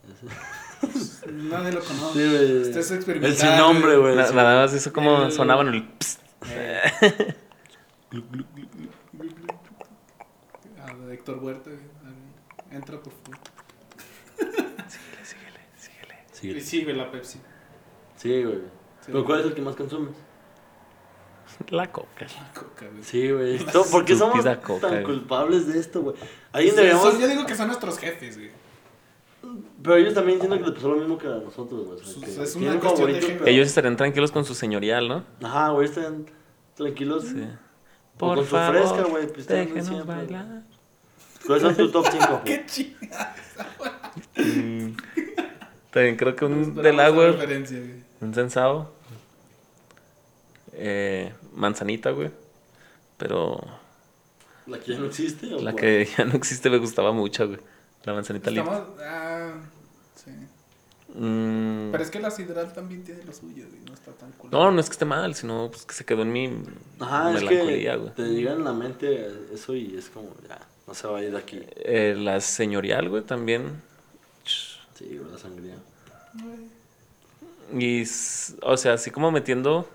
Nadie 1.31 1.71
lo 1.71 1.79
conoce. 1.83 2.13
Sí, 2.13 2.29
güey. 2.29 2.61
Este 2.63 2.79
es 2.79 2.91
El 2.91 2.97
experimental. 2.97 3.37
sin 3.37 3.57
nombre, 3.57 3.97
güey. 3.97 4.15
Na- 4.15 4.31
Nada 4.31 4.61
más 4.63 4.73
eso 4.73 4.91
como 4.93 5.23
El- 5.23 5.31
sonaban 5.31 5.67
el 5.69 5.87
psst. 5.99 6.21
Eh. 6.49 7.35
Ah, 10.79 10.93
de 10.93 11.13
Héctor 11.13 11.37
Huerta. 11.43 11.69
güey. 11.69 11.81
Entra, 12.71 12.99
por 12.99 13.13
favor. 13.13 13.39
Sí, 16.33 16.49
Y 16.49 16.59
sí, 16.61 16.83
güey, 16.83 16.95
la 16.97 17.09
Pepsi. 17.09 17.39
sí, 18.17 18.43
güey. 18.43 18.59
Sí. 19.05 19.11
¿Pero 19.11 19.25
cuál 19.25 19.39
es 19.41 19.45
el 19.47 19.53
que 19.53 19.61
más 19.61 19.75
consumes? 19.75 20.15
La 21.69 21.91
coca. 21.91 22.25
La 22.25 22.53
coca, 22.53 22.85
güey. 22.91 23.03
Sí, 23.03 23.31
güey. 23.31 23.55
Esto- 23.65 23.85
¿Por 23.91 24.05
qué 24.05 24.15
somos 24.15 24.43
coca, 24.63 24.79
tan 24.81 24.91
güey. 24.91 25.03
culpables 25.03 25.67
de 25.67 25.79
esto, 25.79 26.01
güey? 26.01 26.15
Sí, 26.17 26.69
deberíamos... 26.71 27.03
son- 27.11 27.19
yo 27.21 27.27
digo 27.27 27.45
que 27.45 27.55
son 27.55 27.67
nuestros 27.67 27.97
jefes, 27.99 28.37
güey. 28.37 28.51
Pero 29.83 29.97
ellos 29.97 30.13
también 30.13 30.35
entienden 30.35 30.59
que 30.61 30.65
les 30.67 30.75
pasó 30.75 30.87
lo 30.89 30.95
mismo 30.95 31.17
que 31.17 31.27
a 31.27 31.31
nosotros, 31.31 31.85
güey. 31.85 31.99
O 31.99 32.03
sea, 32.03 32.13
Pues 32.21 32.37
que 32.37 32.43
es 32.43 32.55
una 32.55 32.79
cuestión 32.79 32.79
de 32.79 32.79
favorito, 32.79 33.19
género. 33.27 33.39
pero- 33.39 33.51
Ellos 33.51 33.67
estarían 33.67 33.97
tranquilos 33.97 34.31
con 34.31 34.45
su 34.45 34.55
señorial, 34.55 35.07
¿no? 35.09 35.23
Ajá, 35.43 35.69
güey, 35.71 35.85
están 35.89 36.25
tranquilos. 36.75 37.25
Sí. 37.25 37.45
Por 38.17 38.35
con 38.37 38.45
su 38.45 38.51
favor, 38.51 38.77
fresca, 38.77 39.03
güey, 39.09 39.27
pisteando 39.33 39.73
déjenos 39.75 40.05
bailar. 40.05 40.63
¿Cuáles 41.45 41.63
son 41.63 41.75
tu 41.75 41.91
top 41.91 42.05
5? 42.09 42.41
¡Qué 42.45 42.65
chingada! 42.65 43.35
Mm, 44.37 44.91
También 45.91 46.15
creo 46.15 46.35
que 46.37 46.45
un 46.45 46.75
del 46.75 46.99
agua, 47.01 47.27
referencia, 47.27 47.77
güey. 47.79 48.02
Un 48.23 48.33
sensado. 48.33 48.91
Eh, 50.73 51.33
manzanita, 51.53 52.11
güey. 52.11 52.31
Pero 53.17 53.59
¿La 54.67 54.79
que 54.79 54.93
ya 54.93 54.99
no 54.99 55.05
existe? 55.05 55.53
o 55.53 55.57
la 55.61 55.71
cuál? 55.71 55.75
que 55.75 56.05
ya 56.17 56.25
no 56.25 56.33
existe 56.33 56.69
me 56.69 56.77
gustaba 56.77 57.11
mucho, 57.11 57.47
güey. 57.47 57.59
La 58.03 58.13
manzanita. 58.13 58.49
Estamos. 58.49 58.81
Ah, 59.01 59.51
sí. 60.15 60.31
Mm, 61.15 61.91
Pero 61.91 62.03
es 62.03 62.09
que 62.09 62.19
la 62.19 62.31
sidral 62.31 62.73
también 62.73 63.03
tiene 63.03 63.23
lo 63.23 63.31
suyo, 63.33 63.65
güey. 63.69 63.81
No 63.85 63.93
está 63.93 64.11
tan 64.13 64.31
cool. 64.33 64.49
No, 64.51 64.71
no 64.71 64.79
es 64.79 64.87
que 64.87 64.93
esté 64.93 65.05
mal, 65.05 65.35
sino 65.35 65.69
pues, 65.69 65.85
que 65.85 65.93
se 65.93 66.05
quedó 66.05 66.23
en 66.23 66.31
mi 66.31 66.51
Ajá, 66.99 67.33
es 67.33 67.43
melancolía, 67.43 67.91
que 67.93 67.97
güey. 67.99 68.13
te 68.15 68.23
digan 68.23 68.57
en 68.57 68.63
la 68.63 68.73
mente 68.73 69.31
eso 69.53 69.75
y 69.75 69.95
es 69.95 70.09
como, 70.09 70.29
ya, 70.49 70.59
no 70.87 70.93
se 70.95 71.07
va 71.07 71.19
a 71.19 71.23
ir 71.23 71.31
de 71.31 71.37
aquí. 71.37 71.61
Eh, 71.75 72.15
la 72.17 72.41
señorial, 72.41 73.09
güey, 73.09 73.21
también. 73.23 73.81
Sí, 74.43 75.17
güey, 75.17 75.31
la 75.31 75.37
sangría. 75.37 75.75
Y, 77.77 78.03
o 78.61 78.77
sea, 78.77 78.93
así 78.93 79.11
como 79.11 79.31
metiendo 79.31 79.87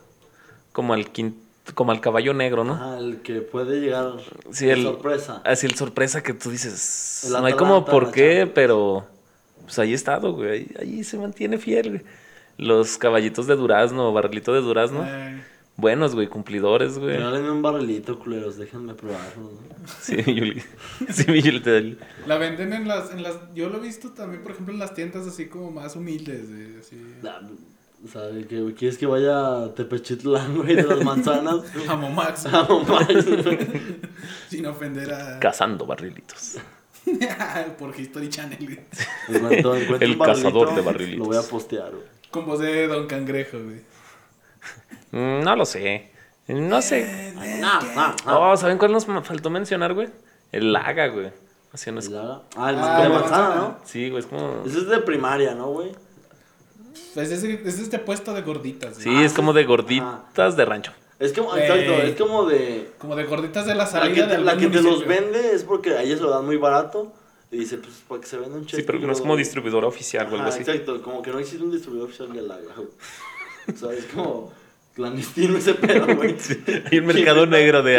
como 0.73 0.95
al 0.95 1.12
quin- 1.12 1.35
como 1.75 1.93
al 1.93 2.01
caballo 2.01 2.33
negro, 2.35 2.64
¿no? 2.64 2.75
Ajá, 2.75 2.99
el 2.99 3.21
que 3.23 3.41
puede 3.41 3.81
llegar 3.81 4.12
Sí, 4.51 4.69
el- 4.71 4.83
sorpresa. 4.85 5.43
Así 5.45 5.66
el 5.66 5.75
sorpresa 5.75 6.23
que 6.23 6.33
tú 6.33 6.51
dices. 6.51 7.25
El 7.27 7.33
no 7.33 7.45
hay 7.45 7.53
como 7.55 7.85
por 7.85 8.11
qué, 8.11 8.29
Champions. 8.39 8.53
pero 8.55 9.07
pues 9.64 9.79
ahí 9.79 9.93
he 9.93 9.95
estado, 9.95 10.33
güey. 10.33 10.51
Ahí, 10.51 10.66
ahí 10.81 11.05
se 11.05 11.19
mantiene 11.19 11.59
fiel, 11.59 11.89
güey. 11.91 12.03
Los 12.57 12.97
caballitos 12.99 13.47
de 13.47 13.55
durazno, 13.55 14.12
barrilito 14.12 14.53
de 14.53 14.61
durazno. 14.61 15.03
Ay, 15.03 15.43
Buenos, 15.79 16.16
güey, 16.16 16.26
cumplidores, 16.26 16.99
güey. 16.99 17.16
Regálenme 17.16 17.53
un 17.53 17.62
barrilito, 17.62 18.18
culeros, 18.18 18.57
déjenme 18.59 18.95
probarlo. 18.95 19.43
¿no? 19.53 19.59
Sí, 20.01 20.16
mi 20.26 20.35
Yuli. 20.35 20.62
Sí, 21.09 21.24
mi 21.31 21.41
Yuli 21.41 21.61
te 21.61 21.81
da- 21.81 21.97
La 22.26 22.37
venden 22.37 22.72
en 22.72 22.89
las, 22.89 23.12
en 23.12 23.22
las. 23.22 23.37
Yo 23.55 23.68
lo 23.68 23.79
he 23.79 23.81
visto 23.81 24.11
también, 24.11 24.43
por 24.43 24.51
ejemplo, 24.51 24.74
en 24.74 24.81
las 24.81 24.93
tiendas 24.93 25.24
así 25.24 25.47
como 25.47 25.70
más 25.70 25.95
humildes, 25.95 26.49
güey. 26.51 26.79
Así. 26.81 26.97
Nah, 27.22 27.39
O 28.05 28.09
sea, 28.09 28.22
que 28.49 28.74
¿quieres 28.76 28.99
que 28.99 29.07
vaya 29.07 29.62
a 29.66 29.74
Tepechitlán, 29.74 30.57
güey, 30.57 30.74
de 30.74 30.83
las 30.83 31.05
manzanas? 31.05 31.61
Amo 31.89 32.11
Max. 32.11 32.47
Ah, 32.47 32.66
mamá, 32.68 33.07
güey. 33.07 33.59
sin 34.51 34.66
ofender 34.66 35.14
a. 35.14 35.39
Cazando 35.39 35.87
barrilitos. 35.87 36.57
por 37.79 37.99
History 37.99 38.29
Channel, 38.29 38.81
cuanto 39.41 39.76
El 39.76 40.18
cazador 40.18 40.74
de 40.74 40.81
barrilitos. 40.83 41.18
Lo 41.20 41.24
voy 41.26 41.37
a 41.37 41.43
postear, 41.49 41.91
güey. 41.93 42.03
Con 42.33 42.47
voz 42.47 42.59
de 42.59 42.89
Don 42.89 43.07
Cangrejo, 43.07 43.59
güey. 43.62 43.81
Mm, 45.13 45.41
No 45.43 45.57
lo 45.57 45.65
sé. 45.65 46.11
No 46.49 46.81
sé. 46.83 47.33
No, 47.61 47.81
no, 47.95 48.15
no. 48.27 48.51
Oh, 48.53 48.57
¿saben 48.57 48.79
cuál 48.79 48.93
nos 48.93 49.05
faltó 49.07 49.51
mencionar, 49.51 49.93
güey? 49.95 50.09
El 50.53 50.73
laga, 50.73 51.09
güey. 51.09 51.31
Así 51.73 51.93
no 51.93 51.99
es. 52.01 52.07
El 52.07 52.17
haga- 52.19 52.43
Ah, 52.57 52.71
el 52.71 52.77
Ah, 52.79 53.03
de 53.03 53.09
manzana. 53.11 53.55
¿no? 53.57 53.79
Sí, 53.85 54.09
güey, 54.09 54.21
es 54.23 54.27
como. 54.27 54.63
Ese 54.67 54.79
es 54.79 54.89
de 54.89 54.99
primaria, 55.01 55.55
¿no, 55.55 55.69
güey? 55.73 55.93
Es, 57.15 57.31
ese, 57.31 57.61
es 57.65 57.79
este 57.79 57.99
puesto 57.99 58.33
de 58.33 58.43
gorditas, 58.43 58.95
güey. 59.03 59.17
Sí, 59.19 59.25
es 59.25 59.33
como 59.35 59.53
de 59.53 59.65
gorditas 59.65 60.57
de 60.57 60.65
rancho. 60.65 60.93
Es 61.19 61.33
como, 61.33 61.57
exacto, 61.57 61.93
es 61.95 62.15
como 62.17 62.47
de... 62.47 62.93
Como 62.99 63.17
de 63.17 63.25
gorditas 63.25 63.67
de 63.67 63.75
la 63.75 63.85
La 63.85 63.87
salida 63.91 64.15
que, 64.15 64.23
te, 64.35 64.39
la 64.39 64.57
que 64.57 64.69
te 64.69 64.81
los 64.81 65.05
vende 65.05 65.53
es 65.53 65.65
porque 65.65 65.91
a 65.95 66.03
ellos 66.03 66.21
lo 66.21 66.31
dan 66.31 66.47
muy 66.47 66.57
barato. 66.57 67.13
Y 67.51 67.57
dice, 67.59 67.79
pues, 67.79 67.95
para 68.07 68.21
que 68.21 68.27
se 68.29 68.37
venda 68.37 68.57
un 68.57 68.67
cheque. 68.67 68.83
Sí, 68.83 68.87
pero 68.87 69.01
no 69.01 69.13
es 69.13 69.21
como 69.21 69.37
distribuidora 69.37 69.89
oficial 69.89 70.27
o 70.31 70.37
algo 70.37 70.49
así. 70.49 70.61
exacto, 70.61 71.03
como 71.03 71.21
que 71.23 71.33
no 71.33 71.41
existe 71.41 71.65
un 71.65 71.73
distribuidor 71.73 72.09
oficial 72.09 72.33
de 72.33 72.43
Laga, 72.43 72.73
güey. 72.77 72.89
O 73.75 73.77
sea, 73.77 73.93
es 73.93 74.05
como 74.07 74.53
clandestino 74.99 75.57
ese 75.57 75.75
pedo, 75.75 76.07
güey. 76.17 76.35
hay 76.91 76.99
un 76.99 77.07
mercado 77.07 77.47
negro 77.47 77.83
de 77.85 77.97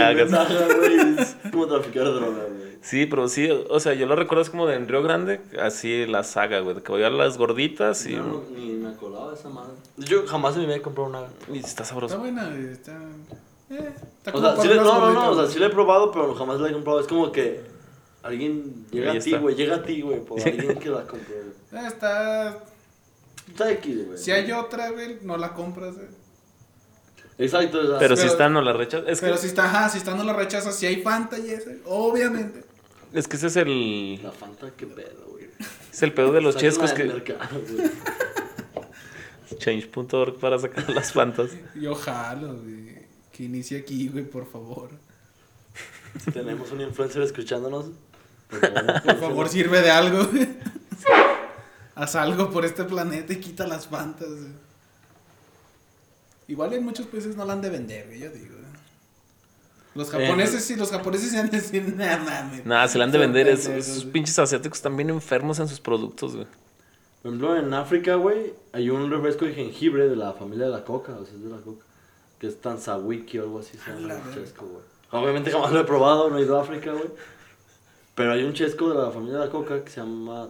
güey, 0.77 1.17
es 1.17 1.37
como 1.49 1.65
traficar 1.65 2.03
droga, 2.03 2.43
güey. 2.43 2.69
Sí, 2.81 3.05
pero 3.05 3.27
sí, 3.29 3.49
o 3.49 3.79
sea, 3.79 3.93
yo 3.93 4.05
lo 4.05 4.15
recuerdo 4.15 4.41
es 4.41 4.49
como 4.49 4.67
de 4.67 4.75
en 4.75 4.87
Río 4.87 5.01
Grande, 5.01 5.39
así 5.61 6.05
la 6.05 6.23
saga, 6.23 6.59
güey, 6.59 6.75
de 6.75 6.83
que 6.83 6.91
voy 6.91 7.03
a 7.03 7.09
las 7.09 7.37
gorditas 7.37 8.05
y, 8.05 8.15
no, 8.15 8.43
ni 8.53 8.71
me 8.73 8.89
acordaba 8.89 9.31
de 9.31 9.35
esa 9.35 9.49
madre. 9.49 9.71
Yo 9.97 10.27
jamás 10.27 10.55
en 10.55 10.61
mi 10.61 10.65
vida 10.67 10.75
he 10.77 10.81
comprado 10.81 11.09
una. 11.09 11.21
y 11.53 11.57
está 11.59 11.69
Está 11.69 11.85
sabroso. 11.85 12.19
buena, 12.19 12.49
güey. 12.49 12.67
Está. 12.71 12.97
Eh, 13.69 13.93
está 14.17 14.37
O 14.37 14.41
sea, 14.41 14.57
sí 14.61 14.67
le, 14.67 14.75
no, 14.75 14.99
no, 14.99 15.13
no, 15.13 15.29
o 15.31 15.35
sea, 15.35 15.47
sí 15.47 15.59
la 15.59 15.67
he 15.67 15.69
probado, 15.69 16.11
pero 16.11 16.33
jamás 16.35 16.59
la 16.59 16.69
he 16.69 16.73
comprado. 16.73 16.99
Es 16.99 17.07
como 17.07 17.31
que 17.31 17.61
alguien 18.23 18.85
llega 18.91 19.11
a 19.11 19.19
ti, 19.19 19.29
está. 19.31 19.37
güey, 19.39 19.55
llega 19.55 19.75
a 19.75 19.83
ti, 19.83 20.01
güey, 20.01 20.19
por 20.19 20.41
alguien 20.41 20.79
que 20.79 20.89
la 20.89 21.05
compró. 21.07 21.33
Eh, 21.35 21.87
Está. 21.87 22.57
Está 23.47 23.67
aquí, 23.67 24.03
güey. 24.05 24.17
Si 24.17 24.31
hay 24.31 24.51
otra, 24.51 24.89
güey, 24.91 25.17
no 25.21 25.37
la 25.37 25.53
compras, 25.53 25.95
güey. 25.95 26.18
Exacto, 27.39 27.79
o 27.79 27.87
sea, 27.87 27.99
Pero 27.99 28.17
si 28.17 28.27
está, 28.27 28.49
no 28.49 28.61
la 28.61 28.73
rechazas. 28.73 29.07
Es, 29.07 29.21
Pero 29.21 29.35
que, 29.35 29.39
si 29.39 29.47
está, 29.47 29.65
ajá, 29.65 29.89
si 29.89 29.97
está, 29.97 30.13
no 30.13 30.25
la 30.25 30.33
rechazas. 30.33 30.75
Si 30.75 30.85
hay 30.85 31.01
Fanta 31.01 31.39
y 31.39 31.51
ese, 31.51 31.79
obviamente. 31.85 32.65
es 33.13 33.27
que 33.29 33.37
ese 33.37 33.47
es 33.47 33.55
el, 33.55 34.21
La 34.21 34.31
Fanta, 34.31 34.71
qué 34.75 34.85
pedo, 34.85 35.25
güey. 35.29 35.49
es 35.91 36.03
el 36.03 36.13
pedo 36.13 36.33
de 36.33 36.41
los 36.41 36.57
chescos 36.57 36.91
que... 36.91 37.05
mercado. 37.05 37.39
Change.org 39.57 40.37
para 40.37 40.59
sacar 40.59 40.89
las 40.89 41.13
fantas. 41.13 41.51
Yo 41.75 41.95
jalo, 41.95 42.57
güey. 42.57 43.07
Que 43.31 43.45
inicie 43.45 43.79
aquí, 43.79 44.09
güey, 44.09 44.25
por 44.25 44.45
favor. 44.45 44.89
Si 46.23 46.31
tenemos 46.31 46.71
un 46.71 46.81
influencer 46.81 47.21
escuchándonos, 47.21 47.91
por 48.49 48.59
favor, 48.59 49.03
Por 49.03 49.19
favor, 49.19 49.49
sirve 49.49 49.81
de 49.81 49.91
algo, 49.91 50.25
güey. 50.25 50.49
Haz 51.95 52.15
algo 52.15 52.49
por 52.49 52.65
este 52.65 52.83
planeta 52.83 53.33
y 53.33 53.37
quita 53.37 53.65
las 53.65 53.87
Fantas, 53.87 54.29
güey. 54.29 54.68
Igual 56.49 56.73
en 56.73 56.83
muchos 56.83 57.05
países 57.05 57.35
no 57.35 57.45
la 57.45 57.53
han 57.53 57.61
de 57.61 57.69
vender, 57.69 58.07
güey, 58.07 58.21
yo 58.21 58.29
digo. 58.31 58.55
güey. 58.55 58.71
Los 59.93 60.09
japoneses 60.09 60.63
sí, 60.63 60.75
los 60.75 60.89
japoneses 60.89 61.29
sí 61.29 61.37
han 61.37 61.47
de 61.47 61.57
decir, 61.57 61.93
nada 61.95 62.17
mames. 62.17 62.65
Nada, 62.65 62.87
se 62.87 62.97
la 62.97 63.03
han 63.03 63.11
de 63.11 63.19
vender. 63.19 63.47
Esos, 63.47 64.03
pinches 64.05 64.39
asiáticos 64.39 64.79
están 64.79 64.97
bien 64.97 65.11
enfermos 65.11 65.59
en 65.59 65.67
sus 65.67 65.79
productos, 65.79 66.35
güey. 66.35 66.47
Por 67.21 67.31
ejemplo, 67.31 67.55
en 67.55 67.71
África, 67.75 68.15
güey, 68.15 68.53
hay 68.73 68.89
un 68.89 69.11
refresco 69.11 69.45
de 69.45 69.53
jengibre 69.53 70.09
de 70.09 70.15
la 70.15 70.33
familia 70.33 70.65
de 70.65 70.71
la 70.71 70.83
coca, 70.83 71.13
o 71.13 71.23
sea, 71.23 71.35
es 71.35 71.43
de 71.43 71.49
la 71.51 71.57
coca. 71.57 71.85
Que 72.39 72.47
es 72.47 72.59
Tanzawiki 72.59 73.37
o 73.37 73.43
algo 73.43 73.59
así 73.59 73.77
se 73.77 73.91
llama 73.91 74.07
la 74.07 74.15
el 74.15 74.33
chesco, 74.33 74.65
güey. 74.65 74.83
Obviamente 75.11 75.51
jamás 75.51 75.71
lo 75.71 75.81
he 75.81 75.83
probado, 75.83 76.31
no 76.31 76.39
he 76.39 76.41
ido 76.41 76.57
a 76.57 76.63
África, 76.63 76.91
güey. 76.93 77.09
Pero 78.15 78.31
hay 78.31 78.43
un 78.43 78.53
chesco 78.53 78.89
de 78.89 78.95
la 78.95 79.11
familia 79.11 79.37
de 79.37 79.45
la 79.45 79.51
coca 79.51 79.83
que 79.83 79.91
se 79.91 80.01
llama... 80.01 80.49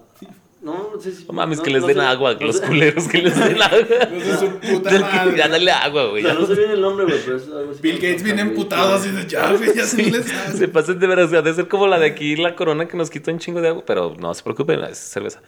No, 0.61 0.91
no 0.93 0.99
sé 1.01 1.13
si... 1.13 1.25
No 1.25 1.31
mames, 1.33 1.59
no- 1.59 1.63
que 1.63 1.69
les 1.71 1.81
no 1.81 1.87
den 1.87 1.97
sé- 1.97 2.03
agua, 2.03 2.33
no 2.33 2.47
los 2.47 2.57
sé- 2.57 2.67
culeros 2.67 3.07
que 3.07 3.17
les 3.19 3.33
den 3.39 3.61
agua. 3.61 3.79
Hijos 3.79 4.25
de 4.27 4.37
su 4.37 4.59
puta 4.59 4.99
madre. 4.99 5.37
ya 5.37 5.47
dale 5.47 5.71
agua, 5.71 6.03
O 6.05 6.09
güey. 6.11 6.21
sea, 6.23 6.33
ya. 6.33 6.39
no 6.39 6.45
sé 6.45 6.55
bien 6.55 6.71
el 6.71 6.81
nombre, 6.81 7.05
güey, 7.05 7.17
pero 7.23 7.37
es 7.37 7.43
algo 7.43 7.71
así. 7.71 7.81
Bill 7.81 7.95
Gates 7.95 8.23
viene 8.23 8.41
emputado 8.41 8.93
así 8.95 9.09
de 9.09 9.25
ya, 9.25 9.53
güey, 9.53 9.73
ya 9.73 9.85
se 9.85 9.95
Sí, 10.03 10.11
les 10.11 10.25
sabe. 10.25 10.57
se 10.57 10.67
pasen 10.67 10.99
de 10.99 11.07
veras, 11.07 11.27
o 11.27 11.29
sea, 11.29 11.41
de 11.41 11.53
ser 11.53 11.67
como 11.69 11.87
la 11.87 11.97
de 11.97 12.07
aquí, 12.07 12.35
la 12.35 12.55
corona 12.57 12.87
que 12.89 12.97
nos 12.97 13.09
quita 13.09 13.31
un 13.31 13.39
chingo 13.39 13.61
de 13.61 13.69
agua, 13.69 13.83
pero 13.85 14.15
no 14.19 14.33
se 14.33 14.43
preocupen, 14.43 14.81
es 14.83 14.97
cerveza. 14.97 15.41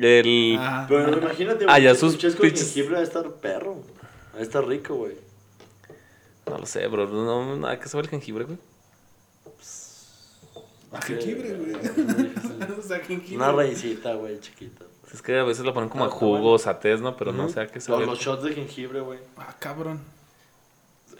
El... 0.00 0.56
Ah, 0.60 0.84
Pero 0.86 1.16
imagínate, 1.16 1.64
Ah, 1.66 1.78
ya 1.78 1.92
un 1.92 1.96
sus 1.98 2.18
chesco 2.18 2.42
jengibre 2.42 2.94
va 2.96 3.00
a 3.00 3.04
estar 3.04 3.26
perro. 3.36 3.82
Va 4.36 4.40
a 4.40 4.42
estar 4.42 4.66
rico, 4.66 4.94
güey. 4.96 5.12
No 6.46 6.58
lo 6.58 6.66
sé, 6.66 6.86
bro, 6.88 7.06
no, 7.08 7.56
nada 7.56 7.80
que 7.80 7.88
sabe 7.88 8.02
el 8.04 8.10
jengibre, 8.10 8.44
güey. 8.44 8.58
ah, 10.92 11.00
jengibre, 11.00 11.54
güey. 11.54 11.72
Una 13.34 13.52
raicita, 13.52 14.14
güey, 14.14 14.40
chiquita. 14.40 14.84
Es 15.12 15.20
que 15.20 15.38
a 15.38 15.44
veces 15.44 15.64
lo 15.64 15.74
ponen 15.74 15.88
como 15.90 16.04
a 16.04 16.06
Ah, 16.06 16.10
jugos, 16.10 16.66
a 16.66 16.78
tés, 16.80 17.00
¿no? 17.00 17.16
Pero 17.16 17.32
no 17.32 17.48
sé 17.48 17.60
a 17.60 17.66
qué 17.66 17.74
Los, 17.76 17.84
sabe. 17.84 18.06
los 18.06 18.18
shots 18.18 18.42
de 18.44 18.54
jengibre, 18.54 19.00
güey. 19.00 19.18
Ah, 19.36 19.54
cabrón. 19.58 20.00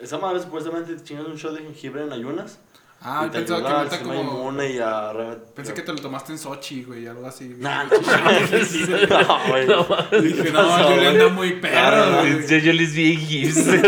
Esa 0.00 0.18
madre 0.18 0.40
supuestamente 0.40 0.94
te 0.96 1.04
chingas 1.04 1.26
un 1.26 1.36
shot 1.36 1.54
de 1.54 1.62
jengibre 1.62 2.02
en 2.04 2.12
ayunas. 2.12 2.58
Ah, 3.04 3.24
y 3.26 3.30
pensaba 3.30 3.60
que 3.66 3.84
neta 3.84 3.98
como- 4.04 4.14
inmune 4.20 4.70
y 4.74 4.78
a... 4.78 5.12
Pensé 5.56 5.74
que 5.74 5.82
te 5.82 5.92
lo 5.92 5.98
tomaste 5.98 6.30
en 6.32 6.38
Sochi, 6.38 6.84
güey, 6.84 7.06
algo 7.06 7.26
así. 7.26 7.48
güey. 7.48 7.58
Nah, 7.58 7.82
no, 7.84 7.90
no, 8.00 9.48
güey. 9.48 9.66
No 9.66 9.86
mames. 9.88 10.22
Dije, 10.22 10.42
¿Qué 10.44 10.50
no, 10.52 10.90
yo 10.90 10.96
le 10.96 11.08
ando 11.08 11.30
muy 11.30 11.52
perro, 11.54 11.96
Ah, 11.96 12.20
güey. 12.20 12.46
Yo, 12.46 12.56
yo 12.58 12.72
les 12.72 12.94
vi 12.94 13.12
en 13.14 13.18
GIFs, 13.18 13.66
güey. 13.66 13.82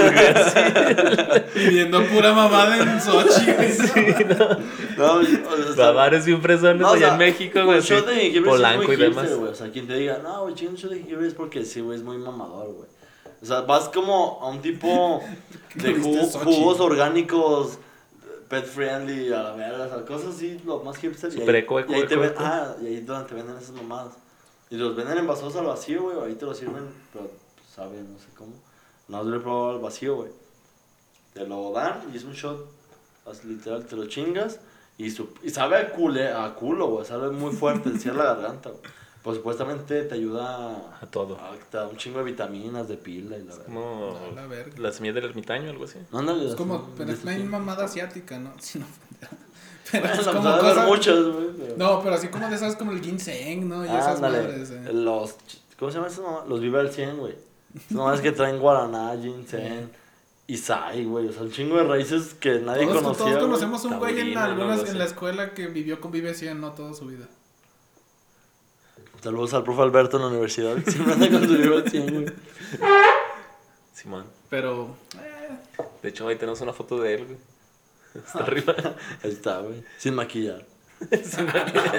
Pidiendo 1.54 2.04
pura 2.12 2.32
mamada 2.32 2.76
en 2.78 3.00
Sochi, 3.00 3.52
güey. 3.52 3.72
No, 4.96 5.12
o 5.14 5.24
sea, 5.74 5.86
Babares 5.86 6.24
bien 6.26 6.42
fresones 6.42 6.80
No, 6.80 6.90
o 6.90 6.94
allá 6.94 6.98
sea, 7.06 7.12
en 7.12 7.18
México, 7.18 7.64
güey. 7.64 7.78
así, 7.78 7.94
de 7.94 8.32
sí 8.32 8.40
Polanco 8.40 8.86
muy 8.86 8.94
y 8.94 8.98
demás. 8.98 9.30
O 9.30 9.54
sea, 9.54 9.70
quien 9.70 9.86
te 9.86 9.94
diga, 9.94 10.18
no, 10.22 10.42
güey, 10.42 10.54
chinga 10.54 10.70
un 10.72 10.76
shot 10.76 10.90
de 10.90 10.98
jengibre 10.98 11.28
es 11.28 11.34
porque 11.34 11.64
sí, 11.64 11.80
güey, 11.80 11.98
es 11.98 12.04
muy 12.04 12.18
mamador, 12.18 12.72
güey. 12.72 12.88
O 13.42 13.46
sea, 13.46 13.60
vas 13.60 13.88
como 13.90 14.38
a 14.42 14.48
un 14.48 14.60
tipo 14.62 15.22
de 15.74 15.94
jugos 15.94 16.80
orgánicos, 16.80 17.78
pet 18.48 18.64
friendly, 18.64 19.32
a 19.32 19.42
la 19.42 19.52
verga, 19.52 19.86
o 19.86 19.88
sea, 19.88 20.04
cosas 20.06 20.34
así, 20.34 20.60
lo 20.64 20.80
más 20.82 20.96
hipster. 20.98 21.32
y 21.36 21.40
ahí- 21.42 21.56
eco, 21.56 21.80
eco, 21.80 21.92
y 21.92 21.94
ahí 21.96 22.06
te 22.06 22.14
eco, 22.14 22.20
ven- 22.22 22.30
eco. 22.30 22.40
Ah, 22.44 22.74
y 22.82 22.86
ahí 22.86 23.00
donde 23.00 23.28
te 23.28 23.34
venden 23.34 23.56
esas 23.56 23.72
mamadas. 23.72 24.14
Y 24.70 24.76
los 24.76 24.94
venden 24.96 25.18
en 25.18 25.26
vasos 25.26 25.54
al 25.56 25.66
vacío, 25.66 26.02
güey, 26.02 26.28
ahí 26.30 26.34
te 26.34 26.46
lo 26.46 26.54
sirven, 26.54 26.88
pero 27.12 27.26
pues, 27.26 27.66
sabe, 27.74 27.98
no 28.02 28.18
sé 28.18 28.26
cómo. 28.36 28.52
No, 29.08 29.22
lo 29.22 29.36
he 29.36 29.40
probado 29.40 29.70
al 29.72 29.78
vacío, 29.80 30.16
güey. 30.16 30.30
Te 31.34 31.46
lo 31.46 31.72
dan 31.72 32.02
y 32.12 32.16
es 32.16 32.24
un 32.24 32.32
shot, 32.32 32.64
así, 33.30 33.46
literal, 33.48 33.84
te 33.86 33.96
lo 33.96 34.06
chingas. 34.06 34.60
Y, 34.96 35.10
su- 35.10 35.28
y 35.42 35.50
sabe 35.50 35.76
a, 35.76 35.90
cule, 35.90 36.28
a 36.32 36.54
culo, 36.54 36.86
güey. 36.88 37.04
Sabe 37.04 37.30
muy 37.30 37.52
fuerte, 37.52 37.90
te 37.90 37.98
cierra 37.98 38.24
la 38.24 38.34
garganta, 38.34 38.70
güey. 38.70 38.82
Pues 39.24 39.38
supuestamente 39.38 40.02
te 40.02 40.14
ayuda 40.14 40.98
A 41.00 41.06
todo. 41.10 41.36
a- 41.40 41.56
te 41.70 41.76
da 41.78 41.88
un 41.88 41.96
chingo 41.96 42.18
de 42.18 42.26
vitaminas, 42.26 42.86
de 42.88 42.96
pila 42.98 43.36
y 43.38 43.40
la 43.42 43.54
verdad. 43.54 43.64
Como 43.64 44.18
No, 44.30 44.34
la 44.36 44.46
verga. 44.46 44.72
la 44.78 44.92
semilla 44.92 45.14
del 45.14 45.24
ermitaño, 45.24 45.70
algo 45.70 45.84
así. 45.86 45.98
Ándale, 46.12 46.46
Es 46.46 46.54
como, 46.54 46.74
así, 46.76 46.84
pero 46.98 47.10
es 47.12 47.22
una 47.24 47.34
tipo. 47.34 47.48
mamada 47.48 47.86
asiática, 47.86 48.38
¿no? 48.38 48.52
Sí, 48.60 48.78
no. 48.78 48.86
Pero 49.90 50.06
Bueno, 50.06 50.20
es 50.20 50.26
como 50.28 50.58
cosa... 50.58 50.86
muchas, 50.86 51.18
güey. 51.24 51.46
No, 51.78 52.02
pero 52.02 52.14
así 52.16 52.28
como 52.28 52.48
de 52.48 52.54
esas 52.56 52.76
como 52.76 52.92
el 52.92 53.00
ginseng, 53.02 53.68
¿no? 53.68 53.82
Y 53.84 53.88
esas 53.88 54.16
Ándale. 54.16 54.42
madres, 54.42 54.70
eh. 54.70 54.92
Los, 54.92 55.36
¿cómo 55.78 55.90
se 55.90 55.96
llama 55.98 56.08
esas 56.08 56.20
mamadas? 56.24 56.48
Los 56.48 56.60
Viva 56.60 56.80
al 56.80 56.90
100, 56.92 57.16
güey. 57.18 57.34
Esas 57.74 57.92
mamadas 57.92 58.20
que 58.20 58.32
traen 58.32 58.58
guaraná, 58.58 59.14
ginseng, 59.20 59.90
Isai, 60.46 61.04
güey. 61.04 61.28
O 61.28 61.32
sea, 61.32 61.42
un 61.42 61.50
chingo 61.50 61.76
de 61.78 61.84
raíces 61.84 62.34
que 62.34 62.58
nadie 62.60 62.86
Todos, 62.86 63.02
conocía. 63.02 63.24
todos 63.26 63.38
conocemos 63.42 63.84
un 63.86 63.98
güey 63.98 64.20
en, 64.20 64.34
¿no? 64.34 64.40
algunas, 64.40 64.88
en 64.88 64.98
la 64.98 65.04
escuela 65.04 65.54
que 65.54 65.66
vivió 65.68 66.00
con 66.00 66.10
Vive 66.12 66.34
100, 66.34 66.60
¿no? 66.60 66.72
Toda 66.72 66.92
su 66.92 67.06
vida. 67.06 67.26
Saludos 69.24 69.54
al 69.54 69.64
profe 69.64 69.80
Alberto 69.80 70.18
en 70.18 70.22
la 70.24 70.28
universidad. 70.28 70.76
Siempre 70.86 71.14
anda 71.14 71.30
con 71.30 71.48
su 71.48 71.56
Viva 71.56 71.76
al 71.76 71.90
100, 71.90 72.12
güey. 72.12 72.26
Simón. 73.94 74.26
Pero, 74.50 74.96
eh, 75.14 75.48
De 76.02 76.08
hecho, 76.10 76.28
ahí 76.28 76.36
tenemos 76.36 76.60
una 76.60 76.74
foto 76.74 77.00
de 77.00 77.14
él, 77.14 77.24
güey. 77.24 77.38
Está 78.14 78.40
arriba. 78.40 78.74
Ahí 79.24 79.30
está, 79.32 79.60
güey. 79.60 79.82
Sin 79.98 80.14
maquillar. 80.14 80.66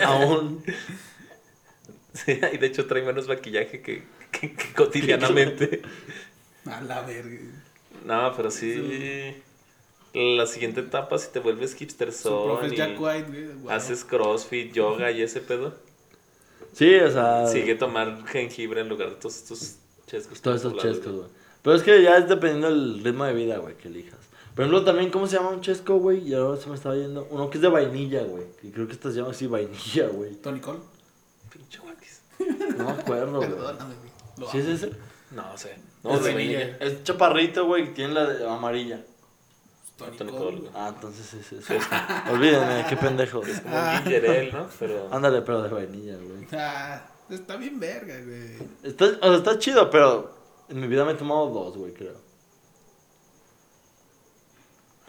Aún. 0.05 0.63
Sí, 2.13 2.39
y 2.53 2.57
de 2.57 2.67
hecho 2.67 2.85
trae 2.85 3.01
menos 3.01 3.27
maquillaje 3.27 3.81
que, 3.81 4.03
que- 4.31 4.53
que 4.53 4.73
cotidianamente. 4.73 5.81
a 6.65 6.79
la 6.81 7.01
verga. 7.01 7.39
No, 8.05 8.33
pero 8.37 8.51
sí. 8.51 9.35
La 10.13 10.45
siguiente 10.45 10.79
etapa, 10.81 11.17
si 11.17 11.29
te 11.31 11.39
vuelves 11.39 11.73
hipster 11.75 12.13
Su 12.13 12.29
profe 12.45 12.67
es 12.67 12.73
y 12.73 12.75
Jack 12.77 13.01
White, 13.01 13.27
güey. 13.27 13.45
wow. 13.63 13.71
haces 13.71 14.05
crossfit, 14.05 14.71
yoga 14.73 15.11
y 15.11 15.21
ese 15.23 15.41
pedo, 15.41 15.75
Sí, 16.75 16.95
o 16.95 17.09
sea. 17.11 17.47
sigue 17.47 17.75
tomar 17.75 18.25
jengibre 18.27 18.81
en 18.81 18.89
lugar 18.89 19.09
de 19.09 19.15
todos 19.15 19.35
estos 19.37 19.75
chescos. 20.07 20.41
Todos 20.41 20.61
populares, 20.61 20.95
chescos, 20.97 21.13
güey. 21.15 21.27
Pero 21.61 21.75
es 21.77 21.81
que 21.83 22.03
ya 22.03 22.17
es 22.17 22.27
dependiendo 22.29 22.67
del 22.69 23.03
ritmo 23.03 23.23
de 23.25 23.33
vida, 23.33 23.57
güey, 23.57 23.75
que 23.77 23.87
elijas. 23.87 24.19
Por 24.53 24.63
ejemplo, 24.65 24.83
también, 24.85 25.09
¿cómo 25.09 25.25
se 25.27 25.35
llama 25.37 25.49
un 25.49 25.61
chesco, 25.61 25.95
güey? 25.97 26.19
Y 26.29 26.33
ahora 26.33 26.59
se 26.61 26.69
me 26.69 26.75
estaba 26.75 26.95
yendo. 26.95 27.27
Uno 27.31 27.49
que 27.49 27.57
es 27.57 27.61
de 27.61 27.67
vainilla, 27.69 28.23
güey. 28.23 28.45
Que 28.61 28.71
creo 28.71 28.87
que 28.87 28.93
esta 28.93 29.09
se 29.09 29.17
llama 29.17 29.31
así 29.31 29.47
vainilla, 29.47 30.07
güey. 30.09 30.35
Tony 30.35 30.59
Cole. 30.59 30.79
Pinche 31.51 31.79
guakis. 31.79 32.21
No 32.77 32.85
me 32.85 32.91
acuerdo, 32.91 33.37
güey. 33.37 33.49
Perdóname, 33.49 33.95
güey. 34.37 34.49
¿Sí 34.51 34.57
es 34.59 34.65
ese? 34.67 34.91
No 35.31 35.57
sé. 35.57 35.75
No, 36.03 36.11
No, 36.11 36.17
es 36.17 36.23
de 36.23 36.33
vainilla. 36.33 36.59
vainilla. 36.59 36.77
Es 36.79 37.03
chaparrito, 37.03 37.65
güey, 37.65 37.85
que 37.85 37.91
tiene 37.91 38.13
la 38.13 38.25
de- 38.27 38.47
amarilla. 38.49 39.01
Tony, 39.97 40.17
Tony 40.17 40.31
Cole. 40.31 40.43
Cole, 40.43 40.59
güey. 40.61 40.71
Ah, 40.75 40.91
entonces 40.93 41.33
es 41.33 41.51
ese. 41.69 41.79
Olvídenme, 42.31 42.85
qué 42.89 42.97
pendejo. 42.97 43.43
Es 43.43 43.61
como 43.61 43.75
un 43.75 43.97
ginger 44.03 44.29
ale, 44.29 44.51
¿no? 44.51 44.67
Pero. 44.79 45.07
Ándale, 45.11 45.41
pero 45.41 45.61
de 45.63 45.69
vainilla, 45.69 46.17
güey. 46.17 46.47
Ah, 46.51 47.05
está 47.29 47.55
bien 47.55 47.79
verga, 47.79 48.15
güey. 48.21 48.57
Está, 48.83 49.05
o 49.05 49.27
sea, 49.27 49.35
está 49.35 49.59
chido, 49.59 49.89
pero 49.89 50.33
en 50.69 50.79
mi 50.79 50.87
vida 50.87 51.05
me 51.05 51.13
he 51.13 51.15
tomado 51.15 51.47
dos, 51.49 51.77
güey, 51.77 51.93
creo. 51.93 52.25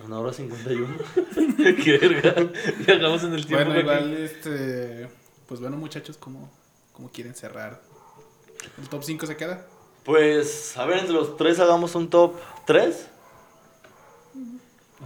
Una 0.04 0.20
hora 0.20 0.32
cincuenta 0.32 0.70
y 0.72 0.76
uno. 0.76 0.94
Qué 1.84 1.98
verga. 1.98 2.50
Viajamos 2.86 3.24
en 3.24 3.32
el 3.34 3.46
tiempo. 3.46 3.64
Bueno, 3.64 3.80
igual, 3.80 4.14
este. 4.14 5.08
Pues 5.48 5.60
bueno, 5.60 5.76
muchachos, 5.76 6.16
¿cómo, 6.16 6.50
cómo 6.92 7.10
quieren 7.10 7.34
cerrar? 7.34 7.80
¿El 8.78 8.88
top 8.88 9.02
5 9.02 9.26
se 9.26 9.36
queda? 9.36 9.66
Pues, 10.04 10.76
a 10.76 10.84
ver, 10.86 10.98
entre 10.98 11.14
los 11.14 11.36
tres 11.36 11.58
hagamos 11.60 11.94
un 11.94 12.10
top 12.10 12.34
3. 12.66 13.08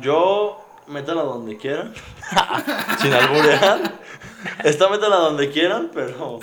Yo, 0.00 0.64
métala 0.86 1.22
donde 1.22 1.56
quieran. 1.56 1.92
Sin 3.00 3.12
alburear. 3.12 4.00
Esta 4.64 4.88
métala 4.88 5.16
donde 5.16 5.50
quieran, 5.50 5.90
pero. 5.92 6.38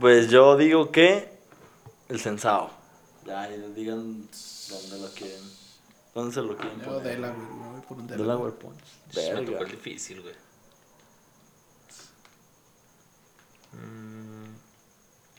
Pues 0.00 0.28
yo 0.30 0.56
digo 0.56 0.90
que. 0.90 1.32
El 2.08 2.20
sensao. 2.20 2.70
Ya, 3.24 3.48
y 3.48 3.58
digan 3.74 4.28
dónde 4.68 4.98
lo 5.00 5.08
quieren. 5.14 5.40
¿Dónde 6.14 6.34
se 6.34 6.42
lo 6.42 6.56
quieren 6.56 6.78
Yo, 6.80 6.84
poner? 6.86 7.02
Delaware, 7.02 7.38
me 7.38 7.68
voy 7.70 7.80
por 7.80 7.96
un 7.98 8.06
Delaware 8.06 8.52
Delaware. 8.52 8.52
Punch. 8.54 9.16
Me 9.16 9.22
Verga. 9.34 9.50
tocó 9.52 9.64
el 9.64 9.70
difícil, 9.70 10.20
güey. 10.22 10.34
Mm, 13.72 14.54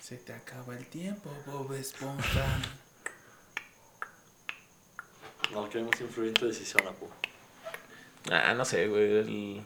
Se 0.02 0.18
te 0.18 0.34
acaba 0.34 0.76
el 0.78 0.86
tiempo, 0.88 1.30
Bob 1.46 1.72
Esponja. 1.74 2.46
No 5.52 5.70
queremos 5.70 6.00
influir 6.02 6.30
en 6.30 6.34
tu 6.34 6.48
decisión, 6.48 6.88
Apu. 6.88 7.08
Ah, 8.32 8.54
no 8.54 8.66
sé, 8.66 8.88
güey. 8.88 9.18
El... 9.18 9.66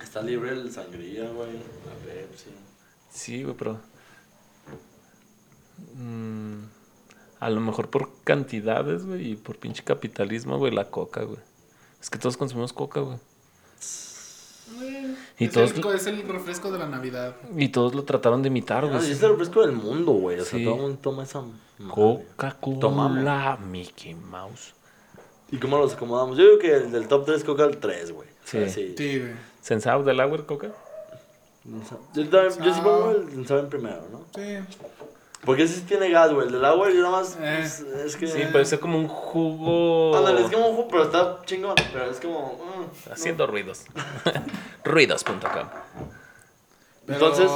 Está 0.00 0.22
libre 0.22 0.50
el 0.50 0.72
sangría, 0.72 1.28
güey. 1.30 1.50
A 1.50 2.06
ver, 2.06 2.28
sí. 2.36 2.50
Sí, 3.10 3.42
güey, 3.44 3.56
pero. 3.56 3.80
Mm, 5.94 6.64
a 7.40 7.50
lo 7.50 7.60
mejor 7.60 7.90
por 7.90 8.22
cantidades, 8.24 9.06
güey, 9.06 9.32
y 9.32 9.36
por 9.36 9.58
pinche 9.58 9.84
capitalismo, 9.84 10.58
güey, 10.58 10.72
la 10.72 10.90
coca, 10.90 11.22
güey. 11.22 11.40
Es 12.00 12.10
que 12.10 12.18
todos 12.18 12.36
consumimos 12.36 12.72
coca, 12.72 13.00
güey. 13.00 13.18
Y 15.38 15.44
es, 15.46 15.52
todos- 15.52 15.72
el, 15.72 15.86
es 15.94 16.06
el 16.06 16.22
refresco 16.28 16.70
de 16.70 16.78
la 16.78 16.86
Navidad. 16.86 17.36
Y 17.56 17.68
todos 17.68 17.94
lo 17.94 18.04
trataron 18.04 18.42
de 18.42 18.48
imitar, 18.48 18.84
Ah, 18.84 18.88
güey. 18.96 19.08
y 19.08 19.12
es 19.12 19.22
el 19.22 19.30
refresco 19.30 19.60
del 19.62 19.72
mundo, 19.72 20.12
güey. 20.12 20.40
O 20.40 20.44
sea, 20.44 20.58
Sí. 20.58 20.64
todo 20.64 20.74
el 20.76 20.80
mundo 20.80 20.98
toma 21.02 21.22
esa. 21.24 21.42
Coca-Cola, 21.90 22.78
Tomamos. 22.80 23.60
Mickey 23.60 24.14
Mouse. 24.14 24.74
¿Y 25.50 25.58
cómo 25.58 25.78
los 25.78 25.94
acomodamos? 25.94 26.36
Yo 26.38 26.44
digo 26.44 26.58
que 26.58 26.74
el 26.74 26.92
del 26.92 27.06
top 27.08 27.26
3 27.26 27.44
Coca 27.44 27.64
el 27.64 27.76
3, 27.78 28.12
güey. 28.12 28.28
O 28.28 28.46
sea, 28.46 28.68
Sí. 28.68 28.88
sí. 28.88 28.94
Sí, 28.96 29.18
güey. 29.20 29.32
¿Sensao 29.60 30.02
del 30.02 30.20
agua, 30.20 30.44
coca? 30.46 30.68
Yo, 32.14 32.28
también- 32.28 32.62
yo 32.62 32.74
sí 32.74 32.80
Ah. 32.80 32.84
pongo 32.84 33.10
el 33.10 33.30
Sensao 33.30 33.58
en 33.60 33.68
primero, 33.68 34.02
¿no? 34.12 34.24
Sí. 34.34 34.42
Porque 35.44 35.64
ese 35.64 35.74
sí 35.74 35.80
tiene 35.82 36.10
gas, 36.10 36.32
güey. 36.32 36.46
El 36.46 36.52
del 36.54 36.64
agua 36.64 36.88
yo 36.90 36.96
nada 37.02 37.10
más. 37.10 37.36
Eh. 37.40 37.56
pues, 37.60 37.80
es 37.80 38.16
que. 38.16 38.26
Sí, 38.26 38.42
puede 38.50 38.64
ser 38.64 38.80
como 38.80 38.98
un 38.98 39.08
jugo. 39.08 40.16
Ándale, 40.16 40.42
es 40.42 40.50
como 40.50 40.68
un 40.68 40.76
jugo, 40.76 40.88
pero 40.88 41.02
está 41.04 41.40
chingón. 41.44 41.74
Pero 41.92 42.10
es 42.10 42.18
como. 42.20 42.58
mm, 42.64 43.12
Haciendo 43.12 43.46
ruidos. 43.46 43.84
Ruidos.com. 44.84 45.40
Pero, 47.06 47.18
Entonces- 47.28 47.50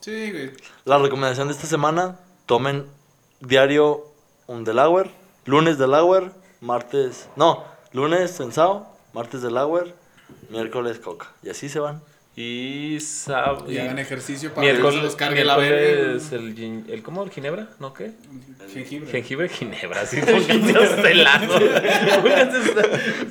Sí, 0.00 0.30
güey. 0.32 0.52
La 0.84 0.98
recomendación 0.98 1.48
de 1.48 1.54
esta 1.54 1.66
semana: 1.66 2.18
tomen 2.46 2.86
diario 3.40 4.06
un 4.46 4.64
Delaware. 4.64 5.10
Lunes 5.46 5.78
Delaware, 5.78 6.30
martes. 6.60 7.28
No, 7.36 7.64
lunes 7.92 8.30
Sensao, 8.30 8.86
martes 9.14 9.40
Delaware, 9.42 9.94
miércoles 10.50 10.98
Coca. 10.98 11.28
Y 11.42 11.48
así 11.50 11.68
se 11.68 11.80
van. 11.80 12.02
Y 12.42 12.98
sábado. 13.00 13.70
Y 13.70 13.76
hagan 13.76 13.98
ejercicio 13.98 14.54
para 14.54 14.66
que 14.66 14.78
los 14.78 15.14
cargue 15.14 15.44
la 15.44 15.58
verga. 15.58 16.18
el, 16.32 16.84
el 16.88 17.02
¿cómo? 17.02 17.22
¿El 17.22 17.30
ginebra? 17.30 17.68
¿No 17.78 17.92
qué? 17.92 18.12
Jengibre. 18.72 19.10
Jengibre, 19.10 19.48
ginebra, 19.50 20.06
sí, 20.06 20.20
pónganse 20.22 20.78
hasta 20.78 21.10
el 21.10 21.22
lado. 21.22 21.58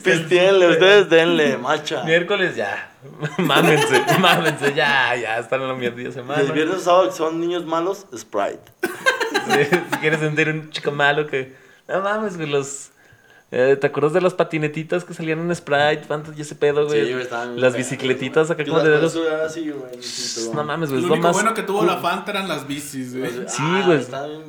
Pistienle, 0.04 0.68
ustedes 0.70 1.10
denle, 1.10 1.58
macha. 1.58 2.04
Miércoles 2.04 2.56
ya. 2.56 2.92
Mámense, 3.38 4.04
mámense, 4.20 4.74
ya, 4.76 5.16
ya, 5.16 5.40
están 5.40 5.62
en 5.62 5.70
la 5.70 5.74
mierda 5.74 5.98
de 5.98 6.12
semana. 6.12 6.42
El 6.42 6.52
viernes 6.52 6.84
sábado 6.84 7.10
que 7.10 7.16
son 7.16 7.40
niños 7.40 7.66
malos, 7.66 8.06
Sprite. 8.16 8.60
Sí, 9.30 9.64
si 9.92 9.98
quieres 10.00 10.20
sentir 10.20 10.50
un 10.50 10.70
chico 10.70 10.92
malo 10.92 11.26
que. 11.26 11.56
No 11.88 12.02
mames, 12.02 12.38
güey, 12.38 12.50
los. 12.50 12.92
Eh, 13.52 13.78
¿Te 13.80 13.88
acuerdas 13.88 14.14
de 14.14 14.22
las 14.22 14.34
patinetitas 14.34 15.04
que 15.04 15.14
salían 15.14 15.40
en 15.40 15.56
Sprite? 15.56 16.04
¿Cuánto? 16.08 16.32
Y 16.38 16.42
ese 16.42 16.56
pedo, 16.56 16.86
güey. 16.86 17.06
Sí, 17.06 17.12
güey, 17.14 17.24
estaban 17.24 17.60
las 17.60 17.76
bicicletitas 17.76 18.52
acá 18.52 18.64
como 18.64 18.78
las 18.78 18.86
de 18.86 18.92
dedos. 18.92 19.18
así, 19.46 19.70
güey. 19.72 20.54
No 20.54 20.64
mames, 20.64 20.90
güey, 20.90 21.02
Lo 21.02 21.06
es 21.06 21.10
lo 21.10 21.14
único 21.16 21.28
más. 21.28 21.34
bueno 21.34 21.54
que 21.54 21.64
tuvo 21.64 21.84
la 21.84 21.98
Fanta 21.98 22.32
eran 22.32 22.48
las 22.48 22.68
bicis, 22.68 23.18
güey. 23.18 23.32
Sí, 23.48 23.58
Ah, 23.62 23.84
güey. 23.86 24.06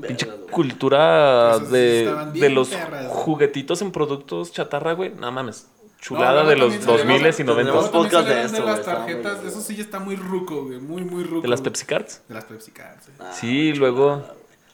Pinche 0.07 0.27
güey. 0.27 0.39
cultura 0.51 1.59
de, 1.59 2.15
de 2.35 2.51
los 2.51 2.69
perras, 2.69 3.07
juguetitos 3.09 3.81
en 3.83 3.91
productos 3.93 4.53
chatarra, 4.53 4.93
güey. 4.93 5.11
No 5.15 5.31
mames. 5.33 5.67
chulada 6.01 6.45
No, 6.45 6.49
de 6.49 6.57
los 6.57 6.73
también 6.73 6.87
2000 6.99 7.27
y 7.27 7.33
salieron- 7.33 7.47
90 7.47 7.73
tenemos 7.73 7.85
luego 7.93 7.93
también 7.93 8.11
podcast 8.11 8.29
de 8.29 8.57
eso, 8.59 8.67
las 8.67 8.79
está 8.81 8.95
muy 9.01 9.07
tarjetas, 9.13 9.45
eso 9.45 9.61
sí 9.61 9.77
ya 9.77 9.83
está 9.83 9.99
muy 9.99 10.17
ruco, 10.17 10.65
güey, 10.65 10.79
muy, 10.79 11.05
muy 11.05 11.25
ruco. 11.25 11.43
de 11.43 11.49
las. 11.49 11.61
Pepsi 11.61 11.85
Cards. 11.85 12.23
De 12.29 12.35
las 12.35 12.45
Pepsi 12.45 12.71
Cards. 12.71 13.07
Ah, 13.19 13.31
Sí, 13.33 13.73
chulada, 13.75 13.79
luego-. 13.79 14.23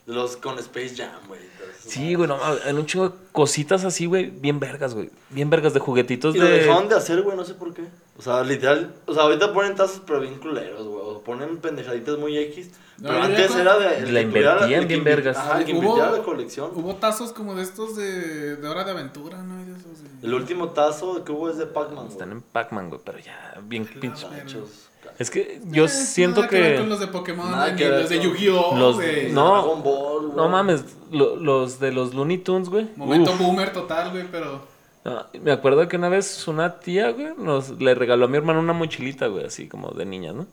De 0.05 0.13
los 0.13 0.37
con 0.37 0.57
Space 0.59 0.95
Jam, 0.95 1.09
güey. 1.27 1.41
Sí, 1.87 2.13
güey, 2.15 2.27
no, 2.27 2.37
en 2.65 2.77
un 2.77 2.85
chingo 2.85 3.09
de 3.09 3.15
cositas 3.31 3.83
así, 3.85 4.05
güey, 4.05 4.29
bien 4.29 4.59
vergas, 4.59 4.93
güey. 4.93 5.09
Bien 5.29 5.49
vergas 5.49 5.73
de 5.73 5.79
juguetitos 5.79 6.35
Y 6.35 6.39
lo 6.39 6.45
de... 6.45 6.51
dejaron 6.59 6.89
de 6.89 6.95
hacer, 6.95 7.21
güey, 7.21 7.35
no 7.37 7.43
sé 7.45 7.53
por 7.53 7.73
qué. 7.73 7.83
O 8.17 8.21
sea, 8.21 8.43
literal, 8.43 8.93
o 9.05 9.13
sea, 9.13 9.23
ahorita 9.23 9.53
ponen 9.53 9.75
tazos 9.75 10.01
pero 10.05 10.19
bien 10.19 10.35
culeros, 10.39 10.87
güey. 10.87 11.01
O 11.03 11.21
ponen 11.21 11.57
pendejaditas 11.57 12.17
muy 12.17 12.37
X. 12.37 12.71
No, 12.99 13.09
pero 13.09 13.21
antes 13.23 13.53
ya 13.53 13.61
era 13.61 13.77
de... 13.77 14.11
La 14.11 14.21
invertían 14.21 14.87
bien 14.87 15.03
vergas. 15.03 15.37
Ajá, 15.37 15.63
que 15.63 15.71
Hubo- 15.73 15.77
invirtiera 15.83 16.11
la 16.11 16.23
colección. 16.23 16.71
Hubo 16.73 16.95
tazos 16.95 17.31
como 17.31 17.53
de 17.53 17.61
estos 17.61 17.95
de, 17.95 18.55
de 18.55 18.67
Hora 18.67 18.83
de 18.83 18.91
Aventura, 18.91 19.37
¿no? 19.43 19.59
Y 19.59 19.71
esos 19.71 20.01
de- 20.21 20.27
El 20.27 20.33
último 20.33 20.69
tazo 20.69 21.23
que 21.23 21.31
hubo 21.31 21.49
es 21.51 21.57
de 21.57 21.67
Pac-Man, 21.67 22.07
Están 22.07 22.29
güey. 22.29 22.37
en 22.39 22.43
Pac-Man, 22.51 22.89
güey, 22.89 23.01
pero 23.05 23.19
ya, 23.19 23.55
bien 23.63 23.85
pinche... 23.85 24.25
Es 25.19 25.29
que 25.29 25.59
yo 25.65 25.85
Eh, 25.85 25.89
siento 25.89 26.41
nada 26.41 26.51
ver 26.51 26.73
que... 26.73 26.79
con 26.79 26.89
los 26.89 26.99
de 26.99 27.07
Pokémon, 27.07 27.49
Nada 27.51 27.71
ni 27.71 27.77
que 27.77 27.89
ver 27.89 28.01
los 28.01 28.09
de 28.09 28.19
Yu-Gi-Oh! 28.19 28.77
Los- 28.77 28.95
güey. 28.95 29.31
no. 29.31 29.51
Dragon 29.53 29.83
Ball. 29.83 30.35
No 30.35 30.49
mames, 30.49 30.83
lo- 31.11 31.35
los 31.35 31.79
de 31.79 31.91
los 31.91 32.13
Looney 32.13 32.37
Tunes, 32.39 32.69
güey. 32.69 32.87
Momento 32.95 33.31
uf. 33.31 33.39
boomer 33.39 33.71
total, 33.73 34.11
güey, 34.11 34.25
pero. 34.31 34.61
No, 35.05 35.25
me 35.41 35.51
acuerdo 35.51 35.87
que 35.87 35.95
una 35.95 36.09
vez 36.09 36.47
una 36.47 36.79
tía, 36.79 37.11
güey, 37.11 37.29
nos 37.37 37.69
le 37.79 37.95
regaló 37.95 38.25
a 38.25 38.27
mi 38.27 38.37
hermano 38.37 38.59
una 38.59 38.73
mochilita, 38.73 39.27
güey, 39.27 39.45
así 39.45 39.67
como 39.67 39.89
de 39.91 40.05
niñas, 40.05 40.35
¿no? 40.35 40.45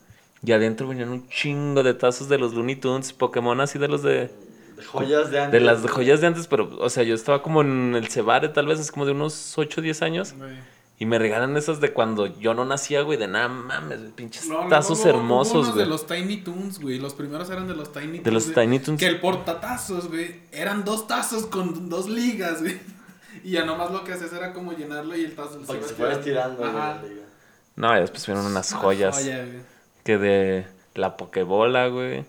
Y 0.45 0.53
adentro 0.53 0.87
venían 0.87 1.09
un 1.09 1.29
chingo 1.29 1.83
de 1.83 1.95
tazos 1.95 2.29
de 2.29 2.39
los 2.39 2.55
Looney 2.55 2.77
Tunes, 2.77 3.13
Pokémon 3.13 3.61
así 3.61 3.79
de 3.79 3.89
los 3.89 4.03
de... 4.03 4.31
De 4.77 4.85
joyas 4.85 5.31
de 5.31 5.39
antes. 5.41 5.53
De 5.61 5.67
las 5.67 5.89
joyas 5.91 6.21
de 6.21 6.27
antes, 6.27 6.47
pero, 6.49 6.69
o 6.81 6.91
sea, 6.91 7.03
yo 7.03 7.15
estaba 7.15 7.43
como 7.43 7.63
en 7.63 7.95
el 7.97 8.09
Cebare, 8.09 8.49
tal 8.49 8.67
vez, 8.67 8.79
es 8.79 8.93
como 8.93 9.07
de 9.07 9.13
unos 9.13 9.57
8 9.57 9.81
o 9.81 9.83
10 9.83 10.03
años. 10.03 10.35
güey. 10.37 10.51
Y 11.05 11.07
me 11.07 11.19
regalan 11.19 11.55
esas 11.59 11.83
de 11.83 11.93
cuando 11.93 12.27
yo 12.39 12.55
no 12.55 12.65
nacía, 12.65 13.03
güey, 13.03 13.19
de 13.19 13.29
nada 13.29 13.49
mames, 13.49 13.99
pinches 14.17 14.47
No, 14.49 14.63
no, 14.63 14.69
tazos 14.71 15.05
hermosos, 15.05 15.67
güey. 15.73 15.81
de 15.81 15.87
los 15.87 16.07
Tiny 16.07 16.39
Toons, 16.39 16.81
güey. 16.81 16.99
Los 16.99 17.13
primeros 17.13 17.51
eran 17.51 17.69
de 17.69 17.75
los 17.75 17.93
Tiny 17.93 18.07
Toons. 18.21 18.25
De 18.25 18.31
los 18.33 18.45
güey. 18.51 18.55
Tiny 18.67 18.79
Toons. 18.79 18.99
Que 18.99 19.07
el 19.07 19.21
portatazos, 19.21 20.09
güey, 20.09 20.41
eran 20.51 20.83
dos 20.87 21.07
tazos 21.07 21.45
con 21.45 21.91
dos 21.91 22.09
ligas, 22.09 22.63
güey. 22.63 22.79
Y 23.45 23.51
ya 23.51 23.67
nomás 23.67 23.91
lo 23.91 24.03
que 24.05 24.13
haces 24.13 24.33
era 24.33 24.55
como 24.55 24.73
llenarlo 24.73 25.15
y 25.15 25.25
el 25.27 25.35
tazo 25.35 25.61
iba 25.61 25.67
se 25.87 25.95
fuera 25.95 26.15
estirando, 26.15 26.57
güey. 26.63 26.71
Ajá. 26.71 26.95
la 26.95 27.03
liga. 27.03 27.23
No, 27.77 27.95
y 27.95 28.01
después 28.01 28.25
vieron 28.27 28.47
unas 28.47 28.71
Una 28.73 28.81
joyas. 28.81 29.15
joya. 29.17 29.45
Que 30.05 30.17
de 30.17 30.67
la 30.95 31.19
Pokebola, 31.19 31.89
güey. 31.89 32.25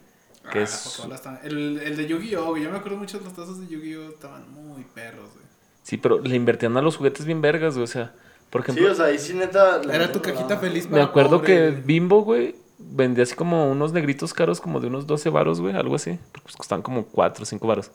Que 0.51 0.59
Ah, 0.59 0.63
es... 0.63 0.83
la 0.85 0.91
Pokébola 0.91 1.15
está- 1.15 1.39
El, 1.45 1.79
el 1.79 1.95
de 1.95 2.07
Yu-Gi-Oh, 2.07 2.47
güey. 2.49 2.63
Yo 2.63 2.71
me 2.71 2.77
acuerdo 2.79 2.97
mucho 2.97 3.19
de 3.19 3.23
los 3.23 3.33
tazos 3.33 3.61
de 3.61 3.67
Yu-Gi-Oh! 3.67 4.09
Estaban 4.09 4.51
muy 4.53 4.83
perros, 4.83 5.29
güey. 5.33 5.45
Sí, 5.83 5.95
pero 5.97 6.19
le 6.19 6.35
invertían 6.35 6.75
a 6.75 6.81
los 6.81 6.97
juguetes 6.97 7.25
bien 7.25 7.39
vergas, 7.41 7.75
güey. 7.75 7.83
O 7.85 7.87
sea, 7.87 8.13
por 8.49 8.63
Sí, 8.65 8.71
ejemplo, 8.71 8.91
o 8.91 8.95
sea, 8.95 9.05
ahí 9.05 9.19
sí 9.19 9.33
neta... 9.33 9.81
Era 9.91 10.11
tu 10.11 10.21
cajita 10.21 10.57
feliz 10.57 10.85
me 10.85 10.91
para 10.91 11.03
acuerdo 11.05 11.39
pobre, 11.41 11.45
que. 11.47 11.71
Bimbo, 11.71 12.21
güey, 12.23 12.55
vendía 12.77 13.23
así 13.23 13.35
como 13.35 13.69
unos 13.71 13.91
negritos 13.93 14.33
caros, 14.33 14.61
como 14.61 14.79
de 14.79 14.87
unos 14.87 15.07
12 15.07 15.29
varos, 15.29 15.59
güey, 15.61 15.75
algo 15.75 15.95
así. 15.95 16.17
Porque 16.31 16.43
pues, 16.45 16.55
costaban 16.55 16.81
como 16.81 17.05
4 17.05 17.43
o 17.43 17.45
5 17.45 17.67
varos. 17.67 17.91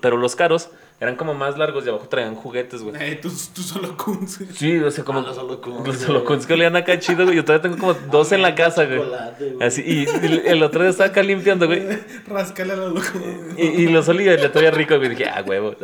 Pero 0.00 0.16
los 0.16 0.34
caros 0.34 0.68
eran 1.00 1.14
como 1.14 1.32
más 1.32 1.56
largos 1.56 1.86
y 1.86 1.88
abajo 1.88 2.08
traían 2.08 2.34
juguetes, 2.34 2.82
güey. 2.82 2.96
Eh, 3.00 3.14
tú, 3.22 3.30
tú 3.54 3.62
solo 3.62 3.96
güey. 3.96 4.18
Sí, 4.52 4.78
o 4.78 4.90
sea, 4.90 5.04
como. 5.04 5.20
Ah, 5.20 5.22
los 5.22 5.38
holocuns, 5.38 5.86
Los 5.86 5.98
güey. 5.98 6.10
holocuns 6.10 6.46
que 6.46 6.54
olían 6.54 6.74
acá 6.74 6.98
chido, 6.98 7.24
güey. 7.24 7.36
Yo 7.36 7.44
todavía 7.44 7.62
tengo 7.62 7.78
como 7.78 7.94
dos 8.10 8.32
en 8.32 8.42
la 8.42 8.54
casa, 8.56 8.84
güey. 8.84 8.98
Chocolate, 8.98 9.50
güey. 9.52 9.66
Así, 9.66 9.82
y, 9.86 10.04
y 10.26 10.42
el 10.46 10.62
otro 10.64 10.82
día 10.82 10.90
estaba 10.90 11.08
acá 11.10 11.22
limpiando, 11.22 11.66
güey. 11.66 11.82
Rascale 12.26 12.72
a 12.72 12.76
la 12.76 12.88
loco, 12.88 13.00
güey. 13.14 13.34
Y, 13.56 13.82
y 13.84 13.88
los 13.88 14.08
olía 14.08 14.34
y 14.34 14.38
le 14.38 14.48
todavía 14.48 14.72
rico, 14.72 14.96
güey. 14.96 15.10
Dije, 15.10 15.26
ah, 15.28 15.44
huevo. 15.46 15.76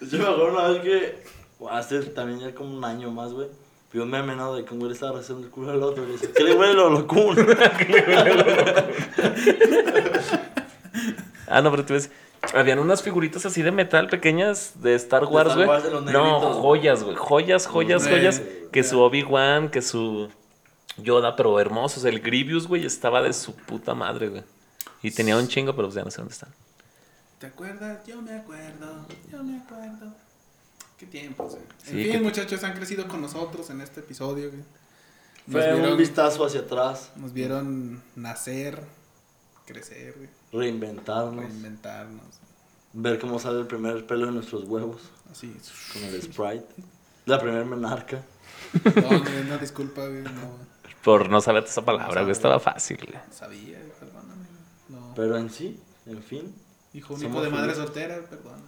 Yo 0.00 0.18
me 0.18 0.24
acuerdo 0.24 0.52
una 0.54 0.68
vez 0.68 0.80
que, 0.82 1.22
hace 1.68 2.00
también 2.02 2.40
ya 2.40 2.54
como 2.54 2.76
un 2.76 2.84
año 2.84 3.10
más, 3.10 3.32
güey, 3.32 3.48
vi 3.92 3.98
un 3.98 4.10
meme, 4.10 4.36
¿no? 4.36 4.54
De 4.54 4.64
que 4.64 4.72
un 4.72 4.80
güey 4.80 4.90
le 4.90 4.94
estaba 4.94 5.18
rezando 5.18 5.44
el 5.44 5.50
culo 5.50 5.70
al 5.70 5.82
otro 5.82 6.04
y 6.04 6.06
le 6.06 6.12
dice, 6.12 6.32
¿qué 6.32 6.44
le 6.44 6.54
huele 6.54 6.72
el 6.72 6.78
holocún? 6.78 7.36
Ah, 11.52 11.60
no, 11.62 11.70
pero 11.72 11.84
te 11.84 11.94
ves. 11.94 12.10
Habían 12.54 12.78
unas 12.78 13.02
figuritas 13.02 13.44
así 13.44 13.60
de 13.60 13.72
metal 13.72 14.06
pequeñas 14.08 14.74
de 14.80 14.94
Star 14.94 15.24
Wars, 15.24 15.56
güey. 15.56 15.68
No, 16.12 16.40
joyas, 16.54 17.02
güey. 17.02 17.16
Joyas, 17.16 17.66
joyas, 17.66 18.06
joyas. 18.06 18.40
Que 18.70 18.84
su 18.84 19.00
Obi-Wan, 19.00 19.68
que 19.68 19.82
su 19.82 20.30
Yoda, 20.96 21.34
pero 21.34 21.58
hermosos. 21.58 22.04
El 22.04 22.20
Grievous, 22.20 22.68
güey, 22.68 22.86
estaba 22.86 23.20
de 23.20 23.32
su 23.32 23.52
puta 23.54 23.94
madre, 23.94 24.28
güey. 24.28 24.44
Y 25.02 25.10
tenía 25.10 25.36
un 25.36 25.48
chingo, 25.48 25.74
pero 25.74 25.88
pues 25.88 25.96
ya 25.96 26.04
no 26.04 26.10
sé 26.10 26.18
dónde 26.18 26.34
están. 26.34 26.50
¿Te 27.40 27.48
acuerdas? 27.48 28.06
Yo 28.06 28.22
me 28.22 28.36
acuerdo, 28.36 29.06
yo 29.30 29.42
me 29.42 29.58
acuerdo. 29.58 30.14
Qué 31.00 31.06
tiempos, 31.06 31.52
güey. 31.52 31.62
En 31.62 31.86
Sí, 31.86 32.02
fin, 32.04 32.12
qué- 32.12 32.20
muchachos, 32.20 32.62
han 32.62 32.74
crecido 32.74 33.08
con 33.08 33.20
nosotros 33.22 33.68
en 33.70 33.80
este 33.80 34.00
episodio, 34.00 34.50
güey. 34.50 34.62
Nos 35.46 35.62
Fue 35.64 35.74
un 35.74 35.80
vieron, 35.80 35.96
vistazo 35.98 36.44
hacia 36.44 36.60
atrás, 36.60 37.10
nos 37.16 37.32
vieron 37.32 38.02
nacer, 38.14 38.84
crecer, 39.66 40.14
güey, 40.18 40.28
reinventarnos, 40.52 41.36
reinventarnos. 41.44 42.22
ver 42.92 43.18
cómo 43.18 43.38
sale 43.38 43.60
el 43.60 43.66
primer 43.66 44.06
pelo 44.06 44.26
de 44.26 44.32
nuestros 44.32 44.64
huevos 44.64 45.00
Así. 45.32 45.56
con 45.94 46.02
el 46.04 46.22
Sprite. 46.22 46.66
La 47.24 47.40
primera 47.40 47.64
menarca. 47.64 48.22
No, 48.96 49.10
no, 49.10 49.44
no, 49.48 49.58
disculpa, 49.58 50.06
güey, 50.06 50.22
no 50.22 50.30
Por 51.02 51.30
no 51.30 51.40
saber 51.40 51.64
esa 51.64 51.82
palabra, 51.84 52.20
güey. 52.20 52.32
Estaba 52.32 52.60
fácil, 52.60 52.98
güey. 52.98 53.18
sabía, 53.32 53.78
güey, 53.78 53.92
perdóname. 53.98 54.44
No. 54.90 55.12
Pero 55.16 55.36
en 55.38 55.48
sí, 55.50 55.80
en 56.06 56.22
fin, 56.22 56.54
Hijo 56.92 57.14
único 57.14 57.40
de 57.42 57.48
madre 57.50 57.74
soltera, 57.74 58.20
perdón. 58.28 58.60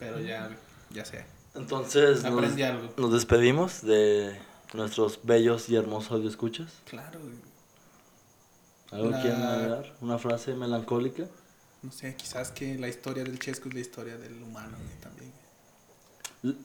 Pero 0.00 0.18
ya, 0.20 0.50
ya 0.90 1.04
sé. 1.04 1.24
entonces 1.54 2.24
nos, 2.24 2.42
algo. 2.60 2.92
nos 2.96 3.12
despedimos 3.12 3.82
de 3.82 4.36
nuestros 4.74 5.20
bellos 5.22 5.68
y 5.68 5.76
hermosos 5.76 6.10
audio 6.12 6.28
escuchas. 6.28 6.72
Claro, 6.86 7.20
güey. 7.20 7.34
¿Algo 8.90 9.10
La- 9.10 9.20
quieren 9.22 9.42
agregar? 9.42 9.94
¿Una 10.00 10.18
frase 10.18 10.54
melancólica? 10.54 11.26
No 11.82 11.92
sé, 11.92 12.14
quizás 12.16 12.50
que 12.50 12.76
la 12.78 12.88
historia 12.88 13.22
del 13.24 13.38
Chesco 13.38 13.68
es 13.68 13.74
la 13.74 13.80
historia 13.80 14.16
del 14.18 14.42
humano, 14.42 14.76
güey, 14.76 15.00
también. 15.00 15.32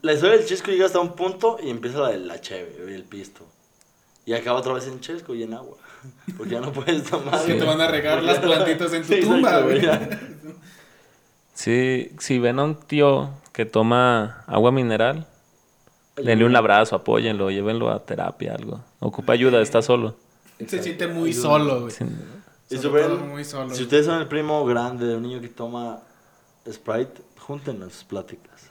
La 0.02 0.12
historia 0.14 0.36
del 0.38 0.46
Chesco 0.46 0.70
llega 0.70 0.86
hasta 0.86 0.98
un 1.00 1.14
punto 1.14 1.58
y 1.62 1.70
empieza 1.70 2.00
la 2.00 2.08
de 2.10 2.18
la 2.18 2.40
cheve 2.40 2.94
el 2.94 3.04
pisto. 3.04 3.46
Y 4.24 4.32
acaba 4.32 4.58
otra 4.58 4.72
vez 4.72 4.86
en 4.88 5.00
Chesco 5.00 5.34
y 5.34 5.42
en 5.44 5.54
agua. 5.54 5.76
Porque 6.36 6.54
ya 6.54 6.60
no 6.60 6.72
puedes 6.72 7.04
tomar. 7.04 7.44
que 7.44 7.54
te 7.54 7.64
van 7.64 7.80
a 7.80 7.86
regar 7.86 8.22
las 8.22 8.38
plantitas 8.40 8.92
en 8.92 9.02
tu 9.02 9.08
Sí, 9.14 9.20
tumba, 9.20 9.60
güey. 9.60 9.80
Sí, 11.56 12.12
si 12.18 12.38
ven 12.38 12.58
a 12.58 12.64
un 12.64 12.76
tío 12.76 13.30
que 13.52 13.64
toma 13.64 14.44
agua 14.46 14.70
mineral, 14.72 15.26
denle 16.14 16.44
un 16.44 16.54
abrazo, 16.54 16.96
apóyenlo, 16.96 17.50
llévenlo 17.50 17.90
a 17.90 18.04
terapia, 18.04 18.54
algo. 18.54 18.84
Ocupa 19.00 19.32
ayuda, 19.32 19.62
está 19.62 19.80
solo. 19.80 20.16
Se 20.66 20.82
siente 20.82 21.06
muy 21.06 21.30
Ayuda. 21.30 21.42
solo, 21.42 21.80
güey. 21.80 21.92
Sí. 21.92 22.04
Muy 22.04 23.44
solo. 23.44 23.68
si 23.70 23.74
güey. 23.74 23.82
ustedes 23.84 24.04
son 24.04 24.20
el 24.20 24.28
primo 24.28 24.64
grande 24.66 25.06
de 25.06 25.16
un 25.16 25.22
niño 25.22 25.40
que 25.40 25.48
toma 25.48 26.02
Sprite, 26.70 27.22
júntenlo 27.38 27.86
en 27.86 27.90
sus 27.90 28.04
pláticas. 28.04 28.70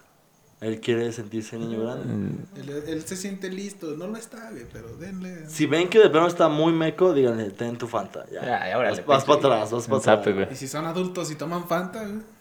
Él 0.61 0.79
quiere 0.79 1.11
sentirse 1.11 1.57
niño 1.57 1.81
grande. 1.81 2.37
Él, 2.55 2.83
él 2.87 3.01
se 3.03 3.15
siente 3.15 3.49
listo, 3.49 3.87
no 3.97 4.05
lo 4.07 4.17
está, 4.17 4.51
güey, 4.51 4.65
pero 4.71 4.95
denle. 4.97 5.49
Si 5.49 5.65
ven 5.65 5.89
que 5.89 5.97
de 5.99 6.09
plano 6.11 6.27
está 6.27 6.49
muy 6.49 6.71
meco, 6.71 7.13
díganle, 7.13 7.49
ten 7.49 7.77
tu 7.77 7.87
Fanta. 7.87 8.25
Ya. 8.31 8.41
Ya, 8.45 8.69
ya, 8.69 8.77
órale, 8.77 9.01
vas 9.01 9.07
vas 9.07 9.25
para 9.25 9.39
atrás, 9.39 9.71
vas 9.71 9.87
para 9.87 10.13
atrás. 10.21 10.49
Y 10.51 10.55
si 10.55 10.67
son 10.67 10.85
adultos 10.85 11.31
y 11.31 11.35
toman 11.35 11.67
Fanta, 11.67 12.03
güey. 12.03 12.34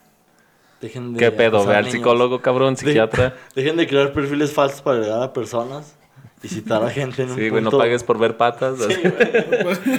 Dejen 0.84 1.14
de 1.14 1.18
¿Qué 1.18 1.32
pedo? 1.32 1.64
Ve 1.64 1.76
al 1.76 1.90
psicólogo, 1.90 2.42
cabrón, 2.42 2.74
De- 2.74 2.80
psiquiatra. 2.80 3.34
Dejen 3.54 3.76
de 3.78 3.86
crear 3.88 4.12
perfiles 4.12 4.52
falsos 4.52 4.82
para 4.82 4.98
agregar 4.98 5.22
a 5.22 5.32
personas 5.32 5.96
y 6.42 6.48
citar 6.48 6.84
a 6.84 6.90
gente 6.90 7.22
en 7.22 7.30
un 7.30 7.36
Sí, 7.36 7.48
güey, 7.48 7.62
no 7.64 7.70
pagues 7.70 8.04
por 8.04 8.18
ver 8.18 8.36
patas. 8.36 8.76
Sí, 8.80 8.94
güey. 9.02 9.94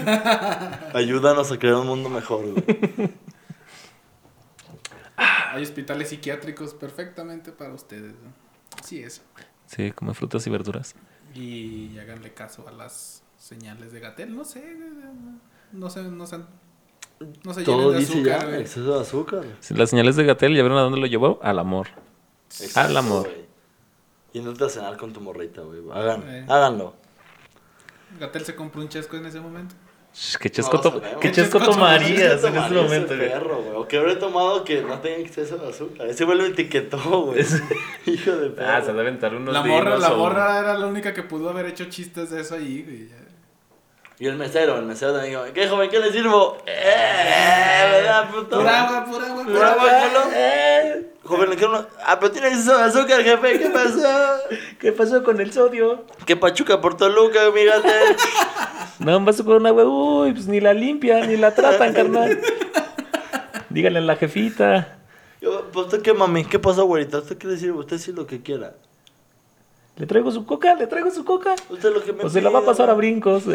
Ayúdanos 0.94 1.52
a 1.52 1.58
crear 1.58 1.78
un 1.78 1.88
mundo 1.88 2.08
mejor, 2.10 2.46
güey. 2.52 3.10
Hay 5.18 5.64
hospitales 5.64 6.10
psiquiátricos 6.10 6.76
perfectamente 6.76 7.52
para 7.52 7.74
ustedes, 7.74 8.14
¿no? 8.24 8.32
Así 8.80 9.02
es. 9.02 9.24
Sí, 9.66 9.92
come 9.92 10.14
frutas 10.14 10.46
y 10.46 10.52
verduras. 10.52 10.94
Y 11.34 11.98
háganle 11.98 12.32
caso 12.34 12.68
a 12.68 12.72
las 12.72 13.24
señales 13.40 13.92
de 13.92 14.02
Gatel. 14.02 14.36
No 14.36 14.46
sé, 14.46 14.60
güey, 14.62 14.90
no 15.72 15.90
sé, 15.90 16.04
no 16.04 16.28
sé. 16.28 16.38
No 17.20 17.54
se 17.54 17.62
llenen 17.62 17.66
Todo 17.66 17.92
de 17.92 18.00
dice 18.00 18.14
azúcar, 18.14 18.50
ya, 18.52 18.58
exceso 18.60 18.96
de 18.96 19.02
azúcar. 19.02 19.44
Las 19.70 19.90
señales 19.90 20.16
de 20.18 20.26
Gatel, 20.26 20.56
¿ya 20.56 20.62
vieron 20.62 20.78
a 20.78 20.82
dónde 20.82 21.00
lo 21.00 21.06
llevó? 21.08 21.40
Al 21.42 21.60
amor. 21.60 21.88
Exacto, 22.60 22.80
Al 22.90 22.98
amor. 22.98 23.24
güey. 23.24 23.46
Yéndote 24.34 24.66
a 24.66 24.70
cenar 24.70 24.98
con 24.98 25.14
tu 25.14 25.22
morrita, 25.22 25.62
güey. 25.62 25.80
Hagan, 25.94 26.24
Eh. 26.28 26.46
Háganlo. 26.50 26.94
Gatel 28.20 28.46
se 28.46 28.56
compró 28.56 28.82
un 28.82 28.90
chesco 28.90 29.16
en 29.18 29.26
ese 29.26 29.40
momento. 29.40 29.76
Shh, 30.14 30.38
¿Qué 30.38 30.50
chesco, 30.50 30.78
No. 30.82 31.02
¿qué 31.02 31.10
¿Qué 31.20 31.32
chesco 31.34 31.60
chesco 31.60 31.74
tomarías 31.74 32.40
¿Qué 32.42 32.48
en 32.48 32.54
tomaría 32.54 32.82
momento, 32.84 33.14
ese 33.16 33.40
güey? 33.40 33.76
¿O 33.76 33.88
qué 33.88 33.98
habré 33.98 34.16
tomado 34.16 34.64
que 34.64 34.82
no 34.82 35.00
tenga 35.00 35.18
exceso 35.18 35.58
de 35.58 35.70
azúcar? 35.70 36.08
Ese 36.08 36.24
güey 36.24 36.38
lo 36.38 36.46
etiquetó, 36.46 36.98
güey. 37.24 37.40
Hijo 38.06 38.32
de 38.32 38.50
perro. 38.52 38.70
Ah, 38.72 38.82
se 38.82 38.92
ha 38.92 38.94
de 38.94 39.02
aventar 39.02 39.36
unos 39.36 39.54
La 39.54 39.62
morra, 39.64 39.98
la 39.98 40.14
o- 40.14 40.18
morra 40.18 40.60
era 40.60 40.78
la 40.78 40.88
única 40.88 41.14
que 41.14 41.24
pudo 41.24 41.50
haber 41.50 41.66
hecho 41.66 41.86
chistes 41.86 42.30
de 42.30 42.40
eso 42.42 42.56
ahí, 42.56 42.84
güey. 42.84 43.25
Y 44.18 44.28
el 44.28 44.36
mesero, 44.38 44.78
el 44.78 44.86
mesero 44.86 45.12
también 45.14 45.34
dijo, 45.34 45.54
¿qué 45.54 45.68
joven, 45.68 45.90
qué 45.90 46.00
le 46.00 46.12
sirvo? 46.12 46.58
¡Eh! 46.66 47.90
¿Verdad, 47.92 48.30
puto? 48.30 48.60
Pura 48.60 48.84
agua, 48.84 49.06
pura 49.06 49.28
agua, 49.28 49.44
Pura 49.44 49.72
agua, 49.74 49.84
culo. 50.08 50.22
¡Eh! 50.34 51.06
Joven, 51.26 51.50
le 51.50 51.56
quiero. 51.58 51.88
Ah, 52.06 52.18
pero 52.20 52.32
tiene 52.32 52.48
azúcar, 52.48 53.24
jefe. 53.24 53.60
¿Qué 53.60 53.70
pasó? 53.70 54.38
¿Qué 54.80 54.92
pasó 54.94 55.24
con 55.24 55.42
el 55.42 55.52
sodio? 55.52 56.06
¿Qué 56.26 56.38
pachuca 56.38 56.80
por 56.80 56.96
Toluca, 56.96 57.52
mi 57.54 57.66
gate? 57.66 58.16
No, 59.00 59.20
vas 59.20 59.42
con 59.44 59.56
una 59.58 59.70
agua. 59.70 59.84
Uy, 59.84 60.32
pues 60.32 60.48
ni 60.48 60.62
la 60.62 60.74
limpian, 60.74 61.28
ni 61.28 61.36
la 61.36 61.54
tratan, 61.54 61.94
carnal. 61.94 62.40
Díganle 63.70 64.00
a 64.00 64.04
la 64.04 64.16
jefita. 64.16 64.98
Yo, 65.42 65.70
Pues, 65.74 65.88
¿usted 65.88 66.02
qué, 66.02 66.14
mami? 66.14 66.46
¿Qué 66.46 66.58
pasó, 66.60 66.86
güerita? 66.86 67.18
¿Usted 67.18 67.38
quiere 67.38 67.56
decir? 67.56 67.72
Usted 67.74 67.98
sí 67.98 68.14
lo 68.14 68.26
que 68.26 68.42
quiera. 68.42 68.76
¿Le 69.98 70.06
traigo 70.06 70.32
su 70.32 70.46
coca? 70.46 70.76
¿Le 70.76 70.88
traigo 70.88 71.10
su 71.12 71.24
coca? 71.24 71.56
Usted 71.70 71.94
lo 71.94 72.04
que 72.04 72.12
me 72.14 72.24
O 72.24 72.30
se 72.30 72.42
la 72.42 72.50
va 72.50 72.60
a 72.60 72.66
pasar 72.66 72.90
a 72.90 72.94
brincos. 72.94 73.44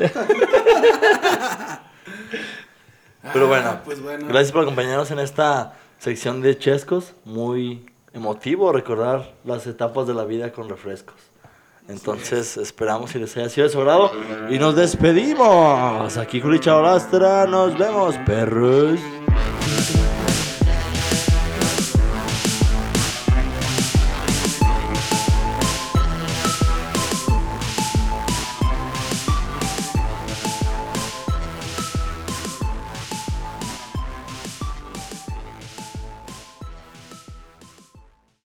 Pero 3.33 3.45
Ah, 3.45 3.49
bueno, 3.49 3.79
pues 3.85 4.01
bueno. 4.03 4.27
gracias 4.29 4.51
por 4.53 4.62
acompañarnos 4.62 5.11
en 5.11 5.19
esta 5.19 5.75
sección 5.99 6.41
de 6.41 6.57
chescos. 6.59 7.12
Muy 7.25 7.85
emotivo 8.15 8.73
recordar 8.73 9.35
las 9.45 9.67
etapas 9.67 10.07
de 10.07 10.15
la 10.15 10.25
vida 10.25 10.51
con 10.53 10.69
refrescos. 10.71 11.17
Entonces, 11.89 12.57
esperamos 12.57 13.12
que 13.12 13.19
les 13.19 13.37
haya 13.37 13.49
sido 13.49 13.67
de 13.67 13.73
su 13.73 13.79
agrado. 13.81 14.11
Y 14.49 14.59
nos 14.59 14.77
despedimos. 14.77 16.17
Aquí 16.17 16.41
Juli 16.41 16.61
Chabrastra. 16.61 17.47
Nos 17.47 17.77
vemos, 17.77 18.17
perros. 18.25 18.99